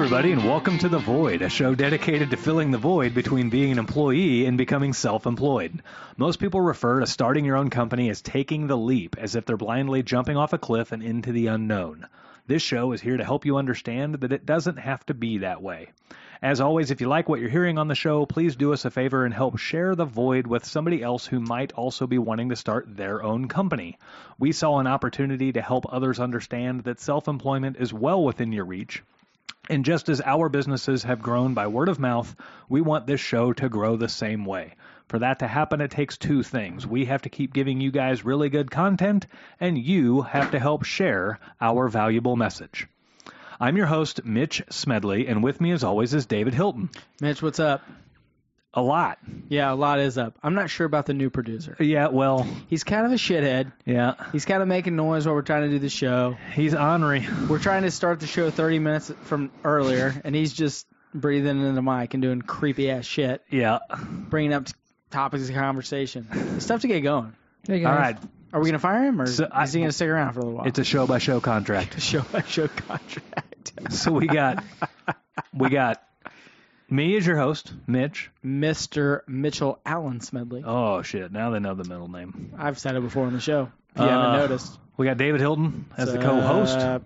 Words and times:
everybody, 0.00 0.32
and 0.32 0.42
welcome 0.46 0.78
to 0.78 0.88
The 0.88 0.98
Void, 0.98 1.42
a 1.42 1.50
show 1.50 1.74
dedicated 1.74 2.30
to 2.30 2.38
filling 2.38 2.70
the 2.70 2.78
void 2.78 3.12
between 3.12 3.50
being 3.50 3.72
an 3.72 3.78
employee 3.78 4.46
and 4.46 4.56
becoming 4.56 4.94
self 4.94 5.26
employed. 5.26 5.82
Most 6.16 6.40
people 6.40 6.62
refer 6.62 7.00
to 7.00 7.06
starting 7.06 7.44
your 7.44 7.58
own 7.58 7.68
company 7.68 8.08
as 8.08 8.22
taking 8.22 8.66
the 8.66 8.78
leap, 8.78 9.16
as 9.18 9.36
if 9.36 9.44
they're 9.44 9.58
blindly 9.58 10.02
jumping 10.02 10.38
off 10.38 10.54
a 10.54 10.58
cliff 10.58 10.92
and 10.92 11.02
into 11.02 11.32
the 11.32 11.48
unknown. 11.48 12.06
This 12.46 12.62
show 12.62 12.92
is 12.92 13.02
here 13.02 13.18
to 13.18 13.24
help 13.24 13.44
you 13.44 13.58
understand 13.58 14.14
that 14.14 14.32
it 14.32 14.46
doesn't 14.46 14.78
have 14.78 15.04
to 15.04 15.12
be 15.12 15.36
that 15.38 15.60
way. 15.60 15.90
As 16.40 16.62
always, 16.62 16.90
if 16.90 17.02
you 17.02 17.08
like 17.08 17.28
what 17.28 17.38
you're 17.38 17.50
hearing 17.50 17.76
on 17.76 17.88
the 17.88 17.94
show, 17.94 18.24
please 18.24 18.56
do 18.56 18.72
us 18.72 18.86
a 18.86 18.90
favor 18.90 19.26
and 19.26 19.34
help 19.34 19.58
share 19.58 19.94
the 19.94 20.06
void 20.06 20.46
with 20.46 20.64
somebody 20.64 21.02
else 21.02 21.26
who 21.26 21.40
might 21.40 21.74
also 21.74 22.06
be 22.06 22.16
wanting 22.16 22.48
to 22.48 22.56
start 22.56 22.96
their 22.96 23.22
own 23.22 23.48
company. 23.48 23.98
We 24.38 24.52
saw 24.52 24.78
an 24.78 24.86
opportunity 24.86 25.52
to 25.52 25.60
help 25.60 25.92
others 25.92 26.18
understand 26.18 26.84
that 26.84 27.00
self 27.00 27.28
employment 27.28 27.76
is 27.78 27.92
well 27.92 28.24
within 28.24 28.50
your 28.50 28.64
reach. 28.64 29.02
And 29.70 29.84
just 29.84 30.08
as 30.08 30.20
our 30.20 30.48
businesses 30.48 31.04
have 31.04 31.22
grown 31.22 31.54
by 31.54 31.68
word 31.68 31.88
of 31.88 32.00
mouth, 32.00 32.34
we 32.68 32.80
want 32.80 33.06
this 33.06 33.20
show 33.20 33.52
to 33.52 33.68
grow 33.68 33.94
the 33.94 34.08
same 34.08 34.44
way. 34.44 34.74
For 35.06 35.20
that 35.20 35.38
to 35.38 35.46
happen, 35.46 35.80
it 35.80 35.92
takes 35.92 36.18
two 36.18 36.42
things. 36.42 36.84
We 36.84 37.04
have 37.04 37.22
to 37.22 37.28
keep 37.28 37.52
giving 37.52 37.80
you 37.80 37.92
guys 37.92 38.24
really 38.24 38.48
good 38.48 38.68
content, 38.68 39.28
and 39.60 39.78
you 39.78 40.22
have 40.22 40.50
to 40.50 40.58
help 40.58 40.84
share 40.84 41.38
our 41.60 41.88
valuable 41.88 42.34
message. 42.34 42.88
I'm 43.60 43.76
your 43.76 43.86
host, 43.86 44.24
Mitch 44.24 44.60
Smedley, 44.70 45.28
and 45.28 45.40
with 45.40 45.60
me, 45.60 45.70
as 45.70 45.84
always, 45.84 46.14
is 46.14 46.26
David 46.26 46.54
Hilton. 46.54 46.90
Mitch, 47.20 47.40
what's 47.40 47.60
up? 47.60 47.80
A 48.72 48.80
lot. 48.82 49.18
Yeah, 49.48 49.72
a 49.72 49.74
lot 49.74 49.98
is 49.98 50.16
up. 50.16 50.38
I'm 50.44 50.54
not 50.54 50.70
sure 50.70 50.86
about 50.86 51.06
the 51.06 51.14
new 51.14 51.28
producer. 51.28 51.76
Yeah, 51.80 52.06
well, 52.08 52.46
He's 52.68 52.84
kind 52.84 53.04
of 53.04 53.10
a 53.10 53.16
shithead. 53.16 53.72
yeah. 53.84 54.14
He's 54.30 54.44
kind 54.44 54.62
of 54.62 54.68
making 54.68 54.94
noise 54.94 55.26
while 55.26 55.34
we're 55.34 55.42
trying 55.42 55.62
to 55.62 55.70
do 55.70 55.78
the 55.80 55.88
show. 55.88 56.36
He's 56.54 56.72
ornery. 56.74 57.26
We're 57.48 57.58
trying 57.58 57.82
to 57.82 57.90
start 57.90 58.20
the 58.20 58.28
show 58.28 58.48
30 58.50 58.78
minutes 58.78 59.10
from 59.24 59.50
earlier, 59.64 60.14
and 60.24 60.36
he's 60.36 60.52
just 60.52 60.86
breathing 61.12 61.58
into 61.60 61.72
the 61.72 61.82
mic 61.82 62.14
and 62.14 62.22
doing 62.22 62.42
creepy 62.42 62.90
ass 62.92 63.04
shit, 63.04 63.42
Yeah. 63.50 63.80
bringing 63.98 64.52
up 64.52 64.66
t- 64.66 64.72
topics 65.10 65.48
of 65.48 65.54
conversation. 65.56 66.28
It's 66.56 66.66
tough 66.66 66.82
to 66.82 66.88
get 66.88 67.00
going. 67.00 67.34
Hey 67.66 67.80
guys. 67.80 67.98
right. 67.98 68.18
Are 68.52 68.60
we 68.60 68.66
gonna 68.66 68.78
fire 68.78 69.02
him, 69.04 69.20
or 69.20 69.26
So 69.26 69.48
I- 69.50 69.64
is 69.64 69.72
he 69.72 69.80
gonna 69.80 69.90
stick 69.92 70.08
around 70.08 70.32
for 70.34 70.40
a 70.40 70.42
little 70.44 70.58
while? 70.58 70.66
It's 70.68 70.78
a 70.78 70.84
show 70.84 71.06
by 71.08 71.18
show 71.18 71.40
contract. 71.40 72.00
show 72.02 72.22
by 72.32 72.42
show 72.42 72.68
contract. 72.68 73.72
So 73.90 74.12
we 74.12 74.28
got 74.28 74.62
we 75.52 75.68
got 75.70 76.02
me 76.90 77.14
is 77.16 77.26
your 77.26 77.36
host, 77.36 77.72
Mitch. 77.86 78.30
Mr. 78.44 79.20
Mitchell 79.28 79.78
Allen 79.86 80.20
Smedley. 80.20 80.62
Oh 80.64 81.02
shit, 81.02 81.32
now 81.32 81.50
they 81.50 81.58
know 81.60 81.74
the 81.74 81.88
middle 81.88 82.08
name. 82.08 82.52
I've 82.58 82.78
said 82.78 82.96
it 82.96 83.00
before 83.02 83.26
on 83.26 83.32
the 83.32 83.40
show. 83.40 83.70
If 83.94 84.00
you 84.00 84.06
Uh, 84.06 84.08
haven't 84.08 84.40
noticed. 84.40 84.78
We 84.96 85.06
got 85.06 85.16
David 85.16 85.40
Hilton 85.40 85.86
as 85.96 86.12
the 86.12 86.18
co-host. 86.18 86.78
uh, 86.78 86.98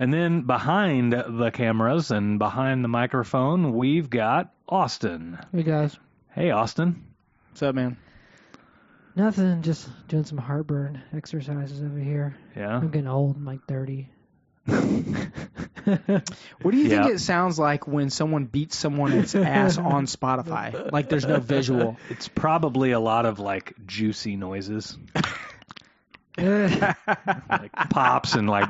And 0.00 0.12
then 0.12 0.42
behind 0.42 1.12
the 1.12 1.50
cameras 1.52 2.10
and 2.10 2.38
behind 2.38 2.82
the 2.82 2.88
microphone, 2.88 3.74
we've 3.74 4.10
got 4.10 4.52
Austin. 4.68 5.38
Hey 5.52 5.62
guys. 5.62 5.96
Hey 6.32 6.50
Austin. 6.50 7.04
what's 7.50 7.62
up, 7.62 7.74
man? 7.76 7.96
Nothing, 9.16 9.62
just 9.62 9.88
doing 10.08 10.24
some 10.24 10.38
heartburn 10.38 11.00
exercises 11.14 11.80
over 11.82 11.98
here. 12.00 12.34
Yeah. 12.56 12.76
I'm 12.78 12.88
getting 12.90 13.06
old, 13.06 13.36
I'm 13.36 13.44
like 13.44 13.64
30. 13.68 14.08
What 14.66 16.70
do 16.70 16.76
you 16.78 16.88
Yeah. 16.88 17.02
think 17.04 17.14
it 17.14 17.18
sounds 17.20 17.58
like 17.58 17.86
when 17.86 18.10
someone 18.10 18.44
beats 18.46 18.76
someone's 18.76 19.34
ass 19.34 19.78
on 19.78 20.06
Spotify? 20.06 20.90
Like 20.92 21.08
there's 21.08 21.26
no 21.26 21.40
visual. 21.40 21.96
It's 22.10 22.28
probably 22.28 22.92
a 22.92 23.00
lot 23.00 23.26
of 23.26 23.38
like 23.38 23.74
juicy 23.86 24.36
noises. 24.36 24.96
Like 26.36 27.72
pops 27.90 28.34
and 28.34 28.48
like 28.48 28.68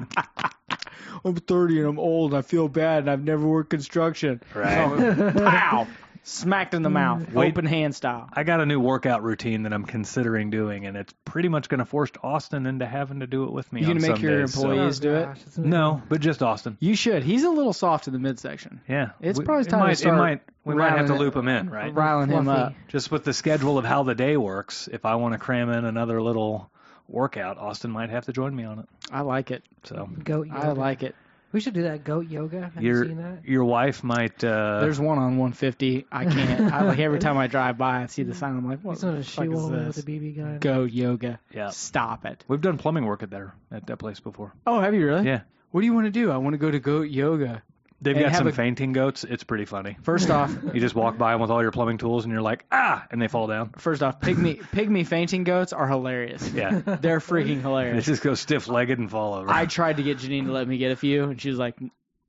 I'm 1.24 1.36
30 1.36 1.78
and 1.80 1.88
I'm 1.88 1.98
old 1.98 2.32
and 2.32 2.38
I 2.38 2.42
feel 2.42 2.68
bad 2.68 3.00
and 3.04 3.10
I've 3.10 3.24
never 3.24 3.46
worked 3.46 3.70
construction. 3.70 4.40
right. 4.54 5.34
Pow! 5.36 5.86
Smacked 6.26 6.72
in 6.72 6.82
the 6.82 6.88
mm. 6.88 6.94
mouth, 6.94 7.32
Wait. 7.32 7.48
open 7.52 7.66
hand 7.66 7.94
style. 7.94 8.28
I 8.32 8.44
got 8.44 8.60
a 8.60 8.66
new 8.66 8.80
workout 8.80 9.22
routine 9.22 9.64
that 9.64 9.74
I'm 9.74 9.84
considering 9.84 10.48
doing 10.48 10.86
and 10.86 10.96
it's 10.96 11.12
pretty 11.26 11.48
much 11.50 11.68
going 11.68 11.80
to 11.80 11.84
force 11.84 12.10
Austin 12.22 12.64
into 12.64 12.86
having 12.86 13.20
to 13.20 13.26
do 13.26 13.44
it 13.44 13.52
with 13.52 13.70
me 13.72 13.82
You 13.82 13.88
on 13.88 13.98
gonna 13.98 14.08
make 14.08 14.16
some 14.16 14.24
your 14.24 14.40
days, 14.40 14.54
so- 14.54 14.70
employees- 14.70 15.00
oh, 15.00 15.02
do 15.02 15.14
it? 15.14 15.24
gosh, 15.26 15.38
No, 15.58 16.02
but 16.08 16.20
just 16.22 16.42
Austin. 16.42 16.78
You 16.80 16.96
should. 16.96 17.22
He's 17.22 17.44
a 17.44 17.50
little 17.50 17.74
soft 17.74 18.06
in 18.06 18.14
the 18.14 18.18
midsection. 18.18 18.80
Yeah. 18.88 19.10
It's 19.20 19.38
We- 19.38 19.44
probably 19.44 19.66
it 19.66 19.68
time 19.68 19.80
to 19.80 19.86
might, 19.86 19.98
start 19.98 20.14
it 20.14 20.18
might 20.18 20.40
we 20.64 20.74
might 20.74 20.96
have 20.96 21.08
to 21.08 21.14
loop 21.14 21.36
him 21.36 21.46
in, 21.46 21.68
right? 21.68 21.94
Riling 21.94 22.30
him 22.30 22.48
up. 22.48 22.72
Just 22.88 23.10
with 23.10 23.24
the 23.24 23.34
schedule 23.34 23.76
of 23.76 23.84
how 23.84 24.02
the 24.02 24.14
day 24.14 24.38
works, 24.38 24.88
if 24.90 25.04
I 25.04 25.16
want 25.16 25.34
to 25.34 25.38
cram 25.38 25.68
in 25.68 25.84
another 25.84 26.22
little 26.22 26.70
workout, 27.06 27.58
Austin 27.58 27.90
might 27.90 28.08
have 28.08 28.24
to 28.24 28.32
join 28.32 28.56
me 28.56 28.64
on 28.64 28.78
it. 28.78 28.86
I 29.12 29.20
like 29.20 29.50
it. 29.50 29.62
So 29.82 30.08
Goat 30.24 30.46
yoga. 30.46 30.58
I 30.58 30.72
like 30.72 31.02
it. 31.02 31.14
We 31.54 31.60
should 31.60 31.72
do 31.74 31.84
that 31.84 32.02
goat 32.02 32.28
yoga. 32.28 32.70
Have 32.74 32.82
you 32.82 32.90
your 32.94 33.04
seen 33.06 33.16
that? 33.18 33.44
your 33.46 33.64
wife 33.64 34.02
might. 34.02 34.42
Uh, 34.42 34.80
There's 34.80 34.98
one 34.98 35.18
on 35.18 35.36
150. 35.38 36.04
I 36.10 36.24
can't. 36.24 36.72
I, 36.72 36.82
like 36.82 36.98
every 36.98 37.20
time 37.20 37.38
I 37.38 37.46
drive 37.46 37.78
by, 37.78 38.02
I 38.02 38.06
see 38.06 38.24
the 38.24 38.34
sign. 38.40 38.56
I'm 38.56 38.68
like, 38.68 38.80
what 38.80 38.94
He's 38.94 39.04
gonna 39.04 39.18
the 39.18 39.24
fuck 39.24 39.44
is 39.46 39.50
one 39.52 39.86
with 39.86 39.98
a 39.98 40.02
BB 40.02 40.36
gun. 40.36 40.58
Go 40.58 40.82
yoga. 40.82 41.38
yeah, 41.54 41.70
Stop 41.70 42.26
it. 42.26 42.44
we've 42.48 42.60
done 42.60 42.76
plumbing 42.76 43.06
work 43.06 43.22
at 43.22 43.30
there 43.30 43.54
at 43.70 43.86
that 43.86 43.98
place 43.98 44.18
before. 44.18 44.52
Oh, 44.66 44.80
have 44.80 44.94
you 44.94 45.06
really? 45.06 45.26
Yeah, 45.26 45.42
What 45.70 45.80
do 45.82 45.86
you 45.86 45.94
want 45.94 46.06
to 46.06 46.10
do? 46.10 46.30
I 46.32 46.38
want 46.38 46.54
to 46.54 46.58
go 46.58 46.70
to 46.72 46.80
goat 46.80 47.08
yoga. 47.08 47.62
They've 48.02 48.18
got 48.18 48.34
some 48.34 48.46
a- 48.46 48.52
fainting 48.52 48.92
goats. 48.92 49.24
It's 49.24 49.44
pretty 49.44 49.64
funny. 49.64 49.96
First 50.02 50.30
off, 50.30 50.54
You 50.74 50.80
just 50.80 50.94
walk 50.94 51.16
by 51.18 51.32
them 51.32 51.40
with 51.40 51.50
all 51.50 51.62
your 51.62 51.70
plumbing 51.70 51.98
tools, 51.98 52.24
and 52.24 52.32
you're 52.32 52.42
like, 52.42 52.64
ah, 52.70 53.06
and 53.10 53.20
they 53.20 53.28
fall 53.28 53.46
down. 53.46 53.70
first 53.78 54.02
off, 54.02 54.20
pygmy 54.20 54.60
pygmy 54.60 55.06
fainting 55.06 55.44
goats 55.44 55.72
are 55.72 55.86
hilarious. 55.88 56.48
Yeah, 56.50 56.80
They're 57.00 57.20
freaking 57.20 57.60
hilarious. 57.60 58.04
they 58.06 58.12
just 58.12 58.22
go 58.22 58.34
stiff 58.34 58.68
legged 58.68 58.98
and 58.98 59.10
fall 59.10 59.34
over. 59.34 59.50
I 59.50 59.66
tried 59.66 59.96
to 59.98 60.02
get 60.02 60.18
Janine 60.18 60.46
to 60.46 60.52
let 60.52 60.66
me 60.68 60.78
get 60.78 60.92
a 60.92 60.96
few, 60.96 61.24
and 61.24 61.40
she 61.40 61.48
was 61.50 61.58
like, 61.58 61.76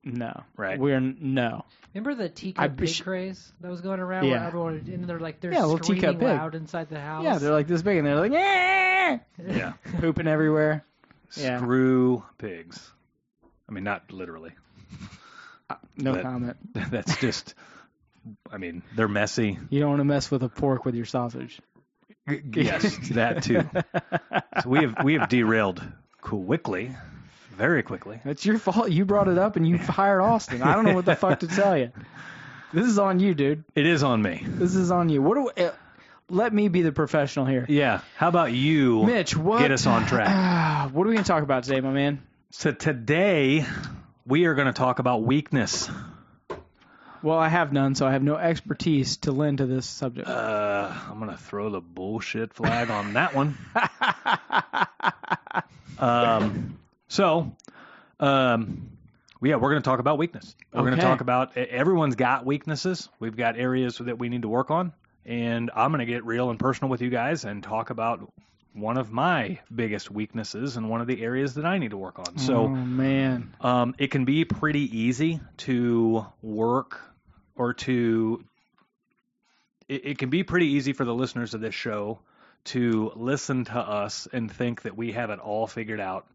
"No, 0.04 0.44
Right. 0.56 0.80
we're 0.80 1.00
no." 1.00 1.66
Remember 1.94 2.14
the 2.14 2.28
teacup 2.28 2.76
pig 2.76 2.90
sh- 2.90 3.02
craze 3.02 3.54
that 3.62 3.72
was 3.72 3.80
going 3.80 4.02
around 4.02 4.26
Yeah. 4.26 4.32
where 4.40 4.48
everyone 4.48 4.84
and 4.92 5.06
they're 5.06 5.18
like 5.20 5.40
they're 5.40 5.54
Yeah, 5.54 5.62
little 5.64 5.78
screaming 5.78 6.02
teacup 6.02 6.20
pig. 6.20 6.28
loud 6.28 6.54
inside 6.56 6.90
the 6.90 7.00
house. 7.00 7.24
Yeah, 7.24 7.38
they're 7.38 7.54
like 7.54 7.68
this 7.68 7.82
big, 7.82 7.98
and 7.98 8.06
they're 8.06 8.20
like, 8.20 8.34
"Yeah," 8.34 9.20
yeah, 9.48 9.74
pooping 10.02 10.28
everywhere. 10.28 10.84
Yeah. 11.38 11.58
screw 11.58 12.24
pigs. 12.38 12.92
I 13.70 13.72
mean, 13.72 13.84
not 13.86 14.12
literally. 14.12 14.52
No 15.98 16.14
But- 16.14 16.22
comment. 16.24 16.58
That's 16.92 17.18
just. 17.18 17.56
I 18.52 18.58
mean, 18.58 18.82
they're 18.96 19.08
messy. 19.08 19.58
You 19.70 19.80
don't 19.80 19.90
want 19.90 20.00
to 20.00 20.06
mess 20.06 20.32
with 20.32 20.42
a 20.42 20.50
pork 20.50 20.84
with 20.84 20.96
your 20.96 21.06
sausage. 21.06 21.62
Yes, 22.54 22.98
that 23.10 23.44
too. 23.44 23.62
So 24.64 24.70
we 24.70 24.80
have 24.80 25.04
we 25.04 25.14
have 25.16 25.28
derailed 25.30 25.84
quickly, 26.22 26.96
very 27.58 27.84
quickly. 27.84 28.22
It's 28.24 28.46
your 28.46 28.58
fault. 28.58 28.90
You 28.90 29.04
brought 29.06 29.28
it 29.28 29.38
up, 29.38 29.58
and 29.58 29.68
you 29.68 29.78
hired 29.78 30.22
Austin. 30.22 30.62
I 30.64 30.74
don't 30.74 30.86
know 30.86 30.96
what 30.96 31.04
the 31.06 31.16
fuck 31.16 31.42
to 31.42 31.48
tell 31.48 31.78
you. 31.78 31.92
This 32.74 32.88
is 32.88 32.98
on 32.98 33.20
you, 33.20 33.34
dude. 33.36 33.66
It 33.76 33.86
is 33.86 34.02
on 34.02 34.22
me. 34.22 34.42
This 34.46 34.76
is 34.76 34.92
on 34.92 35.10
you. 35.10 35.22
What 35.22 35.56
do? 35.56 35.64
Uh, 35.66 35.72
let 36.30 36.54
me 36.54 36.70
be 36.70 36.82
the 36.84 36.94
professional 36.94 37.46
here. 37.46 37.66
Yeah. 37.68 38.00
How 38.16 38.30
about 38.30 38.54
you 38.54 39.04
Mitch, 39.04 39.36
what? 39.36 39.60
get 39.60 39.72
us 39.72 39.86
on 39.86 40.06
track? 40.08 40.28
Ah, 40.30 40.90
what 40.94 41.06
are 41.06 41.10
we 41.10 41.16
gonna 41.16 41.26
talk 41.26 41.44
about 41.44 41.64
today, 41.66 41.82
my 41.82 41.92
man? 41.92 42.24
So 42.52 42.72
today 42.72 43.66
we 44.28 44.46
are 44.46 44.56
going 44.56 44.68
to 44.68 44.74
talk 44.74 45.00
about 45.00 45.24
weakness. 45.24 45.90
Well, 47.22 47.38
I 47.38 47.48
have 47.48 47.74
none, 47.74 47.96
so 47.96 48.06
I 48.06 48.12
have 48.12 48.24
no 48.24 48.36
expertise 48.36 49.18
to 49.18 49.32
lend 49.32 49.60
to 49.60 49.66
this 49.66 49.88
subject. 49.88 50.28
Uh, 50.28 50.94
I'm 51.10 51.20
going 51.20 51.32
to 51.32 51.38
throw 51.38 51.70
the 51.70 51.82
bullshit 51.82 52.54
flag 52.54 52.92
on 52.92 53.14
that 53.14 53.34
one. 53.34 53.58
um, 56.00 56.78
so, 57.08 57.56
um, 58.20 58.90
yeah, 59.42 59.56
we're 59.56 59.72
going 59.72 59.82
to 59.82 59.88
talk 59.88 60.00
about 60.00 60.18
weakness. 60.18 60.56
We're 60.72 60.82
going 60.82 60.96
to 60.96 61.02
talk 61.02 61.22
about 61.22 61.58
everyone's 61.58 62.16
got 62.16 62.46
weaknesses. 62.46 63.10
We've 63.20 63.36
got 63.36 63.58
areas 63.58 63.98
that 63.98 64.20
we 64.20 64.30
need 64.30 64.44
to 64.44 64.50
work 64.50 64.70
on, 64.70 64.94
and 65.26 65.72
I'm 65.76 65.92
going 65.92 66.06
to 66.06 66.12
get 66.12 66.26
real 66.26 66.52
and 66.52 66.60
personal 66.60 66.92
with 66.92 67.02
you 67.02 67.10
guys 67.10 67.44
and 67.44 67.64
talk 67.64 67.90
about 67.90 68.32
one 68.76 68.98
of 68.98 69.12
my 69.12 69.60
biggest 69.74 70.12
weaknesses 70.12 70.76
and 70.78 70.90
one 70.90 71.02
of 71.02 71.08
the 71.08 71.24
areas 71.24 71.56
that 71.56 71.66
I 71.66 71.78
need 71.78 71.92
to 71.92 71.98
work 71.98 72.20
on. 72.20 72.26
oh 72.28 72.40
So, 72.40 72.68
man, 72.68 73.56
um, 73.62 73.96
it 73.98 74.12
can 74.12 74.26
be 74.26 74.46
pretty 74.46 75.00
easy 75.00 75.40
to 75.58 76.26
work 76.42 77.00
or 77.56 77.74
to. 77.74 78.44
It, 79.88 80.06
it 80.06 80.18
can 80.18 80.30
be 80.30 80.44
pretty 80.44 80.68
easy 80.68 80.94
for 80.94 81.06
the 81.06 81.14
listeners 81.14 81.54
of 81.54 81.62
this 81.62 81.76
show 81.76 82.20
to 82.66 83.12
listen 83.16 83.66
to 83.66 83.78
us 83.80 84.28
and 84.34 84.52
think 84.52 84.82
that 84.84 84.98
we 84.98 85.12
have 85.14 85.30
it 85.30 85.40
all 85.40 85.68
figured 85.68 86.00
out 86.00 86.26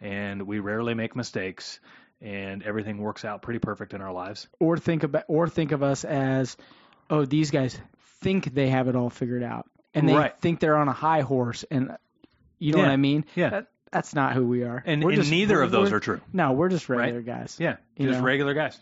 and 0.00 0.42
we 0.42 0.58
rarely 0.60 0.94
make 0.94 1.16
mistakes 1.16 1.80
and 2.20 2.62
everything 2.62 2.98
works 2.98 3.24
out 3.24 3.42
pretty 3.42 3.58
perfect 3.58 3.94
in 3.94 4.00
our 4.00 4.12
lives. 4.12 4.48
or 4.60 4.76
think 4.76 5.02
about, 5.02 5.24
or 5.28 5.48
think 5.48 5.72
of 5.72 5.82
us 5.82 6.04
as, 6.04 6.56
oh, 7.10 7.24
these 7.24 7.50
guys 7.50 7.78
think 8.20 8.52
they 8.52 8.68
have 8.68 8.88
it 8.88 8.96
all 8.96 9.10
figured 9.10 9.42
out, 9.42 9.66
and 9.98 10.08
they 10.08 10.14
Right. 10.14 10.38
think 10.40 10.60
they're 10.60 10.76
on 10.76 10.88
a 10.88 10.92
high 10.92 11.20
horse, 11.22 11.64
and 11.70 11.96
you 12.58 12.72
know 12.72 12.78
Yeah. 12.78 12.84
what 12.84 12.92
I 12.92 12.96
mean? 12.96 13.24
Yeah. 13.34 13.50
That, 13.50 13.66
that's 13.90 14.14
not 14.14 14.34
who 14.34 14.46
we 14.46 14.64
are. 14.64 14.82
And, 14.84 15.02
and 15.02 15.14
just- 15.14 15.30
neither 15.30 15.60
of 15.62 15.70
those 15.70 15.90
we're- 15.90 16.00
true. 16.00 16.20
No, 16.32 16.52
we're 16.52 16.68
just 16.68 16.88
regular 16.88 17.22
guys. 17.22 17.56
Yeah, 17.58 17.76
You 17.96 18.08
just 18.08 18.20
know. 18.20 18.24
regular 18.24 18.54
guys. 18.54 18.78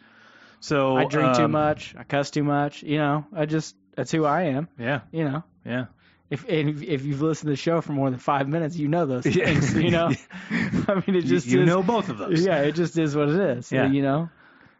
So 0.60 0.96
I 0.96 1.04
drink 1.04 1.36
too 1.36 1.44
um, 1.44 1.52
much. 1.52 1.94
I 1.98 2.02
cuss 2.04 2.30
too 2.30 2.42
much. 2.42 2.82
You 2.82 2.98
know, 2.98 3.26
I 3.34 3.46
just 3.46 3.76
that's 3.94 4.10
who 4.10 4.24
I 4.24 4.42
am. 4.44 4.68
Yeah, 4.78 5.00
You 5.12 5.24
know, 5.24 5.44
yeah. 5.64 5.86
if 6.30 6.48
if, 6.48 6.82
if 6.82 7.04
you've 7.04 7.22
listened 7.22 7.46
to 7.48 7.52
the 7.52 7.56
show 7.56 7.80
for 7.80 7.92
more 7.92 8.10
than 8.10 8.18
five 8.18 8.48
minutes, 8.48 8.76
you 8.76 8.88
know 8.88 9.06
those 9.06 9.26
Yeah. 9.36 9.44
things. 9.44 9.74
You 9.76 9.90
know, 9.90 10.06
I 10.50 10.94
mean, 10.94 11.02
it 11.08 11.14
You- 11.14 11.22
just 11.22 11.46
you, 11.46 11.60
is, 11.62 11.66
know 11.66 11.82
both 11.82 12.08
of 12.08 12.18
those. 12.18 12.44
Yeah, 12.44 12.62
it 12.62 12.72
just 12.72 12.98
is 12.98 13.14
what 13.14 13.28
it 13.28 13.36
is. 13.58 13.70
Yeah. 13.70 13.86
You 13.86 14.02
know, 14.02 14.28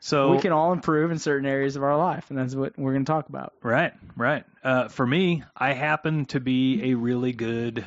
So 0.01 0.31
we 0.31 0.39
can 0.39 0.53
all 0.53 0.73
improve 0.73 1.11
in 1.11 1.19
certain 1.19 1.47
areas 1.47 1.77
of 1.77 1.83
our 1.83 1.97
life, 1.97 2.31
and 2.31 2.39
that's 2.39 2.55
what 2.55 2.79
we're 2.79 2.93
going 2.93 3.05
to 3.05 3.13
talk 3.13 3.29
about. 3.29 3.55
Right, 3.63 3.93
right. 4.17 4.45
Uh, 4.63 4.89
for 4.89 5.07
me, 5.07 5.43
I 5.57 5.73
happen 5.73 6.27
to 6.27 6.41
be 6.41 6.93
a 6.93 6.95
really 6.95 7.33
good 7.33 7.85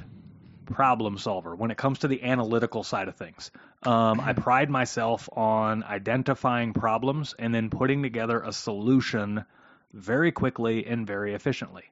problem 0.66 1.18
solver 1.18 1.56
when 1.56 1.72
it 1.72 1.78
comes 1.78 2.00
to 2.00 2.08
the 2.08 2.24
analytical 2.24 2.84
side 2.84 3.08
of 3.08 3.16
things. 3.16 3.52
Um, 3.84 4.20
I 4.20 4.34
pride 4.48 4.70
myself 4.70 5.30
on 5.34 5.84
identifying 5.84 6.74
problems 6.74 7.36
and 7.38 7.54
then 7.54 7.70
putting 7.70 8.04
together 8.04 8.42
a 8.42 8.54
solution 8.54 9.46
very 9.94 10.32
quickly 10.32 10.86
and 10.86 11.08
very 11.08 11.34
efficiently. 11.34 11.84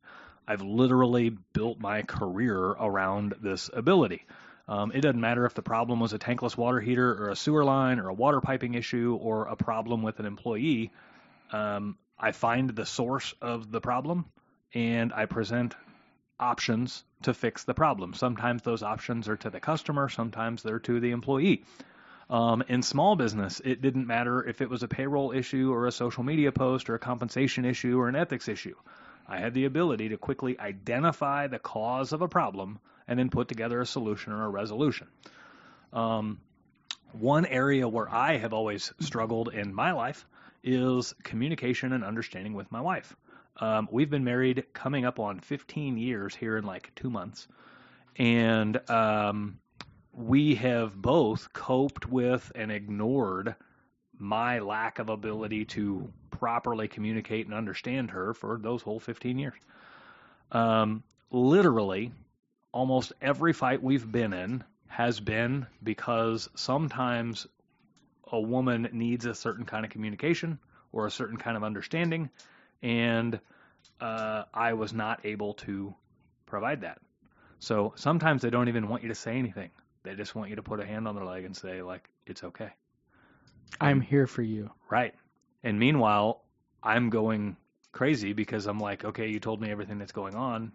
I've 0.47 0.61
literally 0.61 1.29
built 1.29 1.79
my 1.79 2.03
career 2.03 2.57
around 2.57 3.35
this 3.41 3.69
ability. 3.73 4.25
Um, 4.67 4.91
it 4.93 5.01
doesn't 5.01 5.21
matter 5.21 5.45
if 5.45 5.53
the 5.53 5.61
problem 5.61 5.99
was 5.99 6.13
a 6.13 6.19
tankless 6.19 6.57
water 6.57 6.79
heater 6.79 7.11
or 7.11 7.29
a 7.29 7.35
sewer 7.35 7.63
line 7.63 7.99
or 7.99 8.09
a 8.09 8.13
water 8.13 8.41
piping 8.41 8.73
issue 8.73 9.17
or 9.21 9.45
a 9.45 9.55
problem 9.55 10.03
with 10.03 10.19
an 10.19 10.25
employee. 10.25 10.91
Um, 11.51 11.97
I 12.19 12.33
find 12.33 12.69
the 12.69 12.85
source 12.85 13.33
of 13.41 13.71
the 13.71 13.79
problem 13.79 14.25
and 14.73 15.13
I 15.13 15.25
present 15.25 15.75
options 16.39 17.03
to 17.23 17.33
fix 17.33 17.63
the 17.63 17.73
problem. 17.73 18.13
Sometimes 18.13 18.61
those 18.61 18.83
options 18.83 19.29
are 19.29 19.37
to 19.37 19.49
the 19.49 19.59
customer, 19.59 20.09
sometimes 20.09 20.63
they're 20.63 20.79
to 20.79 20.99
the 20.99 21.11
employee. 21.11 21.63
Um, 22.29 22.61
in 22.67 22.83
small 22.83 23.15
business, 23.15 23.61
it 23.63 23.81
didn't 23.81 24.05
matter 24.05 24.45
if 24.45 24.61
it 24.61 24.69
was 24.69 24.83
a 24.83 24.87
payroll 24.87 25.31
issue 25.31 25.71
or 25.71 25.87
a 25.87 25.91
social 25.93 26.23
media 26.23 26.51
post 26.51 26.89
or 26.89 26.95
a 26.95 26.99
compensation 26.99 27.63
issue 27.63 27.97
or 27.97 28.09
an 28.09 28.17
ethics 28.17 28.49
issue. 28.49 28.75
I 29.27 29.39
had 29.39 29.53
the 29.53 29.65
ability 29.65 30.09
to 30.09 30.17
quickly 30.17 30.59
identify 30.59 31.47
the 31.47 31.59
cause 31.59 32.11
of 32.11 32.21
a 32.21 32.27
problem 32.27 32.79
and 33.07 33.18
then 33.18 33.30
put 33.30 33.48
together 33.48 33.80
a 33.81 33.86
solution 33.86 34.33
or 34.33 34.45
a 34.45 34.50
resolution. 34.50 35.07
Um, 35.94 36.39
one 37.13 37.45
area 37.45 37.88
where 37.88 38.09
I 38.09 38.38
have 38.38 38.54
always 38.54 38.94
struggled 39.00 39.54
in 39.54 39.74
my 39.74 39.94
life 39.94 40.25
is 40.63 41.15
communication 41.24 41.94
and 41.94 42.04
understanding 42.04 42.54
with 42.54 42.71
my 42.71 42.81
wife. 42.81 43.15
Um, 43.59 43.88
we've 43.92 44.09
been 44.09 44.24
married 44.24 44.65
coming 44.74 45.06
up 45.06 45.19
on 45.19 45.39
15 45.39 45.98
years 45.98 46.36
here 46.36 46.57
in 46.57 46.65
like 46.65 46.94
two 46.95 47.09
months. 47.09 47.48
And 48.18 48.77
um, 48.89 49.59
we 50.13 50.56
have 50.56 50.95
both 50.95 51.54
coped 51.54 52.07
with 52.07 52.51
and 52.56 52.71
ignored 52.71 53.56
my 54.19 54.59
lack 54.59 55.00
of 55.00 55.09
ability 55.09 55.65
to 55.65 56.12
properly 56.31 56.88
communicate 56.88 57.45
and 57.45 57.54
understand 57.54 58.12
her 58.12 58.33
for 58.33 58.57
those 58.62 58.81
whole 58.81 59.00
15 59.00 59.39
years. 59.39 59.59
Um, 60.51 61.04
literally, 61.31 62.12
almost 62.77 63.12
every 63.19 63.53
fight 63.53 63.81
we've 63.81 64.09
been 64.12 64.33
in 64.33 64.63
has 64.85 65.19
been 65.19 65.65
because 65.81 66.47
sometimes 66.53 67.47
a 68.31 68.39
woman 68.39 68.88
needs 68.91 69.25
a 69.25 69.33
certain 69.33 69.65
kind 69.65 69.83
of 69.83 69.89
communication 69.89 70.59
or 70.91 71.07
a 71.07 71.09
certain 71.09 71.38
kind 71.38 71.57
of 71.57 71.63
understanding, 71.63 72.29
and 72.83 73.39
uh, 74.00 74.44
I 74.53 74.74
was 74.74 74.94
not 74.94 75.21
able 75.25 75.56
to 75.65 75.95
provide 76.45 76.81
that. 76.81 77.00
So 77.57 77.94
sometimes 77.95 78.44
they 78.44 78.51
don't 78.51 78.68
even 78.68 78.88
want 78.88 79.01
you 79.01 79.09
to 79.09 79.15
say 79.15 79.35
anything. 79.39 79.71
They 80.03 80.13
just 80.13 80.35
want 80.35 80.51
you 80.51 80.57
to 80.57 80.63
put 80.63 80.80
a 80.80 80.85
hand 80.85 81.07
on 81.07 81.15
their 81.15 81.25
leg 81.25 81.45
and 81.45 81.57
say, 81.57 81.81
like, 81.81 82.07
it's 82.27 82.44
okay. 82.44 82.69
I'm 83.81 84.01
here 84.01 84.27
for 84.27 84.44
you. 84.44 84.69
Right. 84.88 85.15
And 85.63 85.80
meanwhile, 85.80 86.44
I'm 86.83 87.09
going 87.09 87.57
crazy 87.91 88.33
because 88.33 88.68
I'm 88.68 88.80
like, 88.80 89.03
okay, 89.03 89.30
you 89.30 89.39
told 89.39 89.62
me 89.62 89.71
everything 89.71 89.97
that's 89.97 90.12
going 90.12 90.35
on, 90.35 90.73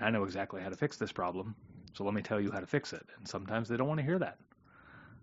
and 0.00 0.06
I 0.08 0.10
know 0.10 0.24
exactly 0.24 0.60
how 0.60 0.70
to 0.70 0.76
fix 0.76 0.96
this 0.96 1.12
problem. 1.12 1.54
So 1.92 2.04
let 2.04 2.14
me 2.14 2.22
tell 2.22 2.40
you 2.40 2.50
how 2.50 2.60
to 2.60 2.66
fix 2.66 2.92
it. 2.92 3.06
And 3.18 3.28
sometimes 3.28 3.68
they 3.68 3.76
don't 3.76 3.86
want 3.88 3.98
to 4.00 4.04
hear 4.06 4.18
that. 4.18 4.38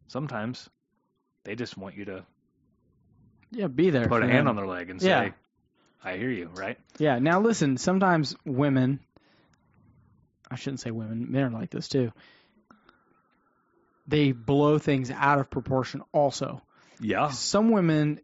Sometimes 0.08 0.70
they 1.44 1.56
just 1.56 1.78
want 1.78 1.96
you 1.96 2.06
to 2.06 2.26
Yeah, 3.52 3.68
be 3.68 3.90
there. 3.90 4.08
put 4.08 4.24
a 4.24 4.28
hand 4.28 4.48
on 4.48 4.56
their 4.56 4.68
leg 4.68 4.90
and 4.90 5.02
say, 5.02 5.08
Yeah. 5.08 5.30
I 6.04 6.16
hear 6.18 6.30
you, 6.30 6.50
right? 6.54 6.78
Yeah. 7.00 7.20
Now 7.20 7.42
listen, 7.42 7.78
sometimes 7.78 8.36
women 8.46 9.00
I 10.50 10.56
shouldn't 10.56 10.80
say 10.80 10.92
women, 10.92 11.30
men 11.32 11.44
are 11.44 11.50
like 11.50 11.72
this 11.72 11.90
too. 11.90 12.14
They 14.08 14.32
blow 14.32 14.78
things 14.80 15.12
out 15.12 15.40
of 15.40 15.50
proportion 15.50 16.04
also. 16.14 16.62
Yeah. 17.02 17.30
Some 17.30 17.72
women 17.72 18.22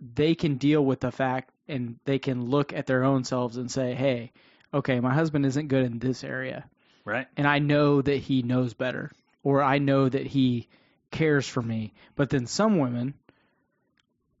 they 0.00 0.34
can 0.34 0.56
deal 0.56 0.84
with 0.84 1.00
the 1.00 1.10
fact 1.12 1.50
and 1.68 1.98
they 2.04 2.18
can 2.18 2.44
look 2.50 2.72
at 2.72 2.86
their 2.86 3.04
own 3.04 3.24
selves 3.24 3.56
and 3.56 3.70
say, 3.70 3.94
"Hey, 3.94 4.32
okay, 4.74 5.00
my 5.00 5.12
husband 5.14 5.46
isn't 5.46 5.68
good 5.68 5.84
in 5.84 5.98
this 5.98 6.24
area, 6.24 6.64
Right. 7.04 7.26
and 7.36 7.46
I 7.46 7.58
know 7.58 8.00
that 8.02 8.16
he 8.16 8.42
knows 8.42 8.74
better, 8.74 9.10
or 9.42 9.62
I 9.62 9.78
know 9.78 10.08
that 10.08 10.26
he 10.26 10.68
cares 11.10 11.46
for 11.46 11.62
me." 11.62 11.92
But 12.16 12.30
then 12.30 12.46
some 12.46 12.78
women 12.78 13.14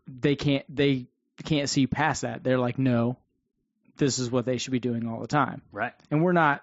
they 0.06 0.36
can't 0.36 0.64
they 0.74 1.06
can't 1.44 1.68
see 1.68 1.86
past 1.86 2.22
that. 2.22 2.42
They're 2.44 2.58
like, 2.58 2.78
"No, 2.78 3.16
this 3.96 4.18
is 4.18 4.30
what 4.30 4.44
they 4.44 4.58
should 4.58 4.72
be 4.72 4.80
doing 4.80 5.06
all 5.06 5.20
the 5.20 5.26
time." 5.28 5.62
Right. 5.70 5.92
And 6.10 6.22
we're 6.22 6.32
not 6.32 6.62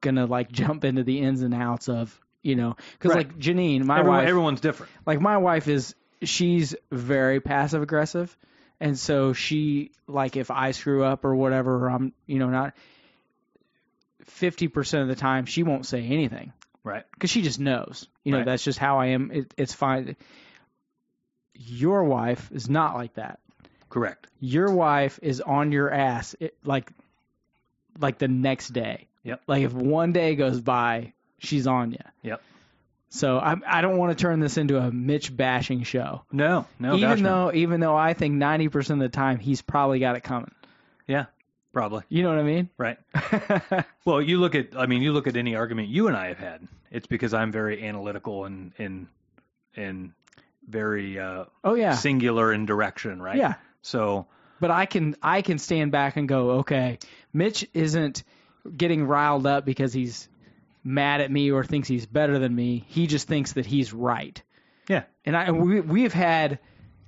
gonna 0.00 0.26
like 0.26 0.50
jump 0.60 0.84
into 0.84 1.02
the 1.02 1.18
ins 1.20 1.42
and 1.42 1.54
outs 1.54 1.88
of 1.88 2.18
you 2.42 2.56
know 2.56 2.76
because 2.92 3.14
Right. 3.14 3.28
like 3.28 3.38
Janine, 3.38 3.84
my 3.84 3.98
Everyone, 4.00 4.18
wife, 4.20 4.28
everyone's 4.28 4.60
different. 4.60 4.90
like 5.06 5.20
my 5.20 5.38
wife 5.38 5.68
is 5.68 5.94
she's 6.22 6.74
very 6.90 7.40
passive 7.40 7.82
aggressive 7.82 8.36
and 8.80 8.96
so 8.98 9.32
she 9.32 9.90
like 10.06 10.36
if 10.36 10.52
i 10.52 10.70
screw 10.70 11.02
up 11.02 11.24
or 11.24 11.34
whatever 11.34 11.84
or 11.86 11.90
i'm 11.90 12.12
you 12.26 12.38
know 12.38 12.48
not 12.48 12.74
50% 14.26 15.02
of 15.02 15.08
the 15.08 15.14
time 15.14 15.46
she 15.46 15.62
won't 15.62 15.86
say 15.86 16.02
anything 16.02 16.52
Right. 16.84 17.04
because 17.14 17.30
she 17.30 17.42
just 17.42 17.60
knows 17.60 18.06
you 18.24 18.32
know 18.32 18.38
Right. 18.38 18.46
that's 18.46 18.64
just 18.64 18.78
how 18.78 18.98
i 18.98 19.06
am 19.06 19.30
it, 19.32 19.54
it's 19.56 19.72
fine 19.74 20.16
your 21.54 22.04
wife 22.04 22.50
is 22.52 22.68
not 22.68 22.94
like 22.94 23.14
that 23.14 23.38
Correct. 23.88 24.26
your 24.40 24.72
wife 24.72 25.18
is 25.22 25.40
on 25.40 25.70
your 25.72 25.90
ass 25.92 26.34
it, 26.40 26.56
like 26.64 26.90
like 28.00 28.18
the 28.18 28.28
next 28.28 28.68
day 28.68 29.06
Yep. 29.24 29.42
like 29.46 29.62
if 29.62 29.72
one 29.72 30.12
day 30.12 30.34
goes 30.34 30.60
by 30.60 31.12
she's 31.38 31.66
on 31.66 31.92
you 31.92 31.98
Yep. 32.22 32.42
so 33.10 33.38
I, 33.38 33.56
I 33.66 33.80
don't 33.82 33.98
want 33.98 34.16
to 34.16 34.20
turn 34.20 34.40
this 34.40 34.56
into 34.56 34.78
a 34.78 34.90
Mitch 34.90 35.36
bashing 35.36 35.82
show. 35.84 36.22
No, 36.32 36.66
no, 36.78 36.96
even 36.96 37.22
no. 37.22 37.50
though 37.50 37.56
even 37.56 37.80
though 37.80 37.94
I 37.96 38.14
think 38.14 38.34
ninety 38.34 38.68
percent 38.68 39.02
of 39.02 39.10
the 39.10 39.14
time 39.14 39.38
he's 39.38 39.60
probably 39.62 39.98
got 40.00 40.16
it 40.16 40.22
coming. 40.22 40.50
Yeah, 41.06 41.26
probably. 41.72 42.02
You 42.08 42.22
know 42.22 42.28
what 42.30 42.38
I 42.38 42.42
mean? 42.42 42.70
Right. 42.76 42.98
Well, 44.04 44.20
you 44.20 44.38
look 44.38 44.56
at, 44.56 44.76
I 44.76 44.86
mean, 44.86 45.00
you 45.00 45.12
look 45.12 45.28
at 45.28 45.36
any 45.36 45.54
argument 45.54 45.88
you 45.88 46.08
and 46.08 46.16
I 46.16 46.26
have 46.26 46.38
had. 46.38 46.66
It's 46.90 47.06
because 47.06 47.32
I'm 47.34 47.52
very 47.52 47.84
analytical 47.86 48.44
and 48.46 48.72
and 48.78 49.06
and 49.76 50.12
very 50.68 51.18
uh, 51.20 51.44
oh 51.62 51.74
yeah, 51.74 51.94
singular 51.94 52.52
in 52.52 52.66
direction, 52.66 53.22
right? 53.22 53.36
yeah. 53.36 53.54
So 53.82 54.26
But 54.60 54.72
I 54.72 54.86
can 54.86 55.14
I 55.22 55.42
can 55.42 55.58
stand 55.58 55.92
back 55.92 56.16
and 56.16 56.28
go, 56.28 56.50
okay, 56.62 56.98
Mitch 57.32 57.64
isn't 57.74 58.24
getting 58.76 59.04
riled 59.04 59.46
up 59.46 59.64
because 59.64 59.92
he's 59.92 60.28
mad 60.82 61.20
at 61.20 61.30
me 61.30 61.52
or 61.52 61.62
thinks 61.64 61.86
he's 61.86 62.06
better 62.06 62.40
than 62.40 62.52
me. 62.54 62.84
He 62.88 63.06
just 63.06 63.28
thinks 63.28 63.52
that 63.52 63.66
he's 63.66 63.92
right. 63.92 64.42
yeah, 64.88 65.04
And 65.24 65.36
I 65.36 65.52
we 65.52 65.80
we've 65.80 66.12
had 66.12 66.58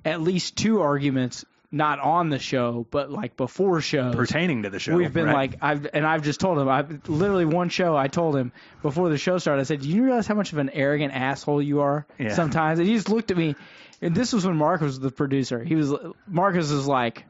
at 0.05 0.21
least 0.21 0.57
two 0.57 0.81
arguments 0.81 1.45
not 1.75 1.99
on 1.99 2.31
the 2.31 2.39
show, 2.39 2.87
but 2.91 3.11
like 3.11 3.37
before 3.37 3.81
show 3.81 4.13
pertaining 4.13 4.63
to 4.63 4.71
the 4.71 4.79
show, 4.79 4.95
We've 4.97 5.13
been 5.13 5.27
right? 5.27 5.35
like 5.51 5.59
I've 5.61 5.87
and 5.93 6.07
I've 6.07 6.23
just 6.23 6.39
told 6.39 6.59
him 6.59 6.69
I've 6.69 7.09
literally 7.09 7.45
one 7.47 7.69
show 7.69 7.97
I 7.97 8.07
told 8.09 8.37
him 8.37 8.53
before 8.81 9.09
the 9.09 9.19
show 9.19 9.39
started 9.39 9.61
I 9.61 9.65
said 9.65 9.81
do 9.81 9.89
you 9.89 10.05
realize 10.05 10.27
how 10.27 10.35
much 10.37 10.53
of 10.53 10.59
an 10.59 10.71
arrogant 10.71 11.13
asshole 11.13 11.61
you 11.61 11.81
are 11.81 12.07
Yeah. 12.19 12.33
sometimes 12.35 12.79
and 12.79 12.87
he 12.87 12.95
just 12.95 13.09
looked 13.09 13.31
at 13.33 13.37
me 13.37 13.57
and 14.01 14.15
this 14.15 14.33
was 14.33 14.47
when 14.47 14.57
Mark 14.57 14.83
was 14.83 15.01
the 15.01 15.11
producer 15.11 15.65
he 15.65 15.75
was 15.75 15.93
Marcus 16.29 16.71
was 16.71 16.87
like 16.87 17.25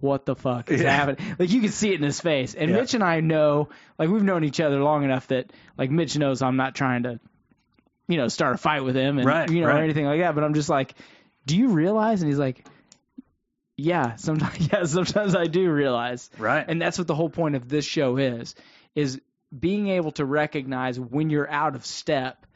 what 0.00 0.26
the 0.26 0.34
fuck 0.34 0.70
is 0.72 0.80
Yeah. 0.82 0.90
happening 0.90 1.36
like 1.38 1.50
you 1.50 1.60
could 1.60 1.72
see 1.72 1.90
it 1.90 1.94
in 1.94 2.02
his 2.02 2.20
face 2.20 2.54
and 2.54 2.70
Yeah. 2.70 2.78
Mitch 2.78 2.94
and 2.94 3.04
I 3.04 3.20
know 3.20 3.68
like 3.96 4.08
we've 4.08 4.24
known 4.24 4.42
each 4.42 4.58
other 4.60 4.80
long 4.82 5.04
enough 5.04 5.28
that 5.28 5.52
like 5.78 5.90
Mitch 5.90 6.18
knows 6.18 6.42
I'm 6.42 6.56
not 6.56 6.74
trying 6.74 7.04
to 7.04 7.20
you 8.08 8.16
know 8.16 8.26
start 8.26 8.56
a 8.56 8.58
fight 8.58 8.82
with 8.82 8.96
him 8.96 9.18
and 9.18 9.26
Right, 9.26 9.48
you 9.48 9.60
know 9.60 9.68
right. 9.68 9.80
or 9.80 9.84
anything 9.84 10.04
like 10.04 10.18
that 10.20 10.34
but 10.34 10.42
I'm 10.42 10.54
just 10.54 10.68
like 10.68 10.94
do 11.46 11.56
you 11.56 11.68
realize 11.68 12.22
and 12.22 12.28
he's 12.30 12.38
like 12.40 12.66
yeah 13.76 14.14
sometimes 14.16 14.68
yeah 14.72 14.84
sometimes 14.84 15.34
I 15.34 15.46
do 15.46 15.70
realize 15.70 16.30
right, 16.38 16.64
and 16.66 16.80
that's 16.80 16.98
what 16.98 17.06
the 17.06 17.14
whole 17.14 17.30
point 17.30 17.56
of 17.56 17.68
this 17.68 17.84
show 17.84 18.16
is 18.16 18.54
is 18.94 19.20
being 19.56 19.88
able 19.88 20.12
to 20.12 20.24
recognize 20.24 20.98
when 20.98 21.30
you're 21.30 21.50
out 21.50 21.74
of 21.74 21.86
step 21.86 22.46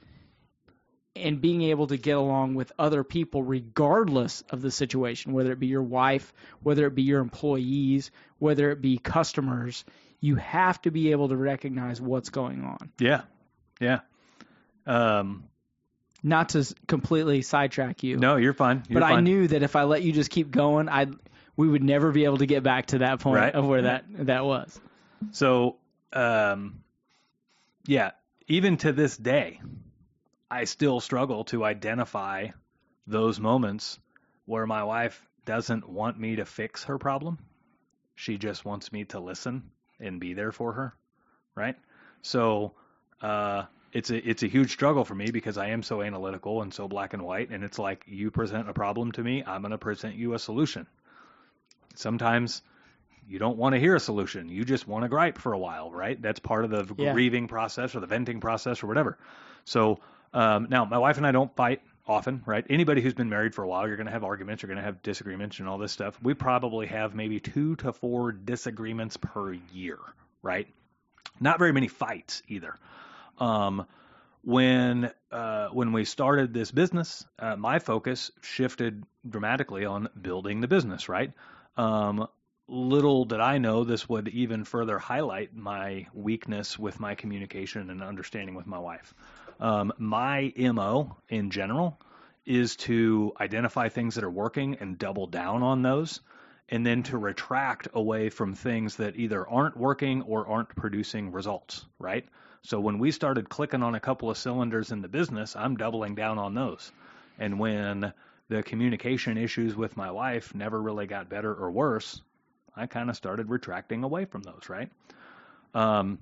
and 1.15 1.41
being 1.41 1.63
able 1.63 1.89
to 1.89 1.97
get 1.97 2.17
along 2.17 2.55
with 2.55 2.73
other 2.79 3.03
people 3.03 3.43
regardless 3.43 4.43
of 4.51 4.63
the 4.63 4.71
situation 4.71 5.33
whether 5.33 5.53
it 5.53 5.59
be 5.59 5.67
your 5.67 5.83
wife 5.83 6.33
whether 6.63 6.87
it 6.87 6.95
be 6.95 7.03
your 7.03 7.21
employees 7.21 8.11
whether 8.39 8.71
it 8.71 8.81
be 8.81 8.99
customers 8.99 9.85
you 10.21 10.35
have 10.37 10.81
to 10.83 10.91
be 10.91 11.13
able 11.13 11.29
to 11.29 11.37
recognize 11.37 12.01
what's 12.01 12.31
going 12.31 12.65
on 12.65 12.91
yeah, 12.99 13.23
yeah. 13.81 14.01
Um, 14.87 15.45
not 16.23 16.51
to 16.51 16.65
completely 16.87 17.43
sidetrack 17.43 18.03
you 18.03 18.17
no, 18.17 18.37
you're 18.37 18.53
fine. 18.55 18.83
You're 18.89 19.01
but 19.01 19.07
I 19.07 19.21
knew 19.21 19.49
that 19.49 19.63
if 19.63 19.77
I 19.77 19.85
let 19.85 20.03
you 20.03 20.13
just 20.13 20.31
keep 20.31 20.51
going 20.51 20.89
I 20.89 21.07
we 21.57 21.69
would 21.69 21.83
never 21.83 22.13
be 22.13 22.25
able 22.25 22.39
to 22.39 22.47
get 22.47 22.63
back 22.63 22.87
to 22.87 22.99
that 22.99 23.21
point 23.21 23.37
Right. 23.37 23.55
of 23.55 23.67
where 23.67 23.83
that 23.83 24.05
that 24.27 24.45
was 24.45 24.81
So, 25.33 25.77
um, 26.13 26.83
yeah, 27.87 28.13
even 28.47 28.77
to 28.79 28.93
this 28.93 29.17
day, 29.17 29.61
I 30.51 30.65
still 30.65 31.01
struggle 31.01 31.45
to 31.45 31.65
identify 31.65 32.49
those 33.07 33.41
moments 33.41 33.99
where 34.47 34.67
my 34.67 34.85
wife 34.85 35.21
doesn't 35.45 35.89
want 35.89 36.19
me 36.19 36.37
to 36.37 36.45
fix 36.45 36.85
her 36.85 36.99
problem. 36.99 37.39
She 38.15 38.39
just 38.39 38.65
wants 38.65 38.93
me 38.93 39.05
to 39.07 39.21
listen 39.21 39.71
and 40.01 40.21
be 40.21 40.35
there 40.35 40.53
for 40.53 40.73
her, 40.73 40.95
right? 41.55 41.77
So 42.23 42.73
uh, 43.21 43.65
it's 43.99 44.11
a 44.11 44.29
it's 44.31 44.43
a 44.45 44.47
huge 44.47 44.71
struggle 44.71 45.05
for 45.05 45.15
me 45.15 45.31
because 45.31 45.59
I 45.59 45.69
am 45.71 45.83
so 45.83 46.03
analytical 46.03 46.63
and 46.63 46.73
so 46.73 46.87
black 46.89 47.15
and 47.15 47.23
white, 47.23 47.51
and 47.51 47.65
it's 47.65 47.79
like 47.79 48.05
you 48.07 48.31
present 48.31 48.69
a 48.69 48.73
problem 48.73 49.13
to 49.13 49.23
me, 49.23 49.43
I'm 49.45 49.63
going 49.63 49.73
to 49.73 49.79
present 49.79 50.15
you 50.15 50.35
a 50.35 50.39
solution. 50.39 50.87
Sometimes 51.97 52.63
you 53.29 53.39
don't 53.39 53.59
want 53.59 53.75
to 53.75 53.81
hear 53.81 53.97
a 53.97 54.01
solution, 54.01 54.49
you 54.49 54.65
just 54.65 54.87
want 54.87 55.03
to 55.05 55.09
gripe 55.09 55.37
for 55.37 55.53
a 55.53 55.59
while, 55.59 55.91
right? 55.91 56.21
That's 56.21 56.39
part 56.39 56.65
of 56.65 56.71
the 56.71 56.95
Yeah. 56.97 57.13
grieving 57.13 57.49
process 57.49 57.95
or 57.97 58.01
the 58.01 58.07
venting 58.07 58.41
process 58.41 58.83
or 58.83 58.87
whatever. 58.87 59.19
So 59.65 59.99
um, 60.33 60.69
now 60.71 60.85
my 60.85 60.99
wife 60.99 61.17
and 61.19 61.27
I 61.27 61.33
don't 61.33 61.55
fight 61.57 61.83
often, 62.07 62.43
right? 62.47 62.65
Anybody 62.71 63.03
who's 63.03 63.15
been 63.15 63.29
married 63.29 63.55
for 63.55 63.65
a 63.65 63.69
while, 63.69 63.87
you're 63.87 63.97
going 63.97 64.07
to 64.07 64.13
have 64.13 64.25
arguments, 64.25 64.63
you're 64.63 64.69
going 64.69 64.79
to 64.79 64.85
have 64.85 65.03
disagreements, 65.03 65.59
and 65.59 65.69
all 65.69 65.77
this 65.77 65.93
stuff. 65.93 66.19
We 66.23 66.35
probably 66.35 66.87
have 66.87 67.15
maybe 67.15 67.41
two 67.41 67.77
to 67.77 67.93
four 67.93 68.33
disagreements 68.33 69.17
per 69.17 69.53
year, 69.73 69.99
right? 70.43 70.69
Not 71.41 71.59
very 71.59 71.73
many 71.73 71.89
fights 71.89 72.43
either. 72.49 72.77
Um, 73.41 73.87
when 74.43 75.11
uh, 75.31 75.69
when 75.69 75.93
we 75.93 76.05
started 76.05 76.55
this 76.55 76.71
business, 76.71 77.27
uh, 77.39 77.57
my 77.57 77.79
focus 77.79 78.31
shifted 78.41 79.05
dramatically 79.29 79.85
on 79.85 80.09
building 80.21 80.61
the 80.61 80.69
business. 80.69 81.09
Right. 81.09 81.33
Um, 81.77 82.29
little 82.69 83.25
did 83.25 83.41
I 83.41 83.59
know 83.59 83.85
this 83.85 84.09
would 84.09 84.29
even 84.29 84.65
further 84.65 84.99
highlight 84.99 85.55
my 85.55 86.07
weakness 86.13 86.79
with 86.79 87.01
my 87.01 87.15
communication 87.15 87.91
and 87.91 88.03
understanding 88.03 88.55
with 88.55 88.67
my 88.67 88.79
wife. 88.79 89.15
Um, 89.61 89.93
my 89.99 90.53
mo 90.57 91.17
in 91.29 91.51
general 91.51 91.99
is 92.47 92.77
to 92.77 93.33
identify 93.41 93.89
things 93.89 94.15
that 94.15 94.25
are 94.25 94.31
working 94.31 94.77
and 94.81 94.99
double 94.99 95.27
down 95.27 95.63
on 95.63 95.83
those 95.83 96.21
and 96.69 96.85
then 96.85 97.03
to 97.05 97.19
retract 97.19 97.89
away 97.95 98.29
from 98.29 98.55
things 98.55 98.97
that 98.97 99.17
either 99.17 99.49
aren't 99.49 99.77
working 99.77 100.23
or 100.23 100.47
aren't 100.47 100.69
producing 100.77 101.33
results, 101.33 101.85
right? 101.99 102.27
So 102.63 102.81
when 102.81 102.99
we 102.99 103.11
started 103.11 103.49
clicking 103.49 103.83
on 103.83 103.95
a 103.95 104.01
couple 104.01 104.31
of 104.31 104.39
cylinders 104.39 104.91
in 104.93 105.03
the 105.03 105.09
business, 105.09 105.57
I'm 105.57 105.77
doubling 105.77 106.15
down 106.15 106.39
on 106.39 106.55
those. 106.55 106.91
And 107.39 107.59
when 107.59 108.13
the 108.49 108.63
communication 108.63 109.39
issues 109.39 109.77
with 109.77 109.97
my 109.97 110.11
wife 110.11 110.55
never 110.55 110.81
really 110.81 111.07
got 111.07 111.29
better 111.29 111.55
or 111.55 111.71
worse, 111.71 112.21
I 112.75 112.87
kind 112.87 113.11
of 113.11 113.17
started 113.17 113.51
retracting 113.51 114.05
away 114.05 114.25
from 114.25 114.43
those, 114.43 114.69
right? 114.69 114.91
Um, 115.75 116.19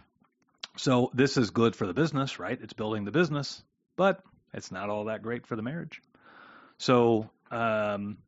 so 0.76 1.10
this 1.14 1.36
is 1.36 1.50
good 1.50 1.74
for 1.74 1.86
the 1.86 1.94
business, 1.94 2.38
right? 2.38 2.58
It's 2.60 2.72
building 2.72 3.04
the 3.04 3.10
business, 3.10 3.62
but 3.96 4.22
it's 4.52 4.70
not 4.70 4.90
all 4.90 5.06
that 5.06 5.22
great 5.22 5.46
for 5.46 5.56
the 5.56 5.62
marriage. 5.62 6.02
So, 6.78 7.30
um, 7.50 8.18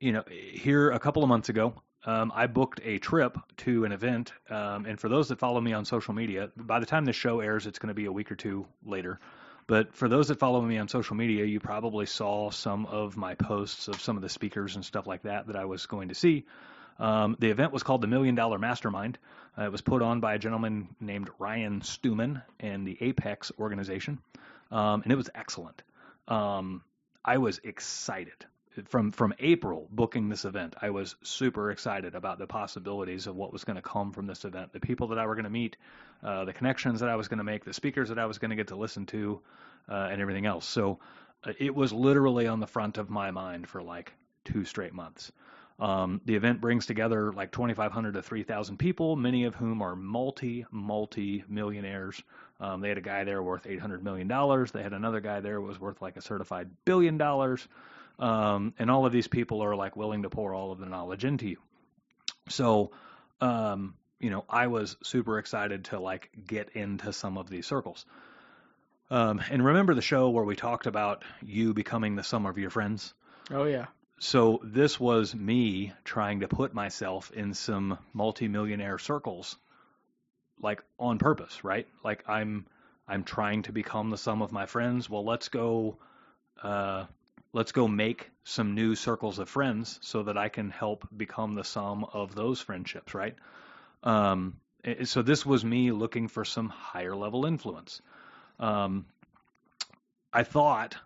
you 0.00 0.12
know, 0.12 0.24
here 0.28 0.90
a 0.90 0.98
couple 0.98 1.22
of 1.22 1.28
months 1.28 1.48
ago, 1.48 1.74
um, 2.04 2.32
I 2.34 2.46
booked 2.46 2.80
a 2.84 2.98
trip 2.98 3.38
to 3.58 3.84
an 3.84 3.92
event. 3.92 4.32
Um, 4.48 4.86
and 4.86 5.00
for 5.00 5.08
those 5.08 5.28
that 5.28 5.38
follow 5.38 5.60
me 5.60 5.72
on 5.72 5.84
social 5.84 6.14
media, 6.14 6.50
by 6.56 6.80
the 6.80 6.86
time 6.86 7.04
this 7.04 7.16
show 7.16 7.40
airs, 7.40 7.66
it's 7.66 7.78
going 7.78 7.88
to 7.88 7.94
be 7.94 8.06
a 8.06 8.12
week 8.12 8.30
or 8.30 8.36
two 8.36 8.66
later. 8.84 9.18
But 9.66 9.94
for 9.94 10.08
those 10.08 10.28
that 10.28 10.38
follow 10.38 10.60
me 10.62 10.78
on 10.78 10.88
social 10.88 11.16
media, 11.16 11.44
you 11.44 11.60
probably 11.60 12.06
saw 12.06 12.50
some 12.50 12.86
of 12.86 13.16
my 13.16 13.34
posts 13.34 13.88
of 13.88 14.00
some 14.00 14.16
of 14.16 14.22
the 14.22 14.28
speakers 14.28 14.76
and 14.76 14.84
stuff 14.84 15.06
like 15.06 15.22
that 15.22 15.48
that 15.48 15.56
I 15.56 15.66
was 15.66 15.86
going 15.86 16.08
to 16.08 16.14
see. 16.14 16.46
Um, 16.98 17.36
the 17.38 17.50
event 17.50 17.72
was 17.72 17.82
called 17.82 18.00
the 18.00 18.06
Million 18.06 18.34
Dollar 18.34 18.58
Mastermind. 18.58 19.18
Uh, 19.56 19.64
it 19.64 19.72
was 19.72 19.82
put 19.82 20.02
on 20.02 20.20
by 20.20 20.34
a 20.34 20.38
gentleman 20.38 20.88
named 21.00 21.30
Ryan 21.38 21.82
Stewman 21.82 22.42
and 22.58 22.86
the 22.86 22.96
Apex 23.00 23.52
organization, 23.58 24.18
um, 24.70 25.02
and 25.02 25.12
it 25.12 25.16
was 25.16 25.30
excellent. 25.34 25.82
Um, 26.26 26.82
I 27.24 27.38
was 27.38 27.60
excited 27.62 28.46
from 28.86 29.12
from 29.12 29.34
April 29.38 29.88
booking 29.90 30.28
this 30.28 30.44
event. 30.44 30.76
I 30.80 30.90
was 30.90 31.16
super 31.22 31.70
excited 31.70 32.14
about 32.14 32.38
the 32.38 32.46
possibilities 32.46 33.26
of 33.26 33.36
what 33.36 33.52
was 33.52 33.64
going 33.64 33.76
to 33.76 33.82
come 33.82 34.12
from 34.12 34.26
this 34.26 34.44
event, 34.44 34.72
the 34.72 34.80
people 34.80 35.08
that 35.08 35.18
I 35.18 35.26
were 35.26 35.34
going 35.34 35.44
to 35.44 35.50
meet, 35.50 35.76
uh, 36.22 36.44
the 36.44 36.52
connections 36.52 37.00
that 37.00 37.08
I 37.08 37.16
was 37.16 37.28
going 37.28 37.38
to 37.38 37.44
make, 37.44 37.64
the 37.64 37.72
speakers 37.72 38.08
that 38.10 38.18
I 38.18 38.26
was 38.26 38.38
going 38.38 38.50
to 38.50 38.56
get 38.56 38.68
to 38.68 38.76
listen 38.76 39.06
to, 39.06 39.40
uh, 39.88 40.08
and 40.10 40.20
everything 40.20 40.46
else. 40.46 40.66
So 40.66 40.98
uh, 41.44 41.52
it 41.58 41.74
was 41.74 41.92
literally 41.92 42.46
on 42.46 42.60
the 42.60 42.66
front 42.66 42.98
of 42.98 43.10
my 43.10 43.30
mind 43.30 43.68
for 43.68 43.82
like 43.82 44.12
two 44.44 44.64
straight 44.64 44.92
months. 44.92 45.32
Um, 45.78 46.20
the 46.24 46.34
event 46.34 46.60
brings 46.60 46.86
together 46.86 47.32
like 47.32 47.52
2,500 47.52 48.14
to 48.14 48.22
3,000 48.22 48.78
people, 48.78 49.14
many 49.14 49.44
of 49.44 49.54
whom 49.54 49.80
are 49.80 49.94
multi, 49.94 50.66
multi 50.72 51.44
millionaires. 51.48 52.20
Um, 52.58 52.80
they 52.80 52.88
had 52.88 52.98
a 52.98 53.02
guy 53.02 53.22
there 53.22 53.40
worth 53.40 53.62
$800 53.62 54.02
million. 54.02 54.26
They 54.26 54.82
had 54.82 54.92
another 54.92 55.20
guy 55.20 55.40
there 55.40 55.60
was 55.60 55.78
worth 55.80 56.02
like 56.02 56.16
a 56.16 56.20
certified 56.20 56.68
billion 56.84 57.16
dollars. 57.16 57.66
Um, 58.18 58.74
and 58.78 58.90
all 58.90 59.06
of 59.06 59.12
these 59.12 59.28
people 59.28 59.62
are 59.62 59.76
like 59.76 59.96
willing 59.96 60.22
to 60.22 60.30
pour 60.30 60.52
all 60.54 60.72
of 60.72 60.78
the 60.78 60.86
knowledge 60.86 61.24
into 61.24 61.46
you. 61.48 61.58
So, 62.48 62.90
um, 63.40 63.94
you 64.18 64.30
know, 64.30 64.44
I 64.48 64.66
was 64.66 64.96
super 65.02 65.38
excited 65.38 65.84
to 65.86 66.00
like 66.00 66.30
get 66.46 66.70
into 66.70 67.12
some 67.12 67.38
of 67.38 67.48
these 67.48 67.66
circles. 67.66 68.04
Um, 69.10 69.40
and 69.50 69.64
remember 69.64 69.94
the 69.94 70.02
show 70.02 70.30
where 70.30 70.44
we 70.44 70.56
talked 70.56 70.86
about 70.86 71.24
you 71.42 71.72
becoming 71.74 72.16
the 72.16 72.24
sum 72.24 72.44
of 72.46 72.58
your 72.58 72.70
friends? 72.70 73.14
Oh 73.50 73.64
yeah. 73.64 73.86
so 74.18 74.60
this 74.64 74.98
was 75.00 75.34
me 75.34 75.92
trying 76.04 76.40
to 76.40 76.48
put 76.48 76.74
myself 76.74 77.30
in 77.30 77.54
some 77.54 77.98
multimillionaire 78.12 78.98
circles 78.98 79.56
like 80.60 80.82
on 80.98 81.18
purpose 81.18 81.62
right 81.64 81.86
like 82.04 82.24
i'm 82.28 82.66
i'm 83.06 83.22
trying 83.22 83.62
to 83.62 83.72
become 83.72 84.10
the 84.10 84.18
sum 84.18 84.42
of 84.42 84.50
my 84.52 84.66
friends 84.66 85.08
well 85.08 85.24
let's 85.24 85.48
go 85.48 85.96
uh 86.62 87.04
let's 87.52 87.72
go 87.72 87.88
make 87.88 88.30
some 88.44 88.74
new 88.74 88.94
circles 88.94 89.38
of 89.38 89.48
friends 89.48 89.98
so 90.02 90.22
that 90.22 90.36
i 90.36 90.48
can 90.48 90.70
help 90.70 91.06
become 91.16 91.54
the 91.54 91.64
sum 91.64 92.04
of 92.04 92.34
those 92.34 92.60
friendships 92.60 93.14
right 93.14 93.36
um 94.02 94.58
eh, 94.84 95.04
so 95.04 95.22
this 95.22 95.44
was 95.44 95.64
me 95.64 95.90
looking 95.92 96.28
for 96.28 96.44
some 96.44 96.68
higher 96.68 97.16
level 97.16 97.46
influence 97.46 98.00
um 98.58 99.06
i 100.32 100.42
thought 100.42 100.96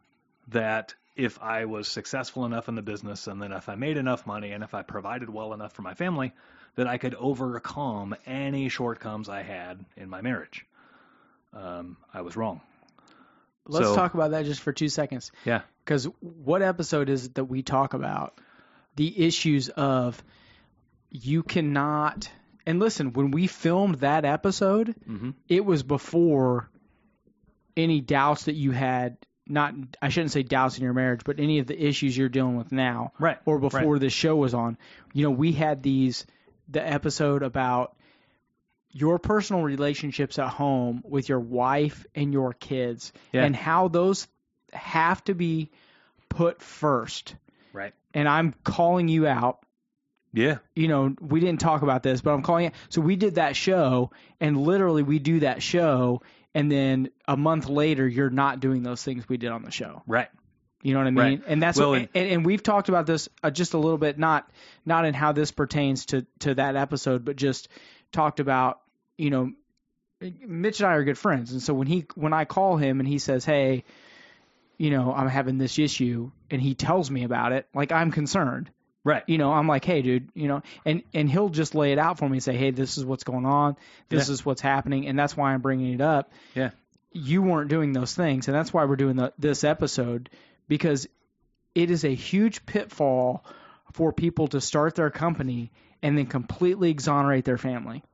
that 0.48 0.94
if 1.16 1.40
I 1.42 1.66
was 1.66 1.88
successful 1.88 2.46
enough 2.46 2.68
in 2.68 2.74
the 2.74 2.82
business 2.82 3.26
and 3.26 3.40
then 3.40 3.52
if 3.52 3.68
I 3.68 3.74
made 3.74 3.96
enough 3.96 4.26
money 4.26 4.52
and 4.52 4.64
if 4.64 4.74
I 4.74 4.82
provided 4.82 5.28
well 5.28 5.52
enough 5.52 5.72
for 5.72 5.82
my 5.82 5.94
family, 5.94 6.32
that 6.76 6.86
I 6.86 6.96
could 6.96 7.14
overcome 7.14 8.14
any 8.26 8.68
shortcomings 8.68 9.28
I 9.28 9.42
had 9.42 9.84
in 9.96 10.08
my 10.08 10.22
marriage. 10.22 10.64
Um, 11.52 11.98
I 12.14 12.22
was 12.22 12.34
wrong. 12.34 12.62
Let's 13.66 13.86
So- 13.86 13.94
talk 13.96 14.14
about 14.14 14.32
that 14.32 14.44
just 14.44 14.60
for 14.60 14.72
two 14.72 14.88
seconds. 14.88 15.30
Yeah. 15.44 15.62
Because 15.84 16.04
what 16.20 16.62
episode 16.62 17.08
is 17.08 17.26
it 17.26 17.34
that 17.34 17.44
we 17.44 17.62
talk 17.62 17.94
about 17.94 18.38
the 18.96 19.24
issues 19.24 19.68
of 19.68 20.22
you 21.10 21.42
cannot? 21.42 22.30
And 22.66 22.78
listen, 22.78 23.12
when 23.12 23.30
we 23.32 23.46
filmed 23.46 23.96
that 23.96 24.24
episode, 24.24 24.94
hmm 25.06 25.30
it 25.48 25.64
was 25.64 25.82
before 25.82 26.68
any 27.76 28.00
doubts 28.00 28.44
that 28.44 28.54
you 28.54 28.70
had. 28.70 29.16
Not, 29.48 29.74
I 30.00 30.08
shouldn't 30.08 30.30
say 30.30 30.44
doubts 30.44 30.78
in 30.78 30.84
your 30.84 30.92
marriage, 30.92 31.22
but 31.24 31.40
any 31.40 31.58
of 31.58 31.66
the 31.66 31.76
issues 31.86 32.16
you're 32.16 32.28
dealing 32.28 32.56
with 32.56 32.70
now, 32.70 33.12
Right. 33.18 33.38
or 33.44 33.58
before 33.58 33.94
Right. 33.94 34.00
this 34.00 34.12
show 34.12 34.36
was 34.36 34.54
on. 34.54 34.78
You 35.12 35.24
know, 35.24 35.30
we 35.32 35.50
had 35.52 35.82
these 35.82 36.24
the 36.68 36.86
episode 36.86 37.42
about 37.42 37.96
your 38.92 39.18
personal 39.18 39.62
relationships 39.62 40.38
at 40.38 40.48
home 40.48 41.02
with 41.04 41.28
your 41.28 41.40
wife 41.40 42.06
and 42.14 42.32
your 42.32 42.52
kids 42.52 43.12
Yeah. 43.32 43.44
and 43.44 43.56
how 43.56 43.88
those 43.88 44.28
have 44.72 45.22
to 45.24 45.34
be 45.34 45.70
put 46.28 46.62
first. 46.62 47.34
Right. 47.72 47.94
And 48.14 48.28
I'm 48.28 48.54
calling 48.64 49.08
you 49.08 49.26
out. 49.26 49.60
Yeah. 50.34 50.58
You 50.74 50.88
know, 50.88 51.14
we 51.20 51.40
didn't 51.40 51.60
talk 51.60 51.82
about 51.82 52.02
this, 52.02 52.20
but 52.20 52.32
I'm 52.32 52.42
calling 52.42 52.66
it. 52.66 52.74
So 52.88 53.00
we 53.00 53.16
did 53.16 53.34
that 53.36 53.56
show, 53.56 54.10
and 54.40 54.56
literally 54.56 55.02
we 55.02 55.18
do 55.18 55.40
that 55.40 55.62
show, 55.62 56.22
and 56.54 56.70
then 56.70 57.10
a 57.26 57.36
month 57.36 57.68
later, 57.68 58.06
you're 58.06 58.30
not 58.30 58.60
doing 58.60 58.82
those 58.82 59.02
things 59.02 59.28
we 59.28 59.36
did 59.36 59.50
on 59.50 59.62
the 59.62 59.70
show. 59.70 60.02
Right. 60.06 60.28
You 60.82 60.94
know 60.94 61.00
what 61.00 61.06
I 61.06 61.10
mean? 61.10 61.18
Right. 61.18 61.42
And 61.46 61.62
that's 61.62 61.78
Well, 61.78 61.90
what, 61.90 62.08
and- 62.14 62.28
and, 62.28 62.46
we've 62.46 62.62
talked 62.62 62.88
about 62.88 63.06
this 63.06 63.28
uh, 63.42 63.50
just 63.50 63.74
a 63.74 63.78
little 63.78 63.98
bit, 63.98 64.18
not 64.18 64.50
not 64.84 65.04
in 65.04 65.14
how 65.14 65.32
this 65.32 65.50
pertains 65.50 66.06
to 66.06 66.26
to 66.40 66.54
that 66.56 66.76
episode, 66.76 67.24
but 67.24 67.36
just 67.36 67.68
talked 68.10 68.40
about 68.40 68.80
you 69.18 69.30
know, 69.30 69.52
Mitch 70.20 70.80
and 70.80 70.88
I 70.88 70.94
are 70.94 71.04
good 71.04 71.18
friends, 71.18 71.52
and 71.52 71.62
so 71.62 71.74
when 71.74 71.86
he 71.88 72.06
when 72.14 72.32
I 72.32 72.44
call 72.44 72.76
him 72.76 73.00
and 73.00 73.08
he 73.08 73.18
says, 73.18 73.44
hey, 73.44 73.84
you 74.78 74.90
know, 74.90 75.12
I'm 75.12 75.28
having 75.28 75.58
this 75.58 75.78
issue, 75.78 76.30
and 76.50 76.60
he 76.62 76.74
tells 76.74 77.10
me 77.10 77.24
about 77.24 77.52
it, 77.52 77.66
like 77.74 77.92
I'm 77.92 78.10
concerned. 78.12 78.70
Right. 79.04 79.24
You 79.26 79.36
know, 79.36 79.52
I'm 79.52 79.66
like, 79.66 79.84
hey, 79.84 80.00
dude, 80.00 80.28
you 80.34 80.46
know, 80.46 80.62
and 80.84 81.02
and 81.12 81.28
he'll 81.28 81.48
just 81.48 81.74
lay 81.74 81.90
it 81.92 81.98
out 81.98 82.18
for 82.18 82.28
me 82.28 82.36
and 82.36 82.42
say, 82.42 82.56
hey, 82.56 82.70
this 82.70 82.98
is 82.98 83.04
what's 83.04 83.24
going 83.24 83.46
on, 83.46 83.76
this 84.08 84.28
Yeah. 84.28 84.34
is 84.34 84.46
what's 84.46 84.60
happening, 84.60 85.08
and 85.08 85.18
that's 85.18 85.36
why 85.36 85.52
I'm 85.52 85.60
bringing 85.60 85.92
it 85.94 86.00
up 86.00 86.30
Yeah. 86.54 86.70
you 87.12 87.42
weren't 87.42 87.68
doing 87.68 87.92
those 87.92 88.14
things, 88.14 88.46
and 88.46 88.54
that's 88.54 88.72
why 88.72 88.84
we're 88.84 88.94
doing 88.96 89.16
the, 89.16 89.32
this 89.38 89.64
episode 89.64 90.30
because 90.68 91.08
it 91.74 91.90
is 91.90 92.04
a 92.04 92.14
huge 92.14 92.64
pitfall 92.64 93.44
for 93.92 94.12
people 94.12 94.46
to 94.48 94.60
start 94.60 94.94
their 94.94 95.10
company 95.10 95.72
and 96.00 96.16
then 96.16 96.26
completely 96.26 96.90
exonerate 96.90 97.44
their 97.44 97.58
family 97.58 98.04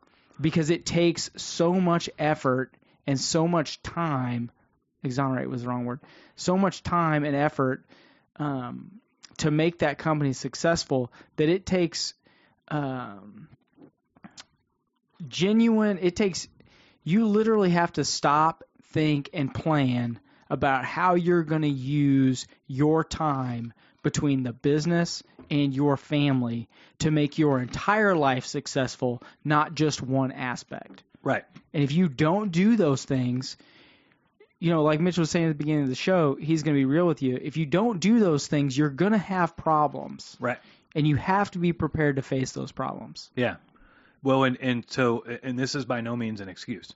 because 0.40 0.71
it 0.71 0.87
takes 0.87 1.30
so 1.37 1.75
much 1.75 2.09
effort 2.18 2.75
and 3.07 3.18
so 3.18 3.49
much 3.49 3.83
time. 3.83 4.50
Exonerate 5.02 5.49
was 5.49 5.62
the 5.62 5.68
wrong 5.68 5.85
word. 5.85 6.00
So 6.37 6.57
much 6.57 6.83
time 6.83 7.25
and 7.25 7.37
effort 7.37 7.85
um, 8.37 9.00
to 9.38 9.50
make 9.50 9.78
that 9.78 9.99
company 9.99 10.33
successful 10.33 11.12
that 11.37 11.49
it 11.49 11.66
takes 11.66 12.14
um, 12.68 13.49
genuine 15.26 15.99
it 16.00 16.14
takes 16.14 16.47
you 17.02 17.26
literally 17.26 17.71
have 17.71 17.92
to 17.95 18.04
stop 18.04 18.62
think 18.92 19.30
and 19.33 19.52
plan 19.52 20.21
about 20.50 20.85
how 20.85 21.14
you're 21.14 21.42
going 21.42 21.62
to 21.62 21.68
use 21.68 22.47
your 22.66 23.02
time 23.02 23.73
between 24.09 24.43
the 24.43 24.53
business 24.53 25.23
and 25.50 25.75
your 25.75 25.97
family 25.97 26.69
to 26.99 27.11
make 27.11 27.38
your 27.38 27.61
entire 27.61 28.15
life 28.17 28.47
successful 28.47 29.23
not 29.45 29.75
just 29.75 30.00
one 30.03 30.33
aspect 30.33 31.03
Right. 31.23 31.45
and 31.75 31.83
if 31.83 31.93
you 31.93 32.09
don't 32.09 32.50
do 32.53 32.77
those 32.77 33.05
things, 33.05 33.57
you 34.61 34.71
know, 34.71 34.83
like 34.83 35.00
Mitch 35.00 35.19
was 35.19 35.31
saying 35.31 35.47
at 35.47 35.49
the 35.49 35.62
beginning 35.65 35.83
of 35.83 35.88
the 35.88 35.95
show, 35.95 36.37
he's 36.37 36.62
going 36.62 36.75
to 36.75 36.81
be 36.81 36.85
real 36.85 37.07
with 37.07 37.23
you. 37.23 37.38
If 37.41 37.57
you 37.57 37.67
don't 37.67 38.00
do 38.00 38.19
those 38.19 38.47
things, 38.47 38.77
you're 38.77 38.88
going 38.88 39.12
to 39.12 39.19
have 39.19 39.57
problems. 39.57 40.37
Right. 40.41 40.59
And 40.95 41.07
you 41.07 41.17
have 41.17 41.50
to 41.53 41.59
be 41.59 41.73
prepared 41.73 42.17
to 42.17 42.23
face 42.23 42.53
those 42.53 42.73
problems. 42.73 43.31
Yeah. 43.37 43.57
Well, 44.23 44.45
and 44.45 44.57
and 44.61 44.85
so 44.88 45.25
and 45.43 45.59
this 45.59 45.75
is 45.75 45.85
by 45.85 46.00
no 46.00 46.17
means 46.17 46.41
an 46.41 46.49
excuse. 46.49 46.93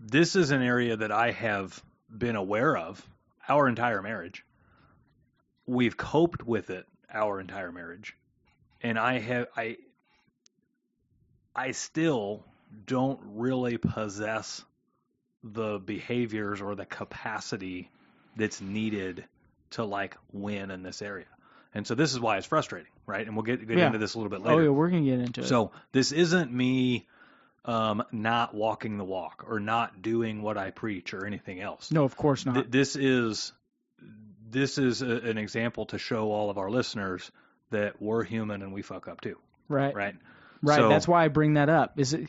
This 0.00 0.36
is 0.36 0.50
an 0.50 0.62
area 0.62 0.96
that 0.96 1.12
I 1.12 1.30
have 1.30 1.80
been 2.10 2.36
aware 2.36 2.76
of 2.76 3.06
our 3.48 3.68
entire 3.68 4.02
marriage. 4.02 4.44
We've 5.66 5.96
coped 5.96 6.44
with 6.46 6.70
it 6.70 6.86
our 7.12 7.40
entire 7.40 7.72
marriage. 7.72 8.16
And 8.82 8.98
I 8.98 9.18
have 9.18 9.46
I 9.56 9.76
I 11.54 11.72
still 11.72 12.44
don't 12.86 13.20
really 13.34 13.76
possess 13.76 14.64
the 15.44 15.78
behaviors 15.78 16.60
or 16.60 16.74
the 16.74 16.86
capacity 16.86 17.90
that's 18.36 18.60
needed 18.60 19.24
to 19.70 19.84
like 19.84 20.16
win 20.32 20.70
in 20.70 20.82
this 20.82 21.02
area. 21.02 21.26
And 21.74 21.86
so 21.86 21.94
this 21.94 22.12
is 22.12 22.20
why 22.20 22.36
it's 22.38 22.46
frustrating, 22.46 22.90
right? 23.06 23.26
And 23.26 23.36
we'll 23.36 23.44
get 23.44 23.66
get 23.66 23.78
Yeah. 23.78 23.86
into 23.86 23.98
this 23.98 24.14
a 24.14 24.18
little 24.18 24.30
bit 24.30 24.40
later. 24.40 24.60
Oh, 24.60 24.64
yeah, 24.64 24.68
we're 24.70 24.90
to 24.90 25.00
get 25.00 25.20
into 25.20 25.40
it. 25.42 25.46
So 25.46 25.72
this 25.92 26.12
isn't 26.12 26.52
me 26.52 27.06
um, 27.64 28.02
not 28.10 28.54
walking 28.54 28.98
the 28.98 29.04
walk 29.04 29.44
or 29.48 29.60
not 29.60 30.02
doing 30.02 30.42
what 30.42 30.58
I 30.58 30.70
preach 30.70 31.14
or 31.14 31.24
anything 31.26 31.60
else. 31.60 31.92
no, 31.92 32.04
of 32.04 32.16
course 32.16 32.44
not. 32.44 32.54
Th- 32.54 32.66
this 32.68 32.96
is 32.96 33.52
this 34.52 34.78
is 34.78 35.02
a, 35.02 35.06
an 35.10 35.38
example 35.38 35.86
to 35.86 35.98
show 35.98 36.30
all 36.30 36.50
of 36.50 36.58
our 36.58 36.70
listeners 36.70 37.30
that 37.70 38.00
we're 38.00 38.22
human 38.22 38.62
and 38.62 38.72
we 38.72 38.82
fuck 38.82 39.08
up 39.08 39.20
too, 39.20 39.38
right. 39.68 39.94
right? 39.94 40.14
Right. 40.62 40.76
So- 40.76 40.88
That's 40.88 41.08
why 41.08 41.24
I 41.24 41.28
bring 41.28 41.54
that 41.54 41.68
up. 41.68 41.98
Is 41.98 42.12
it, 42.14 42.28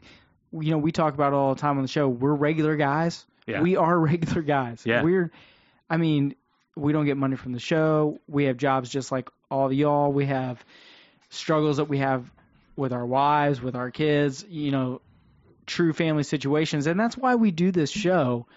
you 0.52 0.72
know, 0.72 0.78
we 0.78 0.92
talk 0.92 1.14
about 1.14 1.34
it 1.34 1.36
all 1.36 1.54
the 1.54 1.62
time 1.62 1.78
on 1.78 1.84
the 1.84 1.88
show. 1.90 2.08
We're 2.08 2.34
regular 2.34 2.76
guys. 2.76 3.26
Yeah. 3.46 3.62
We 3.62 3.76
are 3.76 4.00
regular 4.12 4.42
guys. 4.42 4.82
Yeah. 4.86 5.04
We're, 5.04 5.32
I 5.90 5.98
mean, 5.98 6.36
we 6.76 6.94
don't 6.94 7.06
get 7.06 7.18
money 7.18 7.36
from 7.36 7.52
the 7.52 7.60
show. 7.60 8.20
We 8.28 8.46
have 8.46 8.58
jobs 8.58 8.90
just 8.90 9.12
like 9.12 9.30
all 9.52 9.68
of 9.68 9.74
y'all. 9.74 10.12
We 10.12 10.26
have 10.28 10.64
struggles 11.30 11.78
that 11.78 11.86
we 11.86 12.00
have 12.00 12.32
with 12.76 12.94
our 12.94 13.06
wives, 13.06 13.62
with 13.62 13.76
our 13.76 13.92
kids, 13.92 14.46
you 14.48 14.72
know, 14.72 15.02
true 15.66 15.94
family 15.94 16.24
situations. 16.24 16.88
And 16.88 17.00
that's 17.00 17.18
why 17.18 17.36
we 17.36 17.52
do 17.52 17.72
this 17.72 17.92
show 17.92 18.48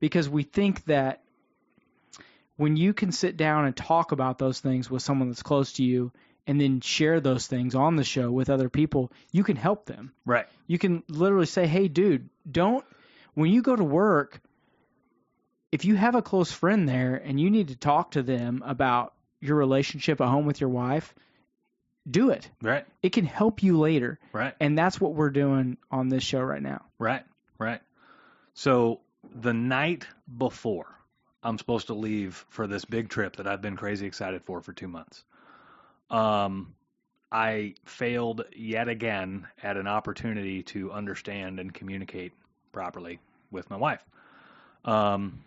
because 0.00 0.28
we 0.28 0.42
think 0.42 0.84
that 0.86 1.22
when 2.56 2.76
you 2.76 2.92
can 2.92 3.12
sit 3.12 3.36
down 3.36 3.66
and 3.66 3.76
talk 3.76 4.12
about 4.12 4.38
those 4.38 4.60
things 4.60 4.90
with 4.90 5.02
someone 5.02 5.28
that's 5.28 5.42
close 5.42 5.74
to 5.74 5.84
you 5.84 6.12
and 6.46 6.60
then 6.60 6.80
share 6.80 7.20
those 7.20 7.46
things 7.46 7.74
on 7.74 7.96
the 7.96 8.04
show 8.04 8.30
with 8.30 8.50
other 8.50 8.68
people, 8.68 9.12
you 9.32 9.44
can 9.44 9.56
help 9.56 9.86
them. 9.86 10.12
Right. 10.24 10.46
You 10.66 10.78
can 10.78 11.02
literally 11.08 11.46
say, 11.46 11.66
"Hey, 11.66 11.88
dude, 11.88 12.28
don't 12.50 12.84
when 13.34 13.50
you 13.50 13.62
go 13.62 13.76
to 13.76 13.84
work, 13.84 14.40
if 15.70 15.84
you 15.84 15.96
have 15.96 16.14
a 16.14 16.22
close 16.22 16.50
friend 16.50 16.88
there 16.88 17.16
and 17.16 17.38
you 17.38 17.50
need 17.50 17.68
to 17.68 17.76
talk 17.76 18.12
to 18.12 18.22
them 18.22 18.62
about 18.64 19.12
your 19.40 19.56
relationship 19.56 20.20
at 20.20 20.28
home 20.28 20.46
with 20.46 20.60
your 20.60 20.70
wife, 20.70 21.14
do 22.08 22.30
it. 22.30 22.48
Right. 22.62 22.86
It 23.02 23.10
can 23.10 23.26
help 23.26 23.62
you 23.62 23.78
later." 23.78 24.18
Right. 24.32 24.54
And 24.60 24.78
that's 24.78 25.00
what 25.00 25.14
we're 25.14 25.30
doing 25.30 25.76
on 25.90 26.08
this 26.08 26.22
show 26.22 26.40
right 26.40 26.62
now. 26.62 26.82
Right, 26.98 27.24
right. 27.58 27.82
So 28.54 29.00
the 29.34 29.52
night 29.52 30.06
before 30.38 30.95
I'm 31.46 31.58
supposed 31.58 31.86
to 31.86 31.94
leave 31.94 32.44
for 32.48 32.66
this 32.66 32.84
big 32.84 33.08
trip 33.08 33.36
that 33.36 33.46
I've 33.46 33.62
been 33.62 33.76
crazy 33.76 34.04
excited 34.04 34.42
for 34.42 34.60
for 34.60 34.72
two 34.72 34.88
months, 34.88 35.22
um, 36.10 36.74
I 37.30 37.74
failed 37.84 38.44
yet 38.54 38.88
again 38.88 39.46
at 39.62 39.76
an 39.76 39.86
opportunity 39.86 40.64
to 40.64 40.90
understand 40.90 41.60
and 41.60 41.72
communicate 41.72 42.32
properly 42.72 43.20
with 43.52 43.70
my 43.70 43.76
wife. 43.76 44.04
Um, 44.84 45.38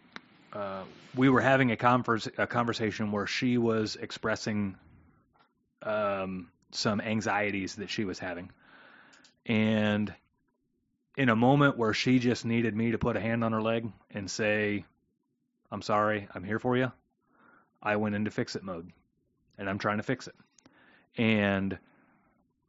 uh, 0.53 0.83
we 1.15 1.27
were 1.27 1.41
having 1.41 1.71
a, 1.71 1.75
converse, 1.75 2.29
a 2.37 2.47
conversation 2.47 3.11
where 3.11 3.27
she 3.27 3.57
was 3.57 3.97
expressing 3.97 4.77
um, 5.83 6.49
some 6.71 7.01
anxieties 7.01 7.75
that 7.75 7.89
she 7.89 8.05
was 8.05 8.19
having. 8.19 8.51
And 9.45 10.13
in 11.17 11.27
a 11.27 11.35
moment 11.35 11.77
where 11.77 11.93
she 11.93 12.19
just 12.19 12.45
needed 12.45 12.73
me 12.73 12.91
to 12.91 12.97
put 12.97 13.17
a 13.17 13.19
hand 13.19 13.43
on 13.43 13.51
her 13.51 13.61
leg 13.61 13.91
and 14.11 14.31
say, 14.31 14.85
I'm 15.71 15.81
sorry, 15.81 16.27
I'm 16.33 16.43
here 16.43 16.59
for 16.59 16.75
you, 16.77 16.91
I 17.81 17.95
went 17.95 18.15
into 18.15 18.31
fix 18.31 18.55
it 18.55 18.63
mode 18.63 18.91
and 19.57 19.69
I'm 19.69 19.77
trying 19.77 19.97
to 19.97 20.03
fix 20.03 20.27
it. 20.27 20.35
And 21.17 21.77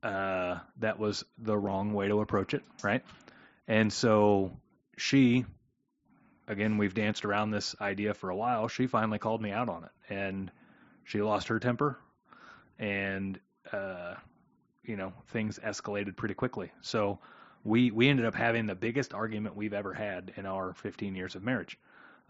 uh, 0.03 0.59
that 0.79 0.99
was 0.99 1.25
the 1.39 1.57
wrong 1.57 1.93
way 1.93 2.09
to 2.09 2.21
approach 2.21 2.55
it, 2.55 2.63
right? 2.83 3.03
And 3.69 3.93
so 3.93 4.53
she, 4.97 5.45
again, 6.49 6.79
we've 6.79 6.95
danced 6.95 7.25
around 7.25 7.51
this 7.51 7.75
idea 7.81 8.15
for 8.15 8.31
a 8.31 8.37
while. 8.37 8.69
She 8.69 8.87
finally 8.87 9.19
called 9.19 9.41
me 9.41 9.51
out 9.51 9.69
on 9.69 9.85
it 9.85 9.91
and 10.13 10.51
she 11.05 11.23
lost 11.23 11.49
her 11.49 11.59
temper 11.59 11.99
and, 12.79 13.39
uh, 13.73 14.15
you 14.85 14.97
know, 14.97 15.13
things 15.29 15.59
escalated 15.65 16.17
pretty 16.17 16.35
quickly. 16.35 16.73
So, 16.81 17.19
we 17.65 17.91
we 17.91 18.09
ended 18.09 18.27
up 18.27 18.35
having 18.35 18.67
the 18.67 18.75
biggest 18.75 19.13
argument 19.15 19.57
we've 19.57 19.75
ever 19.75 19.93
had 19.93 20.33
in 20.37 20.47
our 20.47 20.73
15 20.75 21.15
years 21.15 21.35
of 21.35 21.43
marriage. 21.43 21.79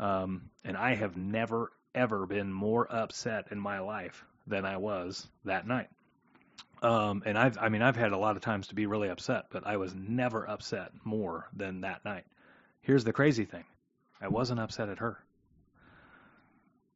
Um, 0.01 0.51
and 0.65 0.77
I 0.77 0.95
have 0.95 1.17
never 1.17 1.71
ever 1.95 2.25
been 2.27 2.53
more 2.53 2.91
upset 2.91 3.49
in 3.51 3.61
my 3.61 3.81
life 3.81 4.25
than 4.47 4.65
I 4.65 4.79
was 4.79 5.29
that 5.45 5.67
night. 5.67 5.89
Um, 6.83 7.23
and 7.27 7.39
I've 7.39 7.59
I 7.59 7.69
mean 7.69 7.83
I've 7.83 7.97
had 7.97 8.13
a 8.13 8.17
lot 8.17 8.37
of 8.37 8.43
times 8.43 8.69
to 8.69 8.75
be 8.75 8.87
really 8.87 9.11
upset, 9.11 9.47
but 9.51 9.67
I 9.67 9.77
was 9.77 9.95
never 9.95 10.49
upset 10.49 10.93
more 11.05 11.49
than 11.55 11.83
that 11.83 12.05
night. 12.05 12.25
Here's 12.81 13.05
the 13.05 13.13
crazy 13.13 13.45
thing. 13.45 13.65
I 14.21 14.29
wasn't 14.29 14.61
upset 14.61 14.89
at 14.89 14.99
her. 14.99 15.23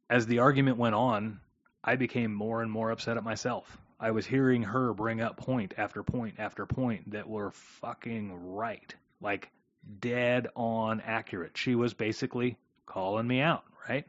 As 0.09 0.25
the 0.25 0.39
argument 0.39 0.77
went 0.77 0.95
on, 0.95 1.39
I 1.83 1.95
became 1.97 2.33
more 2.33 2.63
and 2.63 2.71
more 2.71 2.89
upset 2.89 3.17
at 3.17 3.23
myself. 3.23 3.77
I 3.99 4.11
was 4.11 4.25
hearing 4.25 4.63
her 4.63 4.93
bring 4.93 5.21
up 5.21 5.37
point 5.37 5.75
after 5.77 6.01
point 6.01 6.35
after 6.39 6.65
point 6.65 7.11
that 7.11 7.29
were 7.29 7.51
fucking 7.51 8.55
right. 8.55 8.93
Like 9.21 9.51
dead 9.99 10.47
on 10.55 11.01
accurate. 11.01 11.55
She 11.55 11.75
was 11.75 11.93
basically 11.93 12.57
calling 12.85 13.27
me 13.27 13.41
out, 13.41 13.63
right? 13.87 14.05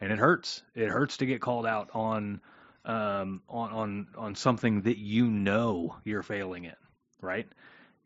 And 0.00 0.12
it 0.12 0.18
hurts. 0.18 0.62
It 0.74 0.88
hurts 0.88 1.18
to 1.18 1.26
get 1.26 1.40
called 1.40 1.66
out 1.66 1.90
on 1.94 2.40
um 2.84 3.42
on 3.48 3.70
on 3.70 4.06
on 4.16 4.34
something 4.34 4.82
that 4.82 4.98
you 4.98 5.26
know 5.26 5.96
you're 6.04 6.22
failing 6.22 6.64
in, 6.64 6.76
right? 7.20 7.48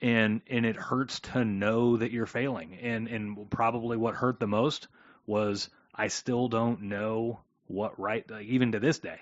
And 0.02 0.42
and 0.48 0.66
it 0.66 0.76
hurts 0.76 1.20
to 1.20 1.44
know 1.44 1.96
that 1.96 2.12
you're 2.12 2.26
failing. 2.26 2.76
And 2.76 3.08
and 3.08 3.50
probably 3.50 3.96
what 3.96 4.14
hurt 4.14 4.40
the 4.40 4.46
most 4.46 4.88
was 5.26 5.70
I 5.94 6.08
still 6.08 6.48
don't 6.48 6.82
know 6.82 7.40
what 7.66 7.98
right 7.98 8.28
like, 8.30 8.46
even 8.46 8.72
to 8.72 8.80
this 8.80 8.98
day. 8.98 9.18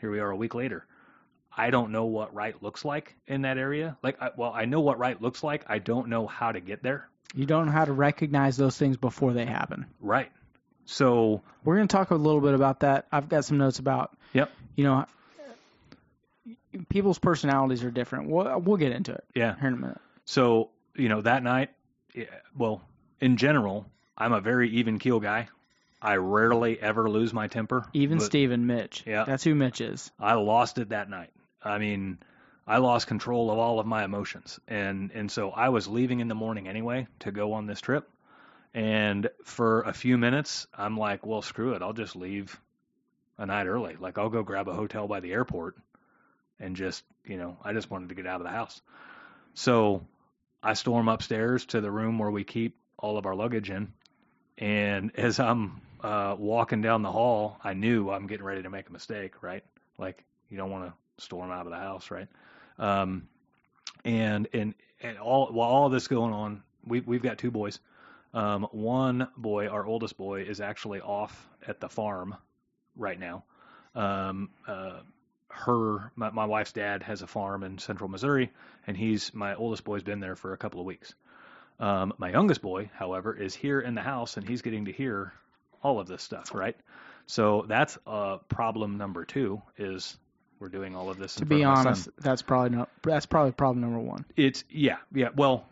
Here 0.00 0.10
we 0.10 0.20
are 0.20 0.30
a 0.30 0.36
week 0.36 0.54
later. 0.54 0.86
I 1.56 1.70
don't 1.70 1.92
know 1.92 2.06
what 2.06 2.34
right 2.34 2.60
looks 2.62 2.84
like 2.84 3.14
in 3.26 3.42
that 3.42 3.58
area. 3.58 3.96
Like, 4.02 4.20
I, 4.20 4.30
well, 4.36 4.52
I 4.52 4.64
know 4.64 4.80
what 4.80 4.98
right 4.98 5.20
looks 5.20 5.42
like. 5.42 5.64
I 5.68 5.78
don't 5.78 6.08
know 6.08 6.26
how 6.26 6.52
to 6.52 6.60
get 6.60 6.82
there. 6.82 7.08
You 7.34 7.46
don't 7.46 7.66
know 7.66 7.72
how 7.72 7.84
to 7.84 7.92
recognize 7.92 8.56
those 8.56 8.76
things 8.76 8.96
before 8.96 9.32
they 9.32 9.44
happen. 9.44 9.86
Right. 10.00 10.30
So, 10.86 11.42
We're 11.64 11.76
going 11.76 11.88
to 11.88 11.96
talk 11.96 12.10
a 12.10 12.14
little 12.14 12.40
bit 12.40 12.54
about 12.54 12.80
that. 12.80 13.06
I've 13.10 13.28
got 13.28 13.44
some 13.44 13.58
notes 13.58 13.78
about, 13.78 14.16
yep. 14.32 14.50
you 14.76 14.84
know, 14.84 15.06
people's 16.88 17.18
personalities 17.18 17.84
are 17.84 17.90
different. 17.90 18.28
We'll, 18.28 18.60
we'll 18.60 18.76
get 18.76 18.92
into 18.92 19.12
it 19.12 19.24
Yeah. 19.34 19.56
here 19.58 19.68
in 19.68 19.74
a 19.74 19.78
minute. 19.78 20.00
So, 20.26 20.70
you 20.94 21.08
know, 21.08 21.22
that 21.22 21.42
night, 21.42 21.70
yeah, 22.14 22.26
well, 22.56 22.82
in 23.20 23.36
general, 23.36 23.86
I'm 24.16 24.32
a 24.32 24.40
very 24.40 24.70
even 24.70 24.98
keel 24.98 25.20
guy. 25.20 25.48
I 26.00 26.16
rarely 26.16 26.78
ever 26.78 27.08
lose 27.08 27.32
my 27.32 27.48
temper. 27.48 27.86
Even 27.94 28.20
Steven 28.20 28.66
Mitch. 28.66 29.04
Yeah. 29.06 29.24
That's 29.24 29.42
who 29.42 29.54
Mitch 29.54 29.80
is. 29.80 30.10
I 30.20 30.34
lost 30.34 30.78
it 30.78 30.90
that 30.90 31.08
night. 31.08 31.30
I 31.62 31.78
mean, 31.78 32.18
I 32.66 32.78
lost 32.78 33.06
control 33.06 33.50
of 33.50 33.58
all 33.58 33.78
of 33.78 33.86
my 33.86 34.04
emotions. 34.04 34.58
And 34.68 35.10
and 35.12 35.30
so 35.30 35.50
I 35.50 35.68
was 35.68 35.86
leaving 35.86 36.20
in 36.20 36.28
the 36.28 36.34
morning 36.34 36.68
anyway 36.68 37.06
to 37.20 37.32
go 37.32 37.52
on 37.54 37.66
this 37.66 37.80
trip. 37.80 38.08
And 38.72 39.28
for 39.44 39.82
a 39.82 39.92
few 39.92 40.18
minutes, 40.18 40.66
I'm 40.76 40.96
like, 40.96 41.24
well, 41.24 41.42
screw 41.42 41.74
it. 41.74 41.82
I'll 41.82 41.92
just 41.92 42.16
leave 42.16 42.58
a 43.38 43.46
night 43.46 43.66
early. 43.66 43.96
Like 43.98 44.18
I'll 44.18 44.30
go 44.30 44.42
grab 44.42 44.68
a 44.68 44.74
hotel 44.74 45.06
by 45.06 45.20
the 45.20 45.32
airport 45.32 45.76
and 46.58 46.74
just, 46.74 47.04
you 47.24 47.36
know, 47.36 47.56
I 47.62 47.72
just 47.72 47.90
wanted 47.90 48.08
to 48.08 48.14
get 48.14 48.26
out 48.26 48.40
of 48.40 48.44
the 48.44 48.50
house. 48.50 48.80
So 49.54 50.04
I 50.62 50.74
storm 50.74 51.08
upstairs 51.08 51.66
to 51.66 51.80
the 51.80 51.90
room 51.90 52.18
where 52.18 52.30
we 52.30 52.44
keep 52.44 52.76
all 52.98 53.18
of 53.18 53.26
our 53.26 53.34
luggage 53.34 53.70
in. 53.70 53.92
And 54.58 55.12
as 55.16 55.38
I'm 55.38 55.82
uh, 56.00 56.34
walking 56.38 56.80
down 56.80 57.02
the 57.02 57.12
hall, 57.12 57.58
I 57.62 57.74
knew 57.74 58.10
I'm 58.10 58.26
getting 58.26 58.46
ready 58.46 58.62
to 58.62 58.70
make 58.70 58.88
a 58.88 58.92
mistake, 58.92 59.42
right? 59.42 59.64
Like 59.98 60.24
you 60.48 60.56
don't 60.56 60.70
want 60.70 60.86
to 60.86 61.24
storm 61.24 61.50
out 61.50 61.66
of 61.66 61.70
the 61.70 61.78
house, 61.78 62.10
right? 62.10 62.28
Um, 62.78 63.28
and 64.04 64.48
and 64.52 64.74
and 65.00 65.18
all 65.18 65.48
while 65.52 65.68
all 65.68 65.88
this 65.88 66.08
going 66.08 66.32
on, 66.32 66.62
we 66.84 67.00
we've 67.00 67.22
got 67.22 67.38
two 67.38 67.50
boys. 67.50 67.80
Um, 68.32 68.66
one 68.72 69.28
boy, 69.36 69.68
our 69.68 69.86
oldest 69.86 70.16
boy, 70.16 70.42
is 70.42 70.60
actually 70.60 71.00
off 71.00 71.48
at 71.68 71.80
the 71.80 71.88
farm 71.88 72.34
right 72.96 73.18
now. 73.18 73.44
Um, 73.94 74.50
uh, 74.66 75.00
her, 75.48 76.10
my, 76.16 76.30
my 76.30 76.44
wife's 76.44 76.72
dad 76.72 77.04
has 77.04 77.22
a 77.22 77.28
farm 77.28 77.62
in 77.62 77.78
central 77.78 78.10
Missouri, 78.10 78.50
and 78.88 78.96
he's 78.96 79.32
my 79.32 79.54
oldest 79.54 79.84
boy's 79.84 80.02
been 80.02 80.18
there 80.18 80.34
for 80.34 80.52
a 80.52 80.56
couple 80.56 80.80
of 80.80 80.86
weeks. 80.86 81.14
Um, 81.78 82.12
my 82.18 82.30
youngest 82.30 82.60
boy, 82.60 82.90
however, 82.92 83.36
is 83.36 83.54
here 83.54 83.80
in 83.80 83.94
the 83.94 84.02
house, 84.02 84.36
and 84.36 84.48
he's 84.48 84.62
getting 84.62 84.86
to 84.86 84.92
hear 84.92 85.32
all 85.82 86.00
of 86.00 86.08
this 86.08 86.22
stuff, 86.22 86.54
right? 86.54 86.76
So 87.26 87.64
that's 87.68 87.98
uh, 88.06 88.38
problem 88.48 88.96
number 88.96 89.24
two 89.24 89.62
is 89.78 90.16
we're 90.64 90.70
doing 90.70 90.96
all 90.96 91.10
of 91.10 91.18
this. 91.18 91.34
To 91.36 91.44
be 91.44 91.60
front 91.60 91.78
of 91.78 91.84
my 91.84 91.90
honest, 91.90 92.08
that's 92.18 92.40
probably 92.40 92.70
not. 92.70 92.88
That's 93.02 93.26
probably 93.26 93.52
problem 93.52 93.82
number 93.82 93.98
one. 93.98 94.24
it's 94.34 94.64
yeah, 94.70 94.96
yeah. 95.12 95.28
Well, 95.36 95.66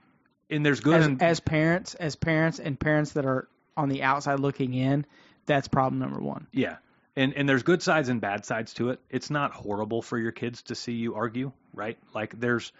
and 0.51 0.65
there's 0.67 0.81
good 0.81 1.01
As, 1.01 1.07
and 1.07 1.23
as 1.23 1.41
parents, 1.41 1.95
as 1.95 2.15
parents, 2.15 2.59
and 2.59 2.79
parents 2.79 3.13
that 3.13 3.25
are 3.25 3.49
on 3.75 3.89
the 3.89 4.03
outside 4.03 4.39
looking 4.39 4.75
in, 4.75 5.07
that's 5.47 5.67
problem 5.67 5.99
number 5.99 6.21
one. 6.21 6.47
Yeah. 6.53 6.77
And 7.17 7.33
and 7.35 7.49
there's 7.49 7.63
good 7.63 7.83
sides 7.83 8.11
and 8.11 8.21
bad 8.21 8.45
sides 8.45 8.75
to 8.75 8.91
it. 8.91 9.01
It's 9.09 9.31
not 9.31 9.53
horrible 9.53 10.03
for 10.03 10.19
your 10.19 10.33
kids 10.33 10.61
to 10.65 10.75
see 10.75 10.93
you 10.93 11.15
argue, 11.15 11.53
right? 11.73 11.97
Like 12.15 12.39
there's 12.39 12.71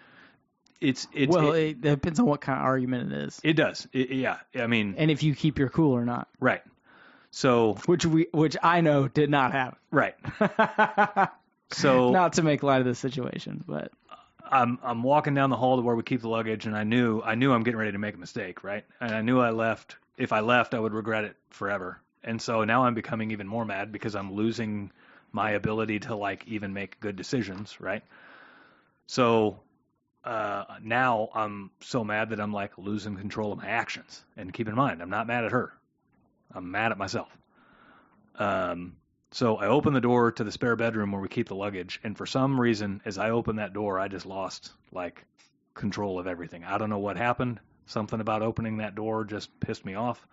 it's 0.79 1.07
it's 1.13 1.35
well, 1.35 1.53
it, 1.53 1.69
it, 1.69 1.81
depends 1.81 2.19
on 2.19 2.27
what 2.27 2.41
kind 2.41 2.59
of 2.59 2.65
argument 2.65 3.11
it 3.11 3.23
is, 3.23 3.41
it 3.43 3.53
does. 3.53 3.87
It, 3.91 4.11
yeah. 4.11 4.37
I 4.55 4.67
mean, 4.67 4.95
and 4.99 5.09
if 5.09 5.23
you 5.23 5.33
keep 5.33 5.57
your 5.57 5.69
cool 5.69 5.93
or 5.93 6.05
not. 6.05 6.27
right. 6.39 6.61
So, 7.35 7.73
Which 7.87 8.05
we, 8.05 8.27
which 8.31 8.55
I 8.61 8.81
know 8.81 9.07
did 9.07 9.31
not 9.31 9.53
happen. 9.53 9.79
right. 9.89 10.15
So 11.73 12.11
not 12.11 12.33
to 12.33 12.43
make 12.43 12.63
light 12.63 12.79
of 12.79 12.85
the 12.85 12.95
situation, 12.95 13.63
but 13.67 13.91
I'm 14.43 14.79
I'm 14.83 15.03
walking 15.03 15.33
down 15.33 15.49
the 15.49 15.55
hall 15.55 15.77
to 15.77 15.81
where 15.81 15.95
we 15.95 16.03
keep 16.03 16.21
the 16.21 16.29
luggage 16.29 16.65
and 16.65 16.75
I 16.75 16.83
knew 16.83 17.21
I 17.21 17.35
knew 17.35 17.51
I'm 17.53 17.63
getting 17.63 17.79
ready 17.79 17.91
to 17.91 17.97
make 17.97 18.15
a 18.15 18.19
mistake, 18.19 18.63
right? 18.63 18.85
And 18.99 19.11
I 19.11 19.21
knew 19.21 19.39
I 19.39 19.51
left 19.51 19.97
if 20.17 20.31
I 20.31 20.41
left 20.41 20.73
I 20.73 20.79
would 20.79 20.93
regret 20.93 21.23
it 21.23 21.35
forever. 21.49 21.99
And 22.23 22.41
so 22.41 22.63
now 22.63 22.85
I'm 22.85 22.93
becoming 22.93 23.31
even 23.31 23.47
more 23.47 23.65
mad 23.65 23.91
because 23.91 24.15
I'm 24.15 24.33
losing 24.33 24.91
my 25.31 25.51
ability 25.51 25.99
to 26.01 26.15
like 26.15 26.47
even 26.47 26.73
make 26.73 26.99
good 26.99 27.15
decisions, 27.15 27.81
right? 27.81 28.03
So 29.07 29.59
uh, 30.23 30.63
now 30.81 31.29
I'm 31.33 31.71
so 31.81 32.03
mad 32.03 32.29
that 32.29 32.39
I'm 32.39 32.53
like 32.53 32.77
losing 32.77 33.17
control 33.17 33.51
of 33.51 33.57
my 33.57 33.67
actions. 33.67 34.23
And 34.37 34.53
keep 34.53 34.67
in 34.67 34.75
mind, 34.75 35.01
I'm 35.01 35.09
not 35.09 35.27
mad 35.27 35.43
at 35.43 35.51
her. 35.51 35.73
I'm 36.53 36.71
mad 36.71 36.91
at 36.91 36.97
myself. 36.97 37.35
Um, 38.35 38.95
so 39.33 39.57
I 39.57 39.67
open 39.67 39.93
the 39.93 40.01
door 40.01 40.31
to 40.31 40.43
the 40.43 40.51
spare 40.51 40.75
bedroom 40.75 41.11
where 41.11 41.21
we 41.21 41.27
keep 41.27 41.47
the 41.47 41.55
luggage, 41.55 41.99
and 42.03 42.17
for 42.17 42.25
some 42.25 42.59
reason, 42.59 43.01
as 43.03 43.17
I 43.17 43.31
opened 43.31 43.59
that 43.59 43.73
door, 43.73 43.99
I 43.99 44.07
just 44.07 44.25
lost 44.25 44.71
like 44.91 45.25
control 45.73 46.19
of 46.19 46.27
everything. 46.27 46.63
I 46.63 46.77
don't 46.77 46.89
know 46.89 46.99
what 46.99 47.17
happened. 47.17 47.59
Something 47.87 48.19
about 48.19 48.41
opening 48.41 48.77
that 48.77 48.95
door 48.95 49.25
just 49.25 49.49
pissed 49.59 49.85
me 49.85 49.95
off. 49.95 50.25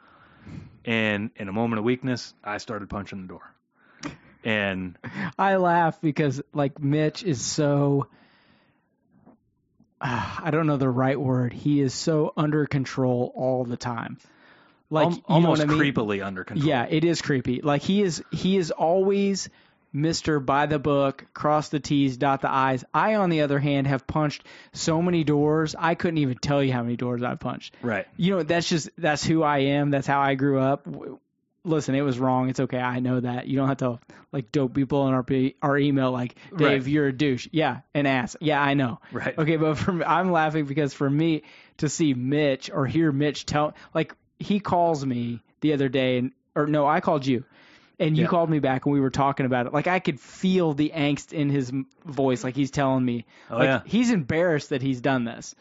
And 0.84 1.30
in 1.36 1.48
a 1.48 1.52
moment 1.52 1.78
of 1.78 1.84
weakness, 1.84 2.34
I 2.44 2.58
started 2.58 2.88
punching 2.88 3.22
the 3.22 3.28
door. 3.28 3.54
And 4.44 4.96
I 5.38 5.56
laugh 5.56 6.00
because 6.00 6.40
like 6.52 6.78
Mitch 6.78 7.22
is 7.22 7.40
so 7.40 8.06
I 10.00 10.50
don't 10.50 10.66
know 10.66 10.76
the 10.76 10.88
right 10.88 11.20
word. 11.20 11.52
He 11.52 11.80
is 11.80 11.92
so 11.94 12.32
under 12.36 12.66
control 12.66 13.32
all 13.34 13.64
the 13.64 13.76
time. 13.76 14.18
Like 14.90 15.06
al- 15.06 15.12
you 15.12 15.16
know 15.18 15.24
almost 15.28 15.62
I 15.62 15.66
mean? 15.66 15.78
creepily 15.78 16.24
under 16.24 16.44
control. 16.44 16.68
Yeah, 16.68 16.86
it 16.88 17.04
is 17.04 17.22
creepy. 17.22 17.60
Like 17.62 17.82
he 17.82 18.02
is 18.02 18.22
he 18.32 18.56
is 18.56 18.70
always 18.72 19.48
Mr. 19.94 20.44
by 20.44 20.66
the 20.66 20.78
book, 20.78 21.26
cross 21.34 21.68
the 21.68 21.80
T's, 21.80 22.16
dot 22.16 22.42
the 22.42 22.50
I's. 22.50 22.84
I 22.94 23.14
on 23.16 23.28
the 23.30 23.40
other 23.42 23.58
hand 23.58 23.86
have 23.88 24.06
punched 24.06 24.44
so 24.72 25.02
many 25.02 25.24
doors, 25.24 25.74
I 25.78 25.94
couldn't 25.96 26.18
even 26.18 26.38
tell 26.38 26.62
you 26.62 26.72
how 26.72 26.82
many 26.82 26.96
doors 26.96 27.22
I've 27.22 27.40
punched. 27.40 27.74
Right. 27.82 28.06
You 28.16 28.36
know, 28.36 28.42
that's 28.44 28.68
just 28.68 28.90
that's 28.98 29.24
who 29.24 29.42
I 29.42 29.58
am. 29.58 29.90
That's 29.90 30.06
how 30.06 30.20
I 30.20 30.34
grew 30.34 30.60
up. 30.60 30.86
Listen, 31.62 31.94
it 31.94 32.00
was 32.00 32.18
wrong. 32.18 32.48
It's 32.48 32.60
okay. 32.60 32.78
I 32.78 33.00
know 33.00 33.20
that. 33.20 33.46
You 33.46 33.56
don't 33.58 33.68
have 33.68 33.76
to 33.78 33.98
like 34.32 34.50
dope 34.50 34.72
people 34.74 35.06
in 35.08 35.14
our 35.14 35.26
our 35.60 35.76
email 35.76 36.10
like 36.10 36.36
Dave, 36.56 36.60
Right. 36.84 36.86
you're 36.86 37.08
a 37.08 37.12
douche. 37.12 37.48
Yeah, 37.52 37.80
an 37.92 38.06
ass. 38.06 38.34
Yeah, 38.40 38.62
I 38.62 38.72
know. 38.74 38.98
Right. 39.12 39.36
Okay, 39.38 39.56
but 39.56 39.76
for 39.76 39.92
me, 39.92 40.04
I'm 40.04 40.32
laughing 40.32 40.64
because 40.64 40.94
for 40.94 41.10
me 41.10 41.42
to 41.78 41.88
see 41.90 42.14
Mitch 42.14 42.70
or 42.72 42.86
hear 42.86 43.12
Mitch 43.12 43.44
tell 43.44 43.74
like 43.92 44.14
he 44.40 44.58
calls 44.60 45.04
me 45.06 45.40
the 45.60 45.72
other 45.72 45.88
day 45.88 46.18
and 46.18 46.32
or 46.56 46.66
no, 46.66 46.86
I 46.86 47.00
called 47.00 47.24
you. 47.26 47.44
And 48.00 48.16
you 48.16 48.24
Yeah. 48.24 48.28
called 48.30 48.48
me 48.48 48.58
back 48.60 48.86
and 48.86 48.92
we 48.94 49.00
were 49.00 49.10
talking 49.10 49.44
about 49.46 49.66
it. 49.66 49.72
Like 49.74 49.86
I 49.86 49.98
could 50.00 50.18
feel 50.18 50.72
the 50.72 50.90
angst 50.94 51.32
in 51.34 51.50
his 51.50 51.70
voice 52.04 52.42
like 52.42 52.56
he's 52.56 52.70
telling 52.70 53.04
me 53.04 53.26
Oh, 53.50 53.58
like 53.58 53.64
yeah. 53.66 53.80
he's 53.84 54.10
embarrassed 54.10 54.70
that 54.70 54.80
he's 54.82 55.00
done 55.02 55.24
this. 55.24 55.54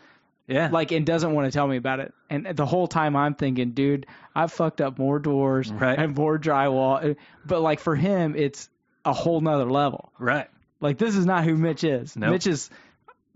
Yeah. 0.47 0.69
Like 0.71 0.91
and 0.93 1.05
doesn't 1.05 1.33
want 1.33 1.51
to 1.51 1.55
tell 1.55 1.67
me 1.67 1.75
about 1.77 1.99
it. 1.99 2.13
And 2.29 2.47
the 2.55 2.65
whole 2.65 2.87
time 2.87 3.15
I'm 3.15 3.35
thinking, 3.35 3.71
dude, 3.71 4.05
I've 4.33 4.51
fucked 4.53 4.79
up 4.81 4.97
more 4.97 5.19
doors 5.19 5.71
Right. 5.71 5.99
and 5.99 6.15
more 6.15 6.39
drywall. 6.39 7.11
Uh, 7.11 7.13
but 7.45 7.61
like 7.61 7.81
for 7.81 7.95
him 7.95 8.35
it's 8.37 8.69
a 9.05 9.13
whole 9.13 9.41
nother 9.41 9.69
level. 9.69 10.11
right. 10.17 10.47
Like 10.81 10.97
this 10.97 11.17
is 11.17 11.25
not 11.25 11.43
who 11.43 11.55
Mitch 11.55 11.83
is. 11.83 12.15
Nope. 12.15 12.31
Mitch 12.31 12.47
is 12.47 12.69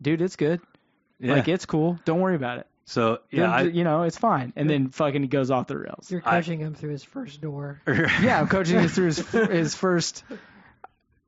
dude, 0.01 0.21
it's 0.21 0.37
good. 0.37 0.61
Yeah. 1.19 1.33
Like 1.33 1.49
it's 1.49 1.65
cool. 1.65 1.99
Don't 2.05 2.21
worry 2.21 2.35
about 2.35 2.59
it. 2.59 2.67
So 2.85 3.19
yeah, 3.31 3.41
Then, 3.41 3.49
I, 3.49 3.61
you 3.63 3.83
know, 3.83 4.03
it's 4.03 4.17
fine. 4.17 4.53
And 4.55 4.69
then 4.69 4.89
fucking 4.89 5.21
he 5.21 5.27
goes 5.27 5.51
off 5.51 5.67
the 5.67 5.77
rails. 5.77 6.11
You're 6.11 6.21
I- 6.25 6.37
coaching 6.37 6.59
him 6.59 6.73
through 6.75 6.91
his 6.91 7.03
first 7.03 7.41
door. 7.41 7.81
Yeah, 7.87 8.39
I'm 8.39 8.47
coaching 8.47 8.79
him 8.79 8.87
through 8.89 9.05
his, 9.07 9.19
his 9.29 9.75
first. 9.75 10.23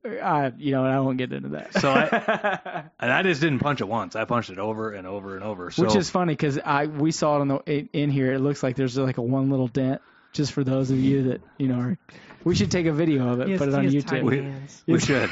Uh, 0.04 0.52
you 0.56 0.70
know, 0.70 0.84
I 0.84 1.00
won't 1.00 1.18
get 1.18 1.32
into 1.32 1.48
that. 1.50 1.74
So 1.74 1.90
I, 1.90 2.84
and 3.00 3.12
I 3.12 3.22
just 3.24 3.40
didn't 3.40 3.58
punch 3.58 3.80
it 3.80 3.88
once. 3.88 4.14
I 4.14 4.24
punched 4.24 4.50
it 4.50 4.58
over 4.58 4.92
and 4.92 5.04
over 5.06 5.34
and 5.34 5.42
over. 5.42 5.70
So 5.72 5.82
Which 5.82 5.96
is 5.96 6.10
funny 6.10 6.32
because 6.32 6.58
I 6.64 6.86
we 6.86 7.10
saw 7.10 7.38
it 7.38 7.40
on 7.40 7.48
the 7.48 7.56
in, 7.66 7.88
in 7.92 8.10
here. 8.10 8.32
It 8.32 8.38
looks 8.38 8.62
like 8.62 8.76
there's 8.76 8.96
like 8.96 9.18
a 9.18 9.22
one 9.22 9.50
little 9.50 9.66
dent. 9.68 10.00
Just 10.32 10.52
for 10.52 10.62
those 10.62 10.90
of 10.90 10.98
you 10.98 11.30
that 11.30 11.40
you 11.58 11.66
know, 11.66 11.80
are, 11.80 11.98
we 12.44 12.54
should 12.54 12.70
take 12.70 12.86
a 12.86 12.92
video 12.92 13.30
of 13.30 13.40
it, 13.40 13.46
He 13.46 13.52
has, 13.52 13.58
put 13.58 13.68
it 13.68 13.74
on 13.74 13.86
YouTube. 13.86 14.22
We- 14.22 14.92
we 14.92 15.00
should. 15.00 15.30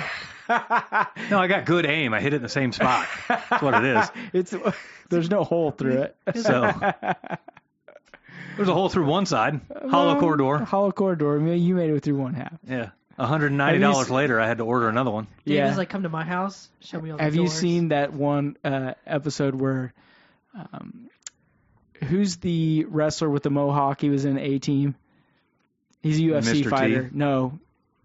No, 1.31 1.39
I 1.39 1.47
got 1.49 1.65
good 1.65 1.87
aim. 1.87 2.13
I 2.15 2.21
hit 2.21 2.33
it 2.35 2.37
in 2.37 2.43
the 2.43 2.49
same 2.49 2.73
spot. 2.73 3.07
That's 3.29 3.63
what 3.63 3.75
it 3.75 3.85
is. 3.97 4.11
It's 4.33 4.55
there's 5.11 5.31
no 5.31 5.45
hole 5.45 5.71
through 5.71 6.03
it. 6.03 6.17
So 6.35 6.71
there's 8.57 8.69
a 8.69 8.75
hole 8.75 8.89
through 8.89 9.07
one 9.07 9.27
side, 9.27 9.61
hollow 9.91 10.19
core 10.21 10.37
door. 10.37 10.59
Hollow 10.59 10.93
core 10.93 11.17
door. 11.17 11.37
I 11.37 11.41
mean, 11.41 11.63
You 11.63 11.75
made 11.75 11.91
it 11.91 12.01
through 12.03 12.17
one 12.17 12.35
half. 12.35 12.53
Yeah. 12.69 12.91
$190 13.19 13.61
Have 13.61 13.81
you 13.81 14.01
s- 14.01 14.11
later, 14.11 14.41
I 14.41 14.47
had 14.49 14.59
to 14.59 14.65
order 14.65 14.89
another 14.89 15.11
one. 15.13 15.29
Dave 15.47 15.57
yeah. 15.57 15.71
is 15.71 15.77
like, 15.77 15.89
come 15.89 16.03
to 16.03 16.09
my 16.09 16.25
house, 16.25 16.69
show 16.81 17.01
me 17.01 17.11
all 17.13 17.17
the 17.17 17.23
Have 17.23 17.35
you 17.37 17.43
doors." 17.43 17.53
seen 17.53 17.89
that 17.89 18.13
one 18.13 18.57
uh, 18.65 18.95
episode 19.07 19.55
where, 19.55 19.93
um, 20.57 21.09
who's 22.03 22.37
the 22.39 22.85
wrestler 22.89 23.31
with 23.31 23.45
the 23.45 23.51
mohawk? 23.51 24.01
He 24.01 24.11
was 24.11 24.25
in 24.25 24.37
A 24.39 24.59
Team. 24.59 24.97
He's 26.03 26.19
a 26.19 26.23
UFC 26.23 26.41
Mr. 26.43 26.53
T? 26.55 26.63
fighter. 26.65 27.11
No, 27.13 27.59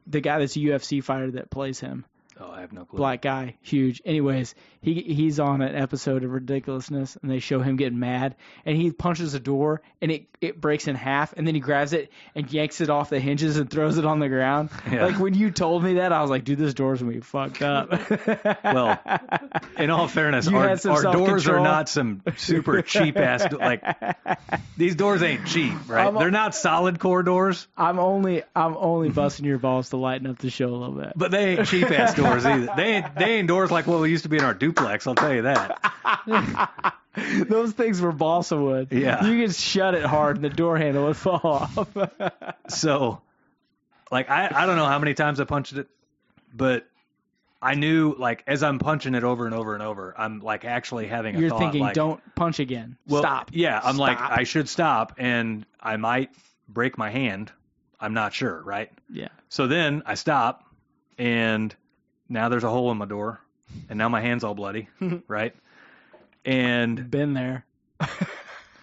the 0.05 0.21
guy 0.21 0.37
that's 0.39 0.55
a 0.55 0.59
UFC 0.59 1.03
fighter 1.03 1.31
that 1.31 1.49
plays 1.49 1.79
him. 1.79 2.05
Oh, 2.39 2.51
I 2.51 2.61
have 2.61 2.71
no 2.71 2.85
clue. 2.85 2.97
Black 2.97 3.21
guy, 3.21 3.55
huge. 3.61 4.01
Anyways, 4.05 4.55
he 4.81 5.01
he's 5.01 5.39
on 5.39 5.61
an 5.61 5.75
episode 5.75 6.23
of 6.23 6.31
Ridiculousness, 6.31 7.17
and 7.21 7.29
they 7.29 7.39
show 7.39 7.59
him 7.59 7.75
getting 7.75 7.99
mad, 7.99 8.35
and 8.65 8.77
he 8.77 8.91
punches 8.91 9.33
a 9.33 9.39
door, 9.39 9.81
and 10.01 10.11
it 10.11 10.25
it 10.41 10.61
breaks 10.61 10.87
in 10.87 10.95
half, 10.95 11.33
and 11.33 11.45
then 11.45 11.53
he 11.53 11.59
grabs 11.61 11.91
it 11.93 12.11
and 12.33 12.51
yanks 12.51 12.79
it 12.79 12.89
off 12.89 13.09
the 13.09 13.19
hinges 13.19 13.57
and 13.57 13.69
throws 13.69 13.97
it 13.97 14.05
on 14.05 14.19
the 14.19 14.29
ground. 14.29 14.69
Yeah. 14.89 15.05
Like 15.05 15.19
when 15.19 15.33
you 15.35 15.51
told 15.51 15.83
me 15.83 15.95
that, 15.95 16.11
I 16.13 16.21
was 16.21 16.31
like, 16.31 16.45
dude, 16.45 16.57
this 16.57 16.73
door's 16.73 16.99
gonna 17.01 17.11
be 17.13 17.19
fucked 17.19 17.61
up. 17.61 17.91
Well, 18.63 18.99
In 19.77 19.89
all 19.89 20.07
fairness, 20.07 20.47
You 20.47 20.57
our, 20.57 20.69
our 20.69 21.01
doors 21.13 21.47
are 21.47 21.59
not 21.59 21.89
some 21.89 22.21
super 22.37 22.81
cheap 22.83 23.17
ass 23.17 23.51
like 23.53 23.83
these 24.77 24.95
doors 24.95 25.21
ain't 25.21 25.45
cheap, 25.45 25.73
right? 25.87 26.05
I'm- 26.05 26.15
They're 26.15 26.31
not 26.31 26.55
solid 26.55 26.99
core 26.99 27.23
doors, 27.23 27.67
I'm 27.77 27.99
only 27.99 28.43
I'm 28.55 28.75
only 28.77 29.09
busting 29.09 29.45
your 29.45 29.57
balls 29.59 29.89
to 29.89 29.97
lighten 29.97 30.27
up 30.27 30.37
the 30.39 30.49
show 30.49 30.67
a 30.67 30.75
little 30.75 30.95
bit. 30.95 31.13
but 31.15 31.31
they 31.31 31.55
ain't 31.57 31.67
cheap 31.67 31.91
ass 31.91 32.13
doors 32.15 32.45
either. 32.45 32.69
They 32.75 32.95
ain't 32.95 33.15
they 33.15 33.25
ain't 33.35 33.47
doors 33.47 33.71
like 33.71 33.85
what 33.87 33.99
we 33.99 34.09
used 34.09 34.23
to 34.23 34.29
be 34.29 34.37
in 34.37 34.43
our 34.43 34.53
duplex. 34.71 35.07
I'll 35.07 35.15
tell 35.15 35.33
you 35.33 35.43
that. 35.43 36.93
Those 37.47 37.73
things 37.73 37.99
were 38.01 38.11
balsa 38.11 38.57
wood. 38.57 38.89
Yeah. 38.91 39.25
You 39.25 39.45
could 39.45 39.55
shut 39.55 39.95
it 39.95 40.03
hard 40.05 40.37
and 40.37 40.45
the 40.45 40.49
door 40.49 40.77
handle 40.77 41.05
would 41.05 41.17
fall 41.17 41.41
off. 41.43 41.87
So, 42.69 43.21
like 44.11 44.29
I 44.29 44.47
I 44.53 44.65
don't 44.67 44.75
know 44.75 44.85
how 44.85 44.99
many 44.99 45.15
times 45.15 45.39
I 45.39 45.43
punched 45.43 45.73
it, 45.73 45.87
but 46.53 46.85
I 47.61 47.73
knew 47.73 48.15
like 48.17 48.43
as 48.45 48.61
I'm 48.61 48.77
punching 48.77 49.15
it 49.15 49.23
over 49.23 49.45
and 49.47 49.55
over 49.55 49.73
and 49.73 49.81
over, 49.81 50.13
I'm 50.15 50.39
like 50.39 50.65
actually 50.65 51.07
having 51.07 51.35
a 51.35 51.39
You're 51.39 51.49
thought 51.49 51.59
thinking, 51.59 51.81
like, 51.81 51.95
don't 51.95 52.21
punch 52.35 52.59
again. 52.59 52.95
well, 53.07 53.23
Stop. 53.23 53.49
Yeah, 53.53 53.79
I'm 53.83 53.97
like 53.97 54.19
I 54.21 54.43
should 54.43 54.69
stop, 54.69 55.15
and 55.17 55.65
I 55.79 55.97
might 55.97 56.29
break 56.67 56.97
my 56.97 57.09
hand. 57.09 57.51
I'm 57.99 58.13
not 58.13 58.33
sure, 58.33 58.61
right? 58.63 58.91
Yeah. 59.11 59.29
So 59.49 59.65
then 59.67 60.03
I 60.05 60.13
stop, 60.13 60.63
and 61.17 61.75
now 62.29 62.49
there's 62.49 62.63
a 62.63 62.69
hole 62.69 62.91
in 62.91 62.97
my 62.97 63.05
door, 63.05 63.41
and 63.89 63.97
now 63.97 64.09
my 64.09 64.21
hand's 64.21 64.43
all 64.43 64.53
bloody, 64.55 64.87
right? 65.27 65.55
And 66.45 67.09
Been 67.09 67.33
there. 67.33 67.65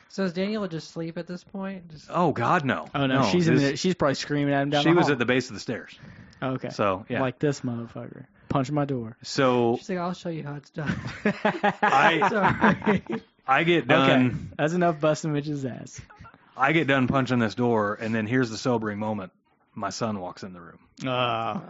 So 0.08 0.24
is 0.24 0.32
Daniela 0.32 0.70
just 0.70 0.92
sleep 0.92 1.18
at 1.18 1.26
this 1.26 1.44
point? 1.44 1.90
Just 1.90 2.06
oh 2.08 2.32
god, 2.32 2.64
no! 2.64 2.86
Oh 2.94 3.04
no, 3.06 3.28
she's 3.30 3.48
in 3.48 3.54
this- 3.56 3.62
there. 3.62 3.76
She's 3.76 3.94
probably 3.94 4.14
screaming 4.14 4.54
at 4.54 4.62
him 4.62 4.70
down 4.70 4.82
She 4.82 4.88
the 4.88 4.96
was 4.96 5.04
hall. 5.08 5.12
at 5.12 5.18
the 5.18 5.26
base 5.26 5.48
of 5.50 5.54
the 5.54 5.60
stairs. 5.60 5.94
Okay. 6.42 6.70
So 6.70 7.04
yeah, 7.10 7.20
Like 7.20 7.38
this 7.38 7.60
motherfucker. 7.60 8.24
Punch 8.48 8.70
my 8.70 8.86
door. 8.86 9.18
So 9.22 9.76
She's 9.78 9.90
like, 9.90 9.98
I'll 9.98 10.14
show 10.14 10.30
you 10.30 10.42
how 10.42 10.54
it's 10.54 10.70
done. 10.70 10.98
I 11.82 12.28
Sorry. 12.30 13.22
I 13.46 13.64
get 13.64 13.88
done. 13.88 14.26
Okay, 14.26 14.36
that's 14.56 14.72
enough 14.72 15.00
busting 15.00 15.34
Mitch's 15.34 15.66
ass. 15.66 16.00
I 16.56 16.72
get 16.72 16.86
done 16.86 17.08
punching 17.08 17.38
this 17.38 17.54
door, 17.54 17.98
and 18.00 18.14
then 18.14 18.26
here's 18.26 18.48
the 18.48 18.56
sobering 18.56 18.98
moment. 18.98 19.32
My 19.74 19.90
son 19.90 20.18
walks 20.20 20.42
in 20.44 20.54
the 20.54 20.62
room, 20.62 20.78
Uh, 21.06 21.60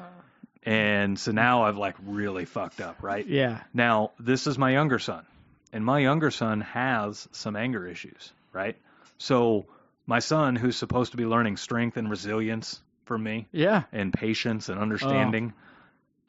and 0.66 1.18
so 1.18 1.32
now 1.32 1.62
I've 1.62 1.78
like 1.78 1.94
really 2.04 2.44
fucked 2.44 2.80
up, 2.80 3.02
right? 3.02 3.26
yeah. 3.26 3.62
Now 3.72 4.10
this 4.18 4.46
is 4.46 4.58
my 4.58 4.72
younger 4.72 4.98
son, 4.98 5.24
and 5.72 5.84
my 5.84 6.00
younger 6.00 6.30
son 6.30 6.60
has 6.60 7.28
some 7.32 7.56
anger 7.56 7.86
issues, 7.86 8.32
right? 8.52 8.76
So 9.18 9.66
my 10.06 10.18
son, 10.18 10.56
who's 10.56 10.76
supposed 10.76 11.12
to 11.12 11.16
be 11.16 11.24
learning 11.24 11.56
strength 11.56 11.96
and 11.96 12.10
resilience 12.10 12.80
from 13.06 13.22
me, 13.22 13.46
Yeah. 13.52 13.84
and 13.92 14.12
patience 14.12 14.68
and 14.68 14.78
understanding, 14.80 15.52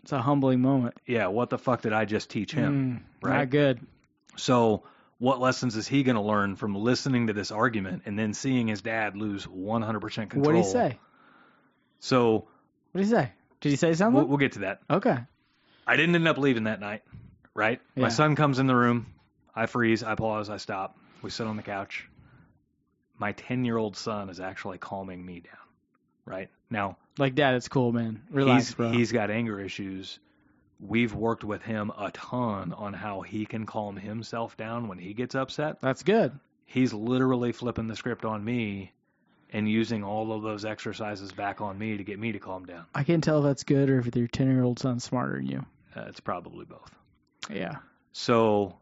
It's 0.03 0.11
a 0.11 0.21
humbling 0.21 0.61
moment. 0.61 0.95
yeah, 1.05 1.27
what 1.27 1.49
the 1.49 1.57
fuck 1.57 1.81
did 1.81 1.91
I 1.93 2.05
just 2.05 2.29
teach 2.29 2.53
him? 2.53 3.03
Mm, 3.21 3.27
right? 3.27 3.37
Not 3.39 3.49
good. 3.49 3.79
So, 4.35 4.83
what 5.19 5.39
lessons 5.41 5.75
is 5.75 5.87
he 5.87 6.03
going 6.03 6.15
to 6.15 6.21
learn 6.21 6.55
from 6.55 6.75
listening 6.75 7.27
to 7.27 7.33
this 7.33 7.49
argument 7.51 8.03
and 8.05 8.17
then 8.19 8.33
seeing 8.35 8.67
his 8.67 8.81
dad 8.83 9.17
lose 9.17 9.47
100% 9.47 10.29
control? 10.29 10.43
What 10.45 10.51
did 10.53 10.63
he 10.63 10.71
say? 10.71 10.99
So, 11.99 12.47
What 12.91 13.01
did 13.01 13.05
he 13.05 13.09
say? 13.09 13.31
Did 13.61 13.69
he 13.69 13.75
say 13.75 13.93
something? 13.93 14.15
we'll, 14.15 14.25
we'll 14.27 14.37
get 14.37 14.53
to 14.53 14.59
that. 14.59 14.81
okay. 14.89 15.17
I 15.85 15.95
didn't 15.95 16.15
end 16.15 16.27
up 16.27 16.37
leaving 16.37 16.65
that 16.65 16.79
night, 16.81 17.03
right? 17.53 17.79
Yeah. 17.95 18.03
My 18.03 18.09
son 18.09 18.35
comes 18.35 18.59
in 18.59 18.67
the 18.67 18.75
room. 18.75 19.05
I 19.55 19.65
freeze. 19.67 20.03
I 20.03 20.15
pause. 20.15 20.49
I 20.49 20.57
stop. 20.57 20.97
We 21.21 21.29
sit 21.29 21.47
on 21.47 21.55
the 21.55 21.63
couch. 21.63 22.07
My 23.17 23.31
10 23.31 23.65
year 23.65 23.77
old 23.77 23.95
son 23.95 24.29
is 24.29 24.39
actually 24.39 24.77
calming 24.77 25.25
me 25.25 25.39
down, 25.39 25.53
right? 26.25 26.49
Now, 26.69 26.97
Like, 27.17 27.35
Dad, 27.35 27.55
it's 27.55 27.67
cool, 27.69 27.91
man. 27.93 28.21
Relax, 28.29 28.67
he's, 28.67 28.75
bro. 28.75 28.91
he's 28.91 29.11
got 29.11 29.31
anger 29.31 29.59
issues. 29.59 30.19
We've 30.79 31.13
worked 31.15 31.43
with 31.43 31.63
him 31.63 31.91
a 31.97 32.11
ton 32.11 32.73
on 32.73 32.93
how 32.93 33.21
he 33.21 33.45
can 33.47 33.65
calm 33.65 33.95
himself 33.95 34.55
down 34.57 34.87
when 34.89 34.99
he 34.99 35.13
gets 35.13 35.33
upset. 35.33 35.79
That's 35.81 36.03
good. 36.03 36.37
he's 36.65 36.93
literally 36.93 37.53
flipping 37.53 37.87
the 37.87 37.95
script 37.95 38.25
on 38.25 38.43
me 38.43 38.91
and 39.51 39.69
using 39.69 40.03
all 40.03 40.33
of 40.33 40.41
those 40.43 40.65
exercises 40.65 41.31
back 41.31 41.61
on 41.61 41.77
me 41.77 41.97
to 41.97 42.03
get 42.03 42.19
me 42.19 42.31
to 42.33 42.39
calm 42.39 42.65
down. 42.65 42.85
I 42.93 43.03
can't 43.03 43.23
tell 43.23 43.39
if 43.39 43.43
that's 43.45 43.63
good 43.63 43.89
or 43.89 43.99
if 43.99 44.13
your 44.15 44.27
10 44.27 44.47
year 44.51 44.63
old 44.63 44.79
son's 44.79 45.03
smarter 45.03 45.37
than 45.37 45.45
you. 45.47 45.65
Uh, 45.95 46.05
it's 46.07 46.19
probably 46.19 46.65
both. 46.65 46.91
Yeah. 47.49 47.75
So 48.11 48.75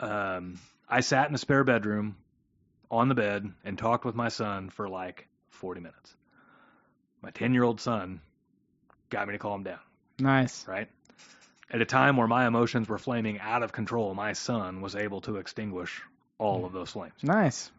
um, 0.00 0.58
I 0.88 1.00
sat 1.00 1.26
in 1.26 1.32
the 1.32 1.38
spare 1.38 1.64
bedroom 1.64 2.16
on 2.90 3.08
the 3.08 3.14
bed 3.14 3.50
and 3.64 3.76
talked 3.78 4.04
with 4.04 4.14
my 4.14 4.28
son 4.28 4.70
for 4.70 4.88
like 4.88 5.28
40 5.50 5.80
minutes. 5.80 6.14
My 7.22 7.30
10 7.30 7.52
year 7.54 7.64
old 7.64 7.80
son 7.80 8.20
got 9.10 9.26
me 9.26 9.32
to 9.32 9.38
calm 9.38 9.64
down, 9.64 9.78
Nice. 10.18 10.66
right? 10.66 10.88
At 11.70 11.80
a 11.80 11.84
time 11.84 12.16
where 12.16 12.28
my 12.28 12.46
emotions 12.46 12.88
were 12.88 12.98
flaming 12.98 13.40
out 13.40 13.62
of 13.62 13.72
control, 13.72 14.14
my 14.14 14.32
son 14.34 14.80
was 14.80 14.94
able 14.94 15.20
to 15.22 15.36
extinguish 15.36 16.00
all 16.38 16.64
of 16.64 16.72
those 16.72 16.90
flames. 16.92 17.14
Nice. 17.22 17.70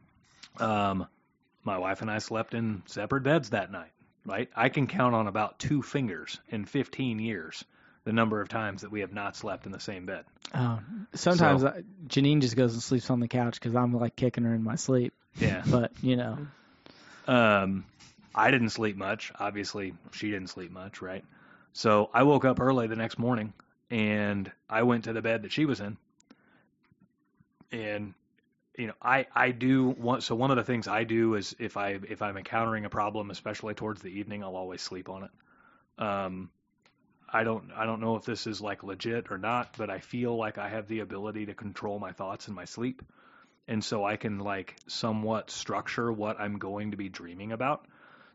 Um, 0.59 1.07
my 1.67 1.77
wife 1.77 2.01
and 2.01 2.09
I 2.09 2.17
slept 2.17 2.55
in 2.55 2.81
separate 2.87 3.21
beds 3.21 3.51
that 3.51 3.71
night. 3.71 3.91
Right? 4.25 4.49
I 4.55 4.67
can 4.69 4.87
count 4.87 5.15
on 5.15 5.27
about 5.27 5.57
two 5.59 5.81
fingers 5.81 6.39
in 6.49 6.65
15 6.65 7.19
years 7.19 7.63
the 8.03 8.11
number 8.11 8.41
of 8.41 8.49
times 8.49 8.81
that 8.81 8.91
we 8.91 8.99
have 9.01 9.13
not 9.13 9.35
slept 9.37 9.65
in 9.65 9.71
the 9.71 9.79
same 9.79 10.05
bed. 10.05 10.25
Oh, 10.53 10.79
sometimes 11.13 11.61
So- 11.61 11.67
I, 11.69 11.83
Janine 12.07 12.41
just 12.41 12.55
goes 12.57 12.73
and 12.73 12.81
sleeps 12.83 13.09
on 13.09 13.19
the 13.21 13.27
couch 13.29 13.53
because 13.59 13.73
I'm 13.75 13.93
like 13.93 14.15
kicking 14.17 14.43
her 14.43 14.53
in 14.53 14.63
my 14.63 14.75
sleep. 14.75 15.13
Yeah. 15.39 15.63
But, 15.69 15.91
you 16.01 16.15
know, 16.17 16.39
Um, 17.27 17.85
I 18.35 18.51
didn't 18.51 18.71
sleep 18.71 18.97
much. 18.97 19.31
Obviously, 19.39 19.93
she 20.11 20.29
didn't 20.29 20.47
sleep 20.49 20.71
much, 20.71 21.01
right? 21.01 21.23
So 21.73 22.09
I 22.13 22.23
woke 22.23 22.43
up 22.43 22.59
early 22.59 22.87
the 22.87 22.95
next 22.97 23.17
morning 23.19 23.53
and 23.89 24.51
I 24.69 24.83
went 24.83 25.05
to 25.05 25.13
the 25.13 25.21
bed 25.21 25.43
that 25.43 25.51
she 25.53 25.63
was 25.65 25.79
in. 25.79 25.95
And 27.71 28.13
you 28.77 28.87
know, 28.87 28.93
I 29.01 29.25
I 29.33 29.51
do 29.51 29.89
want 29.89 30.23
so 30.23 30.35
one 30.35 30.51
of 30.51 30.57
the 30.57 30.63
things 30.63 30.87
I 30.87 31.03
do 31.03 31.33
is 31.33 31.55
if 31.59 31.77
I 31.77 31.99
if 32.07 32.21
I'm 32.21 32.37
encountering 32.37 32.85
a 32.85 32.89
problem, 32.89 33.31
especially 33.31 33.73
towards 33.73 34.01
the 34.01 34.09
evening, 34.09 34.43
I'll 34.43 34.55
always 34.55 34.81
sleep 34.81 35.09
on 35.09 35.23
it. 35.23 36.03
Um, 36.03 36.51
I 37.27 37.43
don't 37.43 37.71
I 37.75 37.85
don't 37.85 37.99
know 37.99 38.15
if 38.15 38.23
this 38.23 38.45
is 38.45 38.61
like 38.61 38.83
legit 38.83 39.31
or 39.31 39.39
not, 39.39 39.75
but 39.77 39.89
I 39.89 39.99
feel 39.99 40.37
like 40.37 40.59
I 40.59 40.69
have 40.69 40.87
the 40.87 40.99
ability 40.99 41.47
to 41.47 41.55
control 41.55 41.99
my 41.99 42.11
thoughts 42.11 42.47
in 42.47 42.53
my 42.53 42.65
sleep. 42.65 43.01
And 43.67 43.83
so 43.83 44.05
I 44.05 44.15
can 44.15 44.39
like 44.39 44.75
somewhat 44.87 45.49
structure 45.49 46.11
what 46.11 46.39
I'm 46.39 46.59
going 46.59 46.91
to 46.91 46.97
be 46.97 47.09
dreaming 47.09 47.51
about. 47.51 47.85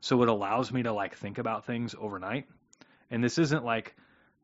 So 0.00 0.22
it 0.22 0.28
allows 0.28 0.72
me 0.72 0.82
to 0.82 0.92
like 0.92 1.14
think 1.16 1.38
about 1.38 1.64
things 1.64 1.94
overnight. 1.98 2.46
And 3.10 3.22
this 3.22 3.38
isn't 3.38 3.64
like 3.64 3.94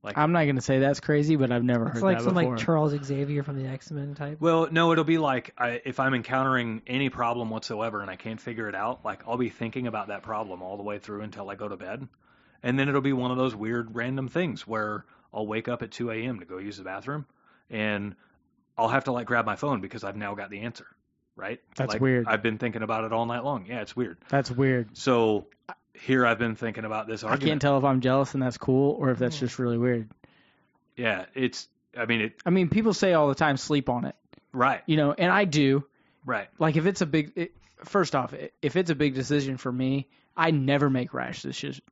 like 0.02 0.16
I'm 0.16 0.32
not 0.32 0.44
going 0.44 0.56
to 0.56 0.62
say 0.62 0.78
that's 0.78 1.00
crazy, 1.00 1.36
but 1.36 1.50
I've 1.50 1.64
never 1.64 1.86
It's 1.86 1.94
heard 1.94 2.02
like 2.02 2.18
that 2.18 2.24
some 2.24 2.34
before. 2.34 2.52
like 2.56 2.64
Charles 2.64 2.94
Xavier 3.04 3.42
from 3.42 3.62
the 3.62 3.68
X 3.68 3.90
Men 3.90 4.14
type. 4.14 4.40
Well, 4.40 4.68
no, 4.70 4.92
it'll 4.92 5.04
be 5.04 5.18
like 5.18 5.52
I, 5.58 5.80
if 5.84 6.00
I'm 6.00 6.14
encountering 6.14 6.82
any 6.86 7.10
problem 7.10 7.50
whatsoever 7.50 8.00
and 8.00 8.10
I 8.10 8.16
can't 8.16 8.40
figure 8.40 8.68
it 8.68 8.74
out, 8.74 9.04
like 9.04 9.22
I'll 9.26 9.36
be 9.38 9.48
thinking 9.48 9.86
about 9.86 10.08
that 10.08 10.22
problem 10.22 10.62
all 10.62 10.76
the 10.76 10.82
way 10.82 10.98
through 10.98 11.22
until 11.22 11.50
I 11.50 11.54
go 11.56 11.68
to 11.68 11.76
bed. 11.76 12.06
And 12.62 12.78
then 12.78 12.88
it'll 12.88 13.00
be 13.00 13.12
one 13.12 13.30
of 13.30 13.36
those 13.36 13.54
weird 13.54 13.94
random 13.94 14.28
things 14.28 14.66
where 14.66 15.04
I'll 15.32 15.46
wake 15.46 15.68
up 15.68 15.82
at 15.82 15.90
2 15.90 16.10
a.m. 16.10 16.40
to 16.40 16.44
go 16.46 16.58
use 16.58 16.76
the 16.76 16.84
bathroom 16.84 17.26
and 17.70 18.14
I'll 18.76 18.88
have 18.88 19.04
to 19.04 19.12
like 19.12 19.26
grab 19.26 19.46
my 19.46 19.56
phone 19.56 19.80
because 19.80 20.04
I've 20.04 20.16
now 20.16 20.34
got 20.34 20.50
the 20.50 20.60
answer, 20.60 20.86
right? 21.36 21.60
That's 21.76 21.92
Like, 21.92 22.00
weird. 22.00 22.26
I've 22.28 22.42
been 22.42 22.58
thinking 22.58 22.82
about 22.82 23.04
it 23.04 23.12
all 23.12 23.26
night 23.26 23.44
long. 23.44 23.66
Yeah, 23.66 23.80
it's 23.82 23.94
weird. 23.96 24.18
That's 24.28 24.50
weird. 24.50 24.96
So 24.96 25.46
here 26.00 26.26
I've 26.26 26.38
been 26.38 26.54
thinking 26.54 26.84
about 26.84 27.06
this 27.06 27.24
I 27.24 27.36
can't 27.36 27.60
tell 27.60 27.78
if 27.78 27.84
I'm 27.84 28.00
jealous 28.00 28.34
and 28.34 28.42
that's 28.42 28.58
cool 28.58 28.92
or 28.98 29.10
if 29.10 29.18
that's 29.18 29.36
mm. 29.36 29.40
just 29.40 29.58
really 29.58 29.78
weird. 29.78 30.08
Yeah, 30.96 31.26
it's, 31.34 31.68
I 31.96 32.06
mean, 32.06 32.20
it, 32.22 32.34
I 32.44 32.50
mean, 32.50 32.68
people 32.68 32.92
say 32.92 33.12
all 33.12 33.28
the 33.28 33.34
time, 33.34 33.56
sleep 33.56 33.88
on 33.88 34.04
it, 34.04 34.16
right, 34.52 34.82
you 34.86 34.96
know, 34.96 35.12
and 35.12 35.30
I 35.30 35.44
do. 35.44 35.84
right. 36.24 36.48
Like, 36.58 36.76
if 36.76 36.86
it's 36.86 37.00
a 37.00 37.06
big, 37.06 37.32
it, 37.36 37.52
first 37.84 38.14
off, 38.16 38.34
if 38.62 38.76
it's 38.76 38.90
a 38.90 38.94
big 38.94 39.14
decision 39.14 39.56
for 39.56 39.70
me, 39.70 40.08
I 40.36 40.50
never 40.50 40.88
make 40.88 41.14
rash 41.14 41.44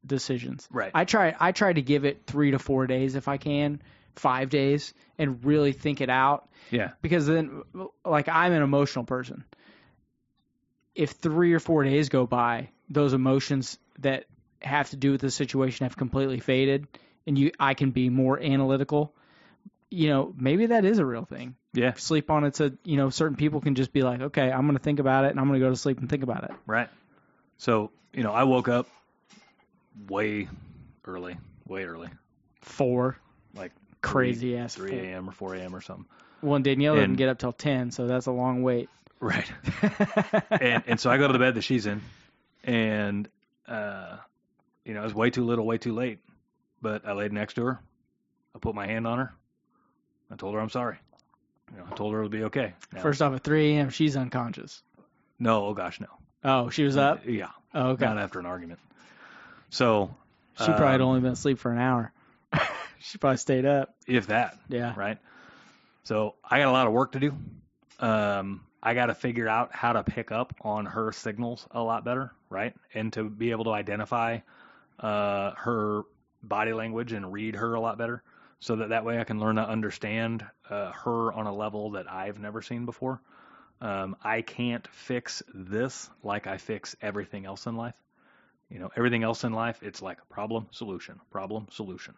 decisions. 0.07 0.69
Right. 0.71 0.91
I 0.95 1.05
try, 1.05 1.35
I 1.39 1.53
try 1.53 1.73
to 1.73 1.83
give 1.83 2.05
it 2.05 2.27
three 2.27 2.53
to 2.53 2.59
four 2.59 2.87
days 2.87 3.17
if 3.17 3.29
I 3.29 3.37
can, 3.37 3.83
five 4.15 4.51
days, 4.51 4.95
and 5.19 5.45
really 5.45 5.73
think 5.73 6.01
it 6.01 6.11
out. 6.11 6.49
Yeah, 6.71 6.91
Because 7.03 7.27
then, 7.27 7.63
like, 8.05 8.29
I'm 8.29 8.53
an 8.53 8.63
emotional 8.63 9.05
person. 9.05 9.45
If 10.95 11.11
three 11.11 11.53
or 11.53 11.61
four 11.61 11.85
days 11.85 12.09
go 12.09 12.27
by, 12.27 12.71
those 12.89 13.13
emotions 13.13 13.79
that 14.01 14.25
have 14.63 14.91
to 14.91 14.97
do 14.97 15.13
with 15.13 15.21
the 15.21 15.31
situation 15.31 15.85
have 15.85 15.97
completely 15.97 16.41
faded, 16.41 16.87
and 17.27 17.39
you, 17.39 17.53
I 17.61 17.75
can 17.75 17.91
be 17.91 18.09
more 18.09 18.41
analytical. 18.41 19.15
You 19.91 20.09
know, 20.09 20.35
maybe 20.37 20.67
that 20.67 20.85
is 20.85 20.99
a 20.99 21.05
real 21.07 21.25
thing. 21.25 21.55
yeah, 21.73 21.93
Sleep 21.95 22.31
on 22.31 22.45
it. 22.45 22.57
So 22.57 22.73
you 22.85 22.97
know, 22.97 23.11
certain 23.11 23.37
people 23.37 23.61
can 23.61 23.75
just 23.75 23.93
be 23.93 24.03
like, 24.03 24.21
okay, 24.21 24.51
I'm 24.51 24.63
going 24.67 24.77
to 24.77 24.83
think 24.83 24.99
about 24.99 25.25
it, 25.25 25.31
and 25.31 25.41
I'm 25.41 25.47
going 25.49 25.61
to 25.61 25.65
go 25.67 25.71
to 25.71 25.77
sleep 25.77 25.99
and 26.01 26.09
think 26.11 26.23
about 26.23 26.45
it. 26.45 26.51
right. 26.67 26.89
So, 27.59 27.91
you 28.13 28.23
know, 28.23 28.33
I 28.33 28.45
woke 28.45 28.69
up 28.69 28.87
way 30.09 30.49
early, 31.07 31.37
way 31.67 31.85
early, 31.85 32.09
Four 32.63 33.17
like 33.55 33.73
crazy 34.03 34.57
ass. 34.59 34.75
3 34.75 34.93
a.m. 34.99 35.29
or 35.29 35.33
4 35.33 35.55
a.m. 35.55 35.75
or 35.75 35.81
something. 35.81 36.05
Well, 36.43 36.57
and 36.57 36.65
Danielle 36.65 36.97
didn't 36.97 37.15
get 37.15 37.29
up 37.31 37.39
till 37.39 37.53
ten, 37.53 37.91
so 37.91 38.07
that's 38.07 38.27
a 38.27 38.31
long 38.33 38.63
wait. 38.63 38.89
Right. 39.21 39.51
and 40.51 40.83
and 40.87 41.01
so 41.01 41.11
I 41.11 41.17
go 41.17 41.27
to 41.27 41.33
the 41.33 41.39
bed 41.39 41.55
that 41.55 41.63
she's 41.63 41.87
in, 41.87 42.03
and 42.65 43.29
uh, 43.69 44.17
you 44.85 44.95
know, 44.95 45.01
it 45.01 45.05
was 45.05 45.15
way 45.15 45.31
too 45.31 45.45
little, 45.45 45.67
way 45.67 45.79
too 45.79 45.93
late. 45.95 46.19
But 46.83 47.07
I 47.07 47.13
laid 47.13 47.33
next 47.33 47.55
to 47.55 47.65
her. 47.65 47.81
I 48.55 48.59
put 48.59 48.75
my 48.75 48.87
hand 48.87 49.07
on 49.07 49.19
her. 49.19 49.33
I 50.31 50.37
told 50.37 50.55
her 50.55 50.61
I'm 50.61 50.71
sorry. 50.71 50.97
You 51.73 51.79
know, 51.79 51.85
I 51.91 51.95
told 51.95 52.13
her 52.13 52.21
it 52.21 52.23
would 52.25 52.31
be 52.33 52.45
okay. 52.45 52.75
Now- 52.93 53.01
First 53.01 53.23
off, 53.23 53.35
at 53.35 53.43
3 53.43 53.77
a.m., 53.77 53.91
she's 53.91 54.17
unconscious. 54.17 54.83
no, 55.39 55.67
oh 55.67 55.75
gosh, 55.75 56.01
no. 56.01 56.07
Oh, 56.45 56.71
she 56.71 56.85
was 56.85 56.97
up. 56.97 57.23
Yeah, 57.27 57.49
Oh, 57.75 57.91
okay. 57.91 58.05
not 58.05 58.19
after 58.19 58.39
an 58.39 58.47
argument. 58.47 58.79
So 59.71 60.15
She 60.59 60.65
probably 60.67 60.87
had 60.87 61.01
um, 61.01 61.09
only 61.09 61.21
been 61.21 61.33
asleep 61.33 61.59
for 61.59 61.73
an 61.73 61.79
hour. 61.79 62.13
she 63.01 63.19
probably 63.19 63.37
stayed 63.39 63.65
up. 63.67 63.95
if 64.07 64.29
that, 64.29 64.57
Yeah. 64.69 64.95
right? 64.97 65.19
So 66.05 66.37
I 66.49 66.61
got 66.61 66.69
a 66.69 66.73
lot 66.73 66.87
of 66.87 66.93
work 66.93 67.13
to 67.13 67.21
do. 67.21 67.35
Um, 67.99 68.63
I 68.83 68.95
got 68.95 69.07
to 69.07 69.15
figure 69.15 69.49
out 69.49 69.75
how 69.75 69.93
to 69.93 70.05
pick 70.05 70.31
up 70.31 70.55
on 70.61 70.87
her 70.87 71.13
signals 71.13 71.67
a 71.71 71.83
lot 71.83 72.05
better, 72.05 72.33
right? 72.51 72.75
And 72.95 73.13
to 73.15 73.29
be 73.29 73.51
able 73.51 73.65
to 73.65 73.71
identify 73.71 74.39
uh, 75.01 75.53
her 75.57 76.03
body 76.43 76.73
language 76.73 77.13
and 77.13 77.33
read 77.33 77.57
her 77.57 77.75
a 77.75 77.81
lot 77.81 77.99
better, 77.99 78.23
so 78.61 78.77
that 78.77 78.91
that 78.91 79.05
way 79.05 79.19
I 79.19 79.25
can 79.25 79.41
learn 79.41 79.57
to 79.57 79.69
understand 79.69 80.45
uh, 80.71 80.93
her 80.93 81.33
on 81.33 81.47
a 81.47 81.55
level 81.55 81.93
that 81.93 82.11
I've 82.11 82.39
never 82.39 82.63
seen 82.63 82.87
before. 82.87 83.21
Um, 83.81 84.17
I 84.23 84.43
can't 84.43 84.87
fix 84.89 85.43
this 85.53 86.09
like 86.23 86.47
I 86.47 86.57
fix 86.57 86.97
everything 87.03 87.45
else 87.45 87.67
in 87.67 87.77
life. 87.77 87.95
You 88.71 88.79
know, 88.79 88.91
everything 88.97 89.23
else 89.23 89.45
in 89.45 89.53
life, 89.53 89.79
it's 89.83 90.03
like 90.03 90.19
problem, 90.29 90.67
solution, 90.71 91.21
problem, 91.31 91.67
solution. 91.71 92.15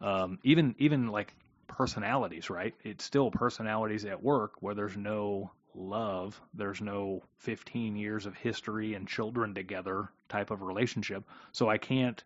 Um, 0.00 0.38
even 0.42 0.74
even 0.78 1.08
like 1.08 1.34
personalities, 1.66 2.50
right? 2.50 2.74
It's 2.84 3.04
still 3.04 3.30
personalities 3.30 4.04
at 4.04 4.22
work 4.22 4.60
where 4.60 4.74
there's 4.74 4.96
no 4.96 5.50
love, 5.74 6.40
there's 6.54 6.80
no 6.80 7.22
15 7.38 7.96
years 7.96 8.26
of 8.26 8.34
history 8.36 8.94
and 8.94 9.08
children 9.08 9.54
together 9.54 10.10
type 10.28 10.50
of 10.50 10.62
relationship. 10.62 11.24
So 11.52 11.68
I 11.68 11.78
can't, 11.78 12.22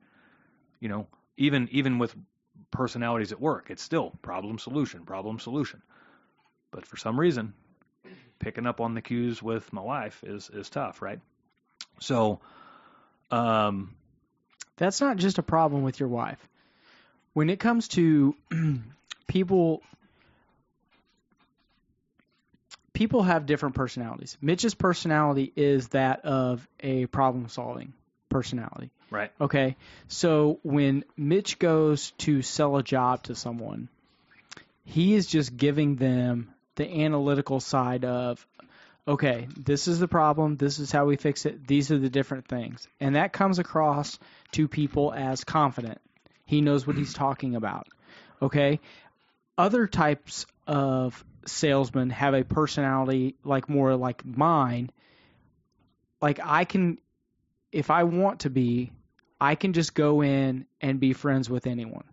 you 0.80 0.88
know, 0.88 1.06
even 1.36 1.68
even 1.72 1.98
with 1.98 2.14
personalities 2.70 3.32
at 3.32 3.40
work. 3.40 3.70
It's 3.70 3.82
still 3.82 4.12
problem 4.22 4.58
solution, 4.58 5.04
problem 5.04 5.38
solution. 5.38 5.82
But 6.70 6.86
for 6.86 6.96
some 6.96 7.18
reason, 7.20 7.54
picking 8.38 8.66
up 8.66 8.80
on 8.80 8.94
the 8.94 9.02
cues 9.02 9.42
with 9.42 9.72
my 9.72 9.82
wife 9.82 10.22
is 10.24 10.50
is 10.50 10.70
tough, 10.70 11.02
right? 11.02 11.20
So, 12.00 12.40
um, 13.30 13.94
That's 14.76 15.00
not 15.00 15.16
just 15.16 15.38
a 15.38 15.42
problem 15.42 15.82
with 15.82 16.00
your 16.00 16.08
wife. 16.08 16.46
When 17.34 17.50
it 17.50 17.60
comes 17.60 17.88
to 17.88 18.34
people 19.26 19.82
people 22.92 23.22
have 23.22 23.46
different 23.46 23.74
personalities. 23.74 24.36
Mitch's 24.40 24.74
personality 24.74 25.52
is 25.56 25.88
that 25.88 26.24
of 26.24 26.66
a 26.80 27.06
problem 27.06 27.48
solving 27.48 27.92
personality. 28.28 28.90
right, 29.10 29.30
Okay. 29.40 29.76
So 30.08 30.58
when 30.62 31.04
Mitch 31.16 31.58
goes 31.58 32.12
to 32.18 32.42
sell 32.42 32.76
a 32.76 32.82
job 32.82 33.24
to 33.24 33.34
someone, 33.34 33.88
he 34.84 35.14
is 35.14 35.26
just 35.26 35.56
giving 35.56 35.96
them 35.96 36.52
the 36.76 37.04
analytical 37.04 37.60
side 37.60 38.04
of, 38.04 38.44
okay, 39.06 39.48
this 39.56 39.86
is 39.86 39.98
the 39.98 40.08
problem. 40.08 40.56
This 40.56 40.78
is 40.78 40.90
how 40.90 41.04
we 41.04 41.16
fix 41.16 41.44
it. 41.46 41.66
These 41.66 41.92
are 41.92 41.98
the 41.98 42.10
different 42.10 42.48
things. 42.48 42.88
And 43.00 43.16
that 43.16 43.32
comes 43.32 43.58
across 43.58 44.18
to 44.52 44.66
people 44.66 45.12
as 45.12 45.44
confident. 45.44 46.00
He 46.46 46.60
knows 46.60 46.86
what 46.86 46.96
he's 46.96 47.14
talking 47.14 47.54
about. 47.54 47.86
Okay. 48.40 48.80
Other 49.56 49.86
types 49.86 50.46
of 50.66 51.24
salesmen 51.46 52.10
have 52.10 52.34
a 52.34 52.44
personality 52.44 53.36
like 53.44 53.68
more 53.68 53.96
like 53.96 54.24
mine. 54.24 54.90
Like 56.20 56.40
I 56.42 56.64
can, 56.64 56.98
if 57.72 57.90
I 57.90 58.04
want 58.04 58.40
to 58.40 58.50
be, 58.50 58.92
I 59.40 59.54
can 59.56 59.72
just 59.72 59.94
go 59.94 60.22
in 60.22 60.66
and 60.80 61.00
be 61.00 61.12
friends 61.12 61.50
with 61.50 61.66
anyone. 61.66 62.04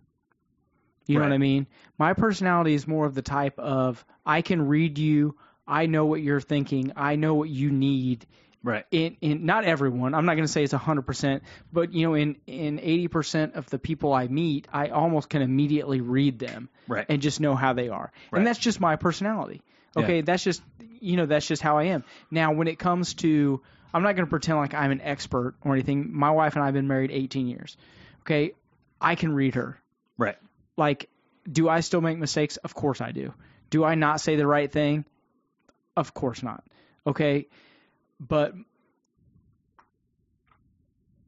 You 1.06 1.16
know 1.18 1.26
what 1.26 1.34
I 1.34 1.40
mean? 1.40 1.66
My 1.98 2.14
personality 2.14 2.76
is 2.76 2.88
more 2.88 3.08
of 3.08 3.16
the 3.16 3.24
type 3.24 3.58
of 3.58 4.06
I 4.26 4.44
can 4.44 4.68
read 4.68 5.00
you. 5.00 5.36
I 5.68 5.88
know 5.88 6.06
what 6.06 6.22
you're 6.22 6.42
thinking. 6.42 6.94
I 6.96 7.16
know 7.16 7.34
what 7.34 7.50
you 7.50 7.72
need. 7.72 8.28
Right, 8.64 8.86
In 8.92 9.18
in 9.22 9.46
not 9.46 9.64
everyone. 9.66 10.14
I'm 10.14 10.26
not 10.26 10.34
going 10.36 10.46
to 10.46 10.52
say 10.52 10.64
it's 10.64 10.74
100%, 10.74 11.42
but 11.72 11.94
you 11.94 12.08
know 12.08 12.14
in 12.16 12.36
in 12.48 12.78
80% 12.80 13.56
of 13.56 13.70
the 13.70 13.80
people 13.80 14.14
I 14.14 14.28
meet, 14.28 14.68
I 14.72 14.90
almost 14.90 15.30
can 15.30 15.42
immediately 15.42 16.02
read 16.02 16.40
them 16.40 16.70
right, 16.88 17.06
and 17.10 17.22
just 17.22 17.40
know 17.40 17.56
how 17.56 17.74
they 17.74 17.90
are. 17.90 18.12
Right. 18.32 18.38
And 18.40 18.48
that's 18.48 18.60
just 18.60 18.80
my 18.80 18.96
personality. 18.96 19.62
Okay, 19.98 20.18
Yeah. 20.18 20.22
that's 20.24 20.44
just 20.44 20.62
you 21.00 21.18
know 21.18 21.26
that's 21.26 21.48
just 21.48 21.62
how 21.62 21.78
I 21.78 21.86
am. 21.86 22.04
Now 22.32 22.54
when 22.54 22.68
it 22.68 22.78
comes 22.80 23.14
to 23.16 23.62
I'm 23.94 24.04
not 24.04 24.16
going 24.16 24.26
to 24.26 24.30
pretend 24.30 24.58
like 24.60 24.74
I'm 24.74 24.92
an 24.92 25.02
expert 25.02 25.56
or 25.64 25.74
anything. 25.74 26.12
My 26.16 26.30
wife 26.32 26.54
and 26.56 26.62
I 26.64 26.66
have 26.68 26.74
been 26.76 26.88
married 26.88 27.10
18 27.12 27.48
years. 27.48 27.76
Okay, 28.22 28.52
I 29.02 29.16
can 29.16 29.34
read 29.34 29.56
her. 29.56 29.78
right, 30.18 30.38
Like 30.78 31.10
do 31.52 31.68
I 31.68 31.80
still 31.80 32.02
make 32.02 32.18
mistakes? 32.20 32.58
Of 32.58 32.76
course 32.76 33.02
I 33.02 33.12
do. 33.12 33.34
Do 33.72 33.84
I 33.84 33.96
not 33.96 34.22
say 34.22 34.36
the 34.36 34.46
right 34.46 34.72
thing? 34.72 35.06
Of 35.98 36.14
course 36.14 36.44
not. 36.44 36.64
Okay? 37.08 37.48
But 38.20 38.54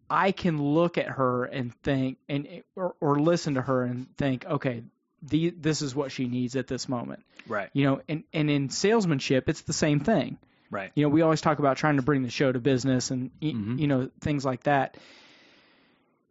I 0.10 0.32
can 0.32 0.62
look 0.62 0.98
at 0.98 1.08
her 1.08 1.46
and 1.46 1.74
think 1.84 2.18
and 2.28 2.64
or, 2.76 2.96
or 3.00 3.20
listen 3.20 3.54
to 3.56 3.62
her 3.62 3.84
and 3.84 4.08
think, 4.18 4.46
okay, 4.46 4.84
the, 5.24 5.52
this 5.52 5.82
is 5.82 5.96
what 5.96 6.12
she 6.12 6.26
needs 6.26 6.56
at 6.56 6.68
this 6.68 6.90
moment. 6.90 7.24
right, 7.48 7.70
You 7.74 7.86
know, 7.86 8.02
and, 8.10 8.24
and 8.34 8.50
in 8.50 8.70
salesmanship, 8.70 9.48
it's 9.48 9.62
the 9.62 9.74
same 9.74 10.00
thing. 10.02 10.38
right, 10.70 10.92
You 10.96 11.04
know, 11.04 11.10
we 11.10 11.22
always 11.22 11.40
talk 11.42 11.60
about 11.60 11.78
trying 11.78 11.96
to 11.96 12.02
bring 12.02 12.24
the 12.24 12.30
show 12.30 12.52
to 12.52 12.60
business 12.60 13.12
and 13.12 13.32
y 13.42 13.50
Mhm. 13.54 13.80
you 13.80 13.88
know 13.88 14.10
things 14.20 14.44
like 14.44 14.64
that. 14.64 14.98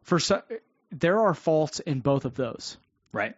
For 0.03 0.19
so, 0.19 0.43
there 0.91 1.21
are 1.21 1.35
faults 1.35 1.79
in 1.81 2.01
both 2.01 2.25
of 2.25 2.35
those. 2.35 2.77
right, 3.13 3.35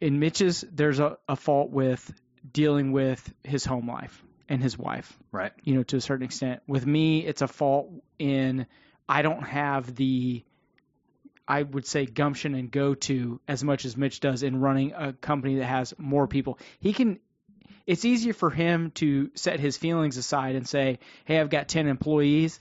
In 0.00 0.18
Mitch's, 0.18 0.62
there's 0.72 0.98
a, 0.98 1.18
a 1.28 1.36
fault 1.36 1.70
with 1.70 2.12
dealing 2.52 2.90
with 2.92 3.32
his 3.44 3.64
home 3.64 3.88
life 3.88 4.22
and 4.48 4.62
his 4.62 4.78
wife. 4.78 5.16
right, 5.32 5.52
You 5.64 5.74
know, 5.74 5.82
to 5.84 5.96
a 5.96 6.00
certain 6.00 6.24
extent. 6.24 6.62
With 6.66 6.86
me, 6.86 7.24
it's 7.26 7.42
a 7.42 7.48
fault 7.48 7.90
in 8.18 8.66
I 9.08 9.22
don't 9.22 9.42
have 9.42 9.94
the 9.94 10.44
I 11.48 11.62
would 11.62 11.86
say 11.86 12.06
gumption 12.06 12.54
and 12.54 12.70
go 12.70 12.94
to 12.94 13.40
as 13.46 13.62
much 13.62 13.84
as 13.84 13.96
Mitch 13.96 14.18
does 14.18 14.42
in 14.42 14.60
running 14.60 14.92
a 14.94 15.12
company 15.12 15.56
that 15.56 15.66
has 15.66 15.94
more 15.96 16.26
people. 16.26 16.58
He 16.80 16.92
can 16.92 17.20
it's 17.86 18.04
easier 18.04 18.32
for 18.32 18.50
him 18.50 18.90
to 18.96 19.30
set 19.36 19.60
his 19.60 19.76
feelings 19.76 20.16
aside 20.16 20.56
and 20.56 20.68
say, 20.68 20.98
"Hey, 21.24 21.38
I've 21.38 21.50
got 21.50 21.68
10 21.68 21.86
employees 21.86 22.58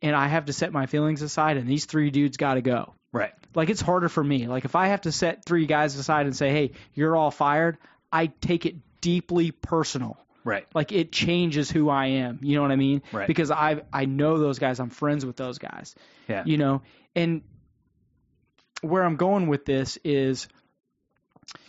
and 0.00 0.16
I 0.16 0.28
have 0.28 0.46
to 0.46 0.52
set 0.54 0.72
my 0.72 0.86
feelings 0.86 1.20
aside 1.20 1.58
and 1.58 1.68
these 1.68 1.84
three 1.84 2.10
dudes 2.10 2.36
got 2.36 2.54
to 2.54 2.62
go." 2.62 2.94
right, 3.12 3.34
Like 3.54 3.68
it's 3.68 3.82
harder 3.82 4.08
for 4.08 4.24
me. 4.24 4.46
Like 4.46 4.64
if 4.64 4.74
I 4.74 4.88
have 4.88 5.02
to 5.02 5.12
set 5.12 5.44
three 5.44 5.66
guys 5.66 5.94
aside 5.96 6.24
and 6.26 6.34
say, 6.34 6.50
"Hey, 6.50 6.70
you're 6.94 7.14
all 7.16 7.30
fired," 7.30 7.76
I 8.10 8.28
take 8.28 8.64
it 8.64 8.76
deeply 9.02 9.50
personal 9.50 10.16
right, 10.44 10.66
like 10.74 10.92
it 10.92 11.12
changes 11.12 11.70
who 11.70 11.88
I 11.88 12.06
am. 12.06 12.38
You 12.42 12.56
know 12.56 12.62
what 12.62 12.70
I 12.72 12.76
mean? 12.76 13.02
Right. 13.12 13.26
Because 13.26 13.50
I 13.50 13.82
I 13.92 14.04
know 14.06 14.38
those 14.38 14.58
guys. 14.58 14.80
I'm 14.80 14.90
friends 14.90 15.24
with 15.26 15.36
those 15.36 15.58
guys. 15.58 15.94
yeah, 16.28 16.42
You 16.46 16.58
know, 16.58 16.82
and 17.14 17.42
where 18.80 19.02
I'm 19.04 19.16
going 19.16 19.46
with 19.48 19.64
this 19.64 19.98
is 20.04 20.48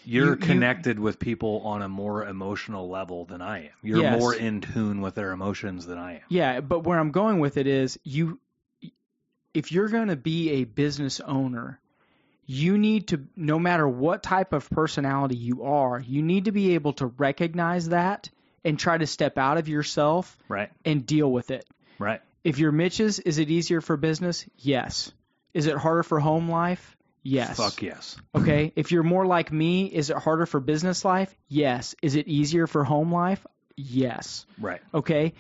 You're 0.06 0.26
You- 0.26 0.32
you- 0.32 0.36
connected 0.38 1.00
with 1.00 1.20
people 1.20 1.62
on 1.66 1.82
a 1.82 1.88
more 1.90 2.26
emotional 2.26 2.90
level 2.90 3.26
than 3.26 3.42
I 3.42 3.66
am. 3.66 3.72
You're 3.82 4.02
Yes. 4.02 4.20
more 4.20 4.34
in 4.36 4.62
tune 4.62 5.02
with 5.02 5.16
their 5.16 5.32
emotions 5.32 5.86
than 5.86 5.98
I 5.98 6.16
am. 6.16 6.22
yeah, 6.30 6.60
but 6.62 6.80
where 6.82 7.00
I'm 7.00 7.12
going 7.12 7.40
with 7.40 7.58
it 7.58 7.68
is 7.68 8.00
you 8.04 8.40
if 9.54 9.72
you're 9.72 9.88
going 9.90 10.08
to 10.08 10.16
be 10.16 10.50
a 10.50 10.64
business 10.64 11.20
owner, 11.20 11.80
you 12.48 12.78
need 12.78 13.08
to 13.10 13.24
no 13.36 13.60
matter 13.60 13.88
what 13.88 14.24
type 14.24 14.52
of 14.52 14.68
personality 14.70 15.36
you 15.36 15.64
are, 15.64 16.00
you 16.00 16.22
need 16.24 16.46
to 16.46 16.52
be 16.52 16.74
able 16.74 16.94
to 16.94 17.06
recognize 17.06 17.90
that 17.90 18.30
and 18.66 18.80
try 18.80 18.98
to 18.98 19.06
step 19.08 19.38
out 19.38 19.58
of 19.58 19.68
yourself 19.68 20.38
Right, 20.48 20.70
and 20.86 21.06
deal 21.06 21.32
with 21.32 21.52
it. 21.52 21.66
right, 22.00 22.22
If 22.44 22.60
you're 22.60 22.72
Mitch's, 22.72 23.20
is 23.20 23.38
it 23.40 23.50
easier 23.50 23.82
for 23.82 23.98
business? 23.98 24.46
Yes. 24.58 25.12
Is 25.54 25.68
it 25.68 25.78
harder 25.78 26.04
for 26.04 26.20
home 26.20 26.50
life? 26.50 26.96
Yes. 27.22 27.56
fuck 27.58 27.82
yes. 27.82 28.18
Okay. 28.36 28.74
If 28.76 28.92
you're 28.92 29.04
more 29.04 29.26
like 29.26 29.52
me, 29.52 29.86
is 29.86 30.10
it 30.10 30.18
harder 30.18 30.46
for 30.46 30.60
business 30.60 31.06
life? 31.06 31.34
Yes. 31.48 31.96
Is 32.02 32.16
it 32.16 32.28
easier 32.28 32.68
for 32.68 32.84
home 32.84 33.14
life? 33.14 33.46
Yes. 33.78 34.46
Right, 34.60 34.82
Okay. 34.94 35.34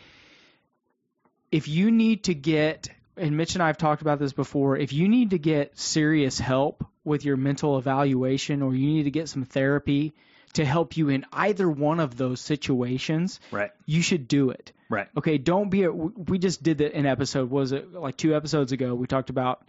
If 1.52 1.68
you 1.68 1.92
need 1.92 2.24
to 2.26 2.34
get, 2.34 2.90
and 3.16 3.38
Mitch 3.38 3.54
and 3.56 3.62
I 3.64 3.68
have 3.68 3.78
talked 3.78 4.02
about 4.02 4.18
this 4.20 4.34
before, 4.34 4.76
if 4.78 4.92
you 4.92 5.08
need 5.08 5.32
to 5.32 5.38
get 5.38 5.78
serious 5.78 6.40
help 6.40 6.84
with 7.04 7.26
your 7.26 7.38
mental 7.38 7.78
evaluation 7.78 8.62
or 8.64 8.74
you 8.74 8.88
need 8.88 9.04
to 9.04 9.12
get 9.12 9.30
some 9.30 9.44
therapy 9.46 10.14
to 10.54 10.66
help 10.66 10.98
you 10.98 11.10
in 11.10 11.26
either 11.34 11.70
one 11.70 12.00
of 12.00 12.16
those 12.18 12.40
situations, 12.40 13.40
right, 13.52 13.72
you 13.86 14.02
should 14.02 14.28
do 14.28 14.50
it. 14.52 14.72
right, 14.90 15.08
Okay, 15.18 15.38
don't 15.38 15.70
be. 15.70 15.84
A, 15.84 15.92
we 15.92 16.38
just 16.38 16.62
did 16.64 16.80
that 16.80 16.94
in 16.98 17.06
episode. 17.06 17.50
Was 17.50 17.72
it 17.72 17.94
like 17.94 18.18
two 18.18 18.36
episodes 18.36 18.72
ago? 18.72 18.94
We 18.96 19.08
talked 19.08 19.30
about, 19.30 19.66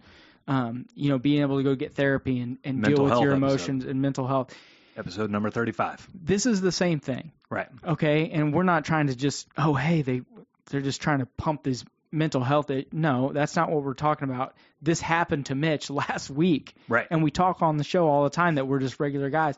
um, 0.47 0.85
you 0.95 1.09
know, 1.09 1.17
being 1.17 1.41
able 1.41 1.57
to 1.57 1.63
go 1.63 1.75
get 1.75 1.93
therapy 1.95 2.39
and, 2.39 2.57
and 2.63 2.83
deal 2.83 3.03
with 3.03 3.13
your 3.13 3.31
episode. 3.31 3.33
emotions 3.33 3.85
and 3.85 4.01
mental 4.01 4.27
health. 4.27 4.55
Episode 4.97 5.29
number 5.29 5.49
35. 5.49 6.07
This 6.13 6.45
is 6.45 6.61
the 6.61 6.71
same 6.71 6.99
thing. 6.99 7.31
Right, 7.49 7.67
Okay, 7.85 8.29
and 8.29 8.53
we're 8.53 8.63
not 8.63 8.85
trying 8.85 9.07
to 9.07 9.15
just 9.15 9.47
oh 9.57 9.73
hey 9.73 10.01
they 10.01 10.21
they're 10.69 10.81
just 10.81 11.01
trying 11.01 11.19
to 11.19 11.25
pump 11.25 11.63
these 11.63 11.83
mental 12.11 12.41
health. 12.43 12.71
No, 12.91 13.31
that's 13.33 13.55
not 13.55 13.69
what 13.69 13.83
we're 13.83 13.93
talking 13.93 14.29
about. 14.29 14.55
This 14.81 15.01
happened 15.01 15.47
to 15.47 15.55
Mitch 15.55 15.89
last 16.03 16.29
week, 16.29 16.75
right. 16.87 17.07
and 17.09 17.23
we 17.23 17.31
talk 17.31 17.61
on 17.61 17.77
the 17.77 17.83
show 17.83 18.07
all 18.07 18.23
the 18.23 18.29
time 18.29 18.55
that 18.55 18.67
we're 18.67 18.79
just 18.79 18.99
regular 18.99 19.29
guys. 19.29 19.57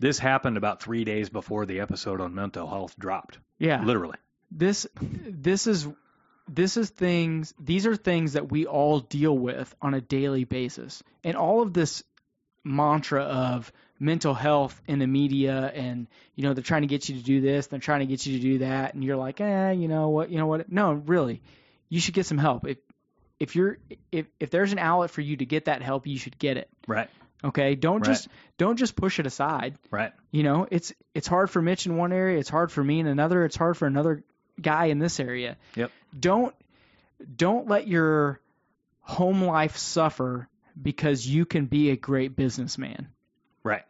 This 0.00 0.18
happened 0.18 0.56
about 0.56 0.82
three 0.82 1.04
days 1.04 1.28
before 1.28 1.66
the 1.66 1.80
episode 1.80 2.20
on 2.20 2.34
mental 2.34 2.66
health 2.66 2.96
dropped. 2.98 3.38
Yeah, 3.58 3.84
Literally. 3.84 4.16
this 4.50 4.86
this 4.96 5.66
is 5.66 5.86
this 6.48 6.76
is 6.76 6.90
things 6.90 7.54
these 7.60 7.86
are 7.86 7.94
things 7.94 8.32
that 8.32 8.50
we 8.50 8.66
all 8.66 9.00
deal 9.00 9.36
with 9.36 9.72
on 9.80 9.94
a 9.94 10.00
daily 10.00 10.44
basis. 10.44 11.02
And 11.22 11.36
all 11.36 11.60
of 11.62 11.74
this 11.74 12.02
mantra 12.64 13.22
of 13.22 13.72
mental 13.98 14.32
health 14.34 14.80
in 14.86 14.98
the 14.98 15.06
media 15.06 15.70
and 15.74 16.06
you 16.34 16.42
know 16.42 16.54
they're 16.54 16.62
trying 16.64 16.82
to 16.82 16.88
get 16.88 17.08
you 17.08 17.16
to 17.16 17.22
do 17.22 17.40
this 17.42 17.66
they're 17.66 17.78
trying 17.78 18.00
to 18.00 18.06
get 18.06 18.24
you 18.24 18.36
to 18.38 18.42
do 18.42 18.58
that 18.58 18.94
and 18.94 19.04
you're 19.04 19.16
like 19.16 19.40
eh 19.40 19.72
you 19.72 19.88
know 19.88 20.08
what 20.08 20.30
you 20.30 20.38
know 20.38 20.46
what? 20.46 20.72
No 20.72 20.92
really. 20.92 21.42
You 21.90 22.00
should 22.00 22.14
get 22.14 22.24
some 22.26 22.38
help. 22.38 22.66
If 22.66 22.78
if 23.38 23.56
you're 23.56 23.78
if 24.10 24.26
if 24.38 24.50
there's 24.50 24.72
an 24.72 24.78
outlet 24.78 25.10
for 25.10 25.20
you 25.20 25.36
to 25.36 25.44
get 25.44 25.66
that 25.66 25.82
help 25.82 26.06
you 26.06 26.18
should 26.18 26.38
get 26.38 26.56
it. 26.56 26.70
Right, 26.86 27.10
okay 27.44 27.74
don't 27.74 28.00
Right. 28.00 28.12
just 28.12 28.28
don't 28.58 28.76
just 28.76 28.96
push 28.96 29.18
it 29.18 29.26
aside 29.26 29.78
right, 29.90 30.12
you 30.30 30.42
know, 30.42 30.66
it's 30.70 30.92
it's 31.14 31.26
hard 31.26 31.50
for 31.50 31.60
Mitch 31.62 31.86
in 31.86 31.96
one 31.96 32.12
area, 32.12 32.38
it's 32.38 32.48
hard 32.50 32.70
for 32.70 32.82
me 32.84 33.00
in 33.00 33.06
another, 33.06 33.44
it's 33.44 33.56
hard 33.56 33.76
for 33.76 33.86
another 33.86 34.22
guy 34.60 34.86
in 34.86 34.98
this 34.98 35.18
area. 35.20 35.56
Yep. 35.76 35.90
Don't 36.18 36.54
don't 37.36 37.68
let 37.68 37.86
your 37.88 38.40
home 39.00 39.42
life 39.42 39.76
suffer 39.76 40.48
because 40.80 41.26
you 41.26 41.44
can 41.44 41.66
be 41.66 41.90
a 41.90 41.96
great 41.96 42.36
businessman. 42.36 43.08
right, 43.64 43.82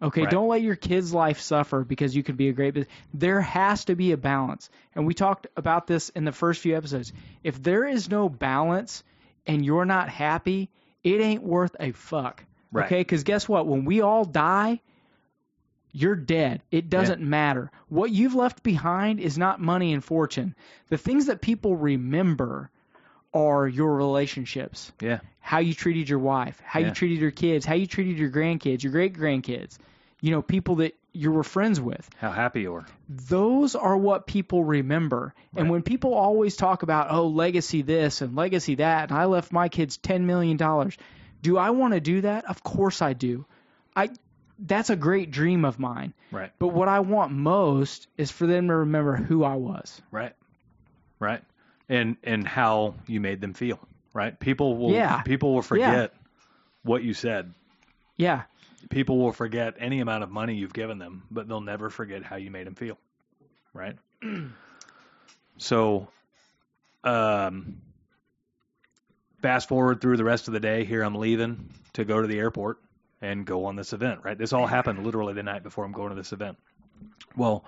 Okay, 0.00 0.22
Right. 0.22 0.30
don't 0.30 0.48
let 0.48 0.62
your 0.62 0.76
kids' 0.76 1.12
life 1.12 1.40
suffer 1.40 1.82
because 1.84 2.14
you 2.14 2.22
can 2.22 2.36
be 2.36 2.48
a 2.48 2.52
great 2.52 2.74
business. 2.74 2.94
There 3.14 3.40
has 3.40 3.84
to 3.86 3.96
be 3.96 4.12
a 4.12 4.16
balance. 4.16 4.70
And 4.94 5.06
we 5.06 5.14
talked 5.14 5.48
about 5.56 5.86
this 5.88 6.10
in 6.10 6.24
the 6.24 6.30
first 6.32 6.60
few 6.60 6.76
episodes. 6.76 7.12
If 7.42 7.60
there 7.60 7.84
is 7.84 8.08
no 8.08 8.28
balance 8.28 9.02
and 9.46 9.64
you're 9.64 9.86
not 9.86 10.08
happy, 10.08 10.68
it 11.02 11.20
ain't 11.20 11.42
worth 11.42 11.74
a 11.80 11.90
fuck. 11.92 12.44
Right. 12.72 12.86
Okay, 12.86 13.00
because 13.00 13.24
guess 13.24 13.48
what? 13.48 13.66
When 13.66 13.84
we 13.84 14.00
all 14.02 14.24
die, 14.24 14.80
you're 15.92 16.16
dead. 16.16 16.62
It 16.70 16.90
doesn't 16.90 17.20
matter. 17.22 17.70
What 17.88 18.10
you've 18.10 18.34
left 18.34 18.62
behind 18.62 19.20
is 19.20 19.38
not 19.38 19.60
money 19.60 19.92
and 19.94 20.04
fortune. 20.04 20.54
The 20.88 20.98
things 20.98 21.26
that 21.26 21.40
people 21.40 21.76
remember 21.76 22.70
are 23.32 23.66
your 23.66 23.94
relationships, 23.94 24.92
Yeah. 25.00 25.20
how 25.40 25.58
you 25.58 25.74
treated 25.74 26.08
your 26.08 26.18
wife, 26.18 26.60
how 26.64 26.80
Yeah. 26.80 26.88
you 26.88 26.92
treated 26.92 27.18
your 27.18 27.30
kids, 27.30 27.64
how 27.64 27.74
you 27.74 27.86
treated 27.86 28.18
your 28.18 28.30
grandkids, 28.30 28.82
your 28.82 28.92
great 28.92 29.14
grandkids. 29.14 29.78
You 30.20 30.32
know, 30.32 30.42
people 30.42 30.76
that 30.76 30.94
you 31.12 31.30
were 31.32 31.42
friends 31.44 31.80
with. 31.80 32.08
How 32.18 32.32
happy 32.32 32.62
you 32.62 32.72
were. 32.72 32.86
Those 33.08 33.74
are 33.76 33.96
what 33.96 34.26
people 34.26 34.64
remember. 34.64 35.34
And 35.56 35.70
when 35.70 35.82
people 35.82 36.14
always 36.14 36.56
talk 36.56 36.82
about, 36.82 37.08
oh, 37.10 37.28
legacy 37.28 37.82
this 37.82 38.20
and 38.20 38.36
legacy 38.36 38.76
that, 38.76 39.10
and 39.10 39.18
I 39.18 39.24
left 39.26 39.52
my 39.52 39.68
kids 39.68 39.96
$10 39.98 40.22
million, 40.24 40.58
do 41.42 41.56
I 41.58 41.70
want 41.70 41.94
to 41.94 42.00
do 42.00 42.22
that? 42.22 42.44
Of 42.46 42.62
course 42.62 43.02
I 43.02 43.12
do. 43.12 43.46
I 43.94 44.10
That's 44.58 44.90
a 44.90 44.96
great 44.96 45.30
dream 45.30 45.64
of 45.64 45.78
mine. 45.78 46.14
Right. 46.32 46.52
But 46.58 46.68
what 46.68 46.88
I 46.88 47.00
want 47.00 47.32
most 47.32 48.06
is 48.16 48.30
for 48.30 48.46
them 48.46 48.68
to 48.68 48.74
remember 48.76 49.16
who 49.16 49.44
I 49.44 49.54
was. 49.54 50.00
Right. 50.10 50.34
Right. 51.20 51.42
And 51.88 52.16
and 52.24 52.46
how 52.46 52.94
you 53.06 53.20
made 53.20 53.40
them 53.40 53.54
feel. 53.54 53.78
Right. 54.12 54.38
People 54.38 54.76
will 54.76 54.92
Yeah. 54.92 55.22
people 55.22 55.54
will 55.54 55.62
forget 55.62 56.12
what 56.82 57.02
you 57.02 57.14
said. 57.14 57.54
Yeah. 58.16 58.42
People 58.90 59.18
will 59.18 59.32
forget 59.32 59.74
any 59.78 60.00
amount 60.00 60.22
of 60.22 60.30
money 60.30 60.54
you've 60.54 60.72
given 60.72 60.98
them, 60.98 61.24
but 61.30 61.48
they'll 61.48 61.60
never 61.60 61.90
forget 61.90 62.22
how 62.22 62.36
you 62.36 62.50
made 62.50 62.66
them 62.66 62.74
feel. 62.74 62.96
Right. 63.74 63.96
so, 65.58 66.08
um, 67.04 67.80
fast 69.42 69.68
forward 69.68 70.00
through 70.00 70.16
the 70.16 70.24
rest 70.24 70.48
of 70.48 70.54
the 70.54 70.60
day. 70.60 70.84
Here 70.84 71.02
I'm 71.02 71.14
leaving 71.14 71.70
to 71.94 72.04
go 72.04 72.20
to 72.20 72.26
the 72.28 72.38
airport 72.38 72.78
and 73.20 73.44
go 73.44 73.66
on 73.66 73.76
this 73.76 73.92
event. 73.92 74.20
Right. 74.22 74.38
This 74.38 74.52
all 74.52 74.66
happened 74.66 75.04
literally 75.04 75.34
the 75.34 75.42
night 75.42 75.62
before 75.62 75.84
I'm 75.84 75.92
going 75.92 76.10
to 76.10 76.14
this 76.14 76.32
event. 76.32 76.58
Well, 77.36 77.64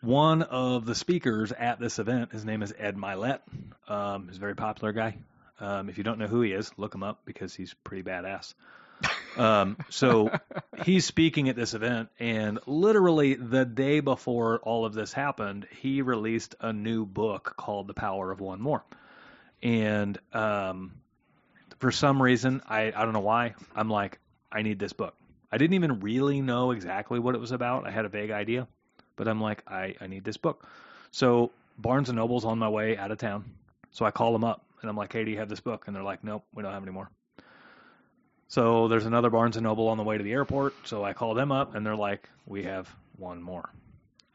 one 0.00 0.42
of 0.42 0.86
the 0.86 0.94
speakers 0.94 1.52
at 1.52 1.80
this 1.80 1.98
event, 1.98 2.32
his 2.32 2.44
name 2.44 2.62
is 2.62 2.72
Ed 2.78 2.96
Mylett. 2.96 3.40
Um, 3.88 4.28
he's 4.28 4.36
a 4.36 4.40
very 4.40 4.54
popular 4.54 4.92
guy. 4.92 5.16
Um, 5.58 5.88
if 5.88 5.98
you 5.98 6.04
don't 6.04 6.18
know 6.18 6.26
who 6.26 6.42
he 6.42 6.52
is, 6.52 6.70
look 6.76 6.94
him 6.94 7.02
up 7.02 7.20
because 7.24 7.54
he's 7.54 7.74
pretty 7.82 8.02
badass. 8.02 8.54
Um, 9.36 9.76
so 9.90 10.30
he's 10.84 11.04
speaking 11.04 11.48
at 11.48 11.56
this 11.56 11.74
event, 11.74 12.08
and 12.18 12.58
literally 12.66 13.34
the 13.34 13.64
day 13.64 14.00
before 14.00 14.58
all 14.60 14.86
of 14.86 14.94
this 14.94 15.12
happened, 15.12 15.66
he 15.80 16.02
released 16.02 16.54
a 16.60 16.72
new 16.72 17.04
book 17.04 17.54
called 17.56 17.86
The 17.86 17.94
Power 17.94 18.30
of 18.30 18.40
One 18.40 18.60
More. 18.60 18.84
And 19.62 20.18
um, 20.32 20.92
for 21.78 21.90
some 21.90 22.20
reason, 22.20 22.62
I, 22.68 22.92
I 22.94 23.04
don't 23.04 23.12
know 23.12 23.20
why, 23.20 23.54
I'm 23.74 23.88
like, 23.88 24.18
I 24.50 24.62
need 24.62 24.78
this 24.78 24.92
book. 24.92 25.14
I 25.50 25.58
didn't 25.58 25.74
even 25.74 26.00
really 26.00 26.40
know 26.40 26.72
exactly 26.72 27.18
what 27.18 27.34
it 27.34 27.40
was 27.40 27.52
about. 27.52 27.86
I 27.86 27.90
had 27.90 28.04
a 28.04 28.08
vague 28.08 28.30
idea, 28.30 28.66
but 29.16 29.28
I'm 29.28 29.40
like, 29.40 29.62
I, 29.66 29.94
I 30.00 30.06
need 30.06 30.24
this 30.24 30.36
book. 30.36 30.66
So 31.10 31.52
Barnes 31.78 32.08
and 32.08 32.16
Noble's 32.16 32.44
on 32.44 32.58
my 32.58 32.68
way 32.68 32.96
out 32.96 33.10
of 33.10 33.18
town. 33.18 33.44
So 33.90 34.04
I 34.04 34.10
call 34.10 34.32
them 34.32 34.44
up 34.44 34.64
and 34.80 34.90
I'm 34.90 34.96
like, 34.96 35.12
hey, 35.12 35.24
do 35.24 35.30
you 35.30 35.38
have 35.38 35.48
this 35.48 35.60
book? 35.60 35.84
And 35.86 35.96
they're 35.96 36.02
like, 36.02 36.22
nope, 36.24 36.44
we 36.54 36.62
don't 36.62 36.72
have 36.72 36.82
any 36.82 36.92
more. 36.92 37.10
So 38.48 38.88
there's 38.88 39.06
another 39.06 39.30
Barnes 39.30 39.56
and 39.56 39.64
Noble 39.64 39.88
on 39.88 39.96
the 39.96 40.04
way 40.04 40.18
to 40.18 40.22
the 40.22 40.32
airport. 40.32 40.74
So 40.84 41.04
I 41.04 41.12
call 41.12 41.34
them 41.34 41.50
up 41.50 41.74
and 41.74 41.84
they're 41.84 41.96
like, 41.96 42.28
we 42.46 42.64
have 42.64 42.88
one 43.16 43.42
more. 43.42 43.70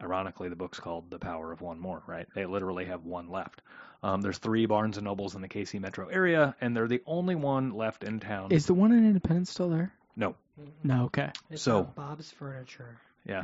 Ironically, 0.02 0.50
the 0.50 0.56
book's 0.56 0.80
called 0.80 1.10
The 1.12 1.20
Power 1.20 1.52
of 1.52 1.62
One 1.62 1.80
More, 1.80 2.02
right? 2.08 2.28
They 2.34 2.46
literally 2.46 2.86
have 2.86 3.06
one 3.06 3.30
left. 3.30 3.62
Um, 4.04 4.22
there's 4.22 4.40
three 4.40 4.66
Barnes 4.66 4.98
and 4.98 5.06
Nobles 5.06 5.36
in 5.36 5.42
the 5.42 5.48
KC 5.48 5.80
metro 5.80 6.08
area, 6.08 6.56
and 6.60 6.76
they're 6.76 6.88
the 6.88 7.04
only 7.06 7.36
one 7.36 7.72
left 7.72 8.04
in 8.04 8.20
town. 8.20 8.52
Is 8.52 8.66
the 8.66 8.74
one 8.74 8.92
in 8.92 9.06
Independence 9.06 9.52
still 9.52 9.70
there? 9.70 9.94
no, 10.16 10.36
No, 10.84 11.06
okay. 11.06 11.32
It's 11.50 11.62
So- 11.62 11.84
Bob's 11.84 12.32
Furniture. 12.32 12.98
Yeah. 13.26 13.44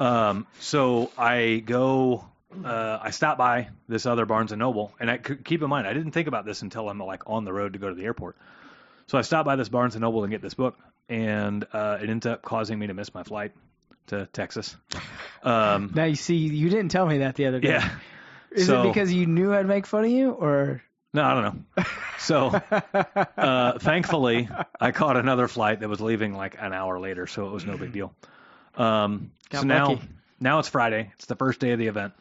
Um, 0.00 0.46
so 0.60 1.10
I 1.16 1.62
go, 1.64 2.24
uh, 2.64 2.98
I 3.00 3.10
stop 3.10 3.38
by 3.38 3.68
this 3.88 4.06
other 4.06 4.26
Barnes 4.26 4.50
and 4.52 4.58
Noble, 4.58 4.92
and 4.98 5.08
I 5.10 5.18
c- 5.24 5.36
keep 5.36 5.62
in 5.62 5.68
mind 5.68 5.86
I 5.86 5.92
didn't 5.92 6.10
think 6.12 6.26
about 6.28 6.44
this 6.44 6.62
until 6.62 6.88
I'm 6.88 6.98
like 6.98 7.22
on 7.28 7.44
the 7.44 7.52
road 7.52 7.74
to 7.74 7.78
go 7.78 7.88
to 7.88 7.94
the 7.94 8.04
airport. 8.04 8.36
So 9.06 9.16
I 9.16 9.22
stop 9.22 9.46
by 9.46 9.54
this 9.56 9.68
Barnes 9.68 9.94
and 9.94 10.02
Noble 10.02 10.24
and 10.24 10.30
get 10.32 10.42
this 10.42 10.54
book, 10.54 10.76
and 11.08 11.64
uh, 11.72 11.98
it 12.02 12.10
ends 12.10 12.26
up 12.26 12.42
causing 12.42 12.78
me 12.78 12.88
to 12.88 12.94
miss 12.94 13.14
my 13.14 13.22
flight 13.22 13.52
to 14.08 14.26
Texas. 14.32 14.76
Um, 15.42 15.92
Now 15.94 16.04
you 16.04 16.16
see, 16.16 16.36
you 16.36 16.68
didn't 16.68 16.90
tell 16.90 17.06
me 17.06 17.18
that 17.18 17.34
the 17.36 17.46
other 17.46 17.60
day. 17.60 17.70
yeah. 17.70 17.90
Is 18.50 18.66
So- 18.66 18.82
it 18.82 18.88
because 18.88 19.12
you 19.12 19.26
knew 19.26 19.52
I'd 19.54 19.66
make 19.66 19.86
fun 19.86 20.04
of 20.04 20.10
you, 20.10 20.30
or? 20.30 20.82
No, 21.14 21.22
I 21.24 21.34
don't 21.34 21.64
know. 21.76 21.84
So 22.18 22.60
uh, 23.36 23.78
thankfully, 23.78 24.48
I 24.80 24.90
caught 24.92 25.16
another 25.16 25.48
flight 25.48 25.80
that 25.80 25.88
was 25.88 26.00
leaving 26.00 26.34
like 26.34 26.56
an 26.60 26.72
hour 26.74 27.00
later, 27.00 27.26
so 27.26 27.46
it 27.46 27.52
was 27.52 27.64
no 27.64 27.78
big 27.78 27.92
deal. 27.92 28.12
Um, 28.76 29.30
so 29.52 29.62
now, 29.62 29.88
lucky. 29.90 30.02
now 30.38 30.58
it's 30.58 30.68
Friday. 30.68 31.10
It's 31.14 31.26
the 31.26 31.36
first 31.36 31.60
day 31.60 31.70
of 31.72 31.78
the 31.78 31.86
event. 31.86 32.12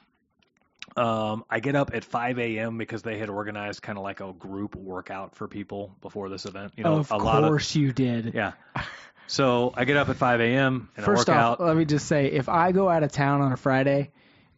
Um, 0.96 1.44
I 1.50 1.60
get 1.60 1.76
up 1.76 1.92
at 1.94 2.04
5 2.06 2.40
a.m. 2.40 2.78
because 2.78 3.04
they 3.04 3.18
had 3.20 3.30
organized 3.30 3.82
kind 3.82 3.98
of 3.98 4.04
like 4.04 4.20
a 4.22 4.32
group 4.34 4.76
workout 4.76 5.36
for 5.36 5.48
people 5.48 5.94
before 6.02 6.30
this 6.30 6.46
event. 6.46 6.74
You 6.78 6.86
know, 6.86 6.98
of 6.98 7.12
a 7.12 7.18
lot 7.18 7.44
of 7.44 7.50
course 7.50 7.76
you 7.76 7.92
did. 7.92 8.34
yeah. 8.34 8.54
So 9.28 9.74
I 9.76 9.86
get 9.86 9.98
up 9.98 10.10
at 10.10 10.16
5 10.16 10.40
a.m. 10.42 10.90
and 10.96 11.06
First 11.06 11.30
I 11.30 11.34
work 11.34 11.44
off, 11.44 11.60
out. 11.60 11.66
let 11.68 11.76
me 11.78 11.86
just 11.86 12.08
say, 12.08 12.28
if 12.28 12.48
I 12.50 12.72
go 12.72 12.90
out 12.90 13.04
of 13.04 13.12
town 13.12 13.42
on 13.42 13.52
a 13.52 13.58
Friday 13.58 14.12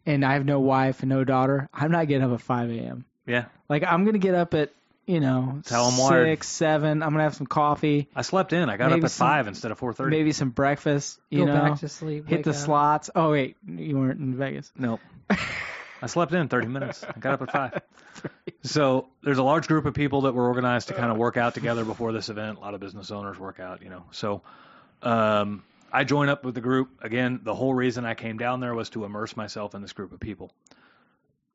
and 0.06 0.24
I 0.24 0.34
have 0.34 0.44
no 0.44 0.60
wife 0.60 1.00
and 1.00 1.08
no 1.08 1.24
daughter, 1.24 1.68
I'm 1.74 1.90
not 1.90 2.06
getting 2.08 2.24
up 2.26 2.32
at 2.32 2.40
5 2.40 2.70
a.m. 2.70 3.04
Yeah, 3.26 3.46
Like 3.68 3.84
I'm 3.84 4.04
gonna 4.04 4.18
get 4.18 4.34
up 4.34 4.54
at 4.54 4.70
you 5.06 5.18
know 5.20 5.60
how 5.68 5.84
I'm 5.86 5.98
wired. 5.98 6.26
six, 6.28 6.48
seven. 6.48 7.02
I'm 7.02 7.10
gonna 7.10 7.24
have 7.24 7.34
some 7.34 7.46
coffee, 7.46 8.08
I 8.14 8.22
slept 8.22 8.52
in. 8.52 8.68
I 8.70 8.76
got 8.76 8.90
Maybe 8.90 9.00
up 9.00 9.04
at 9.06 9.10
some- 9.10 9.26
five 9.26 9.46
instead 9.48 9.72
of 9.72 9.78
4:30. 9.80 10.08
maybe 10.10 10.32
some 10.32 10.50
breakfast. 10.50 11.20
You 11.30 11.40
Go 11.46 11.52
know, 11.52 11.60
back 11.70 11.80
to 11.80 11.88
sleep. 11.88 12.28
hit 12.28 12.38
wake 12.38 12.44
the 12.44 12.50
up. 12.50 12.56
slots. 12.56 13.10
Oh 13.14 13.32
wait, 13.32 13.56
you 13.66 13.98
weren't 13.98 14.20
in 14.20 14.36
Vegas. 14.36 14.72
Nope. 14.76 15.00
I 16.02 16.06
slept 16.06 16.32
in 16.32 16.48
30 16.48 16.68
minutes. 16.68 17.04
I 17.04 17.18
got 17.18 17.34
up 17.34 17.42
at 17.42 17.52
five. 17.52 17.82
So 18.62 19.08
there's 19.22 19.38
a 19.38 19.42
large 19.42 19.66
group 19.68 19.86
of 19.86 19.94
people 19.94 20.22
that 20.22 20.34
were 20.34 20.46
organized 20.46 20.88
to 20.88 20.94
kind 20.94 21.10
of 21.10 21.16
work 21.16 21.38
out 21.38 21.54
together 21.54 21.82
before 21.84 22.12
this 22.12 22.28
event. 22.28 22.58
A 22.58 22.60
lot 22.60 22.74
of 22.74 22.80
business 22.80 23.10
owners 23.10 23.38
work 23.38 23.58
out, 23.58 23.82
you 23.82 23.88
know. 23.88 24.04
So 24.10 24.42
um, 25.02 25.62
I 25.90 26.04
join 26.04 26.28
up 26.28 26.44
with 26.44 26.54
the 26.54 26.60
group. 26.60 26.90
Again, 27.00 27.40
the 27.42 27.54
whole 27.54 27.72
reason 27.72 28.04
I 28.04 28.12
came 28.14 28.36
down 28.36 28.60
there 28.60 28.74
was 28.74 28.90
to 28.90 29.04
immerse 29.06 29.34
myself 29.34 29.74
in 29.74 29.80
this 29.80 29.94
group 29.94 30.12
of 30.12 30.20
people. 30.20 30.52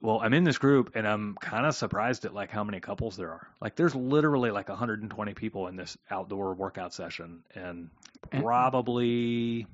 Well, 0.01 0.19
I'm 0.21 0.33
in 0.33 0.43
this 0.43 0.57
group 0.57 0.91
and 0.95 1.07
I'm 1.07 1.35
kind 1.39 1.65
of 1.65 1.75
surprised 1.75 2.25
at 2.25 2.33
like 2.33 2.49
how 2.49 2.63
many 2.63 2.79
couples 2.79 3.15
there 3.17 3.29
are. 3.31 3.47
Like 3.61 3.75
there's 3.75 3.93
literally 3.95 4.49
like 4.51 4.69
120 4.69 5.33
people 5.35 5.67
in 5.67 5.75
this 5.75 5.97
outdoor 6.09 6.53
workout 6.55 6.93
session 6.93 7.43
and 7.53 7.89
And- 8.31 8.43
probably 8.43 9.67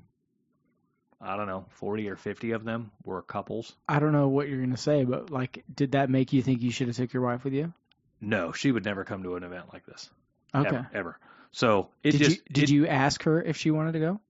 I 1.22 1.36
don't 1.36 1.46
know, 1.46 1.66
40 1.70 2.08
or 2.10 2.16
50 2.16 2.50
of 2.52 2.64
them 2.64 2.90
were 3.04 3.22
couples. 3.22 3.74
I 3.88 4.00
don't 4.00 4.12
know 4.12 4.28
what 4.28 4.48
you're 4.48 4.60
gonna 4.60 4.76
say, 4.76 5.04
but 5.04 5.30
like, 5.30 5.64
did 5.72 5.92
that 5.92 6.10
make 6.10 6.32
you 6.32 6.42
think 6.42 6.62
you 6.62 6.72
should 6.72 6.88
have 6.88 6.96
took 6.96 7.12
your 7.12 7.22
wife 7.22 7.44
with 7.44 7.52
you? 7.54 7.72
No, 8.20 8.52
she 8.52 8.72
would 8.72 8.84
never 8.84 9.04
come 9.04 9.22
to 9.22 9.36
an 9.36 9.44
event 9.44 9.66
like 9.72 9.86
this. 9.86 10.10
Okay. 10.54 10.68
Ever. 10.68 10.90
ever. 10.92 11.18
So 11.52 11.88
it 12.02 12.12
did 12.12 12.18
just 12.18 12.30
you 12.38 12.42
did 12.52 12.64
it- 12.64 12.70
you 12.70 12.86
ask 12.88 13.22
her 13.22 13.40
if 13.42 13.56
she 13.56 13.70
wanted 13.70 13.92
to 13.92 14.00
go? 14.00 14.20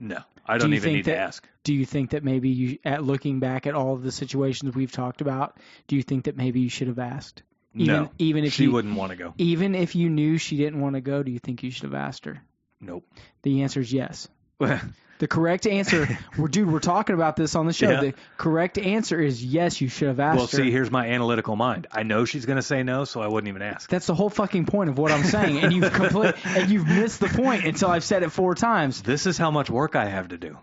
No, 0.00 0.18
I 0.44 0.54
Do 0.58 0.62
don't 0.62 0.70
you 0.72 0.76
even 0.76 0.92
need 0.94 1.04
that- 1.06 1.12
to 1.14 1.18
ask. 1.18 1.48
Do 1.64 1.72
you 1.74 1.84
think 1.86 2.10
that 2.10 2.22
maybe 2.22 2.50
you, 2.50 2.78
at 2.84 3.02
looking 3.02 3.40
back 3.40 3.66
at 3.66 3.74
all 3.74 3.94
of 3.94 4.02
the 4.02 4.12
situations 4.12 4.74
we've 4.74 4.92
talked 4.92 5.20
about, 5.20 5.58
do 5.88 5.96
you 5.96 6.02
think 6.02 6.24
that 6.26 6.36
maybe 6.36 6.60
you 6.60 6.68
should 6.68 6.88
have 6.88 6.98
asked? 6.98 7.42
Even, 7.74 7.86
no, 7.94 8.10
even 8.18 8.44
if 8.44 8.52
she 8.54 8.64
you, 8.64 8.72
wouldn't 8.72 8.94
want 8.96 9.10
to 9.10 9.16
go. 9.16 9.34
even 9.38 9.74
if 9.74 9.94
you 9.94 10.08
knew 10.08 10.38
she 10.38 10.56
didn't 10.56 10.80
want 10.80 10.94
to 10.94 11.00
go, 11.00 11.22
do 11.22 11.30
you 11.30 11.38
think 11.38 11.62
you 11.62 11.70
should 11.70 11.84
have 11.84 11.94
asked 11.94 12.24
her? 12.26 12.40
Nope. 12.80 13.04
The 13.42 13.62
answer 13.62 13.80
is 13.80 13.92
yes. 13.92 14.28
The 15.18 15.28
correct 15.28 15.66
answer, 15.66 16.18
we're, 16.36 16.48
dude, 16.48 16.70
we're 16.70 16.78
talking 16.78 17.14
about 17.14 17.36
this 17.36 17.54
on 17.54 17.64
the 17.64 17.72
show. 17.72 17.90
Yeah. 17.90 18.00
The 18.02 18.14
correct 18.36 18.76
answer 18.76 19.18
is 19.18 19.42
yes, 19.42 19.80
you 19.80 19.88
should 19.88 20.08
have 20.08 20.20
asked 20.20 20.36
well, 20.36 20.46
her. 20.46 20.56
see, 20.58 20.70
here's 20.70 20.90
my 20.90 21.08
analytical 21.08 21.56
mind. 21.56 21.86
I 21.90 22.02
know 22.02 22.26
she's 22.26 22.44
going 22.44 22.56
to 22.56 22.62
say 22.62 22.82
no, 22.82 23.04
so 23.06 23.22
I 23.22 23.26
wouldn't 23.26 23.48
even 23.48 23.62
ask. 23.62 23.88
That's 23.88 24.06
the 24.06 24.14
whole 24.14 24.28
fucking 24.28 24.66
point 24.66 24.90
of 24.90 24.98
what 24.98 25.12
I'm 25.12 25.24
saying, 25.24 25.58
and 25.58 25.72
you've 25.72 25.90
complete, 25.94 26.34
and 26.44 26.70
you've 26.70 26.86
missed 26.86 27.20
the 27.20 27.28
point 27.28 27.64
until 27.64 27.88
I've 27.88 28.04
said 28.04 28.24
it 28.24 28.30
four 28.30 28.54
times. 28.54 29.00
This 29.00 29.24
is 29.24 29.38
how 29.38 29.50
much 29.50 29.70
work 29.70 29.96
I 29.96 30.04
have 30.04 30.28
to 30.28 30.36
do. 30.36 30.58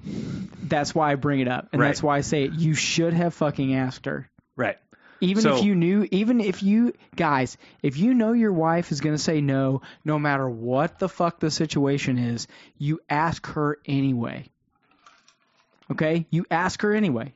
That's 0.62 0.94
why 0.94 1.12
I 1.12 1.16
bring 1.16 1.40
it 1.40 1.48
up, 1.48 1.70
and 1.74 1.82
Right. 1.82 1.88
that's 1.88 2.04
why 2.04 2.18
I 2.18 2.22
say 2.22 2.44
it. 2.44 2.54
You 2.54 2.76
should 2.76 3.14
have 3.14 3.34
fucking 3.34 3.74
asked 3.74 4.06
her. 4.06 4.30
Right. 4.56 4.78
Even 5.24 5.42
So- 5.44 5.58
if 5.58 5.64
you 5.64 5.74
knew, 5.74 6.08
even 6.12 6.42
if 6.42 6.62
you 6.64 6.94
guys, 7.16 7.58
if 7.82 7.98
you 7.98 8.14
know 8.14 8.34
your 8.34 8.52
wife 8.52 8.92
is 8.92 9.00
going 9.02 9.16
to 9.16 9.22
say 9.22 9.40
no, 9.42 9.82
no 10.04 10.20
matter 10.20 10.50
what 10.50 11.00
the 11.00 11.08
fuck 11.08 11.40
the 11.40 11.50
situation 11.50 12.18
is, 12.18 12.48
you 12.78 13.00
ask 13.10 13.48
her 13.48 13.80
anyway. 13.86 14.46
Okay? 15.92 16.26
You 16.30 16.46
ask 16.52 16.82
her 16.82 16.94
anyway. 16.94 17.34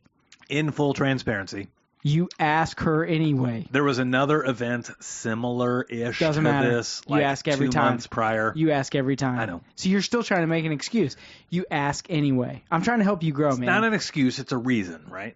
In 0.49 0.71
full 0.71 0.93
transparency, 0.93 1.67
You 2.03 2.29
ask 2.39 2.79
her 2.81 3.05
anyway. 3.05 3.67
there 3.71 3.83
was 3.83 3.99
another 3.99 4.43
event 4.43 4.89
similar-ish 4.99 6.19
Doesn't 6.19 6.43
to 6.43 6.49
matter. 6.49 6.75
this. 6.75 7.01
You 7.07 7.15
like 7.15 7.23
ask 7.23 7.47
every 7.47 7.67
two 7.67 7.71
time. 7.73 7.85
months 7.91 8.07
prior. 8.07 8.53
You 8.55 8.71
ask 8.71 8.95
every 8.95 9.15
time. 9.17 9.39
I 9.39 9.45
know. 9.45 9.61
So 9.75 9.89
you're 9.89 10.01
still 10.01 10.23
trying 10.23 10.41
to 10.41 10.47
make 10.47 10.63
an 10.65 10.71
excuse. 10.71 11.17
You 11.49 11.65
ask 11.69 12.05
anyway. 12.09 12.63
I'm 12.71 12.81
trying 12.81 12.99
to 12.99 13.03
help 13.03 13.23
you 13.23 13.33
grow, 13.33 13.49
man. 13.49 13.53
it's 13.53 13.59
man. 13.59 13.81
not 13.81 13.83
an 13.87 13.93
excuse; 13.93 14.39
it's 14.39 14.51
a 14.53 14.57
reason, 14.57 15.01
right? 15.09 15.35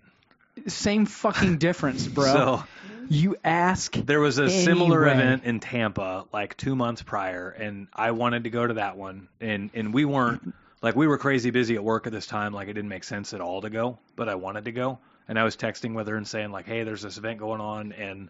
Same 0.68 1.06
fucking 1.06 1.58
difference, 1.58 2.08
bro. 2.08 2.26
So 2.26 2.64
You 3.10 3.36
ask. 3.44 3.94
There 3.94 4.22
was 4.22 4.38
a 4.38 4.50
similar 4.50 5.06
event 5.08 5.44
in 5.44 5.60
Tampa 5.60 6.26
like 6.32 6.56
two 6.56 6.76
months 6.76 7.02
prior, 7.02 7.50
and 7.50 7.88
I 7.94 8.12
wanted 8.12 8.46
to 8.46 8.50
go 8.50 8.66
to 8.66 8.76
that 8.76 8.96
one, 8.96 9.28
and 9.42 9.70
and 9.74 9.94
we 9.94 10.06
weren't 10.06 10.54
like 10.82 10.96
we 10.96 11.08
were 11.08 11.18
crazy 11.18 11.52
busy 11.52 11.76
at 11.76 11.84
work 11.84 12.08
at 12.08 12.14
this 12.14 12.26
time, 12.26 12.54
like 12.54 12.70
it 12.70 12.74
didn't 12.74 12.90
make 12.90 13.04
sense 13.04 13.34
at 13.34 13.42
all 13.42 13.62
to 13.62 13.70
go, 13.70 13.98
but 14.16 14.30
I 14.30 14.36
wanted 14.36 14.66
to 14.66 14.72
go, 14.72 15.00
and 15.28 15.38
I 15.38 15.44
was 15.44 15.58
texting 15.58 15.94
with 15.94 16.08
her 16.08 16.16
and 16.16 16.28
saying 16.28 16.52
like, 16.52 16.66
hey, 16.66 16.84
there's 16.84 17.02
this 17.02 17.18
event 17.18 17.40
going 17.40 17.60
on, 17.60 17.92
and 17.92 18.30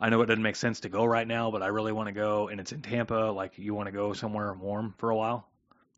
I 0.00 0.08
know 0.08 0.20
it 0.22 0.26
doesn't 0.26 0.42
make 0.42 0.56
sense 0.56 0.80
to 0.80 0.88
go 0.88 1.04
right 1.04 1.26
now, 1.26 1.50
but 1.50 1.62
I 1.62 1.66
really 1.66 1.92
want 1.92 2.08
to 2.08 2.12
go, 2.12 2.48
and 2.48 2.60
it's 2.60 2.72
in 2.72 2.82
Tampa. 2.82 3.32
Like, 3.34 3.58
you 3.58 3.74
want 3.74 3.86
to 3.86 3.92
go 3.92 4.12
somewhere 4.12 4.52
warm 4.54 4.94
for 4.98 5.10
a 5.10 5.16
while? 5.16 5.46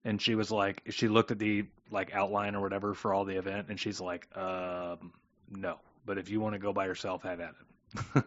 And 0.04 0.20
she 0.20 0.34
was 0.34 0.50
like, 0.50 0.82
she 0.90 1.08
looked 1.08 1.30
at 1.30 1.38
the 1.38 1.66
like 1.90 2.14
outline 2.14 2.54
or 2.54 2.60
whatever 2.60 2.94
for 2.94 3.12
all 3.14 3.24
the 3.24 3.36
event, 3.36 3.66
and 3.68 3.78
she's 3.78 4.00
like, 4.00 4.26
um, 4.36 5.12
no, 5.50 5.76
but 6.06 6.18
if 6.18 6.30
you 6.30 6.40
want 6.40 6.54
to 6.54 6.58
go 6.58 6.72
by 6.72 6.86
yourself, 6.86 7.22
have 7.22 7.40
at 7.40 7.50
it. 7.50 7.54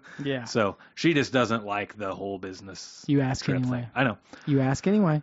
Yeah. 0.24 0.46
So 0.46 0.78
she 0.96 1.14
just 1.14 1.32
doesn't 1.32 1.66
like 1.66 1.96
the 1.98 2.14
whole 2.16 2.40
business 2.40 3.04
You 3.08 3.22
ask 3.22 3.48
anyway. 3.48 3.82
thing. 3.82 3.88
I 3.94 4.04
know. 4.04 4.18
You 4.48 4.62
ask 4.62 4.88
anyway. 4.88 5.22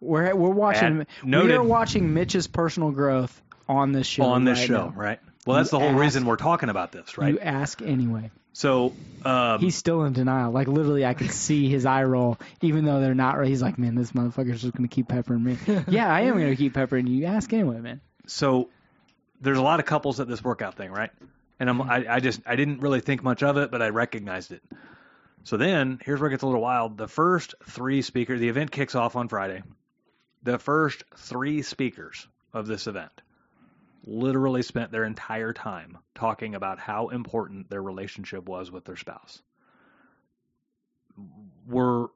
We're 0.00 0.34
we're 0.34 0.50
watching. 0.50 1.02
At- 1.02 1.08
we 1.24 1.52
are 1.52 1.62
watching 1.62 2.12
Mitch's 2.12 2.46
personal 2.48 2.90
growth 2.90 3.40
on 3.68 3.92
this 3.92 4.06
show. 4.06 4.24
on 4.24 4.44
this 4.44 4.58
right 4.58 4.66
show, 4.68 4.86
now. 4.88 4.94
right? 4.96 5.20
Well, 5.46 5.56
that's 5.58 5.68
You 5.72 5.78
the 5.78 5.84
whole 5.84 5.94
ask- 5.94 6.00
reason 6.00 6.26
we're 6.26 6.36
talking 6.36 6.68
about 6.68 6.90
this, 6.92 7.16
right? 7.16 7.32
You 7.32 7.38
ask 7.38 7.80
anyway. 7.80 8.30
so, 8.52 8.92
um, 9.24 9.60
He's 9.60 9.76
still 9.76 10.02
in 10.04 10.12
denial. 10.12 10.50
Like 10.50 10.66
literally, 10.68 11.06
I 11.06 11.14
could 11.14 11.30
see 11.30 11.68
his 11.68 11.86
eye 11.86 12.02
roll, 12.04 12.38
even 12.62 12.84
though 12.84 13.00
they're 13.00 13.14
not. 13.14 13.44
He's 13.46 13.62
like, 13.62 13.78
"Man, 13.78 13.94
this 13.94 14.10
motherfucker's 14.12 14.60
just 14.62 14.74
gonna 14.74 14.88
keep 14.88 15.08
peppering 15.08 15.42
me." 15.44 15.56
yeah, 15.88 16.12
I 16.12 16.22
am 16.22 16.34
gonna 16.34 16.56
keep 16.56 16.74
peppering 16.74 17.06
you. 17.06 17.18
You 17.18 17.26
Ask 17.26 17.52
anyway, 17.52 17.78
man. 17.78 18.00
so 18.26 18.68
there's 19.40 19.58
a 19.58 19.62
lot 19.62 19.78
of 19.80 19.86
couples 19.86 20.18
at 20.20 20.26
this 20.28 20.42
workout 20.42 20.74
thing, 20.74 20.90
right? 20.90 21.10
And 21.58 21.70
I'm, 21.70 21.78
mm-hmm. 21.78 21.90
I, 21.90 22.16
I 22.16 22.20
just, 22.20 22.40
I 22.46 22.56
didn't 22.56 22.80
really 22.80 23.00
think 23.00 23.22
much 23.22 23.42
of 23.42 23.56
it, 23.56 23.70
but 23.70 23.82
I 23.82 23.88
recognized 23.88 24.52
it. 24.52 24.62
So 25.44 25.56
then, 25.56 26.00
here's 26.04 26.20
where 26.20 26.28
it 26.28 26.32
gets 26.32 26.42
a 26.42 26.46
little 26.46 26.60
wild. 26.60 26.98
The 26.98 27.08
first 27.08 27.54
three 27.64 28.02
speakers, 28.02 28.40
the 28.40 28.48
event 28.48 28.70
kicks 28.70 28.94
off 28.94 29.16
on 29.16 29.28
Friday. 29.28 29.62
The 30.42 30.58
first 30.58 31.04
three 31.16 31.62
speakers 31.62 32.26
of 32.52 32.66
this 32.66 32.86
event 32.86 33.12
literally 34.04 34.62
spent 34.62 34.92
their 34.92 35.04
entire 35.04 35.52
time 35.52 35.98
talking 36.14 36.54
about 36.54 36.78
how 36.78 37.08
important 37.08 37.70
their 37.70 37.82
relationship 37.82 38.48
was 38.48 38.70
with 38.70 38.84
their 38.84 38.96
spouse. 38.96 39.40
Were 41.66 42.08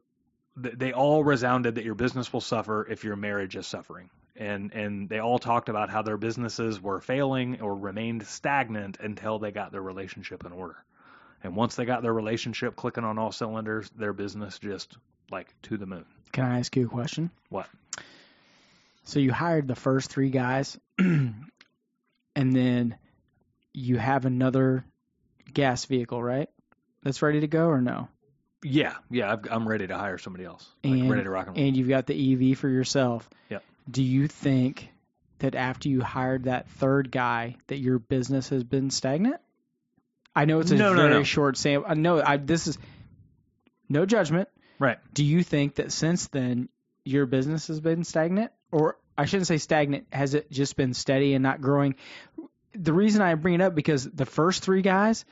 they 0.56 0.92
all 0.92 1.24
resounded 1.24 1.76
that 1.76 1.84
your 1.84 1.94
business 1.94 2.32
will 2.32 2.40
suffer 2.40 2.86
if 2.88 3.04
your 3.04 3.16
marriage 3.16 3.56
is 3.56 3.66
suffering. 3.66 4.10
And 4.40 4.72
and 4.72 5.06
they 5.08 5.18
all 5.18 5.38
talked 5.38 5.68
about 5.68 5.90
how 5.90 6.00
their 6.00 6.16
businesses 6.16 6.80
were 6.80 7.00
failing 7.00 7.60
or 7.60 7.76
remained 7.76 8.26
stagnant 8.26 8.98
until 8.98 9.38
they 9.38 9.52
got 9.52 9.70
their 9.70 9.82
relationship 9.82 10.46
in 10.46 10.52
order. 10.52 10.76
And 11.44 11.54
once 11.54 11.76
they 11.76 11.84
got 11.84 12.02
their 12.02 12.12
relationship 12.14 12.74
clicking 12.74 13.04
on 13.04 13.18
all 13.18 13.32
cylinders, 13.32 13.90
their 13.90 14.14
business 14.14 14.58
just 14.58 14.96
like 15.30 15.54
to 15.64 15.76
the 15.76 15.84
moon. 15.84 16.06
Can 16.32 16.44
I 16.44 16.58
ask 16.58 16.74
you 16.74 16.86
a 16.86 16.88
question? 16.88 17.30
What? 17.50 17.66
So 19.04 19.20
you 19.20 19.30
hired 19.30 19.68
the 19.68 19.74
first 19.76 20.10
three 20.10 20.30
guys, 20.30 20.78
and 20.98 21.44
then 22.34 22.96
you 23.74 23.98
have 23.98 24.24
another 24.24 24.84
gas 25.52 25.84
vehicle, 25.84 26.22
right? 26.22 26.48
That's 27.02 27.20
ready 27.22 27.40
to 27.40 27.46
go 27.46 27.66
or 27.66 27.80
no? 27.80 28.08
Yeah, 28.62 28.94
yeah, 29.10 29.32
I've, 29.32 29.50
I'm 29.50 29.66
ready 29.68 29.86
to 29.86 29.96
hire 29.96 30.18
somebody 30.18 30.44
else. 30.44 30.66
Like 30.84 31.00
And- 31.00 31.10
ready 31.10 31.24
to 31.24 31.30
rock 31.30 31.46
and 31.48 31.56
roll. 31.56 31.66
And 31.66 31.76
you've 31.76 31.88
got 31.88 32.06
the 32.06 32.50
EV 32.52 32.58
for 32.58 32.68
yourself. 32.68 33.28
Yep. 33.48 33.64
Do 33.90 34.02
you 34.02 34.28
think 34.28 34.88
that 35.38 35.54
after 35.54 35.88
you 35.88 36.00
hired 36.02 36.44
that 36.44 36.68
third 36.68 37.10
guy, 37.10 37.56
that 37.68 37.78
your 37.78 37.98
business 37.98 38.50
has 38.50 38.62
been 38.62 38.90
stagnant? 38.90 39.40
I 40.34 40.44
know 40.44 40.60
it's 40.60 40.70
a 40.70 40.76
No, 40.76 40.92
no, 40.92 41.02
very 41.02 41.14
no. 41.14 41.22
short 41.24 41.56
sample. 41.56 41.90
I 41.90 41.94
know 41.94 42.22
I, 42.22 42.36
this 42.36 42.66
is 42.66 42.78
no 43.88 44.06
judgment. 44.06 44.48
Right. 44.78 44.98
Do 45.12 45.24
you 45.24 45.42
think 45.42 45.76
that 45.76 45.92
since 45.92 46.28
then 46.28 46.68
your 47.04 47.26
business 47.26 47.66
has 47.68 47.80
been 47.80 48.04
stagnant, 48.04 48.52
or 48.70 48.96
I 49.18 49.24
shouldn't 49.24 49.48
say 49.48 49.58
stagnant? 49.58 50.06
Has 50.12 50.34
it 50.34 50.50
just 50.50 50.76
been 50.76 50.94
steady 50.94 51.34
and 51.34 51.42
not 51.42 51.60
growing? 51.60 51.96
The 52.74 52.92
reason 52.92 53.22
I 53.22 53.34
bring 53.34 53.54
it 53.54 53.60
up 53.60 53.74
because 53.74 54.04
the 54.04 54.26
first 54.26 54.62
three 54.62 54.82
guys, 54.82 55.24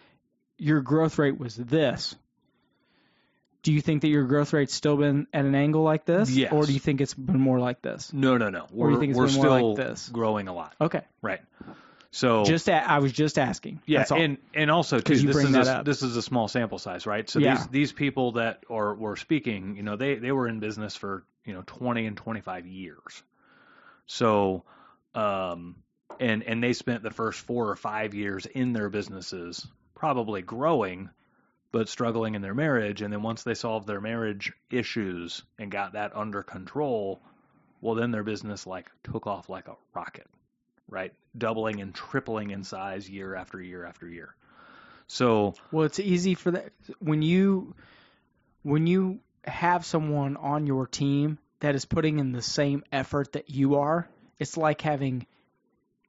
your 0.58 0.80
growth 0.80 1.18
rate 1.18 1.38
was 1.38 1.54
this. 1.54 2.16
Do 3.68 3.74
you 3.74 3.82
think 3.82 4.00
that 4.00 4.08
your 4.08 4.24
growth 4.24 4.54
rate's 4.54 4.72
still 4.72 4.96
been 4.96 5.26
at 5.30 5.44
an 5.44 5.54
angle 5.54 5.82
like 5.82 6.06
this, 6.06 6.30
Yes. 6.30 6.54
or 6.54 6.64
do 6.64 6.72
you 6.72 6.78
think 6.78 7.02
it's 7.02 7.12
been 7.12 7.38
more 7.38 7.60
like 7.60 7.82
this? 7.82 8.10
No, 8.14 8.38
no, 8.38 8.48
no. 8.48 8.64
We're, 8.72 8.92
you 8.92 8.98
think 8.98 9.10
it's 9.10 9.18
we're 9.18 9.26
been 9.26 9.34
more 9.34 9.44
still 9.44 9.74
like 9.74 9.76
this? 9.88 10.08
growing 10.08 10.48
a 10.48 10.54
lot. 10.54 10.74
Okay, 10.80 11.02
Right. 11.20 11.40
So 12.10 12.44
just 12.44 12.66
a, 12.70 12.72
I 12.90 13.00
was 13.00 13.12
just 13.12 13.38
asking. 13.38 13.82
Yeah, 13.84 14.06
and 14.10 14.38
and 14.54 14.70
also 14.70 15.00
too, 15.00 15.14
this 15.18 15.36
is 15.36 15.54
a, 15.54 15.80
up. 15.80 15.84
this 15.84 16.02
is 16.02 16.16
a 16.16 16.22
small 16.22 16.48
sample 16.48 16.78
size, 16.78 17.04
right? 17.06 17.28
So 17.28 17.40
Yeah. 17.40 17.56
these 17.56 17.66
these 17.66 17.92
people 17.92 18.32
that 18.32 18.64
are 18.70 18.94
were 18.94 19.16
speaking, 19.16 19.76
you 19.76 19.82
know, 19.82 19.96
they 19.96 20.14
they 20.14 20.32
were 20.32 20.48
in 20.48 20.60
business 20.60 20.96
for 20.96 21.24
you 21.44 21.52
know 21.52 21.62
twenty 21.66 22.06
and 22.06 22.16
twenty 22.16 22.40
five 22.40 22.66
years. 22.66 23.22
So, 24.06 24.64
um, 25.14 25.76
and 26.18 26.42
and 26.42 26.62
they 26.62 26.72
spent 26.72 27.02
the 27.02 27.10
first 27.10 27.40
four 27.40 27.68
or 27.68 27.76
five 27.76 28.14
years 28.14 28.46
in 28.46 28.72
their 28.72 28.88
businesses, 28.88 29.66
probably 29.94 30.40
growing, 30.40 31.10
but 31.70 31.88
struggling 31.88 32.34
in 32.34 32.42
their 32.42 32.54
marriage. 32.54 33.02
And 33.02 33.12
then 33.12 33.22
once 33.22 33.42
they 33.42 33.54
solved 33.54 33.86
their 33.86 34.00
marriage 34.00 34.52
issues 34.70 35.42
and 35.58 35.70
got 35.70 35.92
that 35.92 36.16
under 36.16 36.42
control, 36.42 37.20
well, 37.80 37.94
then 37.94 38.10
their 38.10 38.24
business 38.24 38.66
like 38.66 38.90
took 39.04 39.26
off 39.26 39.48
like 39.48 39.68
a 39.68 39.76
rocket 39.94 40.26
right? 40.88 41.12
Doubling 41.36 41.80
and 41.80 41.94
tripling 41.94 42.50
in 42.50 42.64
size 42.64 43.08
year 43.08 43.34
after 43.34 43.60
year 43.60 43.84
after 43.84 44.08
year. 44.08 44.34
So 45.06 45.54
Well, 45.70 45.84
it's 45.84 46.00
easy 46.00 46.34
for 46.34 46.50
that 46.52 46.72
when 46.98 47.22
you 47.22 47.74
when 48.62 48.86
you 48.86 49.20
have 49.44 49.86
someone 49.86 50.36
on 50.36 50.66
your 50.66 50.86
team 50.86 51.38
that 51.60 51.74
is 51.74 51.84
putting 51.84 52.18
in 52.18 52.32
the 52.32 52.42
same 52.42 52.84
effort 52.92 53.32
that 53.32 53.50
you 53.50 53.76
are. 53.76 54.08
It's 54.38 54.56
like 54.56 54.80
having 54.82 55.26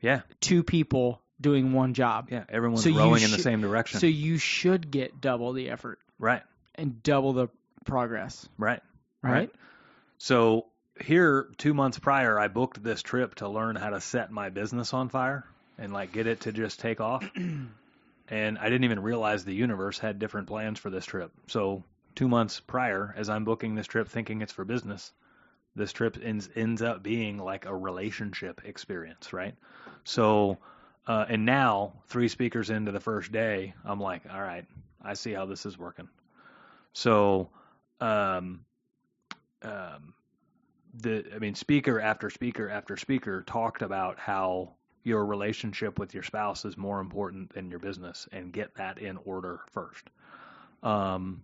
yeah, 0.01 0.21
two 0.39 0.63
people 0.63 1.21
doing 1.39 1.73
one 1.73 1.93
job. 1.93 2.29
yeah, 2.31 2.43
everyone's 2.49 2.83
So 2.83 2.91
rowing 2.91 3.23
in 3.23 3.31
the 3.31 3.39
same 3.39 3.61
direction. 3.61 3.99
So 3.99 4.07
you 4.07 4.37
should 4.37 4.91
get 4.91 5.21
double 5.21 5.53
the 5.53 5.69
effort 5.69 5.99
right, 6.17 6.43
and 6.75 7.01
double 7.03 7.33
the 7.33 7.47
progress, 7.85 8.47
right, 8.57 8.81
right? 9.21 9.51
So 10.17 10.65
here, 11.01 11.47
two 11.57 11.73
months 11.73 11.97
prior, 11.99 12.37
I 12.37 12.47
booked 12.49 12.83
this 12.83 13.01
trip 13.01 13.35
to 13.35 13.47
learn 13.47 13.75
how 13.75 13.91
to 13.91 14.01
set 14.01 14.31
my 14.31 14.49
business 14.49 14.93
on 14.93 15.09
fire 15.09 15.45
and 15.77 15.93
like 15.93 16.11
get 16.11 16.27
it 16.27 16.41
to 16.41 16.51
just 16.51 16.79
take 16.79 16.99
off. 16.99 17.29
and 18.29 18.57
I 18.57 18.63
didn't 18.65 18.83
even 18.83 19.01
realize 19.01 19.45
the 19.45 19.53
universe 19.53 19.97
had 19.97 20.19
different 20.19 20.47
plans 20.47 20.77
for 20.77 20.89
this 20.89 21.05
trip. 21.05 21.31
So 21.47 21.83
two 22.15 22.27
months 22.27 22.59
prior, 22.59 23.13
as 23.17 23.29
I'm 23.29 23.45
booking 23.45 23.75
this 23.75 23.87
trip, 23.87 24.09
thinking 24.09 24.41
it's 24.41 24.51
for 24.51 24.65
business, 24.65 25.13
this 25.75 25.93
trip 25.93 26.17
ends 26.21 26.49
ends 26.55 26.81
up 26.81 27.01
being 27.01 27.37
like 27.37 27.65
a 27.65 27.75
relationship 27.75 28.61
experience, 28.65 29.31
right? 29.31 29.55
So, 30.03 30.57
uh, 31.09 31.25
and 31.27 31.43
now 31.43 31.91
three 32.05 32.27
speakers 32.27 32.69
into 32.69 32.91
the 32.91 32.99
first 32.99 33.31
day, 33.31 33.73
I'm 33.83 33.99
like, 33.99 34.21
all 34.31 34.41
right, 34.41 34.63
I 35.01 35.15
see 35.15 35.33
how 35.33 35.47
this 35.47 35.65
is 35.65 35.75
working. 35.75 36.07
So, 36.93 37.49
um, 37.99 38.61
um, 39.63 40.13
the 40.93 41.25
I 41.35 41.39
mean, 41.39 41.55
speaker 41.55 41.99
after 41.99 42.29
speaker 42.29 42.69
after 42.69 42.95
speaker 42.95 43.41
talked 43.41 43.81
about 43.81 44.19
how 44.19 44.75
your 45.03 45.25
relationship 45.25 45.97
with 45.97 46.13
your 46.13 46.21
spouse 46.21 46.63
is 46.63 46.77
more 46.77 46.99
important 46.99 47.53
than 47.53 47.71
your 47.71 47.79
business, 47.79 48.27
and 48.31 48.53
get 48.53 48.75
that 48.75 48.99
in 48.99 49.17
order 49.25 49.61
first. 49.71 50.03
Um, 50.83 51.41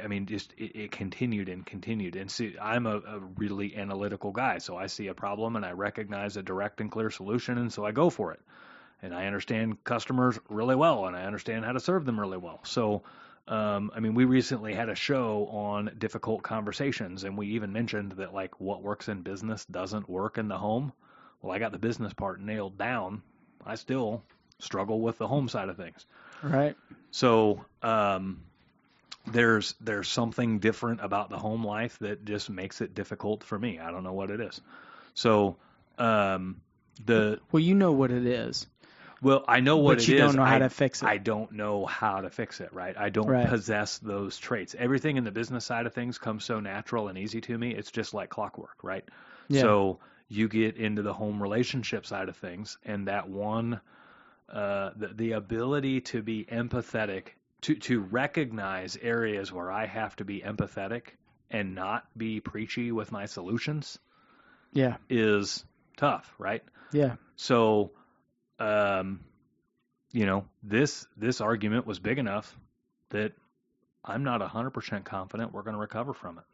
I 0.00 0.06
mean, 0.06 0.26
just 0.26 0.52
it, 0.56 0.78
it 0.78 0.90
continued 0.92 1.48
and 1.48 1.66
continued. 1.66 2.14
And 2.14 2.30
see, 2.30 2.54
I'm 2.62 2.86
a, 2.86 2.98
a 2.98 3.18
really 3.36 3.74
analytical 3.74 4.30
guy, 4.30 4.58
so 4.58 4.76
I 4.76 4.86
see 4.86 5.08
a 5.08 5.14
problem 5.14 5.56
and 5.56 5.66
I 5.66 5.72
recognize 5.72 6.36
a 6.36 6.42
direct 6.42 6.80
and 6.80 6.88
clear 6.88 7.10
solution, 7.10 7.58
and 7.58 7.72
so 7.72 7.84
I 7.84 7.90
go 7.90 8.08
for 8.08 8.32
it. 8.32 8.40
And 9.02 9.14
I 9.14 9.26
understand 9.26 9.82
customers 9.82 10.38
really 10.48 10.76
well, 10.76 11.06
and 11.06 11.16
I 11.16 11.24
understand 11.24 11.64
how 11.64 11.72
to 11.72 11.80
serve 11.80 12.04
them 12.04 12.20
really 12.20 12.38
well. 12.38 12.60
So, 12.62 13.02
um, 13.48 13.90
I 13.94 14.00
mean, 14.00 14.14
we 14.14 14.24
recently 14.24 14.74
had 14.74 14.88
a 14.88 14.94
show 14.94 15.48
on 15.48 15.90
difficult 15.98 16.42
conversations, 16.44 17.24
and 17.24 17.36
we 17.36 17.48
even 17.48 17.72
mentioned 17.72 18.12
that 18.12 18.32
like 18.32 18.60
what 18.60 18.82
works 18.82 19.08
in 19.08 19.22
business 19.22 19.64
doesn't 19.64 20.08
work 20.08 20.38
in 20.38 20.46
the 20.46 20.56
home. 20.56 20.92
Well, 21.40 21.52
I 21.52 21.58
got 21.58 21.72
the 21.72 21.78
business 21.78 22.12
part 22.12 22.40
nailed 22.40 22.78
down. 22.78 23.22
I 23.66 23.74
still 23.74 24.22
struggle 24.60 25.00
with 25.00 25.18
the 25.18 25.26
home 25.26 25.48
side 25.48 25.68
of 25.68 25.76
things. 25.76 26.06
Right. 26.42 26.76
So 27.10 27.64
um, 27.82 28.42
there's 29.26 29.74
there's 29.80 30.08
something 30.08 30.60
different 30.60 31.00
about 31.02 31.28
the 31.28 31.38
home 31.38 31.64
life 31.64 31.98
that 32.00 32.24
just 32.24 32.50
makes 32.50 32.80
it 32.80 32.94
difficult 32.94 33.44
for 33.44 33.58
me. 33.58 33.78
I 33.78 33.90
don't 33.90 34.04
know 34.04 34.12
what 34.12 34.30
it 34.30 34.40
is. 34.40 34.60
So 35.14 35.56
um, 35.98 36.60
the 37.04 37.40
Well, 37.50 37.62
you 37.62 37.74
know 37.74 37.92
what 37.92 38.10
it 38.10 38.26
is. 38.26 38.66
Well, 39.22 39.44
I 39.48 39.60
know 39.60 39.78
what 39.78 39.98
it 39.98 40.00
is. 40.00 40.06
But 40.06 40.08
you 40.12 40.16
is. 40.16 40.20
don't 40.20 40.36
know 40.36 40.44
how 40.44 40.56
I, 40.56 40.58
to 40.58 40.68
fix 40.68 41.02
it. 41.02 41.06
I 41.06 41.16
don't 41.18 41.52
know 41.52 41.86
how 41.86 42.20
to 42.20 42.28
fix 42.30 42.60
it. 42.60 42.72
Right. 42.72 42.96
I 42.98 43.08
don't 43.08 43.26
Right. 43.28 43.48
possess 43.48 43.98
those 43.98 44.36
traits. 44.36 44.74
Everything 44.78 45.16
in 45.16 45.24
the 45.24 45.30
business 45.30 45.64
side 45.64 45.86
of 45.86 45.94
things 45.94 46.18
comes 46.18 46.44
so 46.44 46.60
natural 46.60 47.08
and 47.08 47.16
easy 47.16 47.40
to 47.42 47.56
me. 47.56 47.70
It's 47.74 47.90
just 47.90 48.12
like 48.14 48.28
clockwork. 48.30 48.82
Right. 48.82 49.04
Yeah. 49.48 49.60
So 49.62 50.00
you 50.28 50.48
get 50.48 50.76
into 50.76 51.02
the 51.02 51.12
home 51.14 51.42
relationship 51.42 52.04
side 52.06 52.28
of 52.28 52.36
things, 52.36 52.78
and 52.84 53.08
that 53.08 53.28
one, 53.28 53.80
uh, 54.48 54.90
the, 54.96 55.08
the 55.08 55.32
ability 55.32 56.00
to 56.00 56.22
be 56.22 56.44
empathetic 56.44 57.28
to 57.62 57.74
to 57.76 58.00
recognize 58.00 58.96
areas 59.00 59.52
where 59.52 59.70
I 59.70 59.86
have 59.86 60.16
to 60.16 60.24
be 60.24 60.40
empathetic 60.40 61.02
and 61.50 61.74
not 61.74 62.04
be 62.16 62.40
preachy 62.40 62.92
with 62.92 63.12
my 63.12 63.26
solutions 63.26 63.98
Yeah. 64.72 64.96
is 65.08 65.64
tough, 65.96 66.34
right? 66.38 66.62
Yeah. 66.92 67.16
So, 67.36 67.92
um, 68.62 69.20
you 70.12 70.24
know, 70.24 70.44
this 70.62 71.06
this 71.16 71.40
argument 71.40 71.86
was 71.86 71.98
big 71.98 72.18
enough 72.18 72.56
that 73.10 73.32
I'm 74.04 74.24
not 74.24 74.40
100% 74.40 75.04
confident 75.04 75.52
we're 75.52 75.62
going 75.62 75.74
to 75.74 75.80
recover 75.80 76.14
from 76.14 76.38
it, 76.38 76.44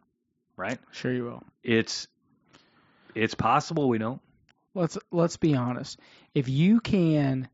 right? 0.56 0.78
Sure 0.92 1.12
you 1.12 1.24
will. 1.24 1.42
It's 1.62 2.08
it's 3.14 3.34
possible 3.34 3.88
we 3.88 3.98
don't. 3.98 4.20
Let's 4.74 4.96
let's 5.10 5.36
be 5.36 5.54
honest. 5.54 5.98
If 6.34 6.48
you 6.48 6.80
can 6.80 7.48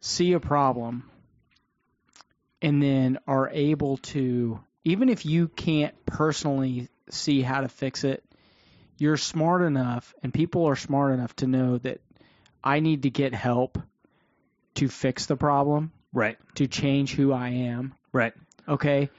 see 0.00 0.32
a 0.32 0.40
problem 0.40 1.10
and 2.60 2.82
then 2.82 3.18
are 3.26 3.50
able 3.50 3.98
to 3.98 4.60
even 4.84 5.08
if 5.08 5.26
you 5.26 5.48
can't 5.48 5.94
personally 6.06 6.88
see 7.10 7.42
how 7.42 7.60
to 7.60 7.68
fix 7.68 8.04
it, 8.04 8.24
you're 9.02 9.16
smart 9.16 9.62
enough 9.62 10.14
and 10.22 10.32
people 10.32 10.66
are 10.66 10.76
smart 10.76 11.12
enough 11.12 11.34
to 11.36 11.46
know 11.46 11.78
that 11.78 12.00
I 12.62 12.80
need 12.80 13.02
to 13.02 13.10
get 13.10 13.34
help 13.34 13.78
to 14.76 14.88
fix 14.88 15.26
the 15.26 15.36
problem, 15.36 15.90
Right. 16.12 16.38
to 16.54 16.66
change 16.68 17.14
who 17.14 17.32
I 17.32 17.48
am. 17.48 17.94
Right. 18.12 18.32
Okay? 18.68 19.10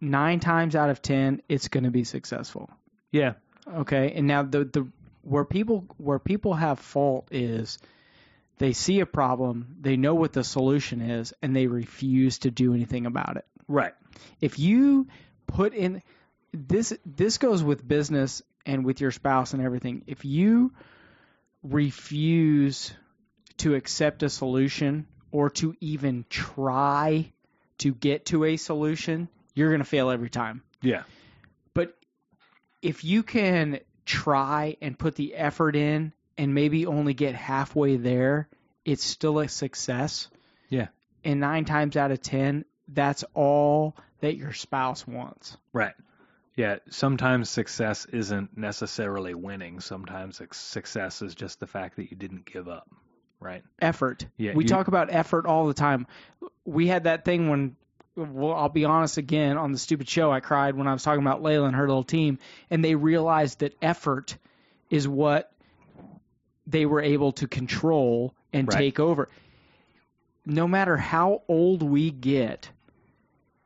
9 0.00 0.40
times 0.40 0.74
out 0.76 0.90
of 0.90 1.02
10 1.02 1.42
it's 1.48 1.68
going 1.68 1.84
to 1.84 1.90
be 1.90 2.04
successful. 2.04 2.70
Yeah. 3.12 3.34
Okay, 3.66 4.12
and 4.14 4.26
now 4.26 4.42
the 4.42 4.64
the 4.64 4.86
where 5.22 5.44
people 5.44 5.84
where 5.96 6.18
people 6.18 6.54
have 6.54 6.78
fault 6.78 7.28
is 7.30 7.78
they 8.58 8.72
see 8.72 9.00
a 9.00 9.06
problem, 9.06 9.76
they 9.80 9.96
know 9.96 10.14
what 10.14 10.32
the 10.32 10.44
solution 10.44 11.00
is, 11.00 11.32
and 11.42 11.56
they 11.56 11.66
refuse 11.66 12.38
to 12.40 12.50
do 12.50 12.74
anything 12.74 13.06
about 13.06 13.36
it. 13.38 13.46
Right. 13.66 13.94
If 14.40 14.58
you 14.58 15.06
put 15.46 15.72
in 15.74 16.02
this 16.52 16.92
this 17.06 17.38
goes 17.38 17.62
with 17.62 17.86
business 17.86 18.42
and 18.66 18.84
with 18.84 19.00
your 19.00 19.10
spouse 19.10 19.52
and 19.54 19.62
everything. 19.62 20.02
If 20.06 20.24
you 20.24 20.72
refuse 21.62 22.92
to 23.58 23.74
accept 23.74 24.22
a 24.22 24.28
solution 24.28 25.06
or 25.32 25.50
to 25.50 25.74
even 25.80 26.24
try 26.28 27.32
to 27.78 27.92
get 27.92 28.26
to 28.26 28.44
a 28.44 28.56
solution, 28.56 29.28
you're 29.54 29.70
going 29.70 29.80
to 29.80 29.84
fail 29.88 30.10
every 30.10 30.30
time 30.30 30.62
Yeah. 30.82 31.02
but 31.74 31.96
if 32.82 33.02
you 33.04 33.22
can 33.22 33.80
try 34.04 34.76
and 34.82 34.98
put 34.98 35.14
the 35.16 35.34
effort 35.34 35.74
in 35.74 36.12
and 36.36 36.54
maybe 36.54 36.86
only 36.86 37.14
get 37.14 37.34
halfway 37.34 37.96
there, 37.96 38.48
it's 38.84 39.02
still 39.04 39.38
a 39.38 39.48
success. 39.48 40.28
Yeah. 40.68 40.88
And 41.24 41.40
nine 41.40 41.64
times 41.64 41.96
out 41.96 42.10
of 42.10 42.20
ten, 42.20 42.66
that's 42.88 43.24
all 43.32 43.96
that 44.20 44.36
your 44.36 44.52
spouse 44.52 45.06
wants. 45.06 45.56
Right. 45.72 45.94
Yeah, 46.56 46.76
sometimes 46.88 47.50
success 47.50 48.06
isn't 48.06 48.56
necessarily 48.56 49.34
winning. 49.34 49.80
Sometimes 49.80 50.40
success 50.52 51.20
is 51.20 51.34
just 51.34 51.58
the 51.58 51.66
fact 51.66 51.96
that 51.96 52.10
you 52.10 52.16
didn't 52.16 52.44
give 52.44 52.68
up. 52.68 52.88
Right. 53.40 53.64
Effort. 53.80 54.26
Yeah, 54.36 54.54
we 54.54 54.64
you- 54.64 54.68
talk 54.68 54.88
about 54.88 55.12
effort 55.12 55.46
all 55.46 55.66
the 55.66 55.74
time. 55.74 56.06
We 56.64 56.86
had 56.86 57.04
that 57.04 57.24
thing 57.24 57.48
when 57.48 57.76
well, 58.16 58.52
I'll 58.54 58.68
be 58.68 58.84
honest 58.84 59.18
again 59.18 59.56
on 59.58 59.72
the 59.72 59.78
stupid 59.78 60.08
show. 60.08 60.30
I 60.30 60.38
cried 60.38 60.76
when 60.76 60.86
I 60.86 60.92
was 60.92 61.02
talking 61.02 61.20
about 61.20 61.42
Layla 61.42 61.66
and 61.66 61.74
her 61.74 61.88
little 61.88 62.04
team, 62.04 62.38
and 62.70 62.84
they 62.84 62.94
realized 62.94 63.58
that 63.58 63.74
effort 63.82 64.36
is 64.88 65.08
what 65.08 65.50
they 66.68 66.86
were 66.86 67.00
able 67.02 67.32
to 67.32 67.48
control 67.48 68.32
and 68.52 68.68
Right. 68.68 68.78
take 68.78 69.00
over. 69.00 69.28
No 70.46 70.68
matter 70.68 70.96
how 70.96 71.42
old 71.48 71.82
we 71.82 72.12
get, 72.12 72.70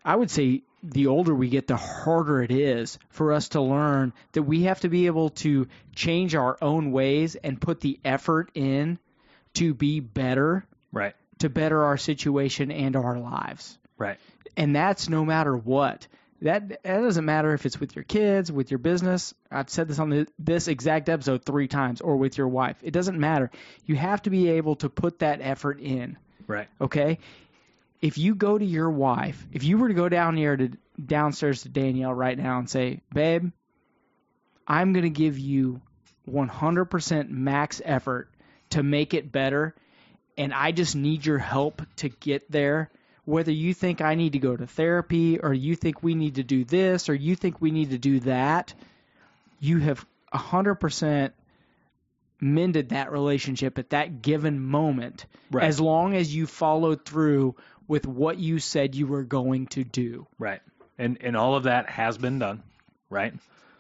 I 0.03 0.17
would 0.17 0.31
say 0.31 0.63
the 0.83 1.07
older 1.09 1.35
we 1.35 1.49
get, 1.49 1.67
the 1.67 1.77
harder 1.77 2.43
it 2.43 2.51
is 2.53 2.99
for 3.11 3.33
us 3.33 3.49
to 3.51 3.61
learn 3.61 4.13
that 4.33 4.43
we 4.43 4.63
have 4.65 4.81
to 4.81 4.89
be 4.89 5.07
able 5.07 5.31
to 5.31 5.67
change 5.95 6.35
our 6.35 6.57
own 6.63 6.93
ways 6.93 7.35
and 7.37 7.61
put 7.61 7.81
the 7.81 7.99
effort 8.05 8.51
in 8.55 8.99
to 9.55 9.75
be 9.75 10.01
better, 10.01 10.65
Right. 10.93 11.15
to 11.41 11.49
better 11.49 11.85
our 11.85 11.97
situation 11.97 12.71
and 12.71 12.95
our 12.97 13.19
lives 13.19 13.79
Right. 13.97 14.19
and 14.57 14.75
that's 14.75 15.09
no 15.09 15.25
matter 15.25 15.57
what. 15.57 16.07
That 16.43 16.69
that 16.69 17.01
doesn't 17.01 17.25
matter 17.25 17.53
if 17.53 17.67
it's 17.67 17.81
with 17.81 17.97
your 17.97 18.05
kids, 18.05 18.53
with 18.53 18.71
your 18.71 18.79
business. 18.79 19.35
I've 19.51 19.69
said 19.69 19.89
this 19.89 19.99
on 19.99 20.11
the, 20.11 20.29
this 20.39 20.69
exact 20.69 21.09
episode 21.09 21.45
three 21.45 21.67
times, 21.67 22.01
or 22.01 22.17
with 22.17 22.39
your 22.39 22.47
wife. 22.47 22.77
It 22.85 22.93
doesn't 22.93 23.19
matter. 23.19 23.51
You 23.87 23.97
have 23.97 24.23
to 24.23 24.31
be 24.31 24.49
able 24.51 24.77
to 24.77 24.89
put 24.89 25.19
that 25.19 25.41
effort 25.43 25.81
in. 25.81 26.17
Right. 26.47 26.69
Okay. 26.81 27.19
If 28.01 28.19
you 28.19 28.35
go 28.35 28.57
to 28.57 28.65
your 28.65 28.91
wife, 28.91 29.45
if 29.53 29.65
you 29.65 29.79
were 29.79 29.89
to 29.89 29.95
go 29.95 30.09
down 30.09 30.37
here 30.37 30.57
to 30.57 30.71
downstairs 31.05 31.63
to 31.63 31.69
Danielle 31.69 32.15
right 32.15 32.39
now 32.39 32.59
and 32.59 32.71
say, 32.71 33.01
"Babe, 33.13 33.51
I'm 34.67 34.93
going 34.93 35.05
to 35.05 35.11
give 35.11 35.39
you 35.39 35.81
100% 36.29 37.31
max 37.31 37.81
effort 37.85 38.31
to 38.71 38.83
make 38.83 39.15
it 39.15 39.33
better, 39.33 39.75
and 40.37 40.53
I 40.53 40.73
just 40.73 40.95
need 40.95 41.27
your 41.27 41.39
help 41.39 41.83
to 41.97 42.09
get 42.09 42.51
there." 42.51 42.91
Whether 43.25 43.53
you 43.53 43.75
think 43.75 44.01
I 44.01 44.15
need 44.15 44.33
to 44.33 44.39
go 44.39 44.57
to 44.57 44.67
therapy, 44.67 45.39
or 45.39 45.53
you 45.53 45.77
think 45.77 46.03
we 46.03 46.15
need 46.15 46.37
to 46.37 46.43
do 46.43 46.65
this, 46.65 47.11
or 47.11 47.15
you 47.15 47.37
think 47.37 47.61
we 47.61 47.71
need 47.71 47.91
to 47.91 47.99
do 47.99 48.21
that, 48.21 48.73
you 49.61 49.79
have 49.81 50.07
100% 50.33 51.33
mended 52.41 52.91
that 52.91 53.11
relationship 53.13 53.79
at 53.79 53.91
that 53.91 54.23
given 54.23 54.61
moment 54.61 55.27
Right. 55.51 55.65
as 55.65 55.81
long 55.81 56.15
as 56.15 56.35
you 56.35 56.47
followed 56.47 57.05
through 57.05 57.57
with 57.89 58.07
what 58.07 58.39
you 58.39 58.59
said 58.61 58.95
you 58.95 59.07
were 59.07 59.25
going 59.25 59.67
to 59.69 59.83
do. 59.83 60.27
Right. 60.39 60.61
And 60.99 61.19
and 61.23 61.37
all 61.37 61.57
of 61.57 61.65
that 61.65 61.89
has 61.91 62.19
been 62.19 62.39
done, 62.39 62.63
right? 63.11 63.35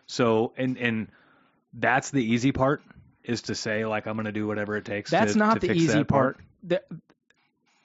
So 0.06 0.52
and 0.56 0.76
and 0.78 1.08
that's 1.74 2.10
the 2.10 2.24
easy 2.24 2.50
part 2.52 2.82
is 3.22 3.42
to 3.42 3.54
say 3.54 3.84
like 3.84 4.06
I'm 4.06 4.14
going 4.14 4.24
to 4.26 4.32
do 4.32 4.46
whatever 4.46 4.76
it 4.76 4.84
takes. 4.84 5.10
That's 5.10 5.34
to, 5.34 5.38
not 5.38 5.60
to 5.60 5.68
the 5.68 5.74
easy 5.74 5.98
that 5.98 6.08
part. 6.08 6.38
The- 6.62 6.82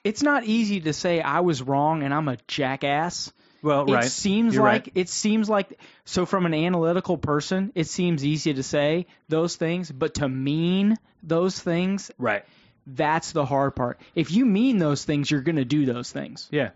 it's 0.02 0.22
not 0.22 0.44
easy 0.44 0.80
to 0.82 0.92
say 0.92 1.20
I 1.22 1.40
was 1.40 1.62
wrong 1.62 2.02
and 2.02 2.12
I'm 2.12 2.28
a 2.28 2.36
jackass. 2.46 3.32
Well, 3.62 3.86
It 3.90 3.94
right. 3.94 4.04
seems 4.04 4.54
You're 4.54 4.62
like 4.62 4.84
right. 4.84 4.92
it 4.94 5.08
seems 5.08 5.48
like 5.48 5.80
so 6.04 6.26
from 6.26 6.44
an 6.44 6.52
analytical 6.52 7.16
person, 7.16 7.72
it 7.74 7.86
seems 7.86 8.22
easy 8.24 8.52
to 8.54 8.62
say 8.62 9.06
those 9.28 9.56
things, 9.56 9.90
but 9.90 10.14
to 10.14 10.28
mean 10.28 10.96
those 11.22 11.58
things, 11.58 12.10
Right. 12.18 12.44
That's 12.86 13.32
the 13.32 13.44
hard 13.44 13.74
part. 13.76 14.00
If 14.14 14.30
you 14.30 14.44
mean 14.44 14.78
those 14.78 15.04
things, 15.04 15.30
you're 15.30 15.40
going 15.42 15.56
to 15.56 15.64
do 15.64 15.86
those 15.86 16.10
things. 16.12 16.48
Yeah. 16.50 16.70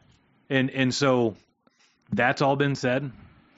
And 0.50 0.70
and 0.70 0.94
so 0.94 1.34
that's 2.12 2.40
all 2.42 2.56
been 2.56 2.74
said 2.74 3.10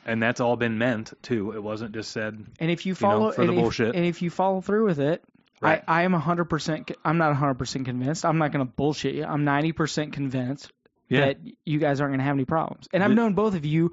and 0.04 0.20
that's 0.22 0.40
all 0.40 0.56
been 0.56 0.78
meant 0.78 1.12
too. 1.22 1.52
It 1.52 1.62
wasn't 1.62 1.92
just 1.92 2.10
said 2.10 2.44
And 2.58 2.70
if 2.70 2.86
you 2.86 2.92
know, 2.92 2.96
follow 2.96 3.30
for 3.32 3.46
the 3.46 3.52
if- 3.52 3.58
bullshit. 3.58 3.94
and 3.94 4.04
if 4.04 4.22
you 4.22 4.30
follow 4.30 4.60
through 4.60 4.86
with 4.86 4.98
it, 5.00 5.22
Right. 5.62 5.84
I, 5.86 6.00
I 6.00 6.02
am 6.04 6.14
100%, 6.14 6.94
I'm 7.04 7.18
not 7.18 7.36
100% 7.36 7.84
convinced. 7.84 8.24
I'm 8.24 8.38
not 8.38 8.50
going 8.50 8.66
to 8.66 8.72
bullshit 8.72 9.14
you. 9.14 9.24
I'm 9.26 9.44
90% 9.44 10.10
convinced 10.10 10.72
yeah. 11.06 11.26
that 11.26 11.38
you 11.66 11.78
guys 11.78 12.00
aren't 12.00 12.12
going 12.12 12.20
to 12.20 12.24
have 12.24 12.34
any 12.34 12.46
problems. 12.46 12.88
And 12.94 13.02
I've 13.04 13.10
The- 13.10 13.14
known 13.16 13.34
both 13.34 13.54
of 13.54 13.66
you 13.66 13.92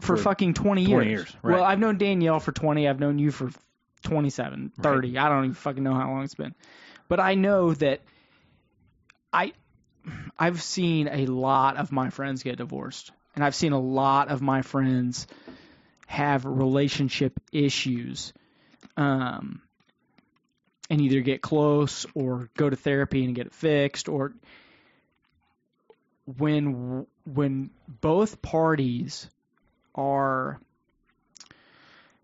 for, 0.00 0.16
For 0.16 0.22
fucking 0.22 0.54
20 0.54 0.80
years. 0.80 0.90
20 0.90 1.10
years, 1.10 1.36
right. 1.42 1.54
Well, 1.56 1.62
I've 1.62 1.78
known 1.78 1.98
Danielle 1.98 2.40
for 2.40 2.52
20. 2.52 2.88
I've 2.88 2.98
known 2.98 3.18
you 3.18 3.30
for 3.30 3.50
27, 4.04 4.72
30. 4.80 5.18
I 5.18 5.28
don't 5.28 5.44
even 5.44 5.54
fucking 5.54 5.82
know 5.82 5.92
how 5.94 6.08
long 6.10 6.24
it's 6.24 6.34
been. 6.34 6.54
But 7.12 7.20
I 7.20 7.34
know 7.34 7.74
that 7.74 8.00
I 9.34 9.52
I've 10.38 10.62
seen 10.62 11.08
a 11.08 11.26
lot 11.26 11.76
of 11.76 11.92
my 11.92 12.08
friends 12.08 12.42
get 12.42 12.56
divorced. 12.56 13.12
And 13.34 13.44
I've 13.44 13.54
seen 13.54 13.72
a 13.72 13.78
lot 13.78 14.30
of 14.30 14.40
my 14.40 14.62
friends 14.62 15.26
have 16.06 16.46
relationship 16.46 17.38
issues. 17.52 18.32
Um 18.96 19.60
and 20.88 21.02
either 21.02 21.20
get 21.20 21.42
close 21.42 22.06
or 22.14 22.48
go 22.56 22.70
to 22.70 22.76
therapy 22.76 23.26
and 23.26 23.34
get 23.34 23.48
it 23.48 23.54
fixed 23.54 24.08
or 24.08 24.32
when 26.38 27.04
when 27.26 27.68
both 27.86 28.40
parties 28.40 29.28
are 29.94 30.58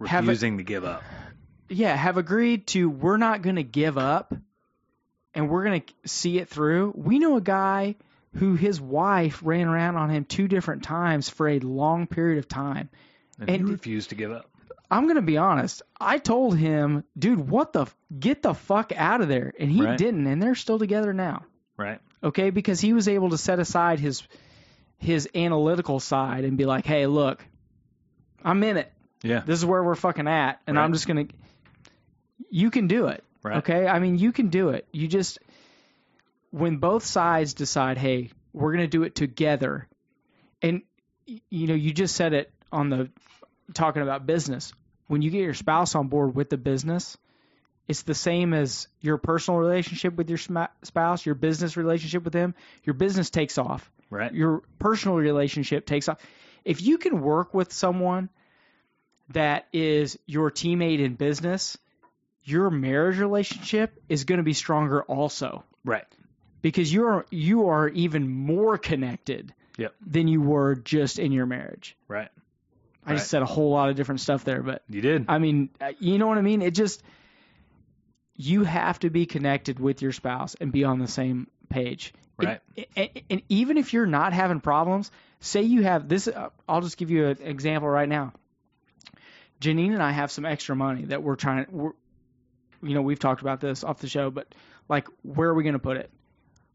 have 0.07 0.26
refusing 0.26 0.57
to 0.57 0.64
give 0.64 0.86
up. 0.86 1.03
yeah 1.68 1.95
have 1.95 2.16
agreed 2.16 2.66
to 2.68 2.89
we're 2.89 3.18
not 3.18 3.43
going 3.43 3.57
to 3.57 3.62
give 3.62 3.99
up 3.99 4.32
and 5.39 5.49
we're 5.49 5.64
going 5.64 5.80
to 5.80 5.95
see 6.09 6.39
it 6.39 6.49
through 6.49 6.93
we 6.97 7.18
know 7.18 7.36
a 7.36 7.41
guy 7.41 7.95
who 8.34 8.55
his 8.57 8.78
wife 8.80 9.41
ran 9.43 9.66
around 9.68 9.97
on 9.97 10.11
him 10.11 10.24
two 10.26 10.49
different 10.49 10.82
times 10.82 11.28
for 11.30 11.49
a 11.49 11.59
long 11.61 12.07
period 12.07 12.39
of 12.39 12.47
time 12.49 12.91
And, 13.41 13.49
And- 13.49 13.66
he 13.66 13.72
refused 13.72 14.11
to 14.11 14.14
give 14.16 14.30
up. 14.32 14.51
i'm 14.91 15.05
going 15.05 15.16
to 15.16 15.22
be 15.22 15.39
honest 15.39 15.82
i 16.01 16.18
told 16.18 16.57
him 16.59 17.05
dude 17.18 17.49
what 17.49 17.72
the 17.72 17.82
f- 17.82 17.97
get 18.18 18.43
the 18.43 18.53
fuck 18.55 18.93
out 18.97 19.20
of 19.22 19.28
there 19.28 19.53
and 19.59 19.70
he 19.70 19.82
Right. 19.82 19.97
didn't 19.97 20.26
and 20.26 20.43
they're 20.43 20.55
still 20.55 20.78
together 20.78 21.12
now 21.14 21.45
Right. 21.76 22.01
okay 22.22 22.51
because 22.51 22.80
he 22.80 22.93
was 22.93 23.07
able 23.09 23.30
to 23.30 23.39
set 23.39 23.59
aside 23.61 24.01
his 24.01 24.22
his 24.99 25.28
analytical 25.34 26.01
side 26.01 26.45
and 26.45 26.57
be 26.59 26.66
like 26.66 26.84
hey 26.84 27.07
look 27.07 27.45
i'm 28.45 28.62
in 28.64 28.76
it 28.76 28.93
Yeah. 29.22 29.41
this 29.41 29.59
is 29.59 29.64
where 29.64 29.82
we're 29.84 29.95
fucking 29.95 30.26
at 30.28 30.61
and 30.66 30.76
Right. 30.76 30.84
i'm 30.84 30.93
just 30.93 31.07
gonna 31.07 31.26
you 32.51 32.70
can 32.70 32.86
do 32.89 33.07
it 33.09 33.22
Right. 33.49 33.59
okay 33.59 33.87
i 33.87 33.99
mean 33.99 34.19
you 34.19 34.33
can 34.33 34.49
do 34.49 34.71
it 34.71 34.87
you 34.93 35.09
just 35.09 35.39
when 36.51 36.77
both 36.77 37.05
sides 37.05 37.55
decide, 37.55 37.99
hey, 37.99 38.31
we're 38.53 38.73
going 38.73 38.85
to 38.85 38.89
do 38.89 39.03
it 39.03 39.15
together, 39.15 39.87
and 40.63 40.83
you 41.27 41.67
know, 41.67 41.75
you 41.75 41.93
just 41.93 42.17
said 42.17 42.33
it 42.33 42.51
on 42.73 42.89
the 42.89 43.11
talking 43.75 44.03
about 44.03 44.27
business. 44.27 44.73
When 45.07 45.23
you 45.23 45.31
get 45.31 45.43
your 45.43 45.55
spouse 45.55 45.95
on 45.95 46.09
board 46.09 46.35
with 46.35 46.51
the 46.51 46.57
business, 46.57 47.17
it's 47.87 48.03
the 48.03 48.15
same 48.15 48.55
as 48.55 48.89
your 49.01 49.19
personal 49.19 49.61
relationship 49.61 50.15
with 50.17 50.29
your 50.29 50.39
sma- 50.39 50.71
spouse, 50.83 51.25
your 51.25 51.35
business 51.35 51.77
relationship 51.77 52.25
with 52.25 52.33
them. 52.33 52.55
Your 52.85 52.95
business 52.95 53.31
takes 53.31 53.59
off. 53.59 53.91
Right. 54.11 54.33
Your 54.33 54.63
personal 54.79 55.17
relationship 55.17 55.87
takes 55.87 56.09
off. 56.09 56.19
If 56.65 56.83
you 56.83 56.99
can 56.99 57.21
work 57.21 57.55
with 57.55 57.73
someone 57.73 58.31
that 59.31 59.67
is 59.73 60.19
your 60.27 60.51
teammate 60.51 61.01
in 61.01 61.15
business, 61.15 61.77
your 62.45 62.70
marriage 62.70 63.18
relationship 63.18 63.93
is 64.09 64.24
going 64.24 64.39
to 64.39 64.45
be 64.45 64.53
stronger 64.55 65.03
also 65.03 65.64
Right. 65.84 66.05
because 66.62 66.93
you're 66.93 67.26
you 67.30 67.68
are 67.68 67.89
even 67.89 68.28
more 68.28 68.78
connected 68.78 69.53
Yep. 69.76 69.95
than 70.05 70.26
you 70.28 70.41
were 70.41 70.74
just 70.74 71.18
in 71.18 71.30
your 71.32 71.47
marriage. 71.47 71.97
Right. 72.09 72.30
I 73.07 73.14
just 73.14 73.30
said 73.30 73.43
a 73.43 73.47
whole 73.47 73.70
lot 73.70 73.89
of 73.91 73.97
different 73.97 74.20
stuff 74.20 74.45
there, 74.45 74.62
but 74.62 74.82
You 74.89 75.01
did. 75.01 75.24
I 75.28 75.39
mean, 75.39 75.70
you 75.99 76.18
know 76.18 76.26
what 76.26 76.36
I 76.36 76.43
mean? 76.43 76.61
It 76.62 76.74
just 76.74 77.03
you 78.34 78.64
have 78.64 78.99
to 79.01 79.11
be 79.11 79.24
connected 79.26 79.78
with 79.80 80.03
your 80.03 80.12
spouse 80.12 80.55
and 80.61 80.70
be 80.72 80.84
on 80.84 80.99
the 80.99 81.09
same 81.09 81.47
page. 81.68 82.12
Right. 82.36 82.61
And, 83.30 83.43
even 83.49 83.78
if 83.78 83.93
you're 83.93 84.07
not 84.07 84.32
having 84.32 84.61
problems, 84.61 85.11
say 85.41 85.62
you 85.62 85.82
have 85.82 86.09
this. 86.09 86.28
Uh, 86.28 86.51
I'll 86.68 86.80
just 86.82 86.97
give 86.97 87.11
you 87.11 87.26
an 87.28 87.39
example 87.43 87.89
right 87.89 88.09
now. 88.09 88.32
Janine 89.61 89.93
and 89.93 90.03
I 90.03 90.12
have 90.12 90.30
some 90.30 90.45
extra 90.45 90.76
money 90.76 91.07
that 91.07 91.22
we're 91.22 91.34
trying. 91.34 91.66
We're, 91.70 91.93
you 92.83 92.95
know, 92.95 93.03
we've 93.03 93.18
talked 93.18 93.41
about 93.41 93.61
this 93.61 93.85
off 93.85 93.99
the 93.99 94.09
show, 94.09 94.31
but 94.31 94.55
like, 94.89 95.07
where 95.22 95.49
are 95.49 95.55
we 95.55 95.62
going 95.62 95.74
to 95.74 95.79
put 95.79 95.97
it? 95.97 96.11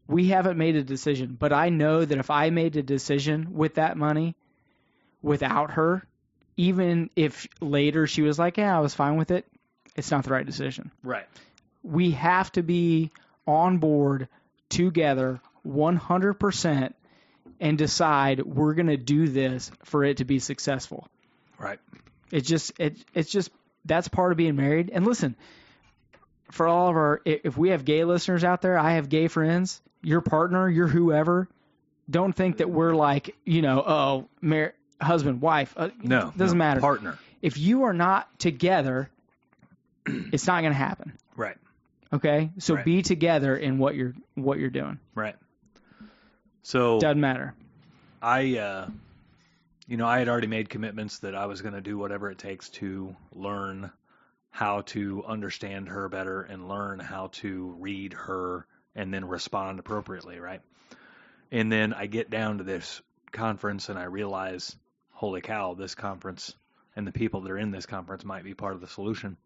We 0.06 0.28
haven't 0.28 0.58
made 0.58 0.76
a 0.76 0.82
decision, 0.82 1.36
but 1.38 1.52
I 1.52 1.70
know 1.70 2.04
that 2.04 2.18
if 2.18 2.30
I 2.30 2.50
made 2.50 2.76
a 2.76 2.82
decision 2.82 3.54
with 3.54 3.74
that 3.76 3.96
money 3.96 4.36
without 5.22 5.72
her, 5.72 6.06
even 6.56 7.10
if 7.16 7.48
later 7.60 8.06
she 8.06 8.20
was 8.22 8.38
like, 8.38 8.58
"Yeah, 8.58 8.76
I 8.76 8.80
was 8.80 8.94
fine 8.94 9.16
with 9.16 9.30
it," 9.30 9.46
it's 9.96 10.10
not 10.10 10.24
the 10.24 10.30
right 10.30 10.44
decision. 10.44 10.90
right. 11.02 11.26
We 11.82 12.12
have 12.12 12.50
to 12.52 12.62
be 12.62 13.10
on 13.46 13.78
board 13.78 14.28
together 14.70 15.40
100% 15.66 16.94
and 17.60 17.78
decide 17.78 18.42
we're 18.42 18.74
going 18.74 18.86
to 18.86 18.96
do 18.96 19.28
this 19.28 19.70
for 19.84 20.04
it 20.04 20.18
to 20.18 20.24
be 20.24 20.38
successful. 20.38 21.08
Right. 21.58 21.78
It's 22.30 22.48
just 22.48 22.72
it 22.78 22.96
it's 23.14 23.30
just 23.30 23.50
that's 23.84 24.08
part 24.08 24.32
of 24.32 24.38
being 24.38 24.56
married. 24.56 24.90
And 24.92 25.06
listen, 25.06 25.36
for 26.54 26.66
all 26.66 26.88
of 26.88 26.96
our 26.96 27.20
if 27.24 27.56
we 27.56 27.70
have 27.70 27.84
gay 27.84 28.04
listeners 28.04 28.44
out 28.44 28.62
there, 28.62 28.78
I 28.78 28.92
have 28.92 29.08
gay 29.08 29.28
friends, 29.28 29.80
your 30.02 30.20
partner, 30.20 30.68
your 30.68 30.86
whoever, 30.88 31.48
don't 32.08 32.32
think 32.34 32.58
that 32.58 32.70
we're 32.70 32.94
like, 32.94 33.34
you 33.44 33.62
know, 33.62 33.82
oh, 33.86 34.28
mar- 34.40 34.74
husband, 35.00 35.40
wife, 35.40 35.74
uh, 35.76 35.88
No. 36.02 36.32
doesn't 36.36 36.56
no. 36.58 36.64
matter. 36.64 36.80
Partner. 36.80 37.18
if 37.42 37.58
you 37.58 37.84
are 37.84 37.92
not 37.92 38.38
together, 38.38 39.10
it's 40.06 40.46
not 40.46 40.60
going 40.62 40.72
to 40.72 40.78
happen. 40.78 41.12
Right. 41.36 41.56
Okay? 42.12 42.50
So 42.58 42.74
Right. 42.74 42.84
be 42.84 43.02
together 43.02 43.56
in 43.56 43.78
what 43.78 43.94
you're 43.94 44.14
what 44.34 44.58
you're 44.58 44.70
doing. 44.70 44.98
Right. 45.14 45.36
So 46.62 46.98
Doesn't 47.00 47.20
matter. 47.20 47.54
I, 48.22 48.56
uh, 48.58 48.88
you 49.86 49.96
know, 49.98 50.06
I 50.06 50.18
had 50.18 50.28
already 50.28 50.46
made 50.46 50.70
commitments 50.70 51.18
that 51.18 51.34
I 51.34 51.46
was 51.46 51.60
going 51.60 51.74
to 51.74 51.82
do 51.82 51.98
whatever 51.98 52.30
it 52.30 52.38
takes 52.38 52.70
to 52.70 53.14
learn 53.34 53.90
how 54.54 54.82
to 54.82 55.24
understand 55.26 55.88
her 55.88 56.08
better 56.08 56.40
and 56.42 56.68
learn 56.68 57.00
how 57.00 57.26
to 57.32 57.74
read 57.80 58.12
her 58.12 58.64
and 58.94 59.12
then 59.12 59.24
respond 59.24 59.80
appropriately, 59.80 60.38
right? 60.38 60.60
And 61.50 61.72
then 61.72 61.92
I 61.92 62.06
get 62.06 62.30
down 62.30 62.58
to 62.58 62.64
this 62.64 63.02
conference 63.32 63.88
and 63.88 63.98
I 63.98 64.04
realize, 64.04 64.76
holy 65.10 65.40
cow, 65.40 65.74
this 65.74 65.96
conference 65.96 66.54
and 66.94 67.04
the 67.04 67.10
people 67.10 67.40
that 67.40 67.50
are 67.50 67.58
in 67.58 67.72
this 67.72 67.84
conference 67.84 68.24
might 68.24 68.44
be 68.44 68.54
part 68.54 68.74
of 68.74 68.80
the 68.80 68.86
solution. 68.86 69.38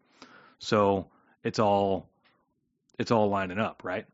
So 0.59 1.07
it's 1.43 1.57
all 1.57 2.07
it's 2.99 3.09
all 3.09 3.29
lining 3.29 3.57
up, 3.57 3.81
right? 3.83 4.05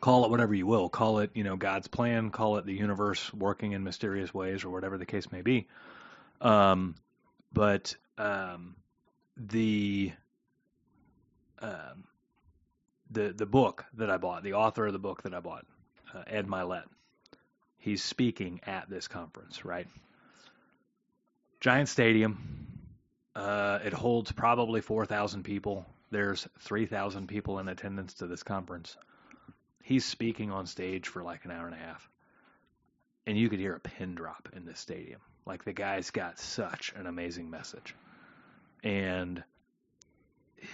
Call 0.00 0.24
it 0.24 0.32
whatever 0.32 0.52
you 0.52 0.66
will. 0.66 0.88
Call 0.88 1.20
it, 1.20 1.30
you 1.34 1.44
know, 1.44 1.54
God's 1.54 1.86
plan. 1.86 2.30
Call 2.30 2.56
it 2.56 2.66
the 2.66 2.74
universe 2.74 3.32
working 3.32 3.70
in 3.70 3.84
mysterious 3.84 4.34
ways, 4.34 4.64
or 4.64 4.70
whatever 4.70 4.98
the 4.98 5.06
case 5.06 5.30
may 5.30 5.42
be. 5.42 5.68
Um, 6.40 6.96
but 7.52 7.94
um, 8.16 8.74
the 9.38 10.12
um, 11.60 12.04
the 13.10 13.32
the 13.32 13.46
book 13.46 13.84
that 13.94 14.10
I 14.10 14.16
bought, 14.16 14.42
the 14.42 14.54
author 14.54 14.86
of 14.86 14.92
the 14.92 14.98
book 14.98 15.22
that 15.22 15.34
I 15.34 15.40
bought, 15.40 15.64
uh, 16.14 16.22
Ed 16.26 16.46
Mylett, 16.46 16.84
he's 17.78 18.02
speaking 18.02 18.60
at 18.66 18.88
this 18.90 19.08
conference, 19.08 19.64
right? 19.64 19.86
Giant 21.60 21.88
stadium. 21.88 22.66
Uh, 23.34 23.78
it 23.84 23.92
holds 23.92 24.32
probably 24.32 24.80
4,000 24.80 25.44
people. 25.44 25.86
There's 26.10 26.46
3,000 26.60 27.28
people 27.28 27.60
in 27.60 27.68
attendance 27.68 28.14
to 28.14 28.26
this 28.26 28.42
conference. 28.42 28.96
He's 29.82 30.04
speaking 30.04 30.50
on 30.50 30.66
stage 30.66 31.06
for 31.06 31.22
like 31.22 31.44
an 31.44 31.52
hour 31.52 31.66
and 31.66 31.74
a 31.74 31.78
half. 31.78 32.08
And 33.26 33.38
you 33.38 33.48
could 33.48 33.60
hear 33.60 33.74
a 33.74 33.80
pin 33.80 34.14
drop 34.14 34.48
in 34.54 34.64
this 34.64 34.80
stadium. 34.80 35.20
Like 35.46 35.64
the 35.64 35.72
guy's 35.72 36.10
got 36.10 36.38
such 36.38 36.92
an 36.96 37.06
amazing 37.06 37.50
message. 37.50 37.94
And 38.82 39.42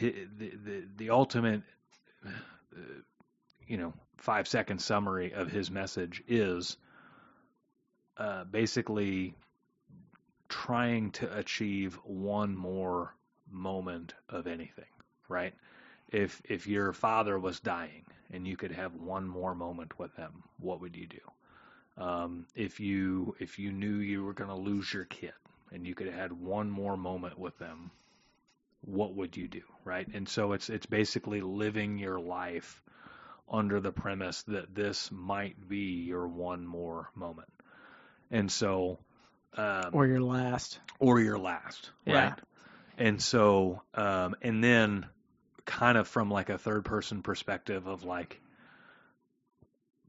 the, 0.01 0.27
the, 0.39 0.85
the 0.97 1.11
ultimate, 1.11 1.63
uh, 2.27 2.31
you 3.67 3.77
know, 3.77 3.93
five 4.17 4.49
second 4.49 4.81
summary 4.81 5.33
of 5.33 5.51
his 5.51 5.71
message 5.71 6.23
is 6.29 6.77
uh, 8.17 8.45
basically 8.45 9.35
trying 10.49 11.11
to 11.13 11.37
achieve 11.37 11.99
one 12.05 12.57
more 12.57 13.15
moment 13.51 14.15
of 14.29 14.47
anything, 14.47 14.85
right? 15.29 15.55
If 16.11 16.41
if 16.45 16.67
your 16.67 16.93
father 16.93 17.39
was 17.39 17.61
dying 17.61 18.05
and 18.33 18.47
you 18.47 18.57
could 18.57 18.73
have 18.73 18.95
one 18.95 19.27
more 19.27 19.55
moment 19.55 19.99
with 19.99 20.15
them, 20.17 20.45
what 20.59 20.81
would 20.81 20.97
you 20.97 21.07
do? 21.07 22.03
Um, 22.03 22.47
if 22.55 22.81
you 22.81 23.35
if 23.41 23.59
you 23.59 23.73
knew 23.73 23.97
you 23.97 24.25
were 24.25 24.33
going 24.33 24.51
to 24.51 24.57
lose 24.57 24.93
your 24.93 25.05
kid 25.05 25.33
and 25.75 25.87
you 25.87 25.95
could 25.95 26.07
have 26.07 26.17
had 26.17 26.33
one 26.33 26.71
more 26.71 26.97
moment 26.97 27.39
with 27.39 27.59
them, 27.59 27.91
what 28.83 29.15
would 29.15 29.37
you 29.37 29.49
do, 29.49 29.63
right? 29.85 30.07
And 30.15 30.29
so 30.29 30.53
it's 30.53 30.71
it's 30.71 30.87
basically 30.87 31.41
living 31.41 31.99
your 31.99 32.21
life 32.21 32.81
under 33.51 33.81
the 33.81 33.93
premise 33.93 34.43
that 34.45 34.75
this 34.75 35.11
might 35.13 35.69
be 35.69 36.05
your 36.07 36.27
one 36.27 36.67
more 36.67 37.11
moment. 37.15 37.49
And 38.31 38.51
so 38.51 38.99
um, 39.57 39.91
Or 39.93 40.07
your 40.07 40.21
last. 40.21 40.81
or 40.99 41.21
your 41.21 41.39
last, 41.39 41.91
Yeah. 42.07 42.15
right? 42.15 42.39
And 42.97 43.21
so, 43.21 43.83
um, 43.95 44.37
and 44.43 44.63
then 44.63 45.07
kind 45.65 45.99
of 45.99 46.07
from 46.07 46.31
like 46.31 46.51
a 46.51 46.59
third 46.59 46.85
person 46.85 47.23
perspective 47.23 47.87
of 47.87 48.05
like, 48.05 48.41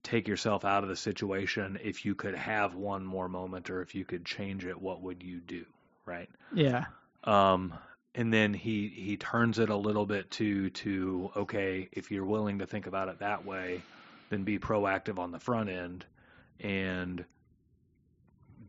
take 0.05 0.27
yourself 0.27 0.63
out 0.63 0.83
of 0.83 0.89
the 0.89 0.95
situation. 0.95 1.77
If 1.83 2.05
you 2.05 2.15
could 2.15 2.35
have 2.35 2.75
one 2.75 3.05
more 3.05 3.27
moment 3.27 3.69
or 3.69 3.81
if 3.81 3.95
you 3.95 4.05
could 4.05 4.23
change 4.25 4.65
it, 4.65 4.81
what 4.81 5.01
would 5.01 5.23
you 5.23 5.39
do? 5.41 5.65
Right. 6.05 6.29
Yeah. 6.53 6.85
Um, 7.23 7.73
and 8.13 8.31
then 8.31 8.53
he, 8.53 8.87
he 8.87 9.17
turns 9.17 9.59
it 9.59 9.69
a 9.69 9.75
little 9.75 10.05
bit 10.05 10.31
to, 10.31 10.69
to, 10.69 11.31
okay, 11.35 11.89
if 11.91 12.11
you're 12.11 12.25
willing 12.25 12.59
to 12.59 12.67
think 12.67 12.87
about 12.87 13.09
it 13.09 13.19
that 13.19 13.43
way, 13.45 13.81
then 14.29 14.43
be 14.43 14.59
proactive 14.59 15.19
on 15.19 15.31
the 15.31 15.39
front 15.39 15.69
end 15.69 16.05
and 16.61 17.25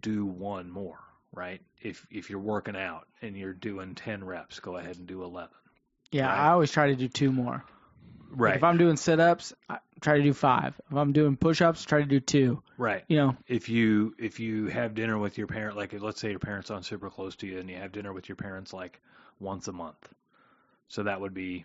do 0.00 0.26
one 0.26 0.70
more, 0.70 0.98
right? 1.32 1.60
If 1.80 2.06
if 2.10 2.30
you're 2.30 2.40
working 2.40 2.76
out 2.76 3.06
and 3.22 3.36
you're 3.36 3.52
doing 3.52 3.94
10 3.94 4.24
reps, 4.24 4.60
go 4.60 4.76
ahead 4.76 4.96
and 4.96 5.06
do 5.06 5.22
11. 5.22 5.50
Yeah, 6.10 6.26
Right. 6.26 6.38
I 6.38 6.50
always 6.50 6.70
try 6.70 6.88
to 6.88 6.96
do 6.96 7.08
two 7.08 7.30
more. 7.32 7.64
Like, 8.30 8.40
Right. 8.40 8.56
if 8.56 8.64
I'm 8.64 8.76
doing 8.78 8.96
sit 8.96 9.20
ups, 9.20 9.52
try 10.00 10.16
to 10.18 10.22
do 10.22 10.32
five. 10.32 10.74
If 10.90 10.96
I'm 10.96 11.12
doing 11.12 11.36
push 11.36 11.60
ups, 11.62 11.84
try 11.84 12.00
to 12.00 12.06
do 12.06 12.20
two. 12.20 12.62
right. 12.76 13.04
You 13.08 13.16
know, 13.16 13.36
If 13.48 13.68
you 13.68 14.14
if 14.18 14.40
you 14.40 14.66
have 14.66 14.94
dinner 14.94 15.16
with 15.18 15.38
your 15.38 15.46
parent 15.46 15.76
like 15.76 15.92
let's 16.00 16.20
say 16.20 16.30
your 16.30 16.38
parents 16.38 16.70
aren't 16.70 16.84
super 16.84 17.08
close 17.10 17.36
to 17.36 17.46
you 17.46 17.58
and 17.58 17.68
you 17.70 17.76
have 17.76 17.92
dinner 17.92 18.12
with 18.12 18.28
your 18.28 18.36
parents 18.36 18.72
like 18.72 19.00
once 19.40 19.68
a 19.68 19.72
month. 19.72 20.08
So 20.88 21.02
that 21.04 21.20
would 21.20 21.34
be 21.34 21.64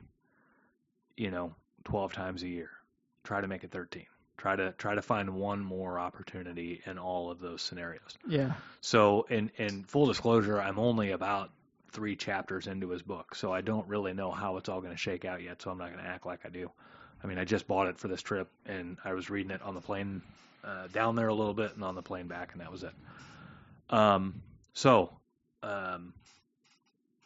you 1.17 1.29
know, 1.29 1.53
12 1.83 2.13
times 2.13 2.41
a 2.43 2.47
year. 2.47 2.69
Try 3.23 3.41
to 3.41 3.47
make 3.47 3.63
it 3.63 3.71
13. 3.71 4.05
Try 4.37 4.55
to 4.55 4.71
try 4.73 4.95
to 4.95 5.01
find 5.03 5.35
one 5.35 5.59
more 5.63 5.99
opportunity 5.99 6.81
in 6.85 6.97
all 6.97 7.29
of 7.29 7.39
those 7.39 7.61
scenarios. 7.61 8.17
yeah. 8.27 8.53
So, 8.79 9.27
in 9.29 9.51
in 9.57 9.83
full 9.83 10.07
disclosure, 10.07 10.59
I'm 10.59 10.79
only 10.79 11.11
about 11.11 11.51
three 11.91 12.15
chapters 12.15 12.67
into 12.67 12.89
his 12.89 13.01
book, 13.01 13.35
so 13.35 13.53
I 13.53 13.61
don't 13.61 13.87
really 13.87 14.13
know 14.13 14.31
how 14.31 14.57
it's 14.57 14.69
all 14.69 14.81
going 14.81 14.93
to 14.93 14.97
shake 14.97 15.25
out 15.25 15.41
yet. 15.41 15.61
So 15.61 15.71
I'm 15.71 15.77
not 15.77 15.91
going 15.91 16.03
to 16.03 16.09
act 16.09 16.25
like 16.25 16.41
I 16.45 16.49
do. 16.49 16.69
I 17.23 17.27
mean, 17.27 17.37
I 17.37 17.45
just 17.45 17.67
bought 17.67 17.87
it 17.87 17.99
for 17.99 18.07
this 18.07 18.21
trip, 18.21 18.49
and 18.65 18.97
I 19.03 19.13
was 19.13 19.29
reading 19.29 19.51
it 19.51 19.61
on 19.61 19.75
the 19.75 19.81
plane 19.81 20.21
uh, 20.63 20.87
down 20.87 21.15
there 21.15 21.27
a 21.27 21.33
little 21.33 21.53
bit, 21.53 21.75
and 21.75 21.83
on 21.83 21.95
the 21.95 22.01
plane 22.01 22.27
back, 22.27 22.53
and 22.53 22.61
that 22.61 22.71
was 22.71 22.83
it. 22.83 22.93
Um, 23.89 24.41
so, 24.73 25.11
um, 25.63 26.13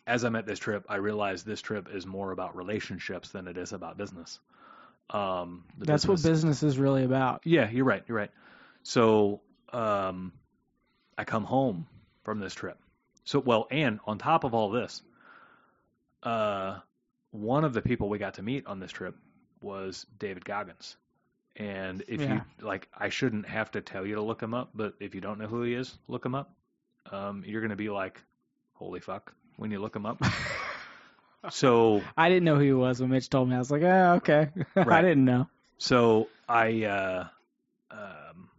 as 0.08 0.24
I'm 0.24 0.36
at 0.36 0.46
this 0.46 0.60
trip, 0.60 0.86
I 0.90 0.96
realized 0.96 1.46
this 1.46 1.62
trip 1.62 1.88
is 1.94 2.06
more 2.06 2.32
about 2.32 2.56
relationships 2.56 3.30
than 3.30 3.48
it 3.48 3.58
is 3.58 3.74
about 3.74 3.98
business. 3.98 4.40
Um, 5.10 5.64
That's 5.78 6.08
what 6.08 6.22
business 6.22 6.64
is 6.64 6.78
really 6.78 7.04
about. 7.04 7.42
Yeah, 7.46 7.70
you're 7.70 7.86
right. 7.86 8.04
You're 8.08 8.18
right. 8.18 8.32
So 8.84 9.42
um, 9.72 10.34
I 11.18 11.24
come 11.24 11.44
home 11.44 11.88
from 12.24 12.40
this 12.40 12.54
trip. 12.54 12.78
So 13.26 13.40
well, 13.40 13.68
and 13.72 14.00
on 14.06 14.18
top 14.18 14.44
of 14.44 14.54
all 14.54 14.70
this, 14.72 15.02
uh, 16.24 16.80
one 17.32 17.64
of 17.66 17.74
the 17.74 17.82
people 17.82 18.10
we 18.10 18.18
got 18.18 18.36
to 18.36 18.42
meet 18.44 18.66
on 18.68 18.80
this 18.80 18.92
trip 18.92 19.16
was 19.62 20.06
David 20.20 20.46
Goggins. 20.46 20.96
And 21.56 22.04
if 22.08 22.22
Yeah. 22.22 22.34
you 22.36 22.42
like, 22.62 22.88
I 22.98 23.10
shouldn't 23.10 23.48
have 23.48 23.72
to 23.72 23.82
tell 23.82 24.06
you 24.06 24.16
to 24.16 24.22
look 24.22 24.42
him 24.42 24.54
up, 24.54 24.72
but 24.74 24.96
if 25.00 25.16
you 25.16 25.22
don't 25.22 25.40
know 25.40 25.48
who 25.48 25.62
he 25.64 25.74
is, 25.74 25.98
look 26.08 26.26
him 26.26 26.36
up. 26.36 26.52
Um, 27.12 27.44
you're 27.46 27.62
going 27.62 27.70
to 27.70 27.76
be 27.76 27.90
like, 27.90 28.22
"Holy 28.74 29.00
fuck!" 29.00 29.34
when 29.58 29.72
you 29.72 29.80
look 29.80 29.96
him 29.96 30.06
up. 30.06 30.22
so 31.50 32.02
I 32.18 32.30
didn't 32.30 32.44
know 32.44 32.56
who 32.56 32.62
he 32.62 32.74
was 32.74 33.00
when 33.00 33.10
Mitch 33.10 33.30
told 33.30 33.50
me. 33.50 33.56
I 33.56 33.60
was 33.60 33.72
like, 33.72 33.84
oh, 33.84 34.14
okay. 34.16 34.50
I 34.76 35.02
didn't 35.02 35.26
know. 35.26 35.48
So 35.78 36.30
I, 36.48 36.84
uh, 36.84 37.28
um, 37.92 38.50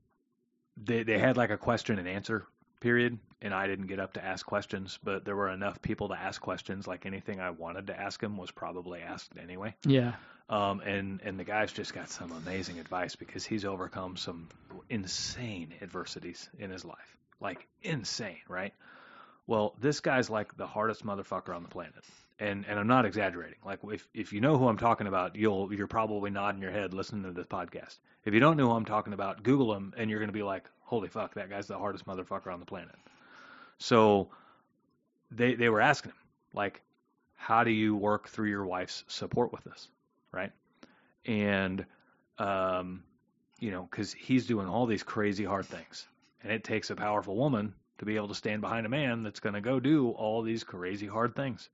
they 0.76 1.02
they 1.02 1.18
had 1.18 1.36
like 1.36 1.50
a 1.50 1.58
question 1.58 1.98
and 1.98 2.08
answer 2.08 2.46
period, 2.80 3.18
and 3.42 3.52
I 3.52 3.66
didn't 3.66 3.86
get 3.86 4.00
up 4.00 4.14
to 4.14 4.24
ask 4.24 4.44
questions, 4.46 4.98
but 5.02 5.24
there 5.24 5.36
were 5.36 5.50
enough 5.50 5.82
people 5.82 6.08
to 6.08 6.14
ask 6.14 6.40
questions. 6.40 6.86
Like 6.86 7.06
anything 7.06 7.40
I 7.40 7.50
wanted 7.50 7.88
to 7.88 8.00
ask 8.00 8.22
him 8.22 8.36
was 8.36 8.50
probably 8.50 9.00
asked 9.00 9.32
anyway. 9.40 9.74
Yeah. 9.84 10.14
Um, 10.48 10.80
and 10.80 11.20
and 11.22 11.38
the 11.38 11.44
guy's 11.44 11.72
just 11.72 11.92
got 11.92 12.08
some 12.08 12.30
amazing 12.30 12.78
advice 12.78 13.16
because 13.16 13.44
he's 13.44 13.64
overcome 13.64 14.16
some 14.16 14.48
insane 14.88 15.74
adversities 15.82 16.48
in 16.58 16.70
his 16.70 16.84
life, 16.84 17.16
like 17.40 17.66
insane, 17.82 18.38
right? 18.48 18.72
Well, 19.48 19.74
this 19.80 20.00
guy's 20.00 20.30
like 20.30 20.56
the 20.56 20.66
hardest 20.66 21.04
motherfucker 21.04 21.54
on 21.54 21.62
the 21.64 21.68
planet, 21.68 22.04
and 22.38 22.64
and 22.68 22.78
I'm 22.78 22.86
not 22.86 23.06
exaggerating. 23.06 23.58
Like 23.64 23.80
if 23.84 24.06
if 24.14 24.32
you 24.32 24.40
know 24.40 24.56
who 24.56 24.68
I'm 24.68 24.78
talking 24.78 25.08
about, 25.08 25.34
you'll 25.34 25.72
you're 25.74 25.88
probably 25.88 26.30
nodding 26.30 26.62
your 26.62 26.70
head 26.70 26.94
listening 26.94 27.24
to 27.24 27.32
this 27.32 27.46
podcast. 27.46 27.98
If 28.24 28.32
you 28.32 28.40
don't 28.40 28.56
know 28.56 28.68
who 28.68 28.74
I'm 28.74 28.84
talking 28.84 29.14
about, 29.14 29.42
Google 29.42 29.74
him, 29.74 29.94
and 29.96 30.08
you're 30.08 30.20
gonna 30.20 30.30
be 30.30 30.44
like, 30.44 30.64
holy 30.80 31.08
fuck, 31.08 31.34
that 31.34 31.50
guy's 31.50 31.66
the 31.66 31.78
hardest 31.78 32.06
motherfucker 32.06 32.52
on 32.52 32.60
the 32.60 32.66
planet. 32.66 32.94
So 33.78 34.30
they 35.30 35.54
they 35.54 35.68
were 35.68 35.80
asking 35.80 36.12
him 36.12 36.18
like, 36.54 36.82
how 37.34 37.64
do 37.64 37.70
you 37.70 37.94
work 37.96 38.28
through 38.28 38.48
your 38.48 38.64
wife's 38.64 39.04
support 39.08 39.52
with 39.52 39.64
this, 39.64 39.88
right? 40.32 40.52
And 41.24 41.84
um, 42.38 43.04
you 43.58 43.70
know, 43.70 43.88
because 43.90 44.12
he's 44.12 44.46
doing 44.46 44.68
all 44.68 44.86
these 44.86 45.02
crazy 45.02 45.44
hard 45.44 45.66
things, 45.66 46.06
and 46.42 46.52
it 46.52 46.64
takes 46.64 46.90
a 46.90 46.96
powerful 46.96 47.36
woman 47.36 47.74
to 47.98 48.04
be 48.04 48.16
able 48.16 48.28
to 48.28 48.34
stand 48.34 48.60
behind 48.60 48.86
a 48.86 48.90
man 48.90 49.22
that's 49.22 49.40
going 49.40 49.54
to 49.54 49.60
go 49.60 49.80
do 49.80 50.10
all 50.10 50.42
these 50.42 50.64
crazy 50.64 51.06
hard 51.06 51.34
things. 51.34 51.68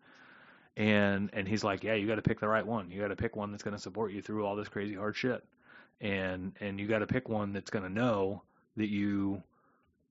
And 0.76 1.30
and 1.32 1.46
he's 1.46 1.64
like, 1.64 1.84
yeah, 1.84 1.94
you 1.94 2.06
got 2.06 2.16
to 2.16 2.22
pick 2.22 2.40
the 2.40 2.48
right 2.48 2.66
one. 2.66 2.90
You 2.90 3.00
got 3.00 3.08
to 3.08 3.16
pick 3.16 3.36
one 3.36 3.50
that's 3.50 3.62
going 3.62 3.76
to 3.76 3.82
support 3.82 4.12
you 4.12 4.22
through 4.22 4.46
all 4.46 4.56
this 4.56 4.68
crazy 4.68 4.94
hard 4.94 5.16
shit. 5.16 5.44
And 6.00 6.52
and 6.60 6.80
you 6.80 6.86
got 6.86 7.00
to 7.00 7.06
pick 7.06 7.28
one 7.28 7.52
that's 7.52 7.70
going 7.70 7.84
to 7.84 7.92
know 7.92 8.42
that 8.76 8.88
you 8.88 9.42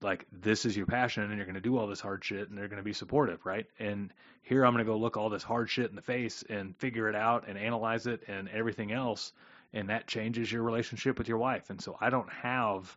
like 0.02 0.26
this 0.32 0.66
is 0.66 0.76
your 0.76 0.86
passion 0.86 1.24
and 1.24 1.36
you're 1.36 1.45
going 1.45 1.56
to 1.56 1.62
do 1.62 1.78
all 1.78 1.88
this 1.88 2.02
hard 2.02 2.24
shit 2.24 2.49
and 2.49 2.58
they're 2.58 2.68
going 2.68 2.78
to 2.78 2.84
be 2.84 2.93
supportive, 2.93 3.45
right? 3.45 3.68
And 3.80 4.12
here 4.41 4.66
I'm 4.66 4.74
going 4.74 4.86
to 4.86 4.91
go 4.91 4.97
look 4.97 5.18
all 5.18 5.30
this 5.30 5.43
hard 5.43 5.70
shit 5.70 5.89
in 5.89 5.95
the 5.95 6.02
face 6.02 6.43
and 6.49 6.76
figure 6.78 7.08
it 7.08 7.16
out 7.16 7.47
and 7.47 7.58
analyze 7.58 8.08
it 8.08 8.22
and 8.28 8.49
everything 8.49 8.91
else 8.91 9.32
and 9.74 9.89
that 9.89 10.08
changes 10.08 10.52
your 10.52 10.64
relationship 10.64 11.18
with 11.18 11.28
your 11.28 11.38
wife. 11.38 11.70
And 11.70 11.82
so 11.82 11.97
I 11.99 12.10
don't 12.10 12.32
have 12.32 12.95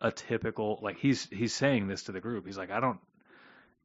a 0.00 0.10
typical 0.10 0.78
like 0.82 0.98
he's 0.98 1.26
he's 1.30 1.54
saying 1.54 1.88
this 1.88 2.04
to 2.04 2.12
the 2.12 2.20
group. 2.20 2.46
He's 2.46 2.58
like 2.58 2.70
I 2.70 2.80
don't 2.80 2.98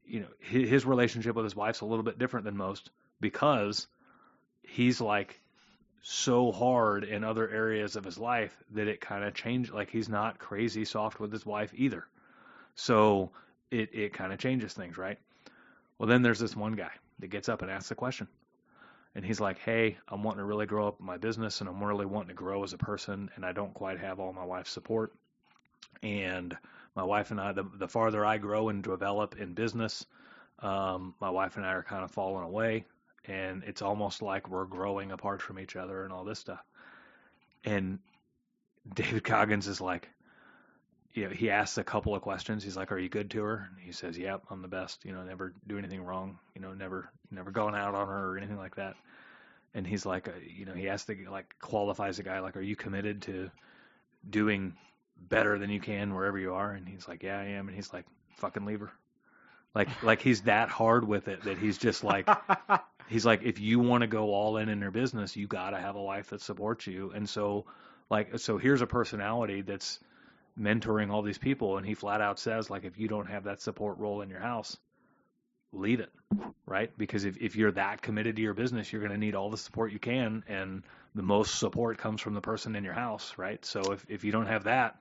you 0.04 0.20
know 0.20 0.28
his, 0.40 0.68
his 0.68 0.86
relationship 0.86 1.36
with 1.36 1.44
his 1.44 1.56
wife's 1.56 1.80
a 1.80 1.86
little 1.86 2.02
bit 2.02 2.18
different 2.18 2.44
than 2.44 2.56
most 2.56 2.90
because 3.20 3.86
he's 4.62 5.00
like 5.00 5.40
so 6.02 6.50
hard 6.50 7.04
in 7.04 7.24
other 7.24 7.48
areas 7.48 7.96
of 7.96 8.04
his 8.04 8.18
life 8.18 8.56
that 8.72 8.88
it 8.88 9.00
kind 9.00 9.24
of 9.24 9.34
changed 9.34 9.72
like 9.72 9.90
he's 9.90 10.08
not 10.08 10.38
crazy 10.38 10.84
soft 10.84 11.20
with 11.20 11.32
his 11.32 11.44
wife 11.46 11.72
either. 11.74 12.06
So 12.74 13.30
it 13.70 13.90
it 13.92 14.12
kind 14.12 14.32
of 14.32 14.38
changes 14.38 14.72
things, 14.74 14.98
right? 14.98 15.18
Well, 15.98 16.08
then 16.08 16.22
there's 16.22 16.38
this 16.38 16.56
one 16.56 16.74
guy 16.74 16.92
that 17.18 17.28
gets 17.28 17.48
up 17.48 17.62
and 17.62 17.70
asks 17.70 17.90
the 17.90 17.94
question. 17.94 18.28
And 19.14 19.24
he's 19.24 19.40
like, 19.40 19.58
"Hey, 19.58 19.98
I'm 20.08 20.22
wanting 20.22 20.38
to 20.38 20.44
really 20.44 20.66
grow 20.66 20.88
up 20.88 21.00
in 21.00 21.06
my 21.06 21.16
business 21.18 21.60
and 21.60 21.68
I'm 21.68 21.82
really 21.82 22.06
wanting 22.06 22.28
to 22.28 22.34
grow 22.34 22.62
as 22.64 22.72
a 22.72 22.78
person 22.78 23.30
and 23.36 23.44
I 23.44 23.52
don't 23.52 23.74
quite 23.74 23.98
have 23.98 24.20
all 24.20 24.32
my 24.32 24.44
wife's 24.44 24.70
support. 24.70 25.12
And 26.02 26.56
my 26.96 27.02
wife 27.04 27.30
and 27.30 27.40
I 27.40 27.52
the 27.52 27.64
the 27.78 27.88
farther 27.88 28.24
I 28.24 28.38
grow 28.38 28.68
and 28.68 28.82
develop 28.82 29.36
in 29.38 29.54
business, 29.54 30.06
um, 30.60 31.14
my 31.20 31.30
wife 31.30 31.56
and 31.56 31.66
I 31.66 31.72
are 31.72 31.82
kind 31.82 32.04
of 32.04 32.10
falling 32.10 32.44
away 32.44 32.84
and 33.26 33.62
it's 33.64 33.82
almost 33.82 34.22
like 34.22 34.48
we're 34.48 34.64
growing 34.64 35.12
apart 35.12 35.42
from 35.42 35.58
each 35.58 35.76
other 35.76 36.04
and 36.04 36.12
all 36.12 36.24
this 36.24 36.38
stuff. 36.38 36.64
And 37.64 37.98
David 38.94 39.24
Goggins 39.24 39.68
is 39.68 39.80
like, 39.80 40.08
you 41.12 41.24
know, 41.24 41.30
he 41.30 41.50
asks 41.50 41.78
a 41.78 41.84
couple 41.84 42.14
of 42.14 42.22
questions. 42.22 42.62
He's 42.62 42.76
like, 42.76 42.92
"Are 42.92 42.98
you 42.98 43.08
good 43.08 43.30
to 43.30 43.42
her?" 43.42 43.68
And 43.68 43.84
he 43.84 43.92
says, 43.92 44.16
"Yep, 44.16 44.44
I'm 44.50 44.62
the 44.62 44.68
best. 44.68 45.04
You 45.04 45.12
know, 45.12 45.22
never 45.22 45.52
do 45.66 45.78
anything 45.78 46.02
wrong. 46.02 46.38
You 46.54 46.60
know, 46.60 46.72
never 46.72 47.10
never 47.30 47.50
going 47.50 47.74
out 47.74 47.94
on 47.94 48.08
her 48.08 48.32
or 48.32 48.38
anything 48.38 48.58
like 48.58 48.76
that." 48.76 48.94
And 49.74 49.86
he's 49.86 50.04
like, 50.04 50.28
uh, 50.28 50.32
you 50.44 50.66
know, 50.66 50.74
he 50.74 50.88
asks 50.88 51.06
the 51.06 51.26
like 51.26 51.56
qualifies 51.60 52.16
the 52.16 52.22
guy 52.22 52.40
like, 52.40 52.56
"Are 52.56 52.62
you 52.62 52.76
committed 52.76 53.22
to 53.22 53.50
doing 54.28 54.74
better 55.18 55.58
than 55.58 55.70
you 55.70 55.80
can 55.80 56.14
wherever 56.14 56.38
you 56.38 56.54
are?" 56.54 56.72
And 56.72 56.88
he's 56.88 57.08
like, 57.08 57.22
"Yeah, 57.22 57.38
I 57.38 57.44
am." 57.44 57.66
And 57.66 57.74
he's 57.74 57.92
like, 57.92 58.06
"Fucking 58.36 58.64
leave 58.64 58.80
her." 58.80 58.92
Like 59.74 59.88
like 60.02 60.22
he's 60.22 60.42
that 60.42 60.68
hard 60.68 61.06
with 61.06 61.28
it 61.28 61.42
that 61.42 61.58
he's 61.58 61.78
just 61.78 62.04
like 62.04 62.28
he's 63.08 63.26
like 63.26 63.42
if 63.42 63.58
you 63.58 63.80
want 63.80 64.02
to 64.02 64.06
go 64.06 64.32
all 64.32 64.56
in 64.58 64.68
in 64.68 64.80
your 64.80 64.90
business 64.90 65.36
you 65.36 65.46
got 65.46 65.70
to 65.70 65.78
have 65.78 65.96
a 65.96 66.02
wife 66.02 66.30
that 66.30 66.40
supports 66.40 66.86
you 66.86 67.12
and 67.14 67.28
so 67.28 67.66
like 68.10 68.38
so 68.38 68.58
here's 68.58 68.82
a 68.82 68.86
personality 68.86 69.62
that's 69.62 69.98
mentoring 70.58 71.10
all 71.10 71.22
these 71.22 71.38
people 71.38 71.76
and 71.76 71.86
he 71.86 71.94
flat 71.94 72.20
out 72.20 72.38
says 72.38 72.70
like 72.70 72.84
if 72.84 72.98
you 72.98 73.08
don't 73.08 73.28
have 73.28 73.44
that 73.44 73.60
support 73.60 73.98
role 73.98 74.20
in 74.20 74.30
your 74.30 74.40
house 74.40 74.76
leave 75.72 76.00
it 76.00 76.10
right? 76.66 76.96
Because 76.96 77.24
if, 77.24 77.36
if 77.38 77.56
you're 77.56 77.72
that 77.72 78.02
committed 78.02 78.36
to 78.36 78.42
your 78.42 78.54
business 78.54 78.92
you're 78.92 79.00
going 79.00 79.12
to 79.12 79.18
need 79.18 79.34
all 79.34 79.50
the 79.50 79.56
support 79.56 79.92
you 79.92 79.98
can 79.98 80.44
and 80.48 80.82
the 81.14 81.22
most 81.22 81.58
support 81.58 81.98
comes 81.98 82.20
from 82.20 82.34
the 82.34 82.40
person 82.40 82.76
in 82.76 82.84
your 82.84 82.94
house 82.94 83.34
right? 83.36 83.64
So 83.64 83.92
if, 83.92 84.04
if 84.08 84.24
you 84.24 84.32
don't 84.32 84.46
have 84.46 84.64
that 84.64 84.96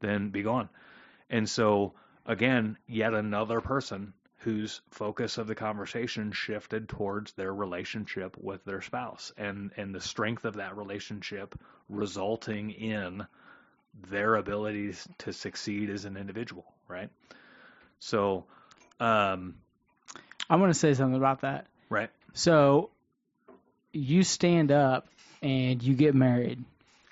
then 0.00 0.30
be 0.30 0.42
gone. 0.42 0.68
And 1.28 1.48
so 1.48 1.94
again 2.26 2.76
yet 2.86 3.14
another 3.14 3.60
person 3.60 4.12
whose 4.40 4.80
focus 4.90 5.36
of 5.36 5.46
the 5.46 5.54
conversation 5.54 6.32
shifted 6.32 6.88
towards 6.88 7.32
their 7.32 7.52
relationship 7.52 8.36
with 8.38 8.64
their 8.64 8.80
spouse 8.80 9.32
and 9.36 9.70
and 9.76 9.94
the 9.94 10.00
strength 10.00 10.44
of 10.44 10.56
that 10.56 10.76
relationship 10.76 11.58
resulting 11.88 12.70
in 12.70 13.26
their 14.08 14.36
abilities 14.36 15.06
to 15.18 15.32
succeed 15.32 15.90
as 15.90 16.04
an 16.04 16.16
individual 16.16 16.64
right 16.88 17.10
so 17.98 18.44
um 18.98 19.54
I'm 20.50 20.58
going 20.58 20.72
to 20.72 20.78
say 20.78 20.94
something 20.94 21.16
about 21.16 21.42
that. 21.42 21.66
right 21.88 22.10
So 22.34 22.90
you 23.92 24.24
stand 24.24 24.72
up 24.72 25.06
and 25.42 25.80
you 25.82 25.94
get 25.94 26.14
married, 26.14 26.64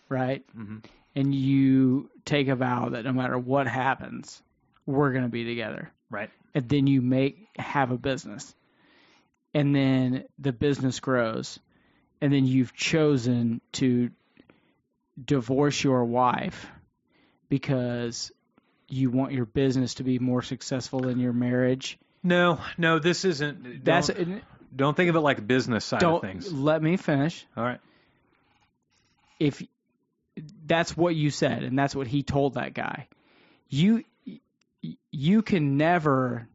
right? 0.09 0.45
hmm 0.55 0.79
And 1.15 1.35
you 1.35 2.11
take 2.25 2.49
a 2.49 2.57
vow 2.57 2.91
that 2.91 3.05
no 3.05 3.13
matter 3.13 3.39
what 3.39 3.67
happens, 3.69 4.43
we're 4.87 5.13
going 5.13 5.25
to 5.25 5.31
be 5.31 5.45
together. 5.45 5.91
right 6.11 6.31
And 6.55 6.69
then 6.69 6.87
you 6.87 7.01
make 7.01 7.47
have 7.57 7.93
a 7.93 7.97
business. 7.97 8.55
And 9.55 9.75
then 9.75 10.25
the 10.39 10.53
business 10.53 11.01
grows. 11.01 11.59
And 12.21 12.33
then 12.33 12.45
you've 12.45 12.75
chosen 12.75 13.61
to 13.75 14.11
divorce 15.25 15.83
your 15.83 16.05
wife 16.05 16.67
because 17.49 18.31
you 18.89 19.11
want 19.11 19.33
your 19.33 19.47
business 19.47 19.95
to 19.95 20.05
be 20.05 20.19
more 20.19 20.43
successful 20.43 21.01
than 21.01 21.19
your 21.19 21.33
marriage. 21.33 21.99
no 22.23 22.61
no 22.77 22.99
this 22.99 23.25
isn't 23.25 23.85
That's 23.85 24.09
don't, 24.09 24.43
don't 24.75 24.97
think 24.97 25.11
of 25.11 25.17
it 25.17 25.21
like 25.21 25.47
business 25.47 25.85
side 25.85 26.03
of 26.03 26.21
things 26.21 26.53
let 26.53 26.83
me 26.83 26.97
finish. 26.97 27.47
all 27.57 27.65
right 27.65 27.81
if 29.39 29.63
that's 30.67 30.97
what 30.97 31.15
you 31.15 31.31
said 31.31 31.63
and 31.63 31.79
that's 31.79 31.95
what 31.95 32.07
he 32.07 32.23
told 32.23 32.55
that 32.55 32.75
guy 32.75 33.09
you 33.69 34.05
you 35.11 35.43
can 35.43 35.77
never 35.77 36.49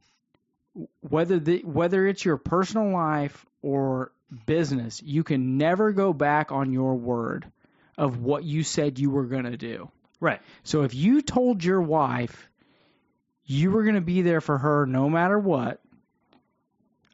whether 1.02 1.40
the 1.40 1.60
whether 1.60 2.08
it's 2.08 2.24
your 2.24 2.38
personal 2.38 2.92
life 2.92 3.46
or 3.62 4.12
business 4.46 5.02
you 5.04 5.24
can 5.24 5.58
never 5.58 5.92
go 5.92 6.14
back 6.14 6.52
on 6.52 6.72
your 6.72 6.96
word 6.96 7.46
of 7.98 8.20
what 8.20 8.44
you 8.44 8.64
said 8.64 9.00
you 9.00 9.10
were 9.10 9.26
going 9.26 9.46
to 9.46 9.58
do 9.58 9.90
right 10.20 10.42
so 10.64 10.84
if 10.84 10.94
you 10.94 11.22
told 11.22 11.64
your 11.64 11.82
wife 11.82 12.50
you 13.46 13.72
were 13.72 13.84
going 13.84 13.96
to 13.96 14.02
be 14.02 14.22
there 14.22 14.42
for 14.42 14.58
her 14.58 14.86
no 14.86 15.10
matter 15.10 15.38
what 15.38 15.80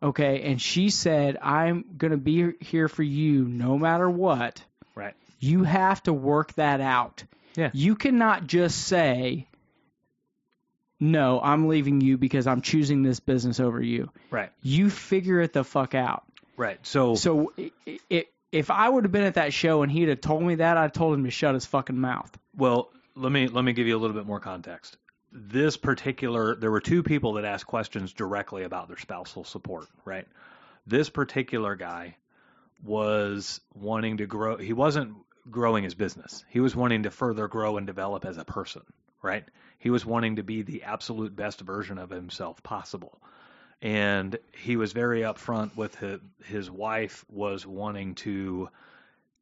okay 0.02 0.42
and 0.44 0.62
she 0.62 0.90
said 0.90 1.38
i'm 1.42 1.84
going 1.98 2.12
to 2.12 2.18
be 2.18 2.54
here 2.60 2.88
for 2.88 3.04
you 3.04 3.46
no 3.46 3.78
matter 3.78 4.10
what 4.10 4.64
right 4.96 5.16
you 5.40 5.64
have 5.64 6.04
to 6.04 6.14
work 6.14 6.54
that 6.56 6.82
out. 6.82 7.24
Yeah. 7.56 7.72
You 7.74 7.96
cannot 7.96 8.46
just 8.46 8.78
say, 8.88 9.48
no, 11.00 11.40
I'm 11.42 11.68
leaving 11.68 12.02
you 12.02 12.18
because 12.18 12.46
I'm 12.46 12.62
choosing 12.62 13.04
this 13.04 13.20
business 13.20 13.60
over 13.60 13.82
you. 13.82 14.12
right 14.30 14.52
You 14.62 14.90
figure 14.90 15.40
it 15.40 15.54
the 15.54 15.64
fuck 15.64 15.96
out. 15.96 16.24
right 16.58 16.80
so 16.86 17.16
So 17.16 17.54
it, 17.58 18.02
it 18.10 18.28
if 18.52 18.72
I 18.72 18.89
would 18.89 19.04
have 19.04 19.12
been 19.12 19.24
at 19.24 19.36
that 19.36 19.54
show 19.54 19.84
and 19.84 19.91
he'd 19.91 20.10
have 20.10 20.22
told 20.22 20.43
me 20.43 20.56
that, 20.56 20.78
I'd 20.78 20.93
told 20.93 21.14
him 21.16 21.24
to 21.26 21.32
shut 21.32 21.54
his 21.54 21.66
fucking 21.66 22.00
mouth. 22.00 22.36
Well, 22.56 22.91
let 23.16 23.32
me 23.32 23.47
let 23.47 23.64
me 23.64 23.74
give 23.74 23.88
you 23.88 23.97
a 23.97 24.00
little 24.00 24.16
bit 24.16 24.26
more 24.26 24.39
context. 24.39 24.97
This 25.32 25.78
particular, 25.78 26.56
there 26.56 26.72
were 26.72 26.82
two 26.82 27.04
people 27.04 27.34
that 27.34 27.45
asked 27.45 27.68
questions 27.68 28.14
directly 28.14 28.64
about 28.64 28.88
their 28.88 28.97
spousal 28.97 29.43
support, 29.43 29.88
right? 30.04 30.28
This 30.88 31.10
particular 31.10 31.76
guy 31.76 32.16
was 32.84 33.62
wanting 33.76 34.18
to 34.18 34.26
grow. 34.26 34.58
He 34.58 34.74
wasn't 34.74 35.14
growing 35.52 35.84
his 35.84 35.95
business. 35.95 36.43
He 36.50 36.60
was 36.60 36.76
wanting 36.76 37.04
to 37.04 37.12
further 37.12 37.47
grow 37.47 37.78
and 37.78 37.86
develop 37.86 38.26
as 38.26 38.38
a 38.38 38.45
person, 38.45 38.82
right? 39.22 39.43
He 39.78 39.89
was 39.89 40.06
wanting 40.06 40.38
to 40.38 40.43
be 40.43 40.64
the 40.64 40.84
absolute 40.84 41.36
best 41.36 41.62
version 41.62 41.97
of 41.97 42.10
himself 42.10 42.62
possible. 42.64 43.22
And 43.82 44.38
he 44.52 44.76
was 44.76 44.92
very 44.92 45.22
upfront 45.22 45.76
with 45.78 45.96
his, 45.96 46.20
his 46.44 46.70
wife 46.70 47.24
was 47.30 47.66
wanting 47.66 48.16
to 48.16 48.70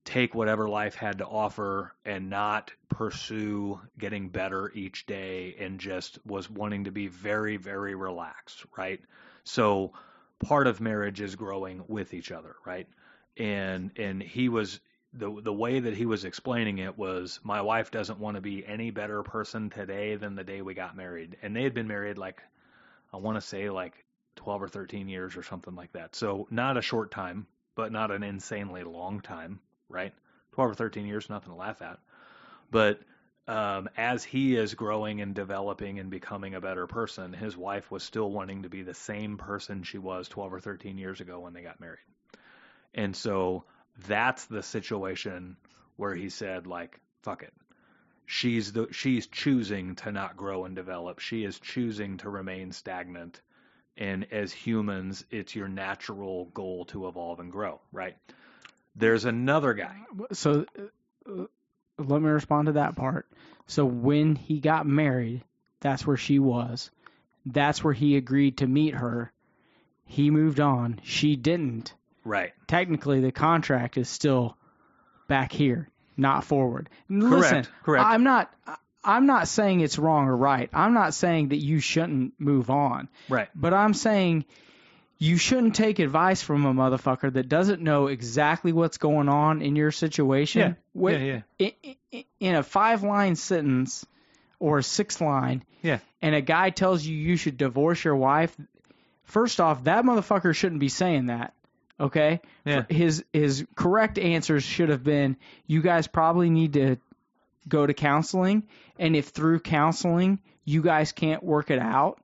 take 0.08 0.34
whatever 0.34 0.70
life 0.70 0.96
had 0.96 1.18
to 1.18 1.28
offer 1.28 1.94
and 2.06 2.30
not 2.30 2.72
pursue 2.88 3.82
getting 4.00 4.30
better 4.30 4.72
each 4.74 5.06
day 5.06 5.54
and 5.60 5.82
just 5.82 6.18
was 6.26 6.50
wanting 6.50 6.86
to 6.86 6.92
be 6.92 7.08
very 7.08 7.58
very 7.58 7.94
relaxed 7.94 8.66
right? 8.78 9.02
So 9.44 9.92
part 10.40 10.66
of 10.68 10.80
marriage 10.80 11.20
is 11.20 11.36
growing 11.36 11.84
with 11.90 12.14
each 12.14 12.32
other 12.32 12.56
right? 12.66 12.88
And 13.36 13.92
and 13.98 14.24
he 14.24 14.48
was 14.48 14.80
the 15.12 15.42
the 15.42 15.54
way 15.54 15.82
that 15.82 15.94
he 15.94 16.06
was 16.06 16.24
explaining 16.24 16.78
it 16.78 16.98
was 16.98 17.42
my 17.44 17.62
wife 17.62 17.92
doesn't 17.92 18.20
want 18.20 18.36
to 18.36 18.42
be 18.42 18.66
any 18.66 18.92
better 18.92 19.24
person 19.24 19.70
today 19.70 20.16
than 20.16 20.36
the 20.36 20.44
day 20.46 20.62
we 20.62 20.74
got 20.74 20.96
married. 20.96 21.36
And 21.42 21.54
they 21.54 21.64
had 21.64 21.74
been 21.74 21.88
married 21.88 22.18
like 22.18 22.42
i 23.12 23.18
want 23.18 23.36
to 23.36 23.42
say 23.42 23.70
like 23.70 24.06
12 24.38 24.64
or 24.64 24.68
13 24.68 25.10
years 25.10 25.36
or 25.36 25.44
something 25.44 25.76
like 25.76 25.92
that 25.94 26.16
so 26.16 26.48
not 26.50 26.78
a 26.78 26.82
short 26.82 27.12
time 27.12 27.46
but 27.76 27.92
not 27.92 28.12
an 28.12 28.24
insanely 28.24 28.84
long 28.84 29.20
time 29.22 29.60
right? 29.90 30.14
12 30.54 30.72
or 30.72 30.76
13 30.76 31.06
years, 31.06 31.30
nothing 31.30 31.52
to 31.52 31.58
laugh 31.58 31.82
at. 31.82 32.00
But 32.72 33.00
um, 33.48 33.90
as 33.96 34.24
he 34.24 34.56
is 34.56 34.74
growing 34.74 35.22
and 35.22 35.34
developing 35.34 36.00
and 36.00 36.10
becoming 36.10 36.56
a 36.56 36.62
better 36.62 36.88
person, 36.88 37.34
his 37.34 37.56
wife 37.56 37.90
was 37.90 38.04
still 38.04 38.30
wanting 38.30 38.64
to 38.64 38.70
be 38.70 38.84
the 38.84 38.94
same 38.94 39.38
person 39.38 39.84
she 39.84 39.98
was 39.98 40.28
12 40.28 40.54
or 40.54 40.60
13 40.60 40.98
years 40.98 41.22
ago 41.22 41.40
when 41.40 41.54
they 41.54 41.62
got 41.62 41.80
married. 41.80 42.00
And 42.94 43.16
so 43.16 43.64
that's 44.08 44.46
the 44.46 44.64
situation 44.64 45.58
where 45.96 46.14
he 46.14 46.30
said, 46.30 46.68
like, 46.68 47.00
fuck 47.24 47.44
it. 47.44 47.54
She's 48.26 48.74
the 48.74 48.88
she's 48.92 49.26
choosing 49.28 49.96
to 49.98 50.12
not 50.12 50.36
grow 50.36 50.66
and 50.66 50.76
develop. 50.76 51.20
She 51.20 51.46
is 51.46 51.58
choosing 51.60 52.18
to 52.18 52.30
remain 52.30 52.74
stagnant. 52.74 53.42
And 53.98 54.28
as 54.32 54.54
humans, 54.54 55.26
it's 55.32 55.56
your 55.56 55.68
natural 55.68 56.46
goal 56.54 56.86
to 56.86 57.08
evolve 57.08 57.40
and 57.40 57.52
grow, 57.52 57.80
right? 57.92 58.16
There's 58.96 59.26
another 59.26 59.74
guy. 59.74 59.96
So 60.34 60.66
uh, 61.28 61.46
let 61.98 62.22
me 62.22 62.30
respond 62.30 62.68
to 62.68 62.72
that 62.74 62.96
part. 62.96 63.28
So 63.66 63.86
when 63.86 64.36
he 64.36 64.60
got 64.60 64.86
married, 64.86 65.44
that's 65.80 66.06
where 66.06 66.18
she 66.18 66.40
was. 66.40 66.90
That's 67.46 67.84
where 67.84 67.94
he 67.94 68.18
agreed 68.18 68.58
to 68.58 68.68
meet 68.68 68.94
her. 68.94 69.32
He 70.06 70.32
moved 70.32 70.60
on. 70.60 71.00
She 71.04 71.36
didn't. 71.36 71.94
Right. 72.24 72.54
Technically, 72.68 73.22
the 73.22 73.32
contract 73.32 73.98
is 73.98 74.10
still 74.10 74.58
back 75.28 75.52
here, 75.52 75.90
not 76.16 76.44
forward. 76.44 76.90
And 77.10 77.22
Correct, 77.22 77.56
Listen, 77.56 77.74
correct. 77.84 78.06
I'm 78.06 78.24
not. 78.24 78.54
I'm 79.08 79.26
not 79.26 79.48
saying 79.48 79.80
it's 79.80 79.98
wrong 79.98 80.28
or 80.28 80.36
right. 80.38 80.70
I'm 80.74 80.94
not 80.94 81.14
saying 81.14 81.50
that 81.50 81.58
you 81.58 81.80
shouldn't 81.80 82.34
move 82.40 82.70
on. 82.70 83.08
Right. 83.30 83.48
But 83.56 83.74
I'm 83.74 83.94
saying 83.94 84.46
you 85.18 85.38
shouldn't 85.38 85.74
take 85.76 85.98
advice 86.00 86.44
from 86.44 86.66
a 86.66 86.74
motherfucker 86.74 87.34
that 87.34 87.50
doesn't 87.50 87.82
know 87.82 88.08
exactly 88.08 88.72
what's 88.74 88.98
going 89.00 89.30
on 89.30 89.62
in 89.64 89.76
your 89.76 89.92
situation. 89.92 90.62
Yeah. 90.62 90.74
With- 90.94 91.22
yeah, 91.22 91.42
i- 91.60 91.96
i- 92.14 92.26
In 92.40 92.54
a 92.56 92.62
five 92.64 93.02
line 93.04 93.36
sentence 93.36 94.06
or 94.60 94.80
a 94.80 94.84
six 94.84 95.20
line, 95.22 95.64
yeah. 95.82 96.00
and 96.22 96.36
a 96.36 96.42
guy 96.42 96.70
tells 96.70 97.04
you 97.06 97.16
you 97.16 97.36
should 97.38 97.58
divorce 97.58 98.04
your 98.04 98.16
wife, 98.16 98.56
first 99.24 99.60
off, 99.60 99.84
that 99.86 100.04
motherfucker 100.06 100.56
shouldn't 100.56 100.80
be 100.82 100.90
saying 100.90 101.28
that. 101.28 101.54
Okay? 102.00 102.42
Yeah. 102.64 102.84
His 102.90 103.24
his 103.34 103.66
correct 103.76 104.20
answers 104.20 104.64
should 104.64 104.90
have 104.90 105.04
been 105.04 105.36
you 105.66 105.82
guys 105.82 106.06
probably 106.08 106.50
need 106.52 106.74
to 106.74 106.98
go 107.68 107.86
to 107.86 107.94
counseling 107.94 108.64
and 109.00 109.16
if 109.16 109.30
through 109.30 109.60
counseling 109.60 110.40
you 110.66 110.82
guys 110.82 111.12
can't 111.12 111.44
work 111.44 111.72
it 111.72 111.80
out, 111.80 112.20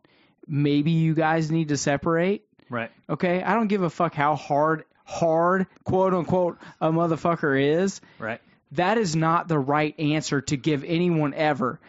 maybe 0.47 0.91
you 0.91 1.13
guys 1.13 1.49
need 1.51 1.69
to 1.69 1.77
separate. 1.77 2.45
Right. 2.69 2.91
Okay? 3.09 3.41
I 3.43 3.53
don't 3.53 3.67
give 3.67 3.83
a 3.83 3.89
fuck 3.89 4.13
how 4.13 4.35
hard 4.35 4.85
hard 5.05 5.67
quote 5.83 6.13
unquote 6.13 6.57
a 6.79 6.91
motherfucker 6.91 7.61
is 7.81 7.99
Right. 8.19 8.39
that 8.71 8.97
is 8.97 9.15
not 9.17 9.47
the 9.49 9.59
right 9.59 9.97
answer 9.99 10.39
to 10.41 10.55
give 10.57 10.83
anyone 10.85 11.33
ever. 11.33 11.79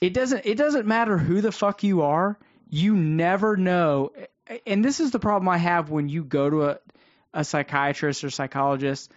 It 0.00 0.12
doesn't 0.14 0.44
it 0.44 0.56
doesn't 0.56 0.86
matter 0.86 1.16
who 1.18 1.40
the 1.40 1.52
fuck 1.52 1.82
you 1.82 2.02
are. 2.02 2.38
You 2.68 2.94
never 2.96 3.56
know. 3.56 4.12
And 4.66 4.84
this 4.84 5.00
is 5.00 5.10
the 5.10 5.18
problem 5.18 5.48
I 5.48 5.58
have 5.58 5.90
when 5.90 6.08
you 6.08 6.22
go 6.24 6.50
to 6.50 6.64
a 6.70 6.78
a 7.32 7.44
psychiatrist 7.44 8.24
or 8.24 8.30
psychologist. 8.30 9.10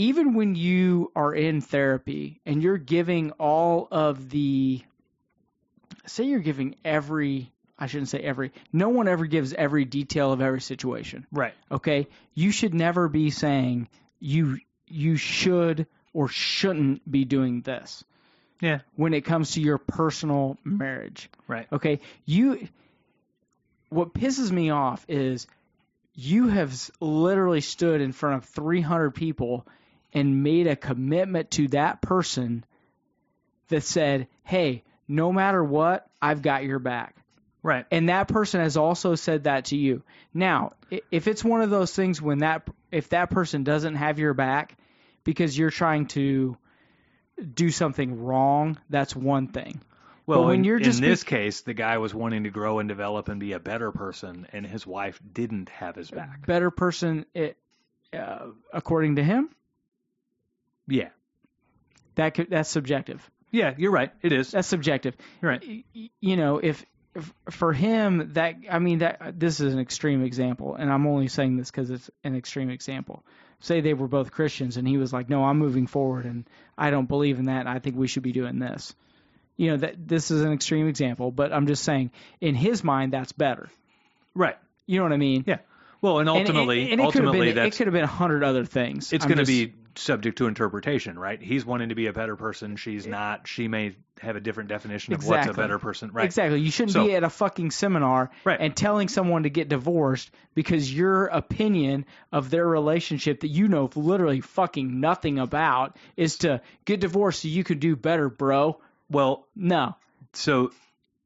Even 0.00 0.32
when 0.32 0.54
you 0.54 1.12
are 1.14 1.34
in 1.34 1.60
therapy 1.60 2.40
and 2.46 2.62
you're 2.62 2.78
giving 2.78 3.32
all 3.32 3.86
of 3.90 4.30
the 4.30 4.80
say 6.06 6.24
you're 6.24 6.40
giving 6.40 6.76
every 6.84 7.50
I 7.78 7.86
shouldn't 7.86 8.08
say 8.08 8.18
every. 8.20 8.52
No 8.72 8.90
one 8.90 9.08
ever 9.08 9.24
gives 9.26 9.52
every 9.54 9.84
detail 9.84 10.32
of 10.32 10.40
every 10.40 10.60
situation 10.62 11.26
Right. 11.30 11.52
okay 11.70 12.08
you 12.34 12.50
should 12.50 12.72
never 12.74 13.08
be 13.08 13.30
saying 13.30 13.88
you 14.20 14.58
you 14.86 15.16
should 15.16 15.86
or 16.14 16.28
shouldn't 16.28 17.08
be 17.10 17.24
doing 17.26 17.60
this 17.60 18.02
Yeah. 18.60 18.80
when 18.96 19.12
it 19.14 19.22
comes 19.26 19.52
to 19.52 19.60
your 19.60 19.76
personal 19.78 20.56
marriage 20.64 21.28
Right. 21.46 21.66
okay 21.70 22.00
you 22.24 22.68
what 23.90 24.14
pisses 24.14 24.50
me 24.50 24.70
off 24.70 25.04
is 25.08 25.46
you 26.14 26.48
have 26.48 26.72
literally 27.00 27.60
stood 27.60 28.00
in 28.00 28.12
front 28.12 28.36
of 28.36 28.44
300 28.46 29.10
people 29.10 29.66
and 30.12 30.42
made 30.42 30.66
a 30.66 30.76
commitment 30.76 31.50
to 31.52 31.68
that 31.68 32.00
person 32.02 32.64
that 33.68 33.82
said 33.84 34.26
hey 34.44 34.82
no 35.08 35.32
matter 35.32 35.62
what 35.62 36.08
i've 36.20 36.42
got 36.42 36.64
your 36.64 36.78
back 36.78 37.16
Right. 37.62 37.84
and 37.90 38.08
that 38.08 38.26
person 38.26 38.62
has 38.62 38.78
also 38.78 39.16
said 39.16 39.44
that 39.44 39.66
to 39.66 39.76
you. 39.76 40.02
Now, 40.32 40.72
if 41.10 41.28
it's 41.28 41.44
one 41.44 41.60
of 41.60 41.68
those 41.68 41.94
things 41.94 42.22
when 42.22 42.38
that 42.38 42.66
if 42.90 43.10
that 43.10 43.28
person 43.28 43.64
doesn't 43.64 43.96
have 43.96 44.18
your 44.18 44.32
back 44.32 44.78
because 45.24 45.58
you're 45.58 45.68
trying 45.70 46.06
to 46.06 46.56
do 47.52 47.70
something 47.70 48.22
wrong, 48.24 48.78
that's 48.88 49.14
one 49.14 49.48
thing. 49.48 49.82
Well, 50.24 50.40
But 50.40 50.46
when 50.46 50.54
in, 50.60 50.64
you're 50.64 50.78
just 50.78 51.00
in 51.00 51.02
be- 51.04 51.08
this 51.10 51.22
case, 51.22 51.60
the 51.60 51.74
guy 51.74 51.98
was 51.98 52.14
wanting 52.14 52.44
to 52.44 52.50
grow 52.50 52.78
and 52.78 52.88
develop 52.88 53.28
and 53.28 53.38
be 53.38 53.52
a 53.52 53.60
better 53.60 53.92
person, 53.92 54.46
and 54.54 54.66
his 54.66 54.86
wife 54.86 55.20
didn't 55.30 55.68
have 55.68 55.96
his 55.96 56.10
back. 56.10 56.46
Better 56.46 56.70
person, 56.70 57.26
it, 57.34 57.58
uh, 58.14 58.46
according 58.72 59.16
to 59.16 59.22
him, 59.22 59.50
Yeah. 60.90 61.08
that 62.16 62.34
could, 62.34 62.50
that's 62.50 62.68
subjective. 62.68 63.28
Yeah, 63.50 63.74
you're 63.76 63.90
right. 63.90 64.12
It 64.22 64.32
is. 64.32 64.52
That's 64.52 64.68
subjective. 64.68 65.16
You're 65.42 65.50
right. 65.50 65.84
You 66.20 66.36
know, 66.36 66.58
if, 66.58 66.84
if 67.14 67.32
for 67.50 67.72
him 67.72 68.32
that 68.34 68.54
I 68.70 68.78
mean 68.78 68.98
that 68.98 69.40
this 69.40 69.58
is 69.58 69.74
an 69.74 69.80
extreme 69.80 70.22
example, 70.24 70.76
and 70.76 70.90
I'm 70.92 71.06
only 71.06 71.26
saying 71.26 71.56
this 71.56 71.68
because 71.70 71.90
it's 71.90 72.08
an 72.22 72.36
extreme 72.36 72.70
example. 72.70 73.24
Say 73.58 73.80
they 73.80 73.94
were 73.94 74.06
both 74.06 74.30
Christians, 74.30 74.76
and 74.76 74.86
he 74.86 74.96
was 74.98 75.12
like, 75.12 75.28
"No, 75.28 75.42
I'm 75.44 75.58
moving 75.58 75.88
forward, 75.88 76.26
and 76.26 76.48
I 76.78 76.90
don't 76.90 77.08
believe 77.08 77.40
in 77.40 77.46
that. 77.46 77.60
And 77.60 77.68
I 77.68 77.80
think 77.80 77.96
we 77.96 78.06
should 78.06 78.22
be 78.22 78.30
doing 78.32 78.60
this." 78.60 78.94
You 79.56 79.72
know, 79.72 79.76
that 79.78 80.06
this 80.08 80.30
is 80.30 80.42
an 80.42 80.52
extreme 80.52 80.86
example, 80.86 81.32
but 81.32 81.52
I'm 81.52 81.66
just 81.66 81.82
saying, 81.82 82.12
in 82.40 82.54
his 82.54 82.84
mind, 82.84 83.12
that's 83.12 83.32
better. 83.32 83.68
Right. 84.34 84.56
You 84.86 84.98
know 84.98 85.02
what 85.02 85.12
I 85.12 85.16
mean? 85.18 85.42
Yeah. 85.46 85.58
Well, 86.00 86.20
and 86.20 86.28
And- 86.28 86.38
ultimately, 86.38 86.82
and, 86.84 86.92
and 86.92 87.00
have 87.00 87.06
ultimately, 87.08 87.52
been, 87.52 87.66
it 87.66 87.76
could 87.76 87.88
have 87.88 87.92
been 87.92 88.04
a 88.04 88.06
hundred 88.06 88.44
other 88.44 88.64
things. 88.64 89.12
it's 89.12 89.26
going 89.26 89.38
to 89.38 89.44
be 89.44 89.74
subject 90.00 90.38
to 90.38 90.46
interpretation, 90.46 91.18
right? 91.18 91.40
He's 91.40 91.64
wanting 91.64 91.90
to 91.90 91.94
be 91.94 92.06
a 92.06 92.12
better 92.12 92.36
person. 92.36 92.76
She's 92.76 93.06
not. 93.06 93.46
She 93.46 93.68
may 93.68 93.96
have 94.20 94.36
a 94.36 94.40
different 94.40 94.68
definition 94.68 95.14
of 95.14 95.24
what's 95.26 95.46
a 95.46 95.52
better 95.54 95.78
person, 95.78 96.10
right? 96.12 96.24
Exactly. 96.24 96.60
You 96.60 96.70
shouldn't 96.70 96.92
So- 96.92 97.06
be 97.06 97.14
at 97.14 97.24
a 97.24 97.30
fucking 97.30 97.70
seminar 97.70 98.30
Right. 98.44 98.58
and 98.60 98.76
telling 98.76 99.08
someone 99.08 99.44
to 99.44 99.50
get 99.50 99.68
divorced 99.68 100.30
because 100.54 100.92
your 100.94 101.26
opinion 101.26 102.04
of 102.32 102.50
their 102.50 102.66
relationship 102.66 103.40
that 103.40 103.48
you 103.48 103.68
know 103.68 103.88
literally 103.94 104.40
fucking 104.40 105.00
nothing 105.00 105.38
about 105.38 105.96
is 106.16 106.38
to 106.38 106.60
get 106.84 107.00
divorced 107.00 107.42
so 107.42 107.48
you 107.48 107.64
could 107.64 107.80
do 107.80 107.96
better, 107.96 108.28
bro. 108.28 108.78
Well, 109.10 109.46
No. 109.56 109.96
so 110.34 110.70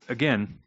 again, 0.08 0.58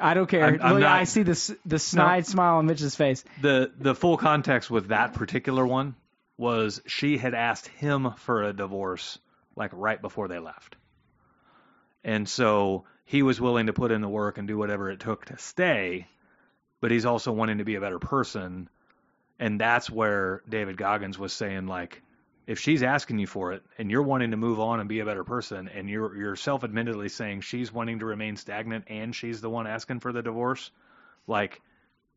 I 0.00 0.14
don't 0.14 0.28
care. 0.28 0.44
I'm- 0.44 0.58
I'm 0.62 0.72
Look, 0.74 0.80
not- 0.82 0.92
I 1.00 1.04
see 1.04 1.22
the 1.22 1.56
the 1.64 1.78
snide 1.78 2.26
smile 2.26 2.56
on 2.56 2.66
Mitch's 2.66 2.94
face. 2.96 3.24
the 3.40 3.70
the 3.78 3.94
full 3.94 4.16
context 4.16 4.70
with 4.70 4.88
that 4.88 5.14
particular 5.14 5.66
one 5.66 5.94
was 6.36 6.82
she 6.86 7.18
had 7.18 7.34
asked 7.34 7.68
him 7.68 8.12
for 8.18 8.42
a 8.42 8.52
divorce 8.52 9.18
like 9.56 9.70
right 9.72 10.00
before 10.00 10.28
they 10.28 10.38
left. 10.38 10.76
And 12.04 12.28
so 12.28 12.84
he 13.04 13.22
was 13.22 13.40
willing 13.40 13.66
to 13.66 13.72
put 13.72 13.90
in 13.90 14.00
the 14.00 14.08
work 14.08 14.38
and 14.38 14.46
do 14.46 14.58
whatever 14.58 14.90
it 14.90 15.00
took 15.00 15.24
to 15.26 15.38
stay, 15.38 16.06
but 16.80 16.90
he's 16.90 17.06
also 17.06 17.32
wanting 17.32 17.58
to 17.58 17.64
be 17.64 17.76
a 17.76 17.80
better 17.80 17.98
person. 17.98 18.68
And 19.38 19.60
that's 19.60 19.90
where 19.90 20.42
David 20.48 20.76
Goggins 20.76 21.18
was 21.18 21.32
saying 21.32 21.66
like 21.66 22.02
if 22.46 22.60
she's 22.60 22.82
asking 22.82 23.18
you 23.18 23.26
for 23.26 23.52
it 23.52 23.62
and 23.76 23.90
you're 23.90 24.02
wanting 24.02 24.30
to 24.30 24.36
move 24.36 24.60
on 24.60 24.78
and 24.78 24.88
be 24.88 25.00
a 25.00 25.04
better 25.04 25.24
person 25.24 25.68
and 25.68 25.90
you're 25.90 26.16
you're 26.16 26.36
self-admittedly 26.36 27.08
saying 27.08 27.40
she's 27.40 27.72
wanting 27.72 27.98
to 27.98 28.06
remain 28.06 28.36
stagnant 28.36 28.84
and 28.88 29.14
she's 29.14 29.40
the 29.40 29.50
one 29.50 29.66
asking 29.66 30.00
for 30.00 30.12
the 30.12 30.22
divorce, 30.22 30.70
like 31.26 31.60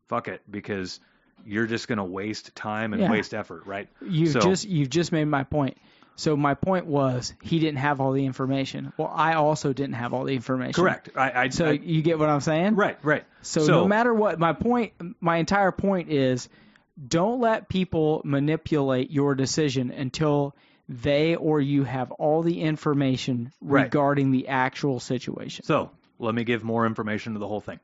fuck 0.08 0.28
it 0.28 0.40
because 0.50 1.00
you're 1.46 1.66
just 1.66 1.88
going 1.88 1.98
to 1.98 2.04
waste 2.04 2.54
time 2.54 2.92
and 2.92 3.02
Yeah. 3.02 3.10
waste 3.10 3.34
effort, 3.34 3.66
right? 3.66 3.88
You've 4.00 4.32
So- 4.32 4.40
just 4.40 4.66
you've 4.68 4.90
just 4.90 5.12
made 5.12 5.24
my 5.26 5.44
point. 5.44 5.76
So 6.16 6.36
my 6.36 6.52
point 6.54 6.84
was 6.84 7.32
he 7.40 7.58
didn't 7.58 7.78
have 7.78 7.98
all 8.00 8.12
the 8.12 8.26
information. 8.26 8.92
Well, 8.98 9.10
I 9.14 9.34
also 9.34 9.72
didn't 9.72 9.94
have 9.94 10.12
all 10.12 10.24
the 10.24 10.34
information. 10.34 10.74
Correct. 10.74 11.08
I, 11.16 11.44
I, 11.44 11.48
So 11.48 11.66
I 11.68 11.70
you 11.72 12.02
get 12.02 12.18
what 12.18 12.28
I'm 12.28 12.40
saying? 12.40 12.74
right, 12.76 12.98
right. 13.02 13.24
So, 13.40 13.64
no 13.66 13.88
matter 13.88 14.12
what, 14.12 14.38
my 14.38 14.52
point, 14.52 14.92
my 15.20 15.36
entire 15.38 15.72
point 15.72 16.10
is, 16.10 16.50
don't 17.08 17.40
let 17.40 17.70
people 17.70 18.20
manipulate 18.24 19.10
your 19.10 19.34
decision 19.34 19.90
until 19.90 20.54
they 20.90 21.36
or 21.36 21.58
you 21.60 21.84
have 21.84 22.10
all 22.12 22.42
the 22.42 22.60
information 22.60 23.50
Right. 23.62 23.84
regarding 23.84 24.30
the 24.30 24.48
actual 24.48 25.00
situation. 25.00 25.64
So 25.64 25.90
let 26.18 26.34
me 26.34 26.44
give 26.44 26.62
more 26.64 26.84
information 26.84 27.32
to 27.32 27.38
the 27.38 27.48
whole 27.48 27.60
thing. 27.60 27.80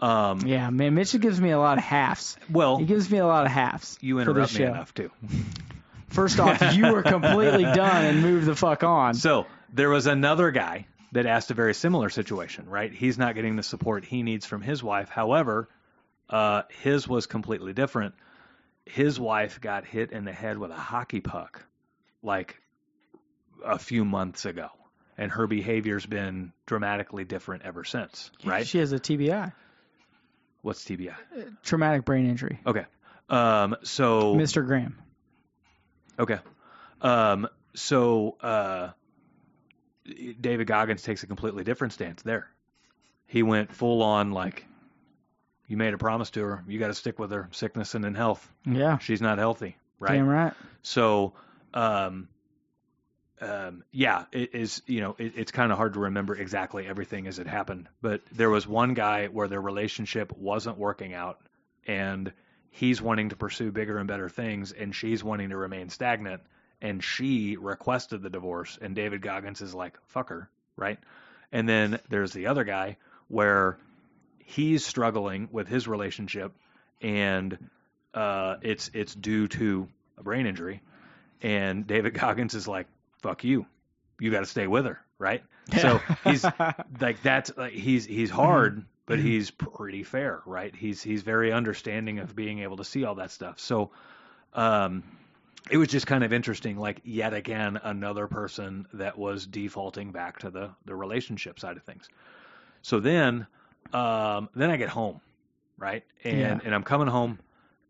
Um, 0.00 0.40
Yeah, 0.46 0.70
man, 0.70 0.94
Mitch 0.94 1.18
gives 1.20 1.40
me 1.40 1.50
a 1.50 1.58
lot 1.58 1.78
of 1.78 1.84
halves. 1.84 2.36
well, 2.50 2.78
He 2.78 2.84
gives 2.84 3.10
me 3.10 3.18
a 3.18 3.26
lot 3.26 3.46
of 3.46 3.52
halves. 3.52 3.96
you 4.00 4.18
interrupt 4.18 4.52
me 4.54 4.58
show. 4.58 4.64
enough 4.70 4.92
too. 4.94 5.10
First 6.08 6.38
off, 6.38 6.74
you 6.76 6.92
were 6.92 7.02
completely 7.02 7.62
done 7.74 8.04
and 8.04 8.22
moved 8.22 8.46
the 8.46 8.54
fuck 8.54 8.84
on. 8.84 9.14
So 9.14 9.46
there 9.72 9.90
was 9.90 10.06
another 10.06 10.50
guy 10.50 10.86
that 11.12 11.26
asked 11.26 11.50
a 11.50 11.54
very 11.54 11.74
similar 11.74 12.08
situation, 12.10 12.68
right? 12.68 12.92
He's 12.92 13.18
not 13.18 13.34
getting 13.34 13.56
the 13.56 13.62
support 13.62 14.04
he 14.04 14.22
needs 14.22 14.46
from 14.46 14.62
his 14.62 14.82
wife. 14.82 15.08
However, 15.08 15.68
uh, 16.30 16.62
his 16.82 17.08
was 17.08 17.26
completely 17.26 17.72
different. 17.72 18.14
His 18.86 19.18
wife 19.18 19.60
got 19.60 19.84
hit 19.86 20.12
in 20.12 20.24
the 20.24 20.32
head 20.32 20.58
with 20.58 20.70
a 20.70 20.76
hockey 20.76 21.20
puck 21.20 21.64
like 22.22 22.60
a 23.64 23.78
few 23.78 24.04
months 24.04 24.44
ago, 24.44 24.68
and 25.16 25.30
her 25.32 25.46
behavior's 25.46 26.04
been 26.06 26.52
dramatically 26.66 27.24
different 27.24 27.62
ever 27.64 27.82
since, 27.84 28.30
right? 28.44 28.66
She 28.66 28.78
has 28.78 28.92
a 28.92 28.98
TBI, 28.98 29.52
What's 30.64 30.82
TBI? 30.82 31.14
traumatic 31.62 32.06
brain 32.06 32.26
injury. 32.26 32.58
Okay. 32.66 32.86
Um, 33.28 33.76
so 33.82 34.34
Mr. 34.34 34.64
Graham. 34.64 34.96
Okay. 36.18 36.38
Um, 37.02 37.46
so 37.74 38.38
uh, 38.40 38.88
David 40.40 40.66
Goggins 40.66 41.02
takes 41.02 41.22
a 41.22 41.26
completely 41.26 41.64
different 41.64 41.92
stance 41.92 42.22
there. 42.22 42.48
He 43.26 43.42
went 43.42 43.74
full 43.74 44.02
on 44.02 44.30
like, 44.32 44.64
you 45.66 45.76
made 45.76 45.92
a 45.92 45.98
promise 45.98 46.30
to 46.30 46.42
her. 46.42 46.64
You 46.66 46.78
got 46.78 46.86
to 46.86 46.94
stick 46.94 47.18
with 47.18 47.30
her, 47.30 47.50
sickness 47.52 47.94
and 47.94 48.06
in 48.06 48.14
health. 48.14 48.50
Yeah, 48.64 48.96
She's 48.96 49.20
not 49.20 49.36
healthy, 49.36 49.76
right? 50.00 50.14
damn 50.14 50.26
right. 50.26 50.54
So, 50.80 51.34
um, 51.74 52.28
um, 53.40 53.84
yeah, 53.90 54.24
it 54.32 54.54
is. 54.54 54.82
You 54.86 55.00
know, 55.00 55.16
it, 55.18 55.34
it's 55.36 55.52
kind 55.52 55.72
of 55.72 55.78
hard 55.78 55.94
to 55.94 56.00
remember 56.00 56.34
exactly 56.34 56.86
everything 56.86 57.26
as 57.26 57.38
it 57.38 57.46
happened. 57.46 57.88
But 58.00 58.22
there 58.32 58.50
was 58.50 58.66
one 58.66 58.94
guy 58.94 59.26
where 59.26 59.48
their 59.48 59.60
relationship 59.60 60.36
wasn't 60.36 60.78
working 60.78 61.14
out, 61.14 61.40
and 61.86 62.32
he's 62.70 63.02
wanting 63.02 63.30
to 63.30 63.36
pursue 63.36 63.72
bigger 63.72 63.98
and 63.98 64.08
better 64.08 64.28
things, 64.28 64.72
and 64.72 64.94
she's 64.94 65.24
wanting 65.24 65.50
to 65.50 65.56
remain 65.56 65.88
stagnant. 65.88 66.42
And 66.80 67.02
she 67.02 67.56
requested 67.56 68.22
the 68.22 68.30
divorce, 68.30 68.78
and 68.80 68.94
David 68.94 69.22
Goggins 69.22 69.62
is 69.62 69.74
like, 69.74 69.98
"Fuck 70.06 70.28
her," 70.28 70.48
right? 70.76 70.98
And 71.50 71.68
then 71.68 72.00
there's 72.08 72.32
the 72.32 72.48
other 72.48 72.64
guy 72.64 72.96
where 73.28 73.78
he's 74.38 74.84
struggling 74.84 75.48
with 75.50 75.66
his 75.66 75.88
relationship, 75.88 76.52
and 77.00 77.70
uh, 78.12 78.56
it's 78.62 78.90
it's 78.94 79.14
due 79.14 79.48
to 79.48 79.88
a 80.18 80.22
brain 80.22 80.46
injury, 80.46 80.82
and 81.42 81.86
David 81.86 82.14
Goggins 82.20 82.54
is 82.54 82.68
like, 82.68 82.86
"Fuck 83.24 83.42
you, 83.42 83.64
you 84.20 84.30
got 84.30 84.40
to 84.40 84.46
stay 84.46 84.66
with 84.66 84.84
her," 84.84 85.00
right? 85.18 85.42
So 85.80 85.98
he's 86.24 86.44
like 87.00 87.22
that's 87.22 87.56
like 87.56 87.72
he's 87.72 88.04
he's 88.04 88.28
hard, 88.28 88.84
but 89.06 89.18
he's 89.18 89.50
pretty 89.50 90.02
fair, 90.02 90.42
right? 90.44 90.76
He's 90.76 91.02
he's 91.02 91.22
very 91.22 91.50
understanding 91.50 92.18
of 92.18 92.36
being 92.36 92.58
able 92.58 92.76
to 92.76 92.84
see 92.84 93.02
all 93.04 93.14
that 93.14 93.30
stuff. 93.30 93.58
So, 93.60 93.92
um, 94.52 95.04
it 95.70 95.78
was 95.78 95.88
just 95.88 96.06
kind 96.06 96.22
of 96.22 96.34
interesting, 96.34 96.76
like 96.76 97.00
yet 97.02 97.32
again 97.32 97.80
another 97.82 98.26
person 98.26 98.86
that 98.92 99.16
was 99.16 99.46
defaulting 99.46 100.12
back 100.12 100.40
to 100.40 100.50
the 100.50 100.72
the 100.84 100.94
relationship 100.94 101.58
side 101.58 101.78
of 101.78 101.82
things. 101.82 102.06
So 102.82 103.00
then, 103.00 103.46
um, 103.94 104.50
then 104.54 104.70
I 104.70 104.76
get 104.76 104.90
home, 104.90 105.22
right, 105.78 106.04
and 106.24 106.40
Yeah. 106.40 106.60
and 106.62 106.74
I'm 106.74 106.82
coming 106.82 107.08
home, 107.08 107.38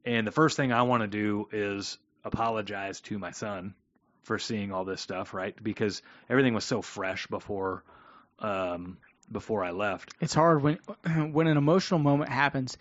and 0.04 0.24
the 0.28 0.32
first 0.32 0.56
thing 0.56 0.72
I 0.72 0.82
want 0.82 1.02
to 1.02 1.08
do 1.08 1.48
is 1.50 1.98
apologize 2.24 3.00
to 3.00 3.18
my 3.18 3.32
son 3.32 3.74
for 4.24 4.38
seeing 4.38 4.72
all 4.72 4.84
this 4.84 5.00
stuff, 5.00 5.32
right? 5.34 5.54
Because 5.62 6.02
everything 6.28 6.54
was 6.54 6.64
so 6.64 6.82
fresh 6.82 7.26
before 7.28 7.82
um 8.40 8.98
before 9.30 9.64
I 9.64 9.70
left, 9.70 10.12
it's 10.20 10.34
hard 10.34 10.62
when 10.62 10.78
when 11.32 11.46
an 11.46 11.56
emotional 11.56 12.00
moment 12.00 12.30
happens. 12.30 12.76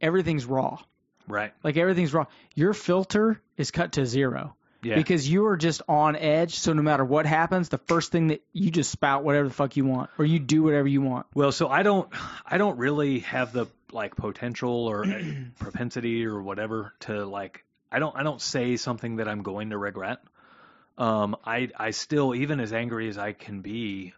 Everything's 0.00 0.44
raw. 0.46 0.78
right? 1.26 1.52
Like 1.64 1.76
everything's 1.76 2.12
raw. 2.14 2.26
Your 2.54 2.72
filter 2.74 3.40
is 3.56 3.70
cut 3.72 3.92
to 3.92 4.06
zero 4.06 4.54
Yeah. 4.82 4.94
because 4.94 5.28
you 5.28 5.46
are 5.46 5.56
just 5.56 5.82
on 5.88 6.14
edge. 6.14 6.54
So 6.56 6.72
no 6.72 6.82
matter 6.82 7.04
what 7.04 7.26
happens, 7.26 7.68
the 7.68 7.78
first 7.78 8.12
thing 8.12 8.28
that 8.28 8.42
you 8.52 8.70
just 8.70 8.90
spout 8.90 9.24
whatever 9.24 9.48
the 9.48 9.54
fuck 9.54 9.76
you 9.76 9.84
want, 9.84 10.10
or 10.18 10.24
you 10.24 10.38
do 10.38 10.62
whatever 10.62 10.86
you 10.86 11.00
want. 11.02 11.26
Well, 11.34 11.50
so 11.52 11.68
I 11.68 11.82
don't, 11.82 12.08
I 12.46 12.58
don't 12.58 12.78
really 12.78 13.20
have 13.20 13.52
the 13.52 13.66
like 13.92 14.14
potential 14.14 14.86
or 14.86 15.04
uh, 15.04 15.20
propensity 15.58 16.24
or 16.26 16.40
whatever 16.40 16.92
to 17.00 17.24
like, 17.24 17.64
I 17.90 17.98
don't, 17.98 18.14
I 18.16 18.22
don't 18.22 18.40
say 18.40 18.76
something 18.76 19.16
that 19.16 19.26
I'm 19.26 19.42
going 19.42 19.70
to 19.70 19.78
regret. 19.78 20.18
Um, 20.98 21.36
I, 21.46 21.70
I 21.78 21.90
still, 21.92 22.34
even 22.34 22.60
as 22.60 22.72
angry 22.72 23.08
as 23.08 23.16
I 23.16 23.32
can 23.32 23.60
be, 23.60 24.14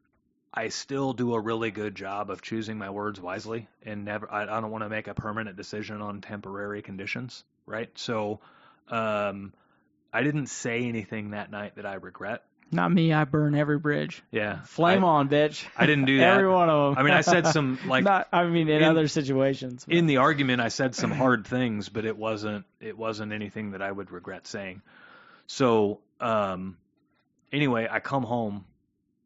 I 0.53 0.69
still 0.69 1.13
do 1.13 1.35
a 1.35 1.41
really 1.41 1.71
good 1.71 1.95
job 1.95 2.31
of 2.31 2.43
choosing 2.43 2.79
my 2.79 2.91
words 2.91 3.21
wisely 3.21 3.69
and 3.85 4.05
never, 4.05 4.31
I, 4.33 4.43
I 4.45 4.61
don't 4.61 4.71
want 4.71 4.83
to 4.85 4.89
make 4.89 5.07
a 5.07 5.15
permanent 5.15 5.57
decision 5.57 6.01
on 6.01 6.23
temporary 6.23 6.83
conditions, 6.83 7.45
right? 7.67 7.91
So, 7.95 8.41
um, 8.89 9.53
I 10.13 10.23
didn't 10.23 10.47
say 10.47 10.85
anything 10.89 11.31
that 11.31 11.51
night 11.51 11.77
that 11.77 11.87
I 11.87 11.95
regret. 11.95 12.43
Not 12.73 12.93
me. 12.93 13.13
I 13.13 13.25
burn 13.25 13.55
every 13.55 13.79
bridge. 13.79 14.23
Yeah, 14.31 14.63
Flame 14.63 15.05
I, 15.05 15.09
on, 15.09 15.29
bitch. 15.29 15.65
I 15.77 15.87
didn't 15.87 16.05
do 16.07 16.19
that. 16.19 16.35
Every 16.35 16.49
one 16.49 16.69
of 16.71 16.95
them. 16.95 16.99
I 16.99 17.03
mean, 17.07 17.15
I 17.15 17.21
said 17.23 17.47
some 17.49 17.79
like 17.87 18.05
Not. 18.05 18.29
I 18.33 18.45
mean, 18.45 18.69
in, 18.69 18.83
in- 18.83 18.85
other 18.85 19.09
situations. 19.09 19.85
but- 19.85 19.95
in 19.95 20.07
the 20.07 20.19
argument 20.19 20.61
I 20.61 20.69
said 20.69 20.95
some 20.95 21.11
hard 21.11 21.47
things, 21.47 21.89
but 21.89 22.05
it 22.05 22.17
wasn't 22.17 22.65
it 22.81 22.97
wasn't 22.97 23.33
anything 23.33 23.73
that 23.73 23.83
I 23.83 23.91
would 23.91 24.11
regret 24.11 24.47
saying. 24.47 24.83
So 25.51 25.99
um 26.21 26.77
anyway, 27.53 27.89
I 27.91 27.99
come 27.99 28.23
home 28.23 28.67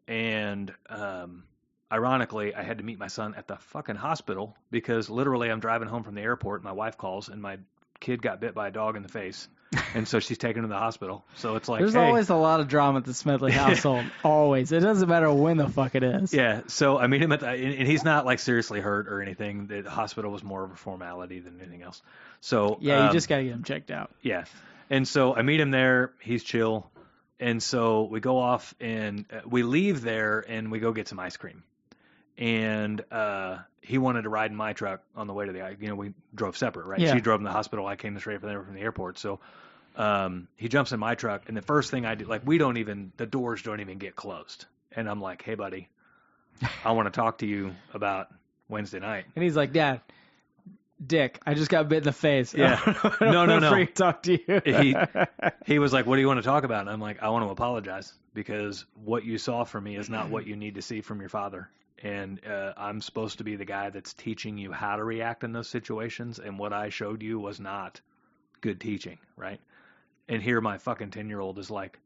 and 0.08 0.72
um 0.88 1.44
ironically 1.92 2.54
I 2.54 2.62
had 2.62 2.78
to 2.78 2.84
meet 2.84 2.98
my 2.98 3.08
son 3.08 3.34
at 3.36 3.46
the 3.46 3.56
fucking 3.56 3.96
hospital 3.96 4.56
because 4.70 5.10
literally 5.10 5.50
I'm 5.50 5.60
driving 5.60 5.86
home 5.86 6.02
from 6.02 6.14
the 6.14 6.22
airport, 6.22 6.64
my 6.64 6.72
wife 6.72 6.96
calls 6.96 7.28
and 7.28 7.42
my 7.42 7.58
kid 8.00 8.22
got 8.22 8.40
bit 8.40 8.54
by 8.54 8.68
a 8.68 8.70
dog 8.70 8.96
in 8.96 9.02
the 9.02 9.08
face. 9.10 9.48
And 9.94 10.08
so 10.08 10.18
she's 10.18 10.38
taken 10.38 10.62
to 10.62 10.68
the 10.68 10.78
hospital. 10.78 11.26
So 11.34 11.56
it's 11.56 11.68
like 11.68 11.80
There's 11.80 11.92
hey, 11.92 12.06
always 12.06 12.30
a 12.30 12.36
lot 12.36 12.60
of 12.60 12.68
drama 12.68 12.98
at 12.98 13.04
the 13.04 13.12
Smedley 13.12 13.52
household. 13.64 14.06
always. 14.22 14.72
It 14.72 14.80
doesn't 14.80 15.08
matter 15.08 15.30
when 15.30 15.58
the 15.58 15.68
fuck 15.68 15.94
it 15.94 16.04
is. 16.04 16.32
Yeah, 16.32 16.62
so 16.68 16.96
I 16.96 17.06
meet 17.06 17.20
him 17.20 17.32
at 17.32 17.40
the, 17.40 17.48
and 17.48 17.74
and 17.74 17.88
he's 17.88 18.04
not 18.04 18.24
like 18.24 18.38
seriously 18.38 18.80
hurt 18.80 19.08
or 19.08 19.20
anything. 19.20 19.66
The 19.66 19.90
hospital 19.90 20.30
was 20.30 20.42
more 20.42 20.64
of 20.64 20.70
a 20.70 20.76
formality 20.76 21.40
than 21.40 21.60
anything 21.60 21.82
else. 21.82 22.00
So 22.40 22.78
Yeah, 22.80 23.00
you 23.00 23.08
um, 23.08 23.12
just 23.12 23.28
gotta 23.28 23.42
get 23.42 23.52
him 23.52 23.64
checked 23.64 23.90
out. 23.90 24.10
Yeah. 24.22 24.44
And 24.90 25.06
so 25.06 25.34
I 25.34 25.42
meet 25.42 25.60
him 25.60 25.70
there. 25.70 26.12
He's 26.20 26.42
chill. 26.42 26.90
And 27.40 27.62
so 27.62 28.04
we 28.04 28.20
go 28.20 28.38
off 28.38 28.74
and 28.80 29.24
uh, 29.32 29.40
we 29.46 29.62
leave 29.62 30.02
there 30.02 30.44
and 30.46 30.70
we 30.70 30.78
go 30.78 30.92
get 30.92 31.08
some 31.08 31.18
ice 31.18 31.36
cream. 31.36 31.62
And 32.38 33.02
uh, 33.10 33.58
he 33.80 33.98
wanted 33.98 34.22
to 34.22 34.28
ride 34.28 34.50
in 34.50 34.56
my 34.56 34.72
truck 34.72 35.02
on 35.14 35.26
the 35.26 35.32
way 35.32 35.46
to 35.46 35.52
the, 35.52 35.76
you 35.80 35.88
know, 35.88 35.94
we 35.94 36.14
drove 36.34 36.56
separate, 36.56 36.86
right? 36.86 37.00
Yeah. 37.00 37.14
She 37.14 37.20
drove 37.20 37.40
in 37.40 37.44
the 37.44 37.52
hospital. 37.52 37.86
I 37.86 37.96
came 37.96 38.18
straight 38.18 38.40
from 38.40 38.48
there 38.48 38.62
from 38.62 38.74
the 38.74 38.80
airport. 38.80 39.18
So 39.18 39.40
um, 39.96 40.48
he 40.56 40.68
jumps 40.68 40.92
in 40.92 41.00
my 41.00 41.14
truck. 41.14 41.42
And 41.48 41.56
the 41.56 41.62
first 41.62 41.90
thing 41.90 42.06
I 42.06 42.14
do, 42.14 42.24
like, 42.24 42.42
we 42.44 42.58
don't 42.58 42.76
even, 42.76 43.12
the 43.16 43.26
doors 43.26 43.62
don't 43.62 43.80
even 43.80 43.98
get 43.98 44.16
closed. 44.16 44.66
And 44.92 45.08
I'm 45.08 45.20
like, 45.20 45.42
hey, 45.42 45.54
buddy, 45.54 45.88
I 46.84 46.92
want 46.92 47.06
to 47.06 47.12
talk 47.12 47.38
to 47.38 47.46
you 47.46 47.74
about 47.92 48.28
Wednesday 48.68 49.00
night. 49.00 49.26
And 49.34 49.42
he's 49.42 49.56
like, 49.56 49.72
Dad, 49.72 50.00
Dick, 51.04 51.40
I 51.44 51.54
just 51.54 51.70
got 51.70 51.88
bit 51.88 51.98
in 51.98 52.04
the 52.04 52.12
face. 52.12 52.54
Yeah. 52.58 52.80
No, 53.20 53.44
no, 53.46 53.58
no. 53.58 53.84
talk 53.86 54.22
to 54.24 54.32
you. 54.32 54.60
He- 54.64 54.96
he 55.66 55.78
was 55.78 55.92
like, 55.92 56.06
"What 56.06 56.16
do 56.16 56.20
you 56.20 56.26
want 56.28 56.38
to 56.38 56.44
talk 56.44 56.64
about?" 56.64 56.82
And 56.82 56.90
I'm 56.90 57.00
like, 57.00 57.22
"I 57.22 57.28
want 57.30 57.44
to 57.46 57.50
apologize 57.50 58.12
because 58.32 58.84
what 58.94 59.24
you 59.24 59.38
saw 59.38 59.64
from 59.64 59.84
me 59.84 59.96
is 59.96 60.08
not 60.08 60.30
what 60.30 60.46
you 60.46 60.56
need 60.56 60.76
to 60.76 60.82
see 60.82 61.00
from 61.00 61.20
your 61.20 61.28
father, 61.28 61.68
and 62.02 62.40
uh, 62.46 62.72
I'm 62.76 63.00
supposed 63.00 63.38
to 63.38 63.44
be 63.44 63.56
the 63.56 63.64
guy 63.64 63.90
that's 63.90 64.14
teaching 64.14 64.56
you 64.58 64.72
how 64.72 64.96
to 64.96 65.04
react 65.04 65.44
in 65.44 65.52
those 65.52 65.68
situations, 65.68 66.38
and 66.38 66.58
what 66.58 66.72
I 66.72 66.88
showed 66.88 67.22
you 67.22 67.38
was 67.38 67.60
not 67.60 68.00
good 68.60 68.80
teaching, 68.80 69.18
right?" 69.36 69.60
And 70.28 70.42
here 70.42 70.60
my 70.60 70.78
fucking 70.78 71.10
ten 71.10 71.28
year 71.28 71.40
old 71.40 71.58
is 71.58 71.70
like, 71.70 71.98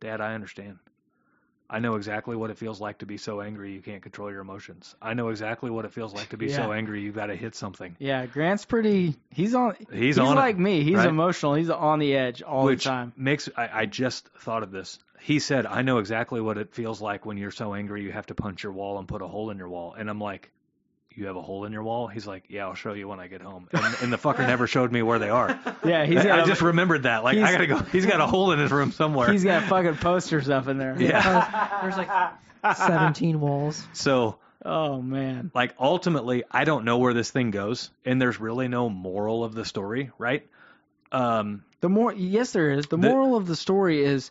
"Dad, 0.00 0.20
I 0.20 0.34
understand. 0.34 0.78
I 1.74 1.80
know 1.80 1.96
exactly 1.96 2.36
what 2.36 2.50
it 2.50 2.56
feels 2.58 2.80
like 2.80 2.98
to 2.98 3.06
be 3.06 3.16
so 3.16 3.40
angry 3.40 3.72
you 3.72 3.80
can't 3.80 4.00
control 4.00 4.30
your 4.30 4.40
emotions. 4.40 4.94
I 5.02 5.14
know 5.14 5.30
exactly 5.30 5.70
what 5.70 5.84
it 5.84 5.92
feels 5.92 6.14
like 6.14 6.28
to 6.28 6.36
be 6.36 6.48
so 6.48 6.70
angry 6.72 7.02
you've 7.02 7.16
got 7.16 7.26
to 7.26 7.34
hit 7.34 7.56
something. 7.56 7.96
Yeah, 7.98 8.26
Grant's 8.26 8.64
pretty. 8.64 9.16
He's 9.30 9.56
on. 9.56 9.74
He's 9.92 10.16
on 10.16 10.38
it, 10.38 10.40
like 10.40 10.56
me. 10.56 10.84
He's 10.84 10.94
right? 10.94 11.08
emotional. 11.08 11.54
He's 11.54 11.70
on 11.70 11.98
the 11.98 12.14
edge 12.14 12.42
all 12.42 12.66
Which 12.66 12.84
the 12.84 12.90
time. 12.90 13.12
makes 13.16 13.48
I, 13.56 13.68
I 13.72 13.86
just 13.86 14.28
thought 14.38 14.62
of 14.62 14.70
this. 14.70 15.00
He 15.18 15.40
said, 15.40 15.66
"I 15.66 15.82
know 15.82 15.98
exactly 15.98 16.40
what 16.40 16.58
it 16.58 16.72
feels 16.72 17.00
like 17.00 17.26
when 17.26 17.38
you're 17.38 17.50
so 17.50 17.74
angry 17.74 18.04
you 18.04 18.12
have 18.12 18.26
to 18.26 18.36
punch 18.36 18.62
your 18.62 18.70
wall 18.72 19.00
and 19.00 19.08
put 19.08 19.20
a 19.20 19.26
hole 19.26 19.50
in 19.50 19.58
your 19.58 19.68
wall." 19.68 19.94
And 19.94 20.08
I'm 20.08 20.20
like, 20.20 20.52
"You 21.16 21.26
have 21.26 21.36
a 21.36 21.42
hole 21.42 21.64
in 21.64 21.72
your 21.72 21.82
wall?" 21.82 22.06
He's 22.06 22.26
like, 22.26 22.44
"Yeah, 22.48 22.66
I'll 22.66 22.74
show 22.74 22.92
you 22.92 23.08
when 23.08 23.20
I 23.20 23.26
get 23.28 23.40
home." 23.40 23.68
And, 23.72 23.96
and 24.02 24.12
the 24.12 24.18
fucker 24.18 24.40
never 24.46 24.66
showed 24.66 24.90
me 24.92 25.02
where 25.02 25.18
they 25.18 25.30
are. 25.30 25.58
Yeah, 25.84 26.06
he's 26.06 26.18
I, 26.20 26.24
got. 26.24 26.40
I 26.40 26.44
just 26.46 26.62
remembered 26.62 27.02
that. 27.02 27.24
Like, 27.24 27.36
I 27.38 27.52
gotta 27.52 27.66
go. 27.66 27.76
He's 27.78 28.06
got 28.06 28.20
a 28.20 28.26
hole 28.26 28.52
in 28.52 28.58
his 28.58 28.70
room 28.72 28.90
somewhere. 28.92 29.30
he's 29.30 29.44
got 29.44 29.64
fucking 29.64 29.96
posters 29.96 30.48
up 30.48 30.66
in 30.68 30.78
there. 30.78 30.96
yeah. 30.98 31.78
There's 31.82 31.96
like 31.96 32.08
17 32.76 33.40
walls. 33.40 33.86
So 33.92 34.38
Oh 34.64 35.02
man. 35.02 35.50
like 35.54 35.74
ultimately 35.78 36.44
i 36.50 36.64
don't 36.64 36.86
know 36.86 36.96
where 36.96 37.12
this 37.12 37.30
thing 37.30 37.50
goes 37.50 37.90
and 38.06 38.18
there's 38.22 38.40
really 38.40 38.66
no 38.66 38.88
moral 38.88 39.44
of 39.44 39.54
the 39.54 39.62
story 39.66 40.10
right 40.16 40.46
um 41.12 41.62
The 41.82 41.90
more 41.90 42.14
yes, 42.14 42.52
there 42.52 42.70
is. 42.70 42.86
The 42.86 42.96
The- 42.96 43.08
moral 43.10 43.36
of 43.36 43.46
the 43.46 43.56
story 43.56 44.02
is 44.02 44.30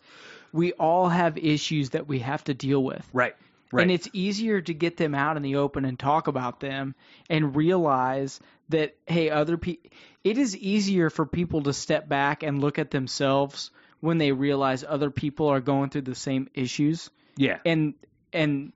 we 0.51 0.73
all 0.73 1.07
have 1.07 1.37
issues 1.37 1.91
that 1.91 2.07
we 2.07 2.19
have 2.19 2.43
to 2.45 2.55
deal 2.55 2.83
with. 2.83 3.07
right 3.13 3.35
right 3.73 3.83
And 3.83 3.91
it's 3.91 4.07
easier 4.13 4.61
to 4.61 4.73
get 4.73 4.97
them 4.97 5.15
out 5.15 5.37
in 5.37 5.43
the 5.43 5.57
open 5.57 5.85
and 5.85 5.97
talk 5.99 6.27
about 6.27 6.59
them 6.59 6.95
and 7.29 7.55
realize 7.55 8.39
that 8.69 8.95
hey, 9.05 9.29
other 9.29 9.57
people 9.57 9.89
it 10.23 10.37
is 10.37 10.55
easier 10.55 11.09
for 11.09 11.25
people 11.25 11.63
to 11.63 11.73
step 11.73 12.07
back 12.07 12.43
and 12.43 12.61
look 12.61 12.79
at 12.79 12.91
themselves 12.91 13.71
when 13.99 14.17
they 14.17 14.31
realize 14.31 14.83
other 14.87 15.09
people 15.09 15.47
are 15.47 15.61
going 15.61 15.89
through 15.89 16.01
the 16.01 16.15
same 16.15 16.49
issues 16.53 17.09
yeah 17.35 17.59
and 17.65 17.93
and 18.31 18.71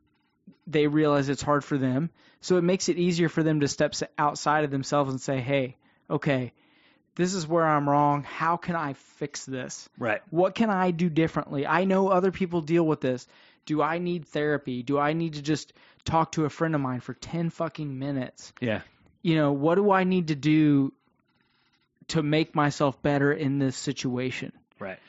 they 0.67 0.87
realize 0.87 1.29
it's 1.29 1.41
hard 1.41 1.63
for 1.63 1.77
them. 1.77 2.09
So 2.41 2.57
it 2.57 2.63
makes 2.63 2.89
it 2.89 2.97
easier 2.97 3.29
for 3.29 3.41
them 3.41 3.61
to 3.61 3.67
step 3.67 3.95
outside 4.17 4.63
of 4.65 4.71
themselves 4.71 5.09
and 5.09 5.19
say, 5.19 5.39
"Hey, 5.39 5.77
okay, 6.09 6.53
this 7.15 7.33
is 7.33 7.47
where 7.47 7.65
I'm 7.65 7.89
wrong. 7.89 8.23
How 8.23 8.57
can 8.57 8.75
I 8.75 8.93
fix 8.93 9.45
this? 9.45 9.89
right 9.97 10.21
What 10.29 10.53
can 10.53 10.69
I 10.69 10.91
do 10.91 11.09
differently? 11.09 11.65
I 11.65 11.85
know 11.85 12.09
other 12.09 12.31
people 12.31 12.61
deal 12.61 12.85
with 12.85 13.01
this. 13.01 13.27
Do 13.67 13.81
I 13.81 13.99
need 13.99 14.25
therapy? 14.25 14.81
Do 14.81 14.97
I 14.97 15.13
need 15.13 15.33
to 15.33 15.41
just 15.41 15.73
talk 16.05 16.31
to 16.31 16.45
a 16.45 16.49
friend 16.49 16.73
of 16.73 16.81
mine 16.81 17.01
for 17.01 17.13
10 17.13 17.51
fucking 17.51 17.99
minutes? 17.99 18.53
yeah 18.59 18.81
You 19.21 19.35
know, 19.35 19.51
what 19.51 19.75
do 19.75 19.91
I 19.91 20.05
need 20.05 20.29
to 20.29 20.35
do 20.35 20.93
to 22.07 22.23
make 22.23 22.55
myself 22.55 23.01
better 23.03 23.31
in 23.31 23.59
this 23.59 23.75
situation? 23.75 24.53
right 24.79 24.99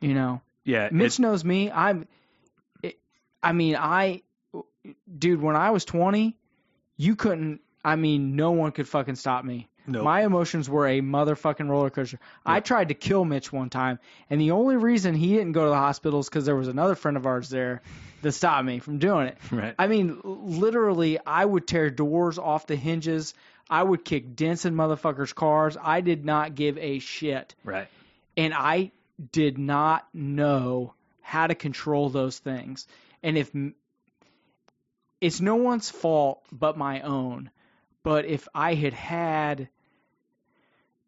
You 0.00 0.14
know, 0.14 0.42
yeah 0.62 0.90
Mitch 0.92 1.18
knows 1.18 1.42
me. 1.44 1.70
I'm. 1.70 2.06
It, 2.82 2.98
I 3.42 3.52
mean, 3.52 3.76
I, 3.76 4.22
dude. 5.18 5.40
When 5.40 5.56
I 5.56 5.70
was 5.70 5.84
20, 5.86 6.36
you 6.96 7.16
couldn't. 7.16 7.60
I 7.82 7.96
mean, 7.96 8.36
no 8.36 8.50
one 8.50 8.72
could 8.72 8.88
fucking 8.88 9.14
stop 9.14 9.44
me. 9.44 9.68
Nope. 9.86 10.04
My 10.04 10.24
emotions 10.24 10.68
were 10.68 10.86
a 10.86 11.00
motherfucking 11.00 11.68
roller 11.68 11.90
coaster. 11.90 12.18
I 12.44 12.60
tried 12.60 12.88
to 12.88 12.94
kill 12.94 13.24
Mitch 13.24 13.52
one 13.52 13.70
time, 13.70 13.98
and 14.28 14.40
the 14.40 14.50
only 14.52 14.76
reason 14.76 15.14
he 15.14 15.34
didn't 15.34 15.52
go 15.52 15.64
to 15.64 15.70
the 15.70 15.76
hospital 15.76 16.20
is 16.20 16.28
because 16.28 16.44
there 16.44 16.56
was 16.56 16.68
another 16.68 16.94
friend 16.94 17.16
of 17.16 17.26
ours 17.26 17.48
there 17.48 17.82
that 18.22 18.32
stopped 18.32 18.64
me 18.64 18.80
from 18.80 18.98
doing 18.98 19.28
it. 19.28 19.38
right 19.50 19.74
I 19.78 19.86
mean, 19.86 20.20
literally, 20.24 21.18
I 21.24 21.44
would 21.44 21.66
tear 21.66 21.90
doors 21.90 22.38
off 22.38 22.66
the 22.66 22.76
hinges. 22.76 23.34
I 23.68 23.82
would 23.82 24.04
kick 24.04 24.36
dents 24.36 24.64
in 24.64 24.74
motherfuckers' 24.74 25.34
cars. 25.34 25.76
I 25.80 26.00
did 26.00 26.24
not 26.24 26.54
give 26.54 26.78
a 26.78 26.98
shit 26.98 27.54
right 27.64 27.88
and 28.36 28.52
I 28.54 28.92
did 29.32 29.58
not 29.58 30.06
know 30.12 30.94
how 31.22 31.46
to 31.46 31.54
control 31.54 32.10
those 32.10 32.38
things. 32.38 32.86
And 33.22 33.38
if 33.38 33.50
it's 35.20 35.40
no 35.40 35.56
one's 35.56 35.90
fault 35.90 36.44
but 36.52 36.76
my 36.76 37.00
own, 37.00 37.50
but 38.02 38.26
if 38.26 38.46
I 38.54 38.74
had 38.74 38.92
had 38.92 39.68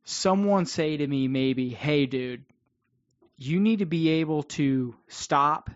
someone 0.08 0.64
say 0.64 0.96
to 0.96 1.06
me, 1.06 1.28
maybe, 1.28 1.68
hey, 1.68 2.06
dude, 2.06 2.44
you 3.36 3.60
need 3.60 3.80
to 3.80 3.86
be 3.86 4.08
able 4.08 4.42
to 4.44 4.94
stop, 5.08 5.68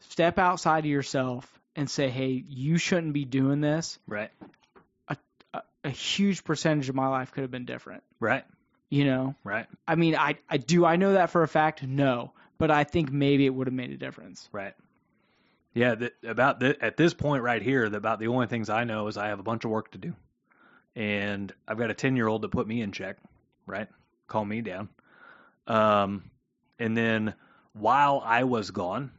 step 0.00 0.38
outside 0.38 0.80
of 0.80 0.86
yourself, 0.90 1.46
and 1.76 1.88
say, 1.88 2.08
hey, 2.08 2.42
you 2.48 2.78
shouldn't 2.78 3.12
be 3.12 3.24
doing 3.24 3.60
this, 3.60 3.98
right 4.06 4.30
a, 5.08 5.62
a 5.84 5.90
huge 5.90 6.42
percentage 6.44 6.88
of 6.88 6.94
my 6.96 7.06
life 7.06 7.32
could 7.32 7.42
have 7.42 7.50
been 7.50 7.64
different. 7.64 8.02
right 8.18 8.44
You 8.90 9.04
know? 9.04 9.34
right 9.44 9.66
I 9.86 9.94
mean, 9.94 10.16
I, 10.16 10.36
I 10.50 10.56
do 10.56 10.84
I 10.84 10.96
know 10.96 11.12
that 11.12 11.30
for 11.30 11.42
a 11.44 11.48
fact? 11.48 11.82
No, 11.84 12.32
but 12.58 12.70
I 12.72 12.82
think 12.84 13.12
maybe 13.12 13.46
it 13.46 13.50
would 13.50 13.68
have 13.68 13.74
made 13.74 13.90
a 13.92 13.96
difference. 13.96 14.48
right 14.52 14.74
yeah 15.74 15.94
about 16.26 16.58
th- 16.58 16.78
at 16.80 16.96
this 16.96 17.14
point 17.14 17.42
right 17.44 17.62
here 17.62 17.88
the, 17.88 17.98
about 17.98 18.18
the 18.18 18.26
only 18.28 18.46
things 18.48 18.68
i 18.68 18.84
know 18.84 19.06
is 19.06 19.16
i 19.16 19.28
have 19.28 19.38
a 19.38 19.42
bunch 19.44 19.64
of 19.64 19.70
work 19.70 19.92
to 19.92 19.98
do 19.98 20.14
and 20.98 21.54
i've 21.68 21.78
got 21.78 21.90
a 21.90 21.94
10 21.94 22.16
year 22.16 22.26
old 22.26 22.42
to 22.42 22.48
put 22.48 22.66
me 22.66 22.82
in 22.82 22.92
check 22.92 23.16
right? 23.68 23.88
Calm 24.26 24.48
me 24.48 24.62
down. 24.62 24.88
Um 25.66 26.30
and 26.78 26.96
then 26.96 27.34
while 27.72 28.22
i 28.24 28.44
was 28.44 28.70
gone 28.70 29.12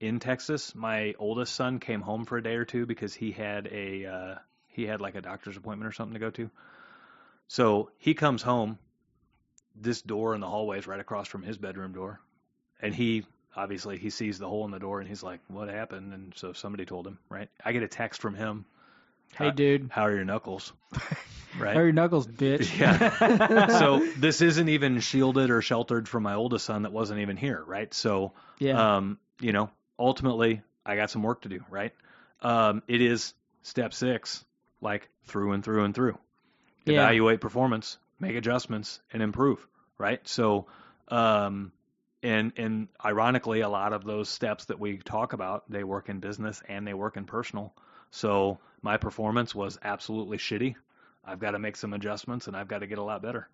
in 0.00 0.18
texas 0.18 0.74
my 0.74 1.14
oldest 1.18 1.54
son 1.54 1.78
came 1.78 2.02
home 2.02 2.26
for 2.26 2.36
a 2.36 2.42
day 2.42 2.56
or 2.56 2.64
two 2.64 2.84
because 2.84 3.14
he 3.14 3.32
had 3.32 3.68
a 3.72 4.04
uh 4.06 4.34
he 4.68 4.84
had 4.84 5.00
like 5.00 5.14
a 5.14 5.22
doctor's 5.22 5.56
appointment 5.56 5.88
or 5.88 5.92
something 5.92 6.12
to 6.12 6.20
go 6.20 6.30
to. 6.30 6.50
So 7.48 7.90
he 7.96 8.12
comes 8.12 8.42
home 8.42 8.78
this 9.74 10.02
door 10.02 10.34
in 10.34 10.40
the 10.40 10.48
hallway 10.48 10.78
is 10.78 10.86
right 10.86 11.00
across 11.00 11.28
from 11.28 11.42
his 11.42 11.56
bedroom 11.56 11.92
door 11.92 12.20
and 12.82 12.94
he 12.94 13.24
obviously 13.54 13.96
he 13.96 14.10
sees 14.10 14.38
the 14.38 14.48
hole 14.48 14.66
in 14.66 14.70
the 14.70 14.78
door 14.78 15.00
and 15.00 15.08
he's 15.08 15.22
like 15.22 15.40
what 15.48 15.68
happened? 15.68 16.12
And 16.12 16.34
so 16.36 16.52
somebody 16.52 16.84
told 16.84 17.06
him 17.06 17.18
right? 17.30 17.48
I 17.64 17.72
get 17.72 17.82
a 17.82 17.88
text 17.88 18.20
from 18.20 18.34
him 18.34 18.66
Hey, 19.34 19.50
dude, 19.50 19.90
how 19.90 20.02
are 20.02 20.14
your 20.14 20.24
knuckles? 20.24 20.72
Right? 21.58 21.72
How 21.72 21.80
are 21.80 21.84
your 21.84 21.92
knuckles, 21.92 22.26
bitch? 22.26 22.78
yeah. 22.78 23.68
So 23.78 24.06
this 24.18 24.42
isn't 24.42 24.68
even 24.68 25.00
shielded 25.00 25.50
or 25.50 25.62
sheltered 25.62 26.06
from 26.06 26.22
my 26.22 26.34
oldest 26.34 26.66
son 26.66 26.82
that 26.82 26.92
wasn't 26.92 27.20
even 27.20 27.38
here 27.38 27.62
right? 27.66 27.92
So 27.94 28.32
yeah, 28.58 28.96
um 28.96 29.18
you 29.40 29.52
know 29.52 29.70
ultimately 29.98 30.60
i 30.84 30.96
got 30.96 31.10
some 31.10 31.22
work 31.22 31.42
to 31.42 31.48
do 31.48 31.64
right? 31.70 31.94
Um 32.42 32.82
it 32.88 33.00
is 33.00 33.32
step 33.62 33.94
six 33.94 34.44
like 34.82 35.08
through 35.24 35.52
and 35.52 35.64
through 35.64 35.84
and 35.84 35.94
through. 35.94 36.18
Yeah. 36.84 36.94
evaluate 37.00 37.40
performance 37.40 37.96
make 38.20 38.36
adjustments 38.36 39.00
and 39.10 39.22
improve 39.22 39.66
right? 39.96 40.20
So 40.28 40.66
um 41.08 41.72
and 42.22 42.52
and 42.58 42.88
ironically 43.02 43.60
a 43.60 43.68
lot 43.70 43.94
of 43.94 44.04
those 44.04 44.28
steps 44.28 44.66
that 44.66 44.78
we 44.78 44.98
talk 44.98 45.32
about 45.32 45.64
they 45.70 45.84
work 45.84 46.10
in 46.10 46.20
business 46.20 46.60
and 46.68 46.86
they 46.86 46.92
work 46.94 47.16
in 47.16 47.24
personal. 47.24 47.72
So 48.10 48.58
my 48.86 48.96
performance 48.96 49.52
was 49.52 49.80
absolutely 49.82 50.38
shitty. 50.38 50.76
I've 51.24 51.40
got 51.40 51.50
to 51.50 51.58
make 51.58 51.74
some 51.74 51.92
adjustments 51.92 52.46
and 52.46 52.56
i've 52.56 52.68
got 52.68 52.78
to 52.78 52.86
get 52.86 52.98
a 52.98 53.02
lot 53.02 53.20
better. 53.20 53.48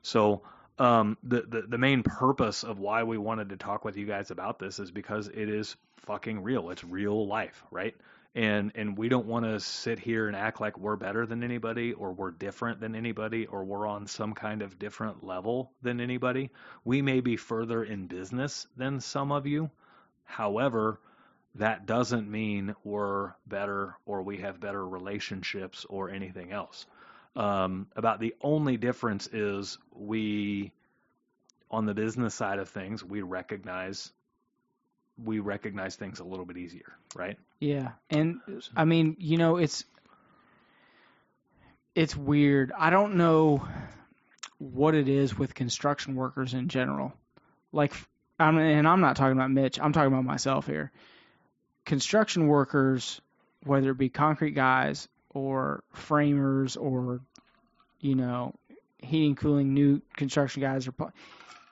So 0.00 0.40
um 0.78 1.18
the, 1.22 1.42
the 1.42 1.62
the 1.68 1.76
main 1.76 2.02
purpose 2.02 2.64
of 2.64 2.78
why 2.78 3.02
we 3.02 3.18
wanted 3.18 3.50
to 3.50 3.58
talk 3.58 3.84
with 3.84 3.98
you 3.98 4.06
guys 4.06 4.30
about 4.30 4.58
this 4.58 4.78
is 4.78 4.90
because 4.90 5.28
it 5.28 5.50
is 5.50 5.76
fucking 5.96 6.42
real. 6.42 6.70
It's 6.70 6.82
real 6.82 7.26
life 7.26 7.62
right? 7.70 7.94
And 8.34 8.72
and 8.76 8.96
we 8.96 9.10
don't 9.10 9.26
want 9.26 9.44
to 9.44 9.60
sit 9.60 9.98
here 9.98 10.26
and 10.26 10.34
act 10.34 10.58
like 10.58 10.78
we're 10.78 10.96
better 10.96 11.26
than 11.26 11.44
anybody 11.44 11.92
or 11.92 12.12
we're 12.12 12.30
different 12.30 12.80
than 12.80 12.94
anybody 12.94 13.44
or 13.44 13.64
we're 13.64 13.86
on 13.86 14.06
some 14.06 14.32
kind 14.32 14.62
of 14.62 14.78
different 14.78 15.22
level 15.22 15.70
than 15.82 16.00
anybody. 16.00 16.50
We 16.82 17.02
may 17.02 17.20
be 17.20 17.36
further 17.36 17.84
in 17.84 18.06
business 18.06 18.66
than 18.74 19.00
some 19.00 19.32
of 19.32 19.46
you. 19.46 19.70
However 20.24 20.98
that 21.56 21.86
doesn't 21.86 22.30
mean 22.30 22.74
we're 22.84 23.32
better 23.46 23.96
or 24.06 24.22
we 24.22 24.38
have 24.38 24.60
better 24.60 24.86
relationships 24.86 25.86
or 25.88 26.10
anything 26.10 26.52
else 26.52 26.86
um, 27.36 27.86
about 27.96 28.20
the 28.20 28.34
only 28.40 28.76
difference 28.76 29.26
is 29.28 29.78
we 29.94 30.72
on 31.70 31.86
the 31.86 31.94
business 31.94 32.34
side 32.34 32.58
of 32.58 32.68
things 32.68 33.04
we 33.04 33.22
recognize 33.22 34.12
we 35.22 35.40
recognize 35.40 35.96
things 35.96 36.20
a 36.20 36.24
little 36.24 36.44
bit 36.44 36.56
easier 36.56 36.92
right 37.14 37.38
yeah. 37.60 37.92
And 38.10 38.40
I 38.76 38.84
mean, 38.84 39.16
you 39.18 39.36
know, 39.36 39.56
it's 39.56 39.84
it's 41.94 42.16
weird. 42.16 42.72
I 42.76 42.90
don't 42.90 43.16
know 43.16 43.66
what 44.58 44.94
it 44.94 45.08
is 45.08 45.36
with 45.36 45.54
construction 45.54 46.14
workers 46.14 46.54
in 46.54 46.68
general. 46.68 47.12
Like, 47.72 47.92
I'm, 48.38 48.56
and 48.58 48.86
I'm 48.86 49.00
not 49.00 49.16
talking 49.16 49.32
about 49.32 49.50
Mitch. 49.50 49.80
I'm 49.80 49.92
talking 49.92 50.12
about 50.12 50.24
myself 50.24 50.66
here. 50.66 50.92
Construction 51.84 52.46
workers, 52.46 53.20
whether 53.64 53.90
it 53.90 53.98
be 53.98 54.08
concrete 54.08 54.52
guys 54.52 55.08
or 55.30 55.82
framers 55.92 56.76
or, 56.76 57.20
you 58.00 58.14
know, 58.14 58.54
heating, 58.98 59.36
cooling, 59.36 59.74
new 59.74 60.02
construction 60.16 60.62
guys, 60.62 60.88
or 60.88 61.12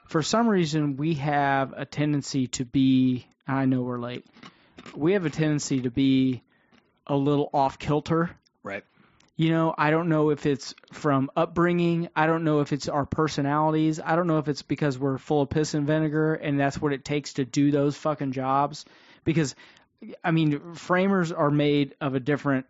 for 0.08 0.22
some 0.22 0.48
reason 0.48 0.96
we 0.96 1.14
have 1.14 1.72
a 1.76 1.84
tendency 1.84 2.46
to 2.48 2.64
be. 2.64 3.26
I 3.46 3.66
know 3.66 3.82
we're 3.82 3.98
late. 3.98 4.24
We 4.94 5.12
have 5.12 5.26
a 5.26 5.30
tendency 5.30 5.82
to 5.82 5.90
be 5.90 6.42
a 7.06 7.16
little 7.16 7.48
off 7.52 7.78
kilter 7.78 8.30
right 8.62 8.84
you 9.36 9.50
know, 9.50 9.74
I 9.76 9.90
don't 9.90 10.08
know 10.08 10.30
if 10.30 10.46
it's 10.46 10.74
from 10.92 11.30
upbringing. 11.36 12.08
I 12.16 12.26
don't 12.26 12.42
know 12.42 12.60
if 12.60 12.72
it's 12.72 12.88
our 12.88 13.04
personalities. 13.04 14.00
I 14.02 14.16
don't 14.16 14.26
know 14.26 14.38
if 14.38 14.48
it's 14.48 14.62
because 14.62 14.98
we're 14.98 15.18
full 15.18 15.42
of 15.42 15.50
piss 15.50 15.74
and 15.74 15.86
vinegar 15.86 16.34
and 16.34 16.58
that's 16.58 16.80
what 16.80 16.94
it 16.94 17.04
takes 17.04 17.34
to 17.34 17.44
do 17.44 17.70
those 17.70 17.96
fucking 17.96 18.32
jobs. 18.32 18.86
because 19.24 19.54
I 20.22 20.30
mean 20.30 20.74
framers 20.74 21.32
are 21.32 21.50
made 21.50 21.94
of 22.00 22.14
a 22.14 22.20
different 22.20 22.66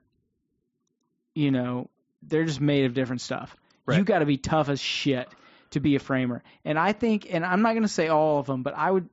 you 1.35 1.51
know 1.51 1.91
they're 2.23 2.45
just 2.45 2.61
made 2.61 2.87
of 2.87 2.95
different 2.95 3.21
stuff. 3.21 3.57
Right. 3.85 3.99
You 3.99 4.05
got 4.05 4.19
to 4.19 4.27
be 4.27 4.37
tough 4.37 4.69
as 4.69 4.81
shit 4.81 5.29
to 5.71 5.81
be 5.81 5.95
a 5.95 6.01
framer. 6.01 6.43
And 6.65 6.79
I 6.79 6.93
think 6.93 7.27
and 7.31 7.45
I'm 7.45 7.63
not 7.63 7.73
going 7.73 7.83
to 7.83 7.89
say 7.89 8.09
all 8.09 8.39
of 8.39 8.47
them, 8.47 8.63
but 8.63 8.75
I 8.77 8.91
would 8.91 9.09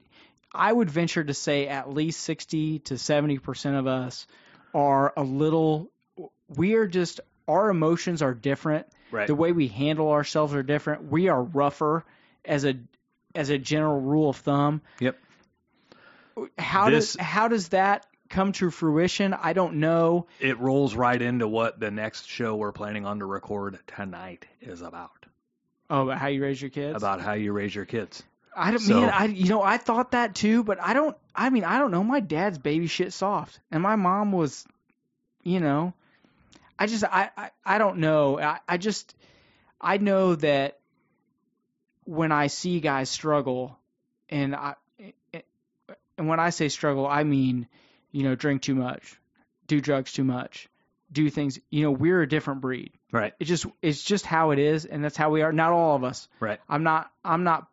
I 0.53 0.71
would 0.71 0.89
venture 0.89 1.23
to 1.23 1.33
say 1.33 1.67
at 1.67 1.91
least 1.91 2.21
60 2.21 2.79
to 2.79 2.93
70% 2.93 3.79
of 3.79 3.87
us 3.87 4.27
are 4.73 5.13
a 5.17 5.23
little 5.23 5.91
we 6.47 6.73
are 6.75 6.87
just 6.87 7.19
our 7.47 7.69
emotions 7.69 8.21
are 8.21 8.33
different. 8.33 8.87
Right. 9.11 9.27
The 9.27 9.35
way 9.35 9.51
we 9.51 9.67
handle 9.67 10.11
ourselves 10.11 10.53
are 10.53 10.63
different. 10.63 11.11
We 11.11 11.27
are 11.27 11.41
rougher 11.41 12.05
as 12.45 12.65
a 12.65 12.75
as 13.35 13.49
a 13.49 13.57
general 13.57 13.99
rule 13.99 14.29
of 14.29 14.37
thumb. 14.37 14.81
Yep. 14.99 15.17
How 16.57 16.89
This- 16.89 17.13
does 17.13 17.21
how 17.25 17.47
does 17.47 17.69
that 17.69 18.05
come 18.29 18.51
to 18.53 18.71
fruition? 18.71 19.33
I 19.33 19.53
don't 19.53 19.75
know. 19.75 20.27
It 20.39 20.59
rolls 20.59 20.95
right 20.95 21.21
into 21.21 21.47
what 21.47 21.79
the 21.79 21.91
next 21.91 22.27
show 22.27 22.55
we're 22.55 22.71
planning 22.71 23.05
on 23.05 23.19
to 23.19 23.25
record 23.25 23.79
tonight 23.87 24.45
is 24.61 24.81
about. 24.81 25.25
Oh, 25.89 26.03
about 26.03 26.17
how 26.17 26.27
you 26.27 26.41
raise 26.41 26.61
your 26.61 26.71
kids. 26.71 26.95
About 26.97 27.21
how 27.21 27.33
you 27.33 27.51
raise 27.51 27.75
your 27.75 27.85
kids. 27.85 28.23
I 28.55 28.71
don't 28.71 28.79
So- 28.79 29.01
man, 29.01 29.09
I 29.09 29.25
you 29.25 29.49
know 29.49 29.61
I 29.61 29.77
thought 29.77 30.11
that 30.11 30.35
too, 30.35 30.63
but 30.63 30.79
I 30.81 30.93
don't. 30.93 31.15
I 31.35 31.49
mean, 31.49 31.63
I 31.63 31.77
don't 31.79 31.91
know. 31.91 32.03
My 32.03 32.19
dad's 32.19 32.57
baby 32.57 32.87
shit 32.87 33.13
soft, 33.13 33.59
and 33.71 33.81
my 33.83 33.95
mom 33.95 34.31
was, 34.31 34.65
you 35.43 35.59
know, 35.59 35.93
I 36.77 36.85
just 36.87 37.03
I 37.03 37.29
I, 37.37 37.51
I 37.65 37.77
don't 37.77 37.97
know. 37.97 38.39
I, 38.39 38.59
I 38.67 38.77
just 38.77 39.15
I 39.81 39.97
know 39.97 40.35
that 40.35 40.79
when 42.05 42.31
I 42.31 42.47
see 42.47 42.79
guys 42.79 43.09
struggle, 43.09 43.77
and 44.29 44.55
I 44.55 44.75
and 46.23 46.29
when 46.29 46.39
I 46.39 46.51
say 46.51 46.69
struggle, 46.69 47.05
I 47.05 47.25
mean, 47.25 47.67
you 48.13 48.23
know, 48.23 48.33
drink 48.33 48.61
too 48.61 48.75
much, 48.75 49.19
do 49.67 49.81
drugs 49.81 50.13
too 50.13 50.23
much, 50.23 50.69
do 51.11 51.29
things. 51.29 51.59
You 51.69 51.83
know, 51.83 51.91
we're 51.91 52.21
a 52.21 52.29
different 52.29 52.61
breed. 52.61 52.93
Right. 53.11 53.33
It 53.41 53.43
just 53.43 53.65
it's 53.81 54.01
just 54.01 54.25
how 54.25 54.51
it 54.51 54.59
is, 54.59 54.85
and 54.85 55.03
that's 55.03 55.17
how 55.17 55.31
we 55.31 55.41
are. 55.41 55.51
Not 55.51 55.73
all 55.73 55.97
of 55.97 56.05
us. 56.05 56.29
Right. 56.39 56.61
I'm 56.69 56.83
not 56.83 57.11
I'm 57.25 57.43
not 57.43 57.67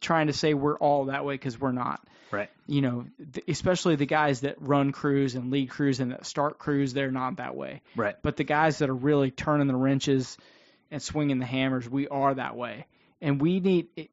trying 0.00 0.26
to 0.26 0.32
say 0.32 0.52
we're 0.52 0.76
all 0.76 1.04
that 1.04 1.24
way 1.24 1.34
because 1.34 1.60
we're 1.60 1.70
not. 1.70 2.04
Right. 2.32 2.50
You 2.66 2.80
know, 2.80 3.04
th- 3.34 3.46
especially 3.46 3.94
the 3.94 4.04
guys 4.04 4.40
that 4.40 4.60
run 4.60 4.90
crews 4.90 5.36
and 5.36 5.52
lead 5.52 5.70
crews 5.70 6.00
and 6.00 6.10
that 6.10 6.26
start 6.26 6.58
crews, 6.58 6.92
they're 6.92 7.12
not 7.12 7.36
that 7.36 7.54
way. 7.54 7.82
Right. 7.94 8.16
But 8.20 8.36
the 8.36 8.42
guys 8.42 8.78
that 8.78 8.90
are 8.90 8.96
really 8.96 9.30
turning 9.30 9.68
the 9.68 9.76
wrenches 9.76 10.36
and 10.90 11.00
swinging 11.00 11.38
the 11.38 11.46
hammers, 11.46 11.88
we 11.88 12.08
are 12.08 12.34
that 12.34 12.56
way. 12.56 12.86
And 13.20 13.40
we 13.40 13.60
need 13.60 13.90
it, 13.94 14.10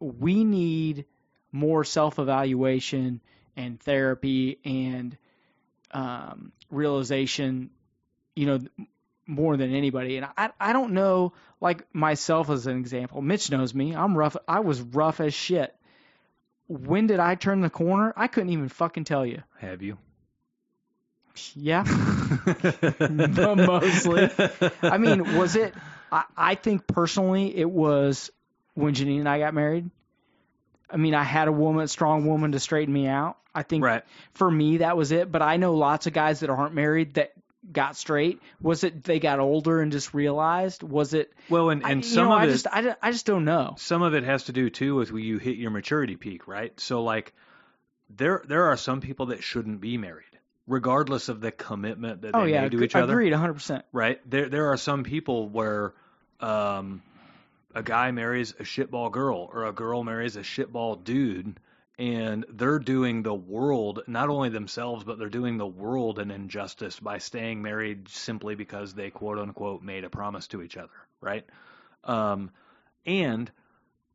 we 0.00 0.42
need 0.42 1.04
more 1.52 1.84
self-evaluation 1.84 3.20
and 3.56 3.80
therapy 3.80 4.58
and 4.64 5.16
um, 5.92 6.52
realization. 6.70 7.70
You 8.34 8.46
know, 8.46 8.60
more 9.26 9.56
than 9.56 9.74
anybody. 9.74 10.16
And 10.16 10.26
I 10.36 10.50
I 10.60 10.72
don't 10.72 10.92
know 10.92 11.32
like 11.60 11.92
myself 11.94 12.50
as 12.50 12.66
an 12.66 12.76
example. 12.78 13.22
Mitch 13.22 13.50
knows 13.50 13.74
me. 13.74 13.94
I'm 13.94 14.16
rough. 14.16 14.36
I 14.46 14.60
was 14.60 14.80
rough 14.80 15.20
as 15.20 15.34
shit. 15.34 15.74
When 16.68 17.06
did 17.06 17.20
I 17.20 17.34
turn 17.34 17.60
the 17.60 17.70
corner? 17.70 18.12
I 18.16 18.28
couldn't 18.28 18.50
even 18.50 18.68
fucking 18.68 19.04
tell 19.04 19.26
you. 19.26 19.42
Have 19.58 19.82
you? 19.82 19.98
Yeah, 21.54 21.82
mostly. 23.56 24.28
I 24.82 24.98
mean, 24.98 25.36
was 25.36 25.56
it? 25.56 25.72
I, 26.10 26.24
I 26.36 26.54
think 26.56 26.86
personally, 26.86 27.56
it 27.56 27.68
was 27.68 28.30
when 28.74 28.94
Janine 28.94 29.20
and 29.20 29.28
I 29.28 29.38
got 29.38 29.54
married. 29.54 29.90
I 30.92 30.96
mean, 30.96 31.14
I 31.14 31.22
had 31.22 31.48
a 31.48 31.52
woman, 31.52 31.88
strong 31.88 32.26
woman, 32.26 32.52
to 32.52 32.60
straighten 32.60 32.92
me 32.92 33.06
out. 33.06 33.36
I 33.54 33.62
think 33.62 33.82
Right. 33.84 34.02
for 34.34 34.50
me 34.50 34.78
that 34.78 34.96
was 34.96 35.12
it. 35.12 35.30
But 35.32 35.42
I 35.42 35.56
know 35.56 35.74
lots 35.74 36.06
of 36.06 36.12
guys 36.12 36.40
that 36.40 36.50
aren't 36.50 36.74
married 36.74 37.14
that 37.14 37.32
got 37.70 37.96
straight. 37.96 38.40
Was 38.60 38.82
it 38.84 39.04
they 39.04 39.20
got 39.20 39.38
older 39.40 39.80
and 39.80 39.92
just 39.92 40.14
realized? 40.14 40.82
Was 40.82 41.14
it? 41.14 41.32
Well, 41.48 41.70
and, 41.70 41.82
and 41.84 42.04
you 42.04 42.10
some 42.10 42.28
know, 42.28 42.34
of 42.34 42.42
I 42.42 42.44
it, 42.46 42.50
just 42.50 42.66
I, 42.66 42.96
I 43.02 43.12
just 43.12 43.26
don't 43.26 43.44
know. 43.44 43.74
some 43.78 44.02
of 44.02 44.14
it 44.14 44.24
has 44.24 44.44
to 44.44 44.52
do 44.52 44.68
too 44.70 44.94
with 44.96 45.12
when 45.12 45.22
you 45.24 45.38
hit 45.38 45.56
your 45.56 45.70
maturity 45.70 46.16
peak, 46.16 46.46
right? 46.48 46.78
So 46.80 47.02
like, 47.02 47.32
there 48.10 48.42
there 48.46 48.64
are 48.66 48.76
some 48.76 49.00
people 49.00 49.26
that 49.26 49.42
shouldn't 49.42 49.80
be 49.80 49.96
married, 49.96 50.24
regardless 50.66 51.28
of 51.28 51.40
the 51.40 51.52
commitment 51.52 52.22
that 52.22 52.32
they 52.32 52.38
Oh 52.38 52.44
yeah, 52.44 52.62
made 52.62 52.72
to 52.72 52.78
ag- 52.78 52.82
each 52.84 52.96
other. 52.96 53.12
agreed, 53.12 53.32
100. 53.32 53.54
percent 53.54 53.84
right? 53.92 54.20
There 54.28 54.48
there 54.48 54.66
are 54.72 54.76
some 54.76 55.04
people 55.04 55.48
where 55.48 55.92
um, 56.40 57.02
a 57.74 57.82
guy 57.82 58.10
marries 58.10 58.52
a 58.52 58.64
shitball 58.64 59.10
girl 59.10 59.48
or 59.52 59.66
a 59.66 59.72
girl 59.72 60.04
marries 60.04 60.36
a 60.36 60.40
shitball 60.40 61.02
dude, 61.02 61.58
and 61.98 62.44
they're 62.48 62.78
doing 62.78 63.22
the 63.22 63.34
world 63.34 64.02
not 64.06 64.28
only 64.28 64.48
themselves 64.48 65.04
but 65.04 65.18
they're 65.18 65.28
doing 65.28 65.58
the 65.58 65.66
world 65.66 66.18
an 66.18 66.30
injustice 66.30 66.98
by 66.98 67.18
staying 67.18 67.62
married 67.62 68.08
simply 68.08 68.54
because 68.54 68.94
they 68.94 69.10
quote 69.10 69.38
unquote 69.38 69.82
made 69.82 70.04
a 70.04 70.10
promise 70.10 70.48
to 70.48 70.62
each 70.62 70.76
other, 70.76 70.90
right? 71.20 71.44
Um, 72.04 72.50
and 73.06 73.50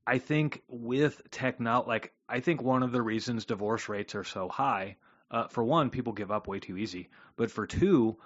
I 0.05 0.19
think 0.19 0.63
with 0.67 1.21
techno, 1.31 1.83
like 1.87 2.13
I 2.29 2.39
think 2.39 2.61
one 2.61 2.83
of 2.83 2.91
the 2.91 3.01
reasons 3.01 3.45
divorce 3.45 3.89
rates 3.89 4.15
are 4.15 4.23
so 4.23 4.49
high, 4.49 4.97
uh, 5.29 5.47
for 5.47 5.63
one, 5.63 5.89
people 5.89 6.13
give 6.13 6.31
up 6.31 6.47
way 6.47 6.59
too 6.59 6.77
easy, 6.77 7.09
but 7.35 7.51
for 7.51 7.67
two, 7.67 8.17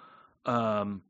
um, 0.46 1.02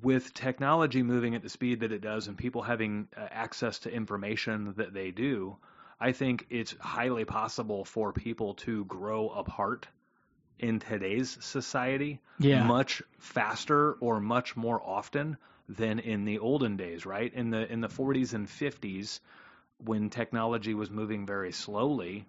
with 0.00 0.32
technology 0.34 1.02
moving 1.02 1.34
at 1.34 1.42
the 1.42 1.48
speed 1.48 1.80
that 1.80 1.92
it 1.92 2.00
does 2.00 2.26
and 2.28 2.36
people 2.36 2.62
having 2.62 3.08
uh, 3.16 3.28
access 3.30 3.78
to 3.80 3.92
information 3.92 4.74
that 4.76 4.92
they 4.94 5.10
do, 5.10 5.56
I 6.00 6.12
think 6.12 6.46
it's 6.50 6.74
highly 6.80 7.24
possible 7.24 7.84
for 7.84 8.12
people 8.12 8.54
to 8.54 8.84
grow 8.86 9.28
apart 9.28 9.86
in 10.58 10.78
today's 10.80 11.36
society 11.44 12.20
Yeah. 12.38 12.72
much 12.72 13.02
faster 13.18 13.92
or 13.94 14.20
much 14.20 14.56
more 14.56 14.80
often 14.82 15.36
than 15.68 15.98
in 15.98 16.24
the 16.24 16.38
olden 16.38 16.76
days, 16.76 17.06
right? 17.06 17.32
In 17.32 17.50
the 17.50 17.70
in 17.70 17.80
the 17.80 17.88
40s 17.88 18.34
and 18.34 18.48
50s 18.48 19.20
when 19.78 20.10
technology 20.10 20.74
was 20.74 20.90
moving 20.90 21.26
very 21.26 21.52
slowly, 21.52 22.26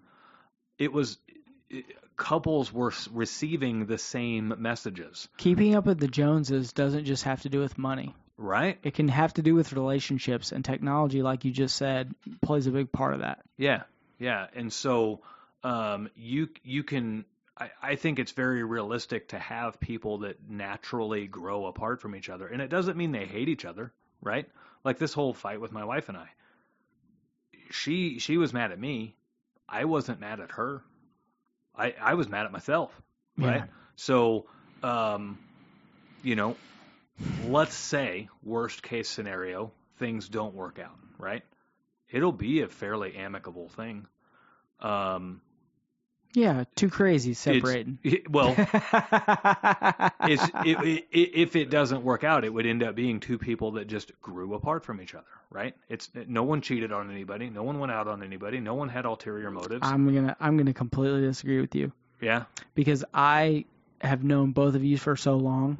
it 0.78 0.92
was 0.92 1.18
couples 2.16 2.72
were 2.72 2.92
receiving 3.12 3.86
the 3.86 3.98
same 3.98 4.54
messages, 4.58 5.28
Keeping 5.36 5.74
up 5.74 5.86
with 5.86 5.98
the 5.98 6.08
Joneses 6.08 6.72
doesn't 6.72 7.04
just 7.04 7.24
have 7.24 7.42
to 7.42 7.48
do 7.48 7.60
with 7.60 7.76
money. 7.78 8.14
right? 8.36 8.78
It 8.82 8.94
can 8.94 9.08
have 9.08 9.34
to 9.34 9.42
do 9.42 9.54
with 9.54 9.72
relationships 9.72 10.52
and 10.52 10.64
technology, 10.64 11.22
like 11.22 11.44
you 11.44 11.50
just 11.52 11.76
said, 11.76 12.14
plays 12.42 12.66
a 12.66 12.70
big 12.70 12.90
part 12.92 13.14
of 13.14 13.20
that. 13.20 13.40
Yeah, 13.56 13.82
yeah, 14.18 14.46
and 14.54 14.72
so 14.72 15.20
um, 15.62 16.08
you 16.16 16.48
you 16.62 16.82
can. 16.84 17.24
I, 17.56 17.70
I 17.82 17.94
think 17.96 18.18
it's 18.18 18.32
very 18.32 18.64
realistic 18.64 19.28
to 19.28 19.38
have 19.38 19.78
people 19.78 20.18
that 20.18 20.36
naturally 20.48 21.26
grow 21.28 21.66
apart 21.66 22.00
from 22.00 22.16
each 22.16 22.28
other, 22.28 22.46
and 22.48 22.60
it 22.60 22.68
doesn't 22.68 22.96
mean 22.96 23.12
they 23.12 23.26
hate 23.26 23.48
each 23.48 23.64
other, 23.64 23.92
right? 24.20 24.48
Like 24.84 24.98
this 24.98 25.12
whole 25.12 25.32
fight 25.34 25.60
with 25.60 25.70
my 25.72 25.84
wife 25.84 26.08
and 26.08 26.18
I. 26.18 26.28
She 27.70 28.18
she 28.18 28.36
was 28.36 28.52
mad 28.52 28.72
at 28.72 28.78
me. 28.78 29.16
I 29.68 29.84
wasn't 29.84 30.20
mad 30.20 30.40
at 30.40 30.52
her. 30.52 30.82
I 31.76 31.94
I 32.00 32.14
was 32.14 32.28
mad 32.28 32.46
at 32.46 32.52
myself, 32.52 32.90
right? 33.36 33.56
Yeah. 33.56 33.64
So, 33.96 34.46
um, 34.82 35.38
you 36.22 36.36
know, 36.36 36.56
let's 37.46 37.74
say 37.74 38.28
worst 38.42 38.82
case 38.82 39.08
scenario, 39.08 39.72
things 39.98 40.28
don't 40.28 40.54
work 40.54 40.78
out, 40.78 40.98
right? 41.18 41.42
It'll 42.10 42.32
be 42.32 42.60
a 42.60 42.68
fairly 42.68 43.16
amicable 43.16 43.68
thing. 43.68 44.06
Um, 44.80 45.40
Yeah, 46.34 46.64
too 46.74 46.90
crazy 46.90 47.32
separating. 47.34 47.98
it- 48.04 48.28
well, 48.28 48.48
it's, 48.58 50.44
it, 50.64 51.04
it, 51.12 51.30
if 51.34 51.54
it 51.56 51.70
doesn't 51.70 52.02
work 52.02 52.24
out, 52.24 52.44
it 52.44 52.52
would 52.52 52.66
end 52.66 52.82
up 52.82 52.96
being 52.96 53.20
two 53.20 53.38
people 53.38 53.72
that 53.72 53.86
just 53.86 54.10
grew 54.20 54.54
apart 54.54 54.84
from 54.84 55.00
each 55.00 55.14
other, 55.14 55.24
right? 55.50 55.76
It's 55.88 56.10
no 56.26 56.42
one 56.42 56.60
cheated 56.60 56.90
on 56.90 57.10
anybody, 57.10 57.50
no 57.50 57.62
one 57.62 57.78
went 57.78 57.92
out 57.92 58.08
on 58.08 58.22
anybody, 58.22 58.58
no 58.58 58.74
one 58.74 58.88
had 58.88 59.04
ulterior 59.04 59.50
motives. 59.50 59.80
I'm 59.88 60.12
gonna 60.12 60.36
I'm 60.40 60.56
gonna 60.56 60.74
completely 60.74 61.20
disagree 61.20 61.60
with 61.60 61.74
you 61.74 61.92
yeah, 62.20 62.44
because 62.74 63.04
I 63.14 63.64
have 64.00 64.24
known 64.24 64.50
both 64.52 64.74
of 64.74 64.84
you 64.84 64.98
for 64.98 65.14
so 65.16 65.36
long. 65.36 65.78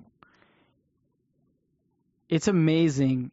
It's 2.28 2.48
amazing 2.48 3.31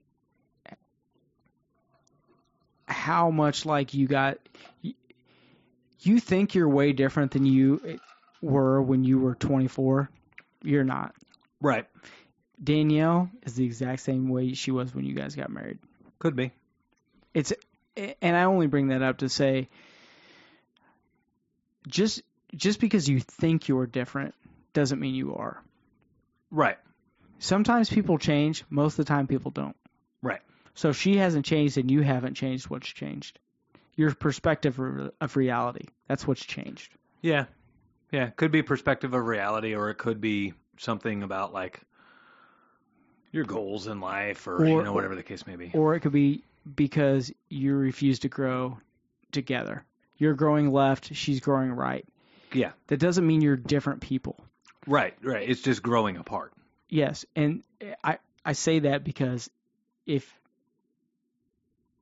how 2.86 3.30
much 3.32 3.66
like 3.66 3.94
you 3.94 4.08
got. 4.08 4.38
You 6.02 6.20
think 6.20 6.56
you're 6.56 6.70
way 6.70 6.94
different 6.94 7.32
than 7.32 7.46
you 7.46 8.00
were 8.42 8.82
when 8.82 9.04
you 9.04 9.20
were 9.20 9.36
24. 9.36 10.10
You're 10.64 10.84
not. 10.84 11.16
right. 11.62 11.88
Danielle 12.64 13.30
is 13.42 13.56
the 13.56 13.66
exact 13.66 14.02
same 14.02 14.30
way 14.30 14.54
she 14.54 14.70
was 14.70 14.94
when 14.94 15.04
you 15.04 15.16
guys 15.16 15.36
got 15.36 15.50
married. 15.50 15.80
Could 16.20 16.36
be. 16.36 16.52
it's 17.34 17.52
and 18.22 18.36
I 18.36 18.44
only 18.44 18.68
bring 18.68 18.90
that 18.90 19.02
up 19.02 19.18
to 19.20 19.30
say 19.30 19.68
just 21.88 22.22
just 22.56 22.80
because 22.80 23.08
you 23.10 23.20
think 23.20 23.68
you're 23.68 23.88
different 23.88 24.36
doesn't 24.74 25.00
mean 25.00 25.16
you 25.16 25.36
are. 25.36 25.62
Right. 26.52 26.78
Sometimes 27.40 27.90
people 27.90 28.18
change, 28.20 28.64
most 28.70 28.94
of 28.94 28.98
the 29.06 29.06
time 29.06 29.26
people 29.26 29.50
don't. 29.50 29.76
Right. 30.22 30.42
So 30.76 30.90
if 30.90 30.98
she 30.98 31.18
hasn't 31.18 31.46
changed 31.46 31.78
and 31.78 31.90
you 31.90 32.02
haven't 32.02 32.36
changed, 32.36 32.70
what's 32.70 32.88
changed? 32.88 33.40
Your 33.96 34.14
perspective 34.14 34.80
of 35.20 35.36
reality. 35.36 35.88
That's 36.08 36.26
what's 36.26 36.44
changed. 36.44 36.94
Yeah. 37.22 37.46
Yeah, 38.12 38.28
it 38.28 38.36
could 38.36 38.52
be 38.52 38.62
perspective 38.62 39.14
of 39.14 39.26
reality, 39.26 39.74
or 39.76 39.90
it 39.90 39.96
could 39.96 40.20
be 40.20 40.54
something 40.78 41.24
about 41.24 41.54
like 41.54 41.80
your 43.32 43.46
goals 43.46 43.88
in 43.88 44.02
life, 44.02 44.48
or, 44.48 44.66
you 44.66 44.82
know 44.84 44.92
whatever 44.92 45.16
the 45.16 45.24
case 45.24 45.48
may 45.48 45.56
be. 45.56 45.72
or 45.74 45.96
it 45.96 46.02
could 46.02 46.12
be 46.12 46.44
because 46.76 47.32
you 47.50 47.74
refuse 47.76 48.20
to 48.20 48.28
grow 48.30 48.78
together. 49.32 49.86
You're 50.18 50.34
growing 50.34 50.72
left, 50.72 51.14
she's 51.16 51.40
growing 51.40 51.72
right. 51.72 52.06
Yeah, 52.54 52.72
That 52.88 52.98
doesn't 52.98 53.26
mean 53.26 53.40
you're 53.40 53.56
different 53.56 54.02
people. 54.02 54.38
right, 54.86 55.16
right. 55.24 55.48
It's 55.50 55.62
just 55.62 55.82
growing 55.82 56.18
apart. 56.18 56.52
Yes, 56.90 57.26
and 57.36 57.64
I 58.04 58.18
I 58.44 58.52
say 58.54 58.80
that 58.80 59.06
because 59.06 59.50
if 60.06 60.30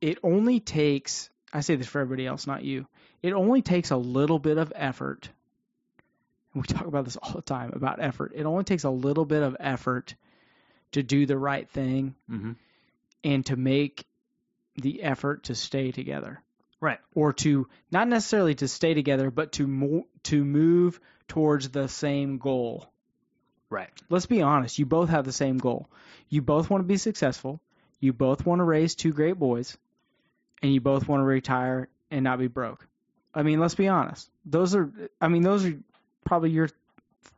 it 0.01 0.17
only 0.23 0.59
takes 0.59 1.29
I 1.53 1.61
say 1.61 1.75
this 1.75 1.87
for 1.87 1.99
everybody 2.01 2.27
else, 2.27 2.45
not 2.47 2.63
you. 2.63 2.85
It 3.23 3.33
only 3.33 3.61
takes 3.61 3.91
a 3.91 3.97
little 3.97 4.39
bit 4.39 4.57
of 4.57 4.71
effort. 4.75 5.29
We 6.53 6.61
talk 6.63 6.85
about 6.85 7.05
this 7.05 7.15
all 7.17 7.33
the 7.33 7.41
time 7.41 7.71
about 7.73 8.01
effort. 8.01 8.31
It 8.35 8.45
only 8.45 8.63
takes 8.63 8.83
a 8.83 8.89
little 8.89 9.25
bit 9.25 9.43
of 9.43 9.55
effort 9.59 10.15
to 10.93 11.03
do 11.03 11.25
the 11.25 11.37
right 11.37 11.69
thing 11.69 12.15
Mm-hmm. 12.29 12.51
and 13.23 13.45
to 13.47 13.55
make 13.55 14.05
the 14.75 15.03
effort 15.03 15.43
to 15.45 15.55
stay 15.55 15.91
together. 15.91 16.41
Right. 16.81 16.99
Or 17.13 17.33
to 17.33 17.67
not 17.91 18.07
necessarily 18.07 18.55
to 18.55 18.67
stay 18.67 18.93
together, 18.93 19.29
but 19.31 19.51
to 19.53 19.67
mo- 19.67 20.07
to 20.23 20.43
move 20.45 20.99
towards 21.27 21.69
the 21.69 21.87
same 21.87 22.37
goal. 22.37 22.89
Right. 23.69 23.89
let's 24.09 24.25
be 24.25 24.41
honest, 24.41 24.79
you 24.79 24.87
both 24.87 25.09
have 25.09 25.25
the 25.25 25.31
same 25.31 25.59
goal. 25.59 25.87
You 26.29 26.41
both 26.41 26.69
want 26.71 26.81
to 26.83 26.87
be 26.87 26.97
successful. 26.97 27.61
You 27.99 28.13
both 28.13 28.43
want 28.45 28.59
to 28.59 28.63
raise 28.63 28.95
two 28.95 29.13
great 29.13 29.37
boys, 29.37 29.77
and 30.61 30.73
you 30.73 30.81
both 30.81 31.07
want 31.07 31.21
to 31.21 31.25
retire 31.25 31.87
and 32.11 32.23
not 32.23 32.39
be 32.39 32.47
broke. 32.47 32.87
I 33.33 33.43
mean, 33.43 33.59
let's 33.59 33.75
be 33.75 33.87
honest. 33.87 34.29
Those 34.45 34.75
are, 34.75 34.91
I 35.21 35.27
mean, 35.27 35.43
those 35.43 35.65
are 35.65 35.77
probably 36.25 36.49
your 36.49 36.69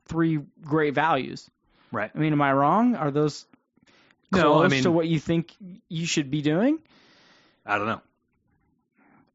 three 0.05 0.39
great 0.63 0.93
values. 0.93 1.49
Right. 1.91 2.09
I 2.13 2.17
mean, 2.17 2.33
am 2.33 2.41
I 2.41 2.53
wrong? 2.53 2.95
Are 2.95 3.11
those 3.11 3.45
close 4.31 4.43
No, 4.43 4.63
I 4.63 4.67
mean- 4.69 4.83
to 4.83 4.91
what 4.91 5.07
you 5.07 5.19
think 5.19 5.53
you 5.89 6.05
should 6.05 6.31
be 6.31 6.41
doing? 6.41 6.79
I 7.65 7.77
don't 7.77 7.87
know. 7.87 8.01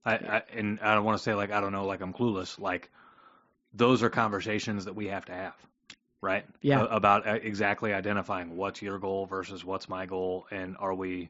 I, 0.04 0.14
I 0.14 0.42
and 0.54 0.78
I 0.80 0.94
don't 0.94 1.04
want 1.04 1.18
to 1.18 1.22
say 1.22 1.34
like 1.34 1.50
I 1.50 1.60
don't 1.60 1.72
know, 1.72 1.84
like 1.84 2.00
I'm 2.00 2.12
clueless. 2.12 2.58
Like 2.58 2.90
those 3.74 4.02
are 4.02 4.10
conversations 4.10 4.84
that 4.84 4.94
we 4.94 5.08
have 5.08 5.24
to 5.26 5.32
have, 5.32 5.54
right? 6.20 6.44
Yeah. 6.60 6.86
About 6.88 7.26
uh, 7.26 7.32
exactly 7.32 7.92
identifying 7.92 8.56
what's 8.56 8.82
your 8.82 8.98
goal 8.98 9.26
versus 9.26 9.64
what's 9.64 9.88
my 9.88 10.06
goal, 10.06 10.46
and 10.50 10.76
are 10.78 10.94
we 10.94 11.28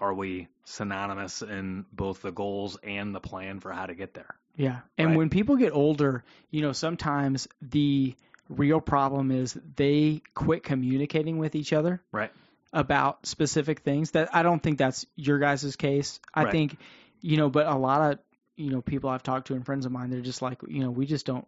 are 0.00 0.14
we 0.14 0.48
synonymous 0.64 1.42
in 1.42 1.86
both 1.92 2.22
the 2.22 2.32
goals 2.32 2.76
and 2.82 3.14
the 3.14 3.20
plan 3.20 3.60
for 3.60 3.72
how 3.72 3.86
to 3.86 3.94
get 3.94 4.14
there? 4.14 4.34
Yeah. 4.56 4.80
And 4.96 5.08
Right. 5.08 5.16
when 5.18 5.30
people 5.30 5.56
get 5.56 5.72
older, 5.72 6.24
you 6.50 6.62
know, 6.62 6.72
sometimes 6.72 7.48
the 7.62 8.14
real 8.48 8.80
problem 8.80 9.30
is 9.30 9.58
they 9.76 10.22
quit 10.34 10.62
communicating 10.62 11.38
with 11.38 11.54
each 11.54 11.72
other. 11.72 12.02
Right. 12.12 12.30
about 12.72 13.24
specific 13.24 13.80
things 13.80 14.10
that 14.10 14.34
I 14.34 14.42
don't 14.42 14.62
think 14.62 14.76
that's 14.76 15.06
your 15.14 15.38
guys' 15.38 15.76
case. 15.76 16.20
I 16.34 16.42
Right. 16.44 16.52
think, 16.52 16.76
you 17.22 17.38
know, 17.38 17.48
but 17.48 17.66
a 17.66 17.74
lot 17.74 18.12
of, 18.12 18.18
you 18.56 18.70
know, 18.70 18.82
people 18.82 19.08
I've 19.08 19.22
talked 19.22 19.46
to 19.46 19.54
and 19.54 19.64
friends 19.64 19.86
of 19.86 19.92
mine, 19.92 20.10
they're 20.10 20.20
just 20.20 20.42
like, 20.42 20.60
you 20.66 20.80
know, 20.80 20.90
we 20.90 21.06
just 21.06 21.24
don't, 21.24 21.46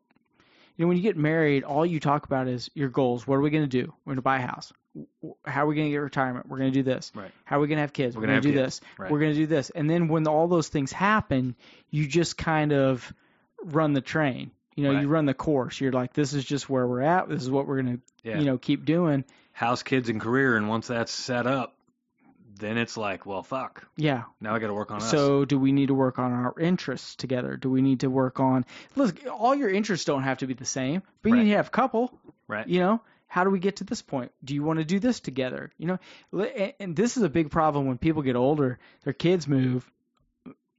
you 0.77 0.85
know, 0.85 0.89
when 0.89 0.97
you 0.97 1.03
get 1.03 1.19
married, 1.19 1.65
all 1.65 1.85
you 1.85 2.01
talk 2.01 2.25
about 2.25 2.49
is 2.49 2.71
your 2.73 2.89
goals. 2.89 3.27
What 3.27 3.35
are 3.37 3.41
we 3.43 3.51
going 3.51 3.65
to 3.65 3.69
do? 3.69 3.93
We're 4.05 4.13
going 4.13 4.17
to 4.17 4.23
buy 4.23 4.39
a 4.39 4.47
house. 4.47 4.73
How 5.45 5.65
are 5.65 5.67
we 5.67 5.75
going 5.75 5.89
to 5.89 5.91
get 5.93 5.99
retirement? 5.99 6.49
We're 6.49 6.59
going 6.59 6.73
to 6.73 6.79
do 6.79 6.83
this. 6.83 7.13
Right. 7.15 7.31
How 7.45 7.57
are 7.59 7.61
we 7.61 7.69
going 7.69 7.77
to 7.77 7.83
have 7.83 7.93
kids? 7.93 8.17
We're 8.17 8.23
We're, 8.23 8.27
gonna 8.29 8.41
do 8.41 8.53
have 8.53 8.57
this. 8.65 8.81
Right. 8.99 9.11
We're 9.11 9.19
going 9.21 9.33
to 9.33 9.39
do 9.39 9.47
this. 9.47 9.71
And 9.71 9.89
then 9.89 10.09
when 10.09 10.27
all 10.27 10.49
those 10.49 10.69
things 10.69 10.93
happen, 10.93 11.57
you 11.91 12.07
just 12.07 12.37
kind 12.37 12.73
of 12.73 13.13
run 13.63 13.93
the 13.93 14.01
train. 14.01 14.51
You 14.77 14.85
know, 14.85 14.93
Right. 14.93 15.03
you 15.03 15.09
run 15.09 15.27
the 15.27 15.35
course. 15.35 15.81
You're 15.81 15.93
like, 15.93 16.13
this 16.15 16.33
is 16.35 16.45
just 16.45 16.71
where 16.71 16.87
we're 16.87 17.01
at. 17.03 17.29
This 17.29 17.43
is 17.43 17.51
what 17.51 17.67
we're 17.67 17.83
going 17.83 17.97
to, 17.97 18.03
Yeah. 18.29 18.39
you 18.39 18.45
know, 18.45 18.59
keep 18.59 18.85
doing. 18.85 19.25
House, 19.53 19.83
kids, 19.83 20.09
and 20.09 20.21
career, 20.21 20.57
and 20.57 20.69
once 20.69 20.87
that's 20.87 21.11
set 21.11 21.49
up, 21.49 21.75
then 22.61 22.79
it's 22.79 22.97
like, 22.97 23.27
well, 23.27 23.43
fuck. 23.43 23.87
Yeah. 23.97 24.25
Now 24.41 24.55
I 24.55 24.59
got 24.61 24.69
to 24.69 24.75
work 24.75 24.91
on 24.93 24.99
us. 24.99 25.11
So, 25.11 25.45
do 25.45 25.59
we 25.59 25.73
need 25.73 25.89
to 25.89 25.95
work 25.95 26.19
on 26.21 26.33
our 26.33 26.55
interests 26.61 27.17
together? 27.17 27.57
Do 27.57 27.71
we 27.71 27.83
need 27.83 28.01
to 28.01 28.09
work 28.11 28.39
on? 28.41 28.65
Look, 28.97 29.21
all 29.29 29.55
your 29.55 29.69
interests 29.71 30.05
don't 30.05 30.23
have 30.25 30.39
to 30.39 30.47
be 30.47 30.55
the 30.55 30.65
same, 30.65 31.03
but 31.23 31.31
you 31.31 31.37
need 31.37 31.51
to 31.51 31.57
have 31.57 31.69
a 31.69 31.71
couple. 31.71 32.13
right. 32.47 32.67
You 32.69 32.81
know, 32.81 33.01
how 33.29 33.45
do 33.45 33.51
we 33.51 33.59
get 33.59 33.77
to 33.77 33.85
this 33.85 34.03
point? 34.03 34.33
Do 34.43 34.55
you 34.55 34.63
want 34.65 34.79
to 34.81 34.85
do 34.85 34.99
this 34.99 35.21
together? 35.21 35.71
You 35.79 35.99
know, 36.33 36.47
and- 36.81 36.97
this 36.97 37.17
is 37.17 37.23
a 37.23 37.29
big 37.29 37.51
problem 37.51 37.87
when 37.87 37.99
people 37.99 38.23
get 38.23 38.35
older. 38.37 38.79
Their 39.05 39.13
kids 39.13 39.47
move 39.47 39.89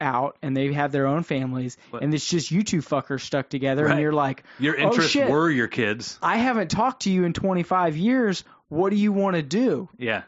out 0.01 0.37
and 0.41 0.55
they 0.55 0.71
have 0.73 0.91
their 0.91 1.07
own 1.07 1.23
families, 1.23 1.77
But- 1.91 2.03
and 2.03 2.13
it's 2.13 2.27
just 2.27 2.51
you 2.51 2.63
two 2.63 2.79
fuckers 2.79 3.21
stuck 3.21 3.49
together, 3.49 3.83
Right. 3.83 3.91
and 3.91 4.01
you're 4.01 4.13
like, 4.13 4.43
Your 4.59 4.79
Oh, 4.79 4.83
interests 4.83 5.11
shit. 5.11 5.29
were 5.29 5.49
your 5.49 5.67
kids. 5.67 6.17
I 6.21 6.37
haven't 6.37 6.71
talked 6.71 7.03
to 7.03 7.11
you 7.11 7.23
in 7.25 7.33
25 7.33 7.97
years. 7.97 8.43
What 8.69 8.91
do 8.91 8.95
you 8.95 9.11
want 9.11 9.35
to 9.35 9.41
do? 9.41 9.89
Yeah. 9.97 10.23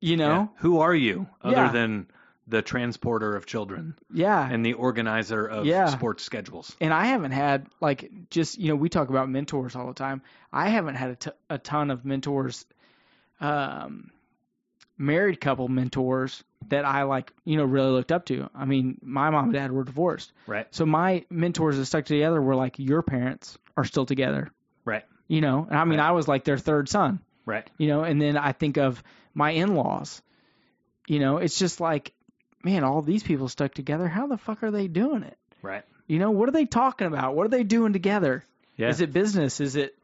You 0.00 0.16
know? 0.16 0.28
Yeah. 0.52 0.60
Who 0.60 0.78
are 0.80 0.94
you 0.94 1.26
other 1.42 1.56
Yeah. 1.56 1.72
than 1.72 2.06
the 2.48 2.62
transporter 2.62 3.36
of 3.36 3.44
children 3.46 3.94
Yeah. 4.12 4.48
and 4.50 4.64
the 4.64 4.72
organizer 4.72 5.44
of 5.46 5.66
Yeah. 5.66 5.86
sports 5.86 6.24
schedules? 6.24 6.74
and 6.80 6.92
I 6.94 7.04
haven't 7.06 7.32
had 7.32 7.66
like 7.80 8.10
just 8.30 8.58
you 8.58 8.68
know 8.68 8.76
we 8.76 8.88
talk 8.88 9.10
about 9.10 9.28
mentors 9.28 9.76
all 9.76 9.86
the 9.86 9.94
time. 9.94 10.22
I 10.52 10.70
haven't 10.70 10.94
had 10.94 11.10
a, 11.10 11.16
t- 11.16 11.30
a 11.50 11.58
ton 11.58 11.90
of 11.90 12.04
mentors, 12.04 12.64
um, 13.40 14.10
married 14.96 15.40
couple 15.40 15.68
mentors 15.68 16.42
that 16.68 16.84
I 16.84 17.04
like 17.04 17.32
you 17.44 17.56
know 17.56 17.64
really 17.64 17.90
looked 17.90 18.12
up 18.12 18.24
to. 18.26 18.48
I 18.54 18.64
mean, 18.64 18.98
my 19.02 19.30
mom 19.30 19.44
and 19.44 19.52
dad 19.52 19.70
were 19.72 19.84
divorced, 19.84 20.32
Right. 20.46 20.66
so 20.70 20.84
my 20.86 21.24
mentors 21.30 21.76
that 21.76 21.86
stuck 21.86 22.04
together 22.04 22.40
were 22.40 22.56
like 22.56 22.78
your 22.78 23.02
parents 23.02 23.58
are 23.76 23.84
still 23.84 24.06
together, 24.06 24.50
Right. 24.84 25.04
you 25.28 25.40
know. 25.40 25.66
And 25.68 25.78
I 25.78 25.84
mean, 25.84 25.98
Right. 25.98 26.08
I 26.08 26.12
was 26.12 26.26
like 26.26 26.44
their 26.44 26.58
third 26.58 26.88
son, 26.88 27.20
Right. 27.46 27.68
you 27.78 27.88
know. 27.88 28.02
And 28.02 28.20
then 28.20 28.36
I 28.36 28.52
think 28.52 28.76
of 28.76 29.02
my 29.34 29.50
in-laws, 29.52 30.20
you 31.06 31.20
know. 31.20 31.36
It's 31.36 31.58
just 31.58 31.80
like, 31.80 32.12
man, 32.64 32.84
all 32.84 33.02
these 33.02 33.22
people 33.22 33.48
stuck 33.48 33.74
together. 33.74 34.08
How 34.08 34.26
the 34.26 34.38
fuck 34.38 34.62
are 34.62 34.70
they 34.70 34.88
doing 34.88 35.22
it? 35.22 35.38
Right. 35.62 35.84
You 36.06 36.18
know, 36.18 36.30
what 36.30 36.48
are 36.48 36.52
they 36.52 36.64
talking 36.64 37.06
about? 37.06 37.34
What 37.34 37.46
are 37.46 37.50
they 37.50 37.64
doing 37.64 37.92
together? 37.92 38.44
Yeah. 38.76 38.88
Is 38.88 39.00
it 39.00 39.12
business? 39.12 39.60
Is 39.60 39.76
it 39.76 39.96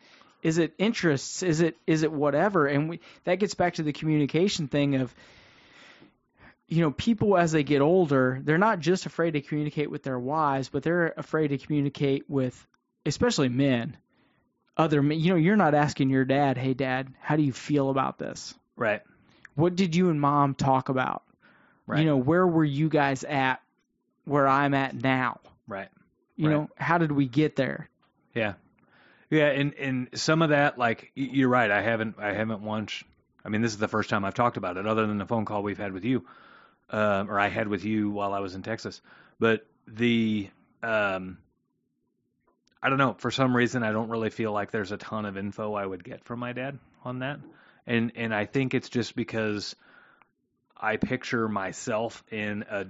is 0.42 0.58
it 0.58 0.74
interests? 0.78 1.42
Is 1.42 1.60
it 1.60 1.76
is 1.86 2.02
it 2.02 2.12
whatever? 2.12 2.66
And 2.66 2.88
we 2.88 3.00
that 3.24 3.36
gets 3.36 3.54
back 3.54 3.74
to 3.74 3.82
the 3.82 3.92
communication 3.92 4.68
thing 4.68 4.96
of 4.96 5.14
you 6.66 6.80
know, 6.80 6.90
people 6.90 7.36
as 7.36 7.52
they 7.52 7.62
get 7.62 7.82
older, 7.82 8.40
they're 8.42 8.58
not 8.58 8.80
just 8.80 9.06
afraid 9.06 9.32
to 9.32 9.40
communicate 9.40 9.90
with 9.90 10.02
their 10.02 10.18
wives, 10.18 10.70
but 10.70 10.82
they're 10.82 11.12
afraid 11.16 11.48
to 11.48 11.58
communicate 11.58 12.28
with 12.28 12.66
especially 13.04 13.48
men. 13.48 13.96
Other 14.76 15.02
men, 15.02 15.20
you 15.20 15.30
know, 15.30 15.36
you're 15.36 15.56
not 15.56 15.74
asking 15.74 16.10
your 16.10 16.24
dad, 16.24 16.58
"Hey 16.58 16.74
dad, 16.74 17.14
how 17.20 17.36
do 17.36 17.42
you 17.42 17.52
feel 17.52 17.90
about 17.90 18.18
this?" 18.18 18.54
right. 18.76 19.02
What 19.54 19.76
did 19.76 19.94
you 19.94 20.10
and 20.10 20.20
mom 20.20 20.54
talk 20.54 20.88
about? 20.88 21.22
Right. 21.86 22.00
You 22.00 22.06
know, 22.06 22.16
where 22.16 22.46
were 22.46 22.64
you 22.64 22.88
guys 22.88 23.24
at 23.24 23.60
where 24.24 24.48
I'm 24.48 24.74
at 24.74 24.94
now? 24.94 25.40
Right. 25.68 25.88
You 26.36 26.48
Right. 26.48 26.54
know, 26.54 26.70
how 26.76 26.98
did 26.98 27.12
we 27.12 27.26
get 27.26 27.56
there? 27.56 27.88
Yeah. 28.34 28.54
Yeah, 29.30 29.46
and 29.48 29.74
and 29.74 30.08
some 30.14 30.42
of 30.42 30.50
that, 30.50 30.78
like 30.78 31.10
you're 31.14 31.48
right. 31.48 31.70
I 31.70 31.82
haven't 31.82 32.16
I 32.18 32.32
haven't 32.32 32.62
once. 32.62 33.02
I 33.44 33.48
mean, 33.48 33.62
this 33.62 33.72
is 33.72 33.78
the 33.78 33.88
first 33.88 34.10
time 34.10 34.24
I've 34.24 34.34
talked 34.34 34.56
about 34.56 34.76
it, 34.76 34.86
other 34.86 35.06
than 35.06 35.18
the 35.18 35.26
phone 35.26 35.44
call 35.44 35.62
we've 35.62 35.78
had 35.78 35.92
with 35.92 36.04
you, 36.04 36.24
um, 36.90 37.30
or 37.30 37.38
I 37.38 37.48
had 37.48 37.68
with 37.68 37.84
you 37.84 38.10
while 38.10 38.32
I 38.32 38.38
was 38.40 38.54
in 38.54 38.62
Texas. 38.62 39.00
But 39.38 39.66
the 39.86 40.48
um, 40.82 41.38
I 42.82 42.88
don't 42.90 42.98
know. 42.98 43.14
For 43.18 43.30
some 43.30 43.56
reason, 43.56 43.82
I 43.82 43.92
don't 43.92 44.08
really 44.08 44.30
feel 44.30 44.52
like 44.52 44.70
there's 44.70 44.92
a 44.92 44.96
ton 44.98 45.24
of 45.24 45.36
info 45.36 45.74
I 45.74 45.84
would 45.84 46.04
get 46.04 46.24
from 46.24 46.38
my 46.38 46.52
dad 46.52 46.78
on 47.04 47.20
that, 47.20 47.40
and 47.86 48.12
and 48.14 48.34
I 48.34 48.44
think 48.44 48.74
it's 48.74 48.88
just 48.88 49.16
because 49.16 49.74
I 50.76 50.96
picture 50.96 51.48
myself 51.48 52.22
in 52.30 52.64
a 52.70 52.86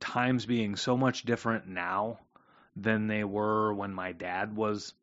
times 0.00 0.46
being 0.46 0.76
so 0.76 0.96
much 0.96 1.22
different 1.22 1.68
now 1.68 2.18
than 2.76 3.06
they 3.06 3.24
were 3.24 3.72
when 3.72 3.92
my 3.92 4.12
dad 4.12 4.56
was 4.56 4.94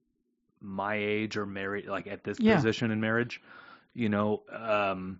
my 0.61 0.95
age 0.95 1.37
or 1.37 1.45
married 1.45 1.87
like 1.87 2.07
at 2.07 2.23
this 2.23 2.37
Yeah. 2.39 2.55
position 2.55 2.91
in 2.91 2.99
marriage 2.99 3.41
you 3.93 4.09
know 4.09 4.41
um 4.51 5.19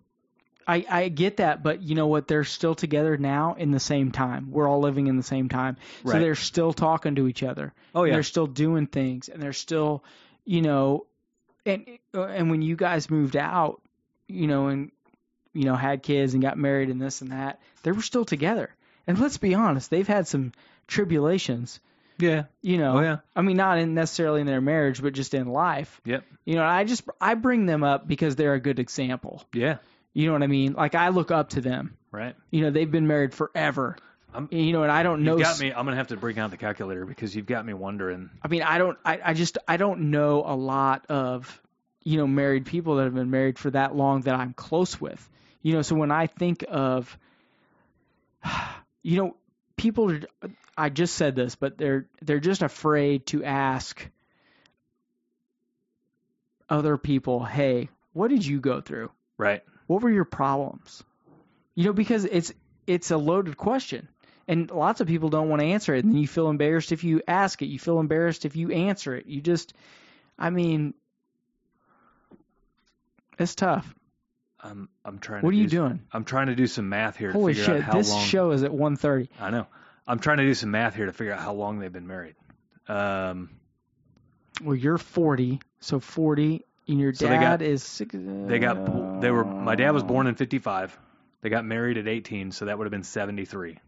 I, 0.67 0.85
I 0.87 1.09
get 1.09 1.37
that, 1.37 1.63
but 1.63 1.81
you 1.81 1.95
know 1.95 2.05
what? 2.05 2.27
They're 2.27 2.43
still 2.43 2.75
together 2.75 3.17
now 3.17 3.55
in 3.57 3.71
the 3.71 3.79
same 3.79 4.11
time. 4.11 4.51
We're 4.51 4.67
all 4.67 4.81
living 4.81 5.07
in 5.07 5.17
the 5.17 5.23
same 5.23 5.49
time. 5.49 5.77
So 6.05 6.19
they're 6.19 6.35
still 6.35 6.73
talking 6.73 7.15
to 7.15 7.27
each 7.27 7.41
other. 7.41 7.73
oh 7.95 8.03
yeah 8.03 8.13
They're 8.13 8.21
still 8.23 8.45
doing 8.45 8.85
things 8.85 9.29
and 9.29 9.41
they're 9.41 9.51
still, 9.51 10.03
you 10.45 10.61
know, 10.61 11.07
and 11.65 11.87
and 12.13 12.51
when 12.51 12.61
you 12.61 12.75
guys 12.75 13.09
moved 13.09 13.35
out, 13.35 13.81
you 14.27 14.45
know, 14.45 14.67
and 14.67 14.91
you 15.53 15.65
know, 15.65 15.75
had 15.75 16.03
kids 16.03 16.33
and 16.33 16.41
got 16.43 16.57
married 16.57 16.89
and 16.89 17.01
this 17.01 17.21
and 17.21 17.31
that, 17.31 17.59
they 17.83 17.91
were 17.91 18.01
still 18.01 18.25
together. 18.25 18.69
And 19.07 19.17
let's 19.19 19.37
be 19.37 19.55
honest, 19.55 19.89
they've 19.89 20.07
had 20.07 20.27
some 20.27 20.51
tribulations, 21.03 21.79
yeah 22.19 22.43
you 22.61 22.77
know. 22.77 22.97
oh 22.97 23.01
yeah 23.01 23.17
I 23.35 23.41
mean, 23.41 23.55
not 23.57 23.77
in 23.79 23.93
necessarily 23.93 24.41
in 24.41 24.47
their 24.47 24.61
marriage, 24.61 25.01
but 25.01 25.13
just 25.13 25.33
in 25.33 25.47
life. 25.47 26.01
yep 26.05 26.23
You 26.45 26.55
know, 26.55 26.63
I 26.63 26.83
just 26.83 27.03
I 27.21 27.33
bring 27.35 27.65
them 27.65 27.83
up 27.83 28.07
because 28.07 28.35
they're 28.35 28.53
a 28.53 28.59
good 28.59 28.79
example. 28.79 29.43
yeah 29.53 29.77
You 30.13 30.27
know 30.27 30.33
what 30.33 30.43
I 30.43 30.47
mean? 30.47 30.73
Like 30.73 30.95
I 30.95 31.09
look 31.09 31.31
up 31.31 31.49
to 31.51 31.61
them. 31.61 31.95
right 32.11 32.35
You 32.51 32.61
know, 32.61 32.71
they've 32.71 32.91
been 32.91 33.07
married 33.07 33.33
forever. 33.33 33.95
I'm- 34.33 34.49
you 34.51 34.73
know, 34.73 34.83
and 34.83 34.91
I 34.91 35.01
don't 35.01 35.23
know. 35.23 35.37
You've 35.37 35.47
got 35.47 35.59
me. 35.59 35.71
I'm 35.73 35.85
gonna 35.85 35.95
have 35.97 36.09
to 36.09 36.17
bring 36.17 36.37
out 36.37 36.51
the 36.51 36.57
calculator 36.57 37.03
because 37.05 37.35
you've 37.35 37.47
got 37.47 37.65
me 37.65 37.73
wondering. 37.73 38.29
I 38.43 38.47
mean, 38.47 38.61
I 38.61 38.77
don't. 38.77 38.95
I, 39.03 39.19
I 39.25 39.33
just 39.33 39.57
I 39.67 39.77
don't 39.77 40.11
know 40.11 40.43
a 40.45 40.53
lot 40.55 41.05
of 41.09 41.59
you 42.03 42.17
know 42.17 42.27
married 42.27 42.65
people 42.67 42.97
that 42.97 43.05
have 43.05 43.15
been 43.15 43.31
married 43.31 43.57
for 43.57 43.71
that 43.71 43.95
long 43.95 44.21
that 44.21 44.35
I'm 44.35 44.53
close 44.53 45.01
with. 45.01 45.27
You 45.61 45.73
know, 45.73 45.81
so 45.81 45.95
when 45.95 46.11
I 46.11 46.27
think 46.27 46.63
of, 46.69 47.17
you 49.03 49.17
know, 49.17 49.35
people. 49.79 50.11
Are, 50.11 50.21
I 50.77 50.89
just 50.89 51.15
said 51.15 51.35
this, 51.35 51.55
but 51.55 51.77
they're 51.77 52.07
they're 52.21 52.39
just 52.39 52.61
afraid 52.61 53.25
to 53.27 53.43
ask 53.43 54.07
other 56.69 56.97
people, 56.97 57.43
"Hey, 57.43 57.89
what 58.13 58.29
did 58.29 58.45
you 58.45 58.59
go 58.59 58.81
through? 58.81 59.11
Right. 59.37 59.63
What 59.87 60.01
were 60.01 60.11
your 60.11 60.25
problems?" 60.25 61.03
You 61.75 61.85
know, 61.85 61.93
because 61.93 62.25
it's 62.25 62.53
it's 62.87 63.11
a 63.11 63.17
loaded 63.17 63.57
question. 63.57 64.07
And 64.47 64.71
lots 64.71 64.99
of 64.99 65.07
people 65.07 65.29
don't 65.29 65.47
want 65.47 65.61
to 65.61 65.67
answer 65.67 65.93
it. 65.93 66.03
And 66.03 66.19
you 66.19 66.27
feel 66.27 66.49
embarrassed 66.49 66.91
if 66.91 67.03
you 67.03 67.21
ask 67.27 67.61
it. 67.61 67.67
You 67.67 67.77
feel 67.77 67.99
embarrassed 67.99 68.45
if 68.45 68.55
you 68.55 68.71
answer 68.71 69.15
it. 69.15 69.27
You 69.27 69.41
just, 69.41 69.75
I 70.39 70.49
mean, 70.49 70.95
it's 73.37 73.53
tough. 73.53 73.93
I'm 74.61 74.89
I'm 75.05 75.19
trying. 75.19 75.41
What 75.43 75.51
to 75.51 75.57
are 75.57 75.59
you 75.59 75.67
do, 75.67 75.77
doing? 75.77 76.01
I'm 76.11 76.25
trying 76.25 76.47
to 76.47 76.55
do 76.55 76.67
some 76.67 76.89
math 76.89 77.15
here 77.17 77.31
Holy 77.31 77.53
to 77.53 77.59
figure 77.59 77.75
shit! 77.75 77.83
out 77.83 77.93
how 77.93 77.97
This 77.97 78.11
long. 78.11 78.25
show 78.25 78.51
is 78.51 78.63
at 78.63 78.71
1.30. 78.71 79.29
I 79.39 79.49
know. 79.51 79.67
I'm 80.07 80.19
trying 80.19 80.37
to 80.37 80.43
do 80.45 80.53
some 80.53 80.71
math 80.71 80.95
here 80.95 81.05
to 81.05 81.13
figure 81.13 81.33
out 81.33 81.39
how 81.39 81.53
long 81.53 81.79
they've 81.79 81.91
been 81.93 82.07
married. 82.07 82.35
Um, 82.87 83.51
Well, 84.63 84.75
you're 84.75 84.97
40, 84.97 85.61
so 85.79 85.99
40, 85.99 86.65
and 86.87 86.99
your 86.99 87.13
So 87.13 87.27
they 87.27 87.35
got- 87.35 87.59
dad 87.59 87.61
is 87.61 87.83
six. 87.83 88.13
they 88.15 88.59
got 88.59 89.21
they 89.21 89.31
were. 89.31 89.45
My 89.45 89.75
dad 89.75 89.91
was 89.91 90.03
born 90.03 90.27
in 90.27 90.35
'55. 90.35 90.97
They 91.41 91.49
got 91.49 91.63
married 91.63 91.97
at 91.97 92.07
18, 92.07 92.51
so 92.51 92.65
that 92.65 92.77
would 92.77 92.83
have 92.85 92.91
been 92.91 93.03
73. 93.03 93.79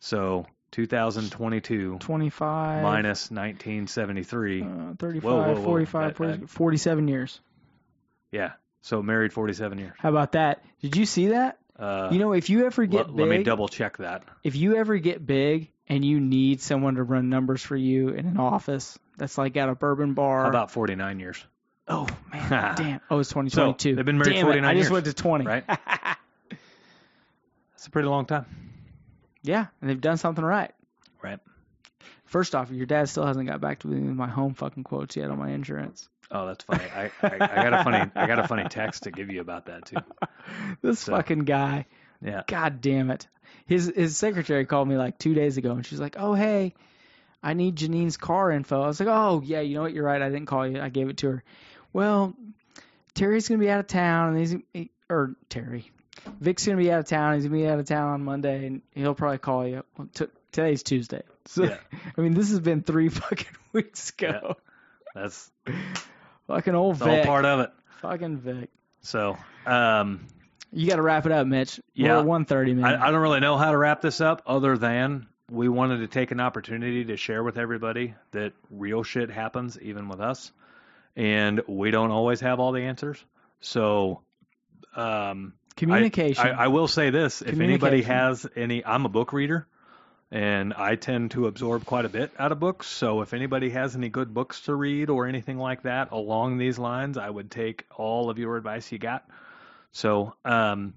So 0.00 0.44
2022 0.72 1.98
25 2.00 2.82
minus 2.82 3.30
1973. 3.30 4.62
uh, 4.62 4.94
35, 4.98 5.22
Whoa, 5.24 5.36
whoa, 5.42 5.54
whoa. 5.54 5.62
45, 5.62 6.08
That- 6.08 6.16
40 6.16 6.36
that- 6.40 6.50
47 6.50 7.08
years. 7.08 7.40
Yeah. 8.30 8.52
So 8.84 9.02
married 9.02 9.32
47 9.32 9.78
years. 9.78 9.94
How 9.98 10.10
about 10.10 10.32
that? 10.32 10.62
Did 10.82 10.94
you 10.94 11.06
see 11.06 11.28
that? 11.28 11.56
Uh, 11.78 12.10
you 12.12 12.18
know, 12.18 12.34
if 12.34 12.50
you 12.50 12.66
ever 12.66 12.84
get 12.84 12.98
let, 12.98 13.16
big, 13.16 13.18
let 13.26 13.38
me 13.38 13.42
double 13.42 13.66
check 13.66 13.96
that. 13.96 14.24
if 14.42 14.56
you 14.56 14.76
ever 14.76 14.98
get 14.98 15.24
big 15.24 15.70
and 15.88 16.04
you 16.04 16.20
need 16.20 16.60
someone 16.60 16.96
to 16.96 17.02
run 17.02 17.30
numbers 17.30 17.62
for 17.62 17.76
you 17.76 18.10
in 18.10 18.26
an 18.26 18.36
office 18.36 18.98
that's 19.16 19.38
like 19.38 19.56
at 19.56 19.70
a 19.70 19.74
bourbon 19.74 20.12
bar. 20.12 20.42
How 20.42 20.50
about 20.50 20.70
49 20.70 21.18
years? 21.18 21.42
oh 21.88 22.06
man, 22.30 22.48
damn! 22.76 23.00
Oh, 23.10 23.20
it's 23.20 23.30
2022. 23.30 23.92
So, 23.92 23.96
they've 23.96 24.04
been 24.04 24.18
married 24.18 24.34
Damn 24.34 24.46
it, 24.46 24.50
49 24.50 24.70
I 24.70 24.74
just 24.74 24.84
years, 24.84 24.92
went 24.92 25.06
to 25.06 25.14
20. 25.14 25.46
right? 25.46 25.64
That's 25.66 26.18
a 27.86 27.90
pretty 27.90 28.08
long 28.08 28.26
time. 28.26 28.44
yeah, 29.42 29.66
and 29.80 29.88
they've 29.88 30.00
done 30.00 30.18
something 30.18 30.44
right. 30.44 30.72
Right. 31.22 31.38
First 32.26 32.54
off, 32.54 32.70
your 32.70 32.86
dad 32.86 33.08
still 33.08 33.24
hasn't 33.24 33.48
got 33.48 33.62
back 33.62 33.78
to 33.80 33.88
me 33.88 34.06
with 34.06 34.14
my 34.14 34.28
home 34.28 34.52
fucking 34.52 34.84
quotes 34.84 35.16
yet 35.16 35.30
on 35.30 35.38
my 35.38 35.50
insurance. 35.50 36.06
Oh, 36.30 36.46
that's 36.46 36.64
funny. 36.64 36.84
I, 36.94 37.10
I, 37.22 37.34
I 37.34 37.38
got 37.70 37.72
a 37.74 37.84
funny 37.84 38.10
I 38.16 38.26
got 38.26 38.38
a 38.38 38.48
funny 38.48 38.64
text 38.68 39.04
to 39.04 39.10
give 39.10 39.30
you 39.30 39.40
about 39.40 39.66
that 39.66 39.86
too. 39.86 39.96
This 40.82 41.00
So- 41.00 41.12
fucking 41.16 41.40
guy. 41.40 41.86
Yeah. 42.22 42.42
God 42.46 42.80
damn 42.80 43.10
it. 43.10 43.26
His 43.66 43.92
his 43.94 44.16
secretary 44.16 44.64
called 44.66 44.88
me 44.88 44.96
like 44.96 45.18
two 45.18 45.34
days 45.34 45.56
ago 45.56 45.72
and 45.72 45.84
she's 45.86 46.00
like, 46.00 46.16
Oh 46.18 46.34
hey, 46.34 46.74
I 47.42 47.54
need 47.54 47.76
Janine's 47.76 48.16
car 48.16 48.50
info. 48.50 48.82
I 48.82 48.86
was 48.86 49.00
like, 49.00 49.08
Oh 49.10 49.42
yeah, 49.44 49.60
you 49.60 49.74
know 49.76 49.82
what, 49.82 49.92
you're 49.92 50.04
right, 50.04 50.20
I 50.20 50.28
didn't 50.30 50.46
call 50.46 50.66
you. 50.66 50.80
I 50.80 50.88
gave 50.88 51.08
it 51.08 51.18
to 51.18 51.28
her. 51.28 51.44
Well, 51.92 52.34
Terry's 53.14 53.48
gonna 53.48 53.60
be 53.60 53.70
out 53.70 53.80
of 53.80 53.86
town 53.86 54.30
and 54.30 54.38
he's 54.38 54.56
he, 54.72 54.90
or 55.08 55.36
Terry. 55.48 55.90
Vic's 56.40 56.64
gonna 56.66 56.78
be 56.78 56.90
out 56.90 57.00
of 57.00 57.06
town, 57.06 57.34
he's 57.34 57.44
gonna 57.44 57.56
be 57.56 57.66
out 57.66 57.78
of 57.78 57.86
town 57.86 58.10
on 58.12 58.24
Monday 58.24 58.66
and 58.66 58.82
he'll 58.94 59.14
probably 59.14 59.38
call 59.38 59.66
you. 59.66 59.82
Well, 59.96 60.08
t- 60.12 60.26
today's 60.52 60.82
Tuesday. 60.82 61.22
So 61.46 61.64
Yeah. 61.64 61.76
I 62.16 62.20
mean 62.22 62.32
this 62.32 62.48
has 62.50 62.60
been 62.60 62.82
three 62.82 63.08
fucking 63.10 63.46
weeks 63.74 64.08
ago. 64.10 64.56
Yeah. 65.14 65.22
That's 65.22 65.50
Fucking 66.46 66.74
old 66.74 66.96
it's 66.96 67.02
all 67.02 67.08
Vic. 67.08 67.24
part 67.24 67.44
of 67.44 67.60
it. 67.60 67.70
Fucking 68.00 68.38
Vic. 68.38 68.70
So, 69.00 69.36
um, 69.66 70.26
You 70.72 70.88
gotta 70.88 71.02
wrap 71.02 71.26
it 71.26 71.32
up, 71.32 71.46
Mitch. 71.46 71.80
Yeah. 71.94 72.20
One 72.20 72.44
thirty, 72.44 72.74
man. 72.74 72.84
I, 72.84 73.08
I 73.08 73.10
don't 73.10 73.20
really 73.20 73.40
know 73.40 73.56
how 73.56 73.70
to 73.70 73.76
wrap 73.76 74.00
this 74.00 74.20
up 74.20 74.42
other 74.46 74.76
than 74.76 75.26
we 75.50 75.68
wanted 75.68 75.98
to 75.98 76.06
take 76.06 76.30
an 76.30 76.40
opportunity 76.40 77.04
to 77.06 77.16
share 77.16 77.42
with 77.42 77.58
everybody 77.58 78.14
that 78.32 78.52
real 78.70 79.02
shit 79.02 79.30
happens 79.30 79.78
even 79.80 80.08
with 80.08 80.20
us. 80.20 80.52
And 81.16 81.62
we 81.68 81.90
don't 81.90 82.10
always 82.10 82.40
have 82.40 82.60
all 82.60 82.72
the 82.72 82.82
answers. 82.82 83.22
So, 83.60 84.22
um, 84.96 85.54
Communication. 85.76 86.46
I, 86.46 86.64
I 86.64 86.68
will 86.68 86.88
say 86.88 87.10
this: 87.10 87.42
if 87.42 87.58
anybody 87.58 88.02
has 88.02 88.46
any, 88.54 88.84
I'm 88.84 89.06
a 89.06 89.08
book 89.08 89.32
reader, 89.32 89.66
and 90.30 90.74
I 90.74 90.96
tend 90.96 91.32
to 91.32 91.46
absorb 91.46 91.84
quite 91.84 92.04
a 92.04 92.08
bit 92.08 92.30
out 92.38 92.52
of 92.52 92.60
books. 92.60 92.86
So 92.86 93.22
if 93.22 93.34
anybody 93.34 93.70
has 93.70 93.94
any 93.94 94.08
good 94.08 94.34
books 94.34 94.62
to 94.62 94.74
read 94.74 95.10
or 95.10 95.26
anything 95.26 95.58
like 95.58 95.82
that 95.82 96.12
along 96.12 96.58
these 96.58 96.78
lines, 96.78 97.16
I 97.18 97.30
would 97.30 97.50
take 97.50 97.86
all 97.96 98.30
of 98.30 98.38
your 98.38 98.56
advice 98.56 98.90
you 98.90 98.98
got. 98.98 99.28
So, 99.92 100.34
um, 100.44 100.94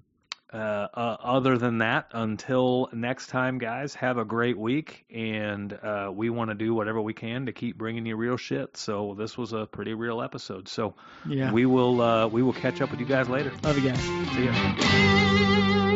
uh, 0.52 0.56
uh, 0.94 1.16
other 1.20 1.58
than 1.58 1.78
that, 1.78 2.08
until 2.12 2.88
next 2.92 3.26
time, 3.26 3.58
guys, 3.58 3.94
have 3.94 4.16
a 4.16 4.24
great 4.24 4.56
week, 4.56 5.04
and 5.14 5.72
uh, 5.72 6.10
we 6.12 6.30
want 6.30 6.50
to 6.50 6.54
do 6.54 6.72
whatever 6.72 7.02
we 7.02 7.12
can 7.12 7.46
to 7.46 7.52
keep 7.52 7.76
bringing 7.76 8.06
you 8.06 8.16
real 8.16 8.38
shit. 8.38 8.76
So 8.76 9.14
this 9.18 9.36
was 9.36 9.52
a 9.52 9.66
pretty 9.66 9.92
real 9.92 10.22
episode. 10.22 10.66
So 10.68 10.94
yeah. 11.28 11.52
we 11.52 11.66
will 11.66 12.00
uh, 12.00 12.28
we 12.28 12.42
will 12.42 12.54
catch 12.54 12.80
up 12.80 12.90
with 12.90 12.98
you 12.98 13.06
guys 13.06 13.28
later. 13.28 13.52
Love 13.62 13.78
you 13.78 13.90
guys. 13.90 14.00
See 14.00 14.46
ya. 14.46 15.87